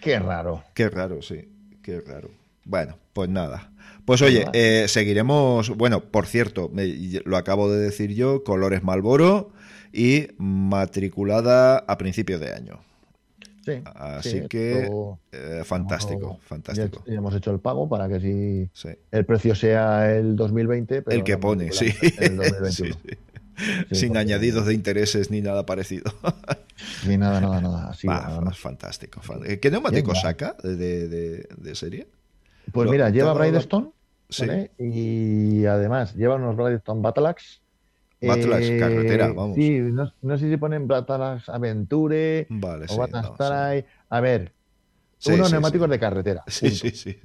Qué 0.00 0.18
raro. 0.18 0.64
Qué 0.72 0.88
raro, 0.88 1.20
sí. 1.20 1.46
Qué 1.82 2.00
raro. 2.00 2.30
Bueno, 2.64 2.96
pues 3.12 3.28
nada. 3.28 3.70
Pues 4.06 4.22
oye, 4.22 4.46
eh, 4.54 4.86
seguiremos. 4.88 5.68
Bueno, 5.76 6.00
por 6.00 6.26
cierto, 6.26 6.70
lo 7.24 7.36
acabo 7.36 7.70
de 7.70 7.78
decir 7.78 8.14
yo: 8.14 8.44
colores 8.44 8.82
Malboro 8.82 9.52
y 9.92 10.28
matriculada 10.38 11.84
a 11.86 11.98
principio 11.98 12.38
de 12.38 12.54
año. 12.54 12.80
Así 13.94 14.48
que 14.48 14.90
eh, 15.32 15.62
fantástico, 15.64 16.38
fantástico. 16.42 17.02
Ya, 17.06 17.14
hemos 17.14 17.34
hecho 17.34 17.50
el 17.50 17.60
pago 17.60 17.88
para 17.88 18.08
que 18.08 18.20
si 18.20 18.70
el 19.10 19.24
precio 19.24 19.54
sea 19.54 20.12
el 20.12 20.36
2020. 20.36 21.04
el 21.08 21.24
que 21.24 21.38
pone, 21.38 21.72
sí. 21.72 21.92
Sin 23.92 24.16
añadidos 24.16 24.66
de 24.66 24.74
intereses 24.74 25.30
ni 25.30 25.40
nada 25.40 25.66
parecido. 25.66 26.12
ni 27.06 27.16
nada, 27.16 27.40
nada, 27.40 27.60
nada. 27.60 27.90
Así, 27.90 28.08
fantástico. 28.54 29.20
¿Qué 29.60 29.70
neumático 29.70 30.14
saca 30.14 30.56
de, 30.62 31.74
serie? 31.74 32.08
Pues 32.72 32.90
mira, 32.90 33.10
lleva 33.10 33.34
Bridestone 33.34 33.90
y 34.78 35.66
además 35.66 36.14
lleva 36.14 36.36
unos 36.36 36.56
Bridestone 36.56 37.00
Battleaxe 37.00 37.61
Battleaxe, 38.26 38.76
eh, 38.76 38.78
carretera, 38.78 39.28
vamos. 39.32 39.56
Sí, 39.56 39.78
no, 39.80 40.38
sé 40.38 40.50
si 40.50 40.56
ponen 40.56 40.86
Battleaxe 40.86 41.50
Aventure 41.50 42.46
vale, 42.50 42.86
o 42.88 42.96
Battleaxe 42.96 43.86
A 44.08 44.20
ver, 44.20 44.52
unos 45.30 45.52
neumáticos 45.52 45.88
de 45.88 45.98
carretera. 45.98 46.42
Sí, 46.46 46.70
sí, 46.70 46.90
sí, 46.90 47.16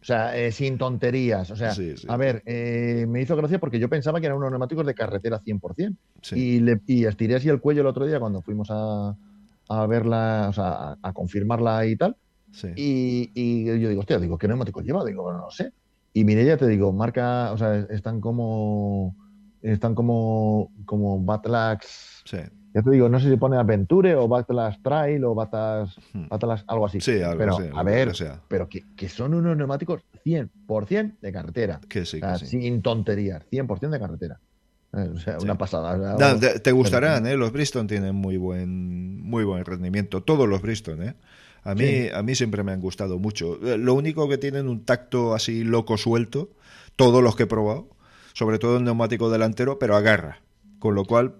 O 0.00 0.04
sea, 0.04 0.36
eh, 0.36 0.52
sin 0.52 0.78
tonterías. 0.78 1.50
O 1.50 1.56
sea, 1.56 1.74
a 2.08 2.16
ver, 2.16 2.42
eh, 2.46 3.06
me 3.08 3.22
hizo 3.22 3.36
gracia 3.36 3.58
porque 3.58 3.78
yo 3.78 3.88
pensaba 3.88 4.20
que 4.20 4.26
eran 4.26 4.38
unos 4.38 4.50
neumáticos 4.50 4.86
de 4.86 4.94
carretera 4.94 5.40
100%. 5.40 5.96
Y, 6.32 6.60
le, 6.60 6.80
y 6.86 7.04
estiré 7.04 7.36
así 7.36 7.48
el 7.48 7.60
cuello 7.60 7.80
el 7.80 7.86
otro 7.88 8.06
día 8.06 8.20
cuando 8.20 8.42
fuimos 8.42 8.68
a, 8.70 9.16
a 9.68 9.86
verla, 9.86 10.46
o 10.48 10.52
sea, 10.52 10.96
a, 11.02 11.12
confirmarla 11.12 11.86
y 11.86 11.96
tal. 11.96 12.16
Y, 12.76 13.30
y, 13.34 13.64
yo 13.64 13.88
digo, 13.88 14.00
hostia, 14.00 14.18
digo, 14.18 14.36
¿qué 14.38 14.48
neumáticos 14.48 14.84
lleva? 14.84 15.04
Digo, 15.04 15.22
bueno, 15.22 15.40
no 15.40 15.50
sé. 15.50 15.72
Y 16.12 16.24
mire, 16.24 16.44
ya 16.44 16.56
te 16.56 16.66
digo, 16.66 16.92
marca, 16.92 17.52
o 17.52 17.58
sea, 17.58 17.86
están 17.90 18.20
como 18.20 19.16
están 19.62 19.94
como, 19.94 20.72
como 20.84 21.22
Batlax. 21.22 22.24
Ya 22.72 22.82
te 22.82 22.90
digo, 22.90 23.08
no 23.08 23.18
sé 23.18 23.28
si 23.28 23.36
pone 23.36 23.56
Aventure 23.56 24.14
o 24.14 24.28
Batlax 24.28 24.82
Trail 24.82 25.24
o 25.24 25.34
Batlax, 25.34 25.96
hmm. 26.12 26.26
algo 26.66 26.86
así. 26.86 27.00
Sí, 27.00 27.20
algo 27.20 27.38
pero, 27.38 27.56
así, 27.56 27.64
a 27.74 27.82
ver, 27.82 28.12
pero 28.46 28.68
que, 28.68 28.84
que, 28.96 29.08
son 29.08 29.34
unos 29.34 29.56
neumáticos 29.56 30.02
100% 30.24 31.18
de 31.20 31.32
carretera. 31.32 31.80
Que 31.88 32.04
sí, 32.04 32.20
Sin 32.44 32.80
tonterías, 32.82 33.44
100% 33.50 33.90
de 33.90 33.98
carretera. 33.98 34.40
Eh, 34.92 35.10
o 35.14 35.18
sea, 35.18 35.38
una 35.38 35.56
pasada. 35.56 36.38
te, 36.62 36.72
gustarán, 36.72 37.26
¿eh? 37.26 37.36
Los 37.36 37.52
Bristol 37.52 37.86
tienen 37.86 38.14
muy 38.14 38.36
buen, 38.36 39.20
muy 39.20 39.44
buen 39.44 39.64
rendimiento. 39.64 40.22
Todos 40.22 40.48
los 40.48 40.62
Bristol, 40.62 41.02
¿eh? 41.02 41.14
A 41.62 41.74
mí, 41.74 42.08
a 42.12 42.22
mí 42.22 42.34
siempre 42.34 42.62
me 42.62 42.72
han 42.72 42.80
gustado 42.80 43.18
mucho. 43.18 43.58
Eh, 43.62 43.76
lo 43.76 43.94
único 43.94 44.28
que 44.28 44.38
tienen 44.38 44.68
un 44.68 44.84
tacto 44.84 45.34
así 45.34 45.62
loco 45.62 45.98
suelto, 45.98 46.50
todos 46.96 47.22
los 47.22 47.36
que 47.36 47.42
he 47.42 47.46
probado, 47.46 47.88
sobre 48.32 48.58
todo 48.58 48.78
el 48.78 48.84
neumático 48.84 49.30
delantero, 49.30 49.78
pero 49.78 49.96
agarra. 49.96 50.40
Con 50.78 50.94
lo 50.94 51.04
cual, 51.04 51.34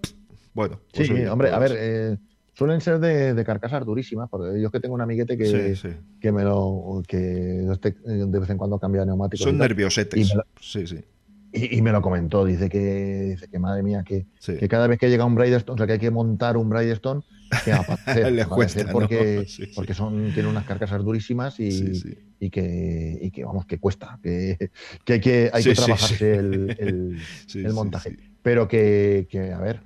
bueno. 0.54 0.80
Pues 0.94 1.08
sí, 1.08 1.24
hombre, 1.26 1.50
a 1.50 1.58
ver, 1.58 1.72
eh, 1.76 2.18
suelen 2.54 2.80
ser 2.80 2.98
de, 3.00 3.44
carcasas 3.44 3.84
durísimas, 3.84 4.28
porque 4.28 4.60
yo 4.60 4.70
que 4.70 4.80
tengo 4.80 4.94
un 4.94 5.00
amiguete 5.00 5.38
que, 5.38 5.76
que 6.20 6.32
me 6.32 6.44
lo 6.44 7.02
que 7.06 7.18
de 7.18 8.38
vez 8.38 8.50
en 8.50 8.58
cuando 8.58 8.78
cambia 8.78 9.04
neumáticos. 9.04 9.44
Son 9.44 9.58
nerviosetes. 9.58 10.32
sí, 10.60 10.86
sí. 10.86 11.04
Y, 11.52 11.82
me 11.82 11.90
lo 11.90 12.00
comentó, 12.00 12.44
dice 12.44 12.68
que, 12.68 13.30
dice 13.30 13.48
que 13.48 13.58
madre 13.58 13.82
mía, 13.82 14.04
que, 14.04 14.26
que 14.44 14.68
cada 14.68 14.86
vez 14.86 15.00
que 15.00 15.10
llega 15.10 15.24
un 15.24 15.34
Bridestone, 15.34 15.74
o 15.74 15.78
sea, 15.78 15.86
que 15.86 15.94
hay 15.94 15.98
que 15.98 16.10
montar 16.10 16.56
un 16.56 16.68
Bridestone, 16.68 17.22
que 17.64 17.72
a 18.42 18.46
cuesta, 18.46 18.86
porque, 18.92 19.46
porque 19.74 19.94
son, 19.94 20.32
tiene 20.32 20.48
unas 20.48 20.64
carcasas 20.64 21.02
durísimas 21.02 21.58
y, 21.58 21.92
y, 22.38 22.50
que, 22.50 23.18
y 23.20 23.30
que, 23.32 23.44
vamos, 23.44 23.66
que 23.66 23.78
cuesta, 23.78 24.18
que, 24.22 24.70
que 25.04 25.12
hay 25.14 25.20
que, 25.20 25.50
hay 25.52 25.64
que 25.64 25.74
trabajarse 25.74 26.34
el, 26.36 27.18
el, 27.54 27.72
montaje. 27.74 28.16
Pero 28.42 28.68
que, 28.68 29.26
que, 29.28 29.52
a 29.52 29.58
ver, 29.58 29.80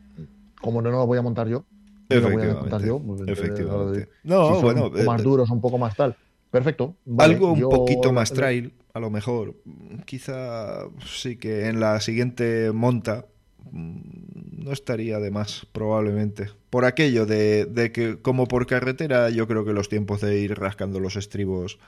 como 0.60 0.82
no, 0.82 0.90
no 0.90 0.98
lo 0.98 1.06
voy 1.06 1.18
a 1.18 1.22
montar 1.22 1.48
yo, 1.48 1.64
no 2.10 2.20
lo 2.20 2.30
voy 2.30 2.42
a 2.42 2.54
montar 2.54 2.84
yo, 2.84 2.98
pues, 2.98 3.22
eh, 3.22 3.24
efectivamente. 3.28 4.08
no, 4.22 4.60
bueno, 4.60 4.84
un 4.84 4.92
poco 4.92 5.04
más 5.04 5.20
eh, 5.20 5.24
duros, 5.24 5.50
un 5.50 5.60
poco 5.62 5.78
más 5.78 5.96
tal. 5.96 6.14
Perfecto. 6.50 6.94
algo 7.18 7.52
un 7.52 7.60
poquito 7.62 8.12
más 8.12 8.32
trail, 8.32 8.72
a 8.94 9.00
lo 9.00 9.10
mejor. 9.10 9.56
Quizá 10.06 10.84
sí 11.04 11.36
que 11.36 11.66
en 11.66 11.80
la 11.80 12.00
siguiente 12.00 12.70
monta 12.72 13.26
mm, 13.70 14.64
no 14.64 14.72
estaría 14.72 15.18
de 15.18 15.30
más, 15.30 15.66
probablemente. 15.72 16.48
Por 16.70 16.84
aquello 16.84 17.26
de, 17.26 17.90
que, 17.92 18.18
como 18.22 18.46
por 18.46 18.66
carretera, 18.66 19.28
yo 19.30 19.46
creo 19.46 19.64
que 19.64 19.72
los 19.72 19.88
tiempos 19.88 20.20
de 20.20 20.38
ir 20.38 20.58
rascando 20.58 21.00
los 21.00 21.16
estribos. 21.16 21.78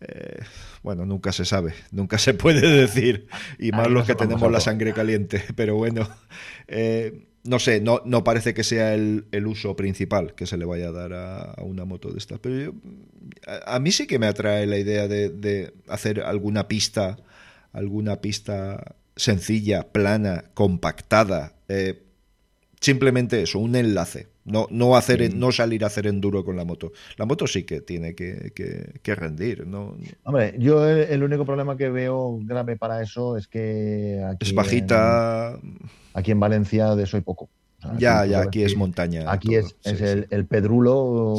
Eh, 0.00 0.40
bueno, 0.82 1.04
nunca 1.04 1.32
se 1.32 1.44
sabe, 1.44 1.74
nunca 1.90 2.18
se 2.18 2.32
puede 2.32 2.60
decir, 2.80 3.26
y 3.58 3.72
más 3.72 3.88
los 3.88 4.06
que 4.06 4.14
tenemos 4.14 4.50
la 4.50 4.60
sangre 4.60 4.92
caliente, 4.92 5.44
pero 5.56 5.74
bueno, 5.74 6.08
eh, 6.68 7.26
no 7.44 7.58
sé, 7.58 7.80
no, 7.80 8.02
no 8.04 8.24
parece 8.24 8.54
que 8.54 8.64
sea 8.64 8.94
el, 8.94 9.24
uso 9.46 9.76
principal 9.76 10.34
que 10.34 10.46
se 10.46 10.56
le 10.56 10.64
vaya 10.64 10.88
a 10.88 10.92
dar 10.92 11.12
a, 11.12 11.62
una 11.62 11.84
moto 11.84 12.10
de 12.10 12.18
estas. 12.18 12.38
Pero 12.40 12.58
yo, 12.58 12.72
a, 13.66 13.78
mí 13.78 13.92
sí 13.92 14.06
que 14.06 14.18
me 14.18 14.26
atrae 14.26 14.66
la 14.66 14.78
idea 14.78 15.08
de, 15.08 15.72
hacer 15.88 16.20
alguna 16.20 16.68
pista, 16.68 17.18
alguna 17.72 18.20
pista 18.20 18.96
sencilla, 19.16 19.88
plana, 19.92 20.44
compactada. 20.54 21.54
Eh, 21.68 22.02
simplemente 22.80 23.42
eso, 23.42 23.58
un 23.58 23.76
enlace. 23.76 24.28
No, 24.48 24.66
no, 24.70 24.96
hacer, 24.96 25.34
no 25.34 25.52
salir 25.52 25.84
a 25.84 25.88
hacer 25.88 26.06
enduro 26.06 26.44
con 26.44 26.56
la 26.56 26.64
moto. 26.64 26.92
La 27.16 27.26
moto 27.26 27.46
sí 27.46 27.64
que 27.64 27.80
tiene 27.80 28.14
que, 28.14 28.52
que, 29.02 29.14
rendir. 29.14 29.66
¿no? 29.66 29.96
Hombre, 30.24 30.54
yo 30.58 30.88
el, 30.88 31.22
único 31.22 31.44
problema 31.44 31.76
que 31.76 31.90
veo 31.90 32.38
grave 32.42 32.76
para 32.76 33.02
eso 33.02 33.36
es 33.36 33.46
que... 33.48 34.22
es 34.40 34.54
bajita. 34.54 35.58
aquí 36.14 36.30
en 36.30 36.40
Valencia 36.40 36.94
de 36.94 37.04
eso 37.04 37.16
hay 37.16 37.22
poco. 37.22 37.48
ya, 37.98 38.24
ya, 38.26 38.40
aquí 38.40 38.62
es 38.62 38.76
montaña. 38.76 39.30
Aquí 39.30 39.54
es, 39.54 39.76
es 39.84 40.00
el, 40.00 40.46
pedrulo. 40.46 41.34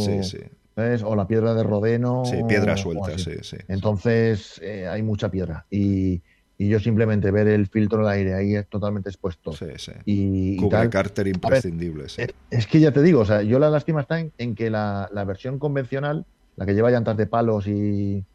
O 1.04 1.16
la 1.16 1.28
piedra 1.28 1.54
de 1.54 1.64
rodeno. 1.64 2.24
Sí, 2.26 2.38
piedra 2.48 2.78
suelta, 2.78 3.18
sí, 3.18 3.34
sí. 3.42 3.58
Entonces 3.68 4.62
eh, 4.64 4.88
hay 4.88 5.04
mucha 5.04 5.30
piedra. 5.30 5.66
Y, 5.70 6.22
y 6.62 6.68
yo 6.68 6.78
simplemente 6.78 7.32
ver 7.32 7.48
el 7.48 7.68
filtro 7.68 8.00
del 8.00 8.10
aire 8.10 8.34
ahí 8.34 8.62
totalmente 8.66 9.08
expuesto. 9.08 9.54
Sí, 9.54 9.66
sí. 9.78 9.94
Y, 10.04 10.58
Cubre 10.58 10.90
cárter 10.90 11.28
imprescindible. 11.28 12.04
es, 12.04 12.68
que 12.68 12.80
ya 12.82 12.92
te 12.92 13.02
digo, 13.02 13.22
o 13.22 13.26
sea, 13.26 13.42
yo 13.44 13.60
la 13.60 13.70
lástima 13.70 14.02
está 14.02 14.20
en, 14.20 14.56
que 14.56 14.70
la, 14.70 15.10
versión 15.26 15.58
convencional, 15.58 16.26
la 16.58 16.66
que 16.66 16.74
lleva 16.74 16.92
llantas 16.92 17.16
de 17.16 17.28
palos 17.28 17.66
y, 17.66 18.26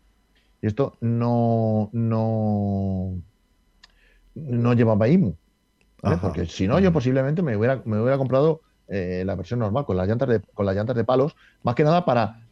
esto, 0.63 0.97
no, 1.03 1.91
no, 1.93 3.15
no 4.35 4.73
llevaba 4.73 5.07
IMU. 5.07 5.37
Porque 6.23 6.47
si 6.47 6.67
no, 6.67 6.81
yo 6.81 6.95
posiblemente 6.95 7.43
me 7.43 7.59
hubiera, 7.59 7.83
me 7.85 8.01
hubiera 8.01 8.17
comprado 8.17 8.63
eh, 8.89 9.23
la 9.27 9.35
versión 9.35 9.61
normal 9.61 9.85
con 9.85 9.99
las 9.99 10.09
llantas 10.09 10.31
de, 10.31 10.41
con 10.55 10.65
las 10.65 10.75
llantas 10.75 10.97
de 10.97 11.05
palos, 11.05 11.37
más 11.63 11.75
que 11.75 11.85
nada 11.85 12.07
para 12.07 12.44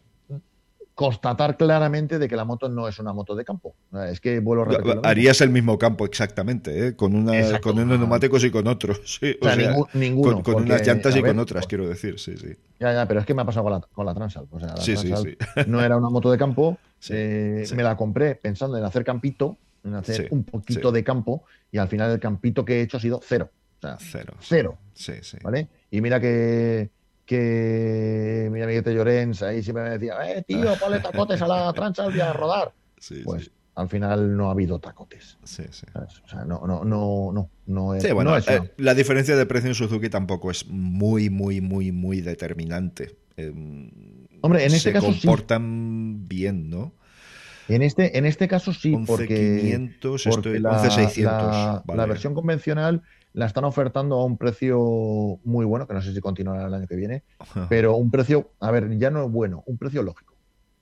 constatar 0.94 1.56
claramente 1.56 2.18
de 2.18 2.28
que 2.28 2.36
la 2.36 2.44
moto 2.44 2.68
no 2.68 2.86
es 2.86 2.98
una 2.98 3.12
moto 3.12 3.34
de 3.34 3.44
campo. 3.44 3.74
Es 4.08 4.20
que 4.20 4.40
vuelvo 4.40 4.64
a 4.64 4.66
repetir. 4.66 5.00
Harías 5.04 5.40
el 5.40 5.50
mismo 5.50 5.78
campo 5.78 6.04
exactamente, 6.04 6.88
¿eh? 6.88 6.96
con, 6.96 7.14
una, 7.14 7.60
con 7.60 7.78
unos 7.78 7.98
neumáticos 7.98 8.44
y 8.44 8.50
con 8.50 8.66
otros. 8.66 9.00
Sí, 9.22 9.36
o, 9.40 9.44
sea, 9.44 9.76
ninguno. 9.94 10.42
Con, 10.42 10.54
unas 10.62 10.86
llantas 10.86 11.14
y 11.16 11.22
con 11.22 11.38
otras, 11.38 11.66
quiero 11.66 11.88
decir. 11.88 12.18
Sí, 12.18 12.36
sí. 12.36 12.56
Ya, 12.80 12.92
ya, 12.92 13.06
pero 13.06 13.20
es 13.20 13.26
que 13.26 13.34
me 13.34 13.42
ha 13.42 13.44
pasado 13.44 13.64
con 13.64 13.72
la, 13.72 13.80
con 13.80 14.06
la 14.06 14.14
Transal. 14.14 14.46
O 14.50 14.58
sea, 14.58 14.68
la 14.68 14.76
sí, 14.78 14.96
sí, 14.96 15.12
sí. 15.22 15.36
no 15.66 15.80
era 15.80 15.96
una 15.96 16.08
moto 16.08 16.30
de 16.30 16.38
campo. 16.38 16.78
Eh, 17.08 17.64
me 17.74 17.82
la 17.82 17.96
compré 17.96 18.34
pensando 18.36 18.76
en 18.78 18.84
hacer 18.84 19.04
campito, 19.04 19.58
en 19.84 19.94
hacer 19.94 20.28
un 20.30 20.44
poquito 20.44 20.90
de 20.90 21.04
campo, 21.04 21.44
y 21.70 21.78
al 21.78 21.88
final 21.88 22.10
el 22.10 22.20
campito 22.20 22.64
que 22.64 22.78
he 22.78 22.82
hecho 22.82 22.96
ha 22.96 23.00
sido 23.00 23.20
cero. 23.22 23.50
O 23.78 23.80
sea, 23.80 23.96
cero. 24.00 24.34
Cero. 24.40 24.78
Sí, 24.94 25.14
sí. 25.22 25.38
¿Vale? 25.42 25.68
Y 25.90 26.00
mira 26.00 26.20
que 26.20 26.90
que 27.24 28.48
mi 28.52 28.62
amiguete 28.62 28.94
Llorens 28.94 29.42
ahí 29.42 29.62
siempre 29.62 29.84
me 29.84 29.90
decía, 29.90 30.14
eh, 30.28 30.42
tío, 30.46 30.74
ponle 30.80 31.00
tacotes 31.00 31.40
a 31.42 31.48
la 31.48 31.72
trancha 31.72 32.04
al 32.04 32.12
día 32.12 32.26
de 32.26 32.32
rodar. 32.32 32.72
pues 33.24 33.50
al 33.74 33.88
final 33.88 34.36
no 34.36 34.48
ha 34.48 34.52
habido 34.52 34.78
tacotes. 34.78 35.38
Sí, 35.44 35.64
sí. 35.70 35.86
O 35.94 36.28
sea, 36.28 36.44
no, 36.44 36.66
no, 36.66 36.84
no, 36.84 37.32
no, 37.32 37.50
no 37.66 37.94
es. 37.94 38.02
Sí, 38.02 38.12
bueno, 38.12 38.36
eh, 38.36 38.72
la 38.76 38.94
diferencia 38.94 39.34
de 39.34 39.46
precio 39.46 39.68
en 39.68 39.74
Suzuki 39.74 40.10
tampoco 40.10 40.50
es 40.50 40.66
muy, 40.66 41.30
muy, 41.30 41.60
muy, 41.60 41.90
muy 41.90 42.20
determinante. 42.20 43.16
Em, 43.36 43.90
Hombre, 44.42 44.66
en 44.66 44.74
este 44.74 44.92
caso 44.92 45.06
comportan 45.06 46.28
bien, 46.28 46.68
¿no? 46.68 46.92
En 47.68 47.80
este, 47.82 48.18
en 48.18 48.26
este 48.26 48.48
caso 48.48 48.74
sí, 48.74 48.92
11, 48.92 49.06
porque, 49.06 49.58
500, 49.62 50.26
estoy, 50.26 50.58
la, 50.58 51.82
la 51.86 52.06
versión 52.06 52.34
convencional 52.34 53.02
la 53.34 53.46
están 53.46 53.64
ofertando 53.64 54.16
a 54.16 54.24
un 54.24 54.36
precio 54.36 54.78
muy 55.44 55.64
bueno, 55.64 55.86
que 55.86 55.94
no 55.94 56.02
sé 56.02 56.12
si 56.12 56.20
continuará 56.20 56.66
el 56.66 56.74
año 56.74 56.86
que 56.86 56.96
viene, 56.96 57.22
pero 57.68 57.96
un 57.96 58.10
precio, 58.10 58.50
a 58.60 58.70
ver, 58.70 58.98
ya 58.98 59.10
no 59.10 59.24
es 59.24 59.30
bueno, 59.30 59.62
un 59.66 59.78
precio 59.78 60.02
lógico. 60.02 60.34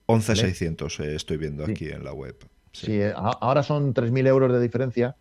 11.600 0.06 1.04
eh, 1.04 1.14
estoy 1.14 1.36
viendo 1.36 1.64
aquí 1.64 1.88
en 1.88 2.04
la 2.04 2.12
web. 2.12 2.36
Sí, 2.72 3.00
eh, 3.00 3.12
ahora 3.16 3.64
son 3.64 3.94
3.000 3.94 4.28
euros 4.28 4.52
de 4.52 4.60
diferencia, 4.60 5.16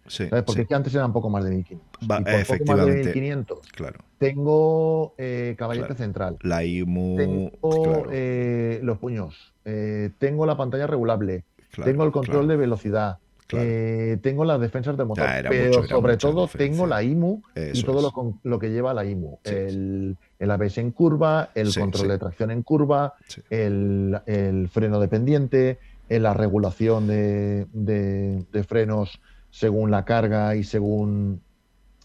porque 0.45 0.61
es 0.61 0.68
que 0.68 0.76
antes 0.76 0.93
eran 0.93 1.14
poco 1.14 1.30
más 1.30 1.43
de 1.43 1.51
1.500. 1.51 1.80
efectivamente. 2.27 2.57
Poco 2.57 2.77
más 2.77 2.85
de 2.85 3.14
1.500 3.14 3.60
claro. 3.72 3.99
tengo 4.19 5.15
eh, 5.18 5.56
caballete 5.57 5.95
central. 5.95 6.38
La 6.41 6.64
IMU. 6.64 7.18
Tengo 7.18 8.07
eh, 8.11 8.80
los 8.84 8.99
puños. 8.99 9.53
tengo 9.64 10.45
la 10.45 10.57
pantalla 10.57 10.85
regulable. 10.85 11.43
tengo 11.84 12.03
el 12.03 12.11
control 12.11 12.47
de 12.47 12.56
velocidad. 12.56 13.18
Eh, 13.57 14.17
tengo 14.21 14.45
las 14.45 14.59
defensas 14.59 14.97
de 14.97 15.05
motor, 15.05 15.26
pero 15.49 15.88
sobre 15.88 16.17
todo 16.17 16.47
tengo 16.47 16.85
la 16.85 17.01
IMU 17.01 17.41
y 17.73 17.84
todo 17.84 18.11
lo, 18.43 18.59
que 18.59 18.69
lleva 18.69 18.93
la 18.93 19.05
IMU. 19.05 19.39
el, 19.43 20.17
ABS 20.39 20.77
en 20.77 20.91
curva, 20.91 21.49
el 21.55 21.73
control 21.73 22.09
de 22.09 22.17
tracción 22.17 22.51
en 22.51 22.63
curva, 22.63 23.15
el, 23.49 24.69
freno 24.71 24.99
dependiente, 24.99 25.80
la 26.09 26.34
regulación 26.34 27.07
de, 27.07 28.65
frenos 28.67 29.19
según 29.51 29.89
la 29.89 30.05
carga 30.05 30.55
y 30.55 30.63
según, 30.63 31.41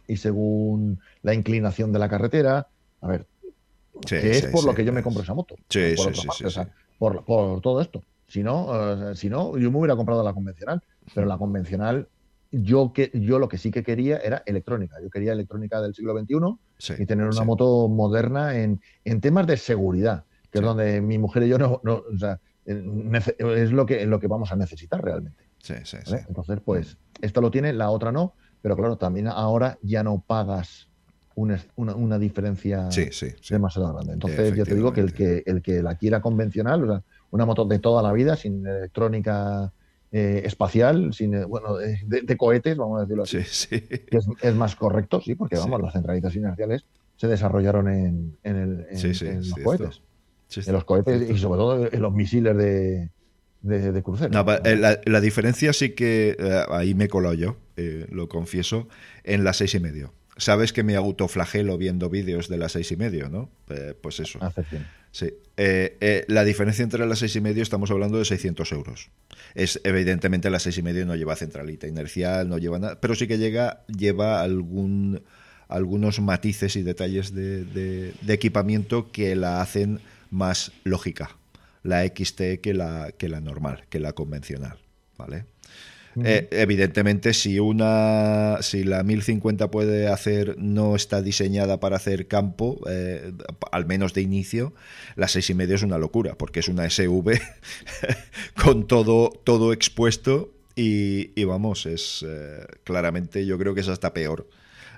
y 0.08 0.16
según 0.16 1.00
la 1.22 1.34
inclinación 1.34 1.92
de 1.92 1.98
la 1.98 2.08
carretera. 2.08 2.68
A 3.02 3.08
ver, 3.08 3.26
que 4.06 4.30
es 4.30 4.46
por 4.46 4.64
lo 4.64 4.74
que 4.74 4.84
yo 4.84 4.92
me 4.92 5.02
compro 5.02 5.22
esa 5.22 5.34
moto. 5.34 5.56
Por, 6.98 7.24
por, 7.24 7.60
todo 7.60 7.82
esto. 7.82 8.02
Si 8.28 8.42
no, 8.42 9.14
si 9.14 9.28
no, 9.28 9.58
yo 9.58 9.70
me 9.70 9.78
hubiera 9.78 9.94
comprado 9.94 10.24
la 10.24 10.32
convencional. 10.32 10.82
Pero 11.12 11.26
la 11.26 11.36
convencional, 11.36 12.08
yo, 12.50 12.92
que, 12.92 13.10
yo 13.14 13.38
lo 13.38 13.48
que 13.48 13.58
sí 13.58 13.70
que 13.70 13.82
quería 13.82 14.18
era 14.18 14.42
electrónica. 14.46 14.96
Yo 15.02 15.10
quería 15.10 15.32
electrónica 15.32 15.80
del 15.80 15.94
siglo 15.94 16.16
XXI 16.16 17.02
y 17.02 17.06
tener 17.06 17.26
una 17.26 17.44
moto 17.44 17.88
moderna 17.88 18.56
en, 18.58 18.80
en, 19.04 19.20
temas 19.20 19.46
de 19.46 19.56
seguridad, 19.56 20.24
que 20.50 20.58
es 20.58 20.64
donde 20.64 21.00
mi 21.00 21.18
mujer 21.18 21.42
y 21.42 21.48
yo 21.48 21.58
no, 21.58 21.80
no 21.82 22.04
o 22.12 22.18
sea, 22.18 22.40
es 22.64 23.72
lo 23.72 23.86
que, 23.86 24.06
lo 24.06 24.20
que 24.20 24.26
vamos 24.26 24.52
a 24.52 24.56
necesitar 24.56 25.02
realmente. 25.02 25.44
Entonces, 26.28 26.60
pues, 26.64 26.98
esto 27.20 27.40
lo 27.40 27.50
tiene, 27.50 27.72
la 27.72 27.90
otra 27.90 28.12
no, 28.12 28.34
pero 28.62 28.76
claro, 28.76 28.96
también 28.96 29.28
ahora 29.28 29.78
ya 29.82 30.02
no 30.02 30.22
pagas 30.26 30.88
una, 31.34 31.60
una, 31.76 32.18
diferencia 32.18 32.88
demasiado 33.50 33.92
grande. 33.92 34.12
Entonces, 34.12 34.54
yo 34.54 34.64
te 34.64 34.74
digo 34.74 34.92
que 34.92 35.00
el 35.00 35.12
que 35.12 35.42
el 35.46 35.62
que 35.62 35.82
la 35.82 35.96
quiera 35.96 36.20
convencional, 36.20 36.84
o 36.84 36.86
sea, 36.86 37.02
una 37.30 37.44
moto 37.44 37.64
de 37.64 37.78
toda 37.78 38.02
la 38.02 38.12
vida, 38.12 38.36
sin 38.36 38.66
electrónica 38.66 39.72
eh, 40.16 40.42
espacial, 40.46 41.12
sin, 41.12 41.34
eh, 41.34 41.44
bueno, 41.44 41.74
de, 41.76 42.36
cohetes, 42.36 42.76
vamos 42.76 42.98
a 42.98 43.00
decirlo 43.00 43.24
así. 43.24 43.38
Que 43.80 44.18
es, 44.42 44.54
más 44.54 44.76
correcto, 44.76 45.20
sí, 45.20 45.34
porque 45.34 45.56
vamos, 45.56 45.82
las 45.82 45.92
centralitas 45.92 46.36
inerciales 46.36 46.84
se 47.16 47.26
desarrollaron 47.26 47.88
en, 47.88 48.36
en, 48.44 48.86
los 48.86 49.54
cohetes. 49.64 50.02
en 50.68 50.72
los 50.72 50.84
cohetes 50.84 51.28
y 51.28 51.36
sobre 51.36 51.58
todo 51.58 51.92
en 51.92 52.00
los 52.00 52.14
misiles 52.14 52.56
de, 52.56 53.10
de, 53.62 54.02
crucero. 54.04 54.46
Eh, 54.64 55.00
la, 55.04 55.20
diferencia 55.20 55.72
sí 55.72 55.96
que 55.96 56.36
ahí 56.68 56.94
me 56.94 57.06
he 57.06 57.08
colado 57.08 57.34
yo, 57.34 57.56
lo 58.08 58.28
confieso, 58.28 58.86
en 59.24 59.42
las 59.42 59.56
seis 59.56 59.74
y 59.74 59.80
medio. 59.80 60.12
Sabes 60.36 60.72
que 60.72 60.82
me 60.82 60.96
autoflagelo 60.96 61.78
viendo 61.78 62.10
vídeos 62.10 62.48
de 62.48 62.58
las 62.58 62.72
seis 62.72 62.90
y 62.92 62.96
medio, 62.96 63.28
¿no? 63.28 63.50
pues 64.00 64.20
eso. 64.20 64.40
Sí. 65.12 65.32
Eh, 65.56 65.96
eh, 66.00 66.24
la 66.26 66.42
diferencia 66.42 66.82
entre 66.82 67.06
las 67.06 67.20
seis 67.20 67.36
y 67.36 67.40
medio 67.40 67.62
estamos 67.62 67.88
hablando 67.92 68.18
de 68.18 68.24
600 68.24 68.72
euros. 68.72 69.10
Es 69.54 69.80
evidentemente 69.84 70.50
las 70.50 70.64
seis 70.64 70.76
y 70.78 70.82
medio 70.82 71.06
no 71.06 71.14
lleva 71.14 71.36
centralita 71.36 71.86
inercial, 71.86 72.48
no 72.48 72.58
lleva 72.58 72.80
nada, 72.80 73.00
pero 73.00 73.14
sí 73.14 73.28
que 73.28 73.38
llega 73.38 73.84
lleva 73.86 74.42
algún 74.42 75.22
algunos 75.68 76.20
matices 76.20 76.74
y 76.74 76.82
detalles 76.82 77.32
de, 77.32 78.12
equipamiento 78.26 79.10
que 79.12 79.36
la 79.36 79.62
hacen 79.62 80.00
más 80.30 80.72
lógica, 80.82 81.36
la 81.84 82.04
XT 82.04 82.60
que 82.60 82.74
la 82.74 83.12
que 83.16 83.28
la 83.28 83.40
normal, 83.40 83.84
que 83.88 84.00
la 84.00 84.14
convencional, 84.14 84.78
¿vale? 85.16 85.46
Eh, 86.22 86.48
evidentemente, 86.52 87.34
si 87.34 87.58
una 87.58 88.58
si 88.60 88.84
la 88.84 89.02
1050 89.02 89.70
puede 89.70 90.08
hacer, 90.08 90.56
no 90.58 90.94
está 90.94 91.22
diseñada 91.22 91.80
para 91.80 91.96
hacer 91.96 92.28
campo, 92.28 92.80
eh, 92.88 93.32
al 93.72 93.86
menos 93.86 94.14
de 94.14 94.22
inicio, 94.22 94.74
la 95.16 95.26
6,5 95.26 95.72
es 95.72 95.82
una 95.82 95.98
locura, 95.98 96.36
porque 96.36 96.60
es 96.60 96.68
una 96.68 96.88
SV 96.88 97.40
con 98.62 98.86
todo, 98.86 99.30
todo 99.44 99.72
expuesto 99.72 100.52
y, 100.76 101.44
vamos, 101.44 101.86
es 101.86 102.24
eh, 102.26 102.64
claramente, 102.84 103.46
yo 103.46 103.58
creo 103.58 103.74
que 103.74 103.80
es 103.80 103.88
hasta 103.88 104.12
peor 104.12 104.48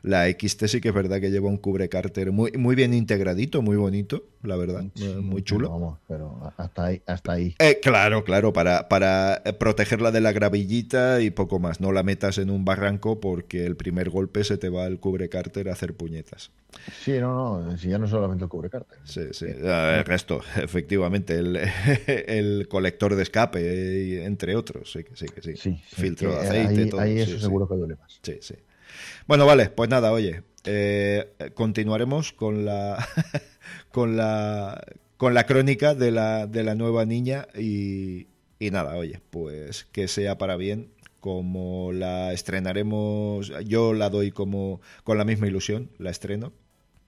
la 0.06 0.30
XT 0.30 0.66
sí 0.66 0.80
que 0.80 0.88
es 0.88 0.94
verdad 0.94 1.20
que 1.20 1.30
lleva 1.30 1.48
un 1.48 1.56
cubre 1.56 1.88
cárter 1.88 2.30
muy, 2.30 2.52
muy 2.52 2.76
bien 2.76 2.94
integradito, 2.94 3.60
muy 3.60 3.76
bonito, 3.76 4.24
la 4.42 4.56
verdad, 4.56 4.84
muy 5.20 5.42
chulo. 5.42 5.68
vamos, 5.68 5.98
pero 6.06 6.52
hasta 6.56 6.84
ahí. 6.84 7.02
Hasta 7.06 7.32
ahí. 7.32 7.56
Eh, 7.58 7.80
claro, 7.82 8.22
claro, 8.22 8.52
para, 8.52 8.88
para 8.88 9.42
protegerla 9.58 10.12
de 10.12 10.20
la 10.20 10.30
gravillita 10.30 11.20
y 11.20 11.30
poco 11.30 11.58
más. 11.58 11.80
No 11.80 11.90
la 11.90 12.04
metas 12.04 12.38
en 12.38 12.50
un 12.50 12.64
barranco 12.64 13.18
porque 13.18 13.66
el 13.66 13.76
primer 13.76 14.08
golpe 14.08 14.44
se 14.44 14.58
te 14.58 14.68
va 14.68 14.86
el 14.86 15.00
cubre 15.00 15.28
cárter 15.28 15.68
a 15.68 15.72
hacer 15.72 15.94
puñetas. 15.94 16.52
Sí, 17.02 17.18
no, 17.18 17.60
no, 17.60 17.76
si 17.76 17.88
ya 17.88 17.98
no 17.98 18.06
solamente 18.06 18.44
el 18.44 18.48
cubre 18.48 18.70
cárter. 18.70 18.98
Sí, 19.02 19.22
sí, 19.32 19.46
el 19.46 20.04
resto, 20.04 20.40
efectivamente, 20.56 21.34
el, 21.34 21.56
el 22.06 22.68
colector 22.68 23.16
de 23.16 23.24
escape, 23.24 24.24
entre 24.24 24.54
otros, 24.54 24.92
sí, 24.92 25.00
sí, 25.14 25.26
sí. 25.42 25.56
sí 25.56 25.82
Filtro 25.88 26.30
de 26.30 26.38
aceite, 26.46 26.82
ahí, 26.82 26.88
todo. 26.88 27.00
Ahí 27.00 27.18
eso 27.18 27.40
seguro 27.40 27.66
que 27.68 27.74
duele 27.74 27.96
más. 27.96 28.20
Sí, 28.22 28.38
sí. 28.40 28.54
Bueno, 29.26 29.46
vale, 29.46 29.70
pues 29.70 29.90
nada, 29.90 30.12
oye, 30.12 30.42
eh, 30.64 31.32
continuaremos 31.54 32.32
con 32.32 32.64
la, 32.64 33.06
con 33.90 34.16
la, 34.16 34.84
con 35.16 35.34
la 35.34 35.46
crónica 35.46 35.94
de 35.94 36.10
la, 36.10 36.46
de 36.46 36.64
la 36.64 36.74
nueva 36.74 37.04
niña 37.04 37.46
y, 37.56 38.26
y 38.58 38.70
nada, 38.70 38.96
oye, 38.96 39.20
pues 39.30 39.84
que 39.92 40.08
sea 40.08 40.38
para 40.38 40.56
bien 40.56 40.90
como 41.20 41.92
la 41.92 42.32
estrenaremos, 42.32 43.52
yo 43.64 43.94
la 43.94 44.10
doy 44.10 44.30
como 44.30 44.80
con 45.02 45.18
la 45.18 45.24
misma 45.24 45.48
ilusión, 45.48 45.90
la 45.98 46.10
estreno 46.10 46.52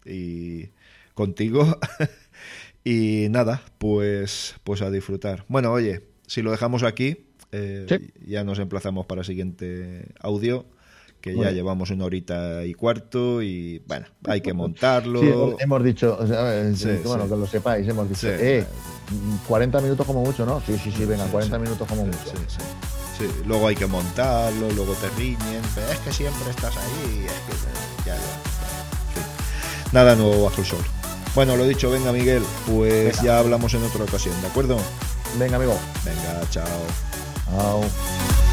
y 0.05 0.70
contigo 1.15 1.78
y 2.85 3.28
nada, 3.31 3.62
pues 3.78 4.56
pues 4.65 4.82
a 4.82 4.90
disfrutar. 4.90 5.44
Bueno, 5.48 5.73
oye, 5.73 6.02
si 6.27 6.43
lo 6.43 6.51
dejamos 6.51 6.82
aquí, 6.82 7.27
eh, 7.52 8.10
ya 8.27 8.44
nos 8.44 8.59
emplazamos 8.59 9.06
para 9.06 9.20
el 9.20 9.24
siguiente 9.24 10.09
audio 10.20 10.66
que 11.35 11.41
ya 11.41 11.51
llevamos 11.51 11.91
una 11.91 12.05
horita 12.05 12.65
y 12.65 12.75
cuarto 12.75 13.43
y 13.43 13.83
bueno, 13.87 14.07
hay 14.27 14.41
que 14.41 14.53
montarlo. 14.53 15.21
Sí, 15.21 15.33
hemos 15.61 15.85
dicho, 15.85 16.19
bueno, 17.05 17.29
que 17.29 17.37
lo 17.37 17.47
sepáis, 17.47 17.87
hemos 17.89 18.09
dicho, 18.09 18.29
eh, 18.29 18.65
40 19.47 19.81
minutos 19.81 20.07
como 20.07 20.23
mucho, 20.23 20.45
¿no? 20.45 20.61
Sí, 20.61 20.79
sí, 20.83 20.93
sí, 20.93 21.05
venga, 21.05 21.27
40 21.27 21.59
minutos 21.59 21.87
como 21.89 22.07
mucho. 22.07 22.19
Sí, 23.19 23.25
luego 23.47 23.67
hay 23.67 23.75
que 23.75 23.87
montarlo, 23.87 24.71
luego 24.71 24.93
te 24.95 25.09
riñen, 25.11 25.63
es 25.91 25.99
que 25.99 26.13
siempre 26.13 26.51
estás 26.51 26.77
ahí, 26.77 27.27
es 27.27 27.33
que 27.33 28.07
ya, 28.07 28.15
ya. 28.15 29.93
Nada 29.93 30.15
nuevo 30.15 30.45
bajo 30.45 30.61
el 30.61 30.67
sol. 30.67 30.85
Bueno, 31.35 31.57
lo 31.57 31.67
dicho, 31.67 31.91
venga 31.91 32.13
Miguel, 32.13 32.43
pues 32.67 33.21
ya 33.23 33.39
hablamos 33.39 33.75
en 33.75 33.83
otra 33.85 34.05
ocasión, 34.05 34.41
¿de 34.41 34.49
acuerdo? 34.49 34.79
Venga, 35.39 35.57
amigo. 35.57 35.79
Venga, 36.05 36.49
chao. 36.51 36.65
Chao. 37.51 38.48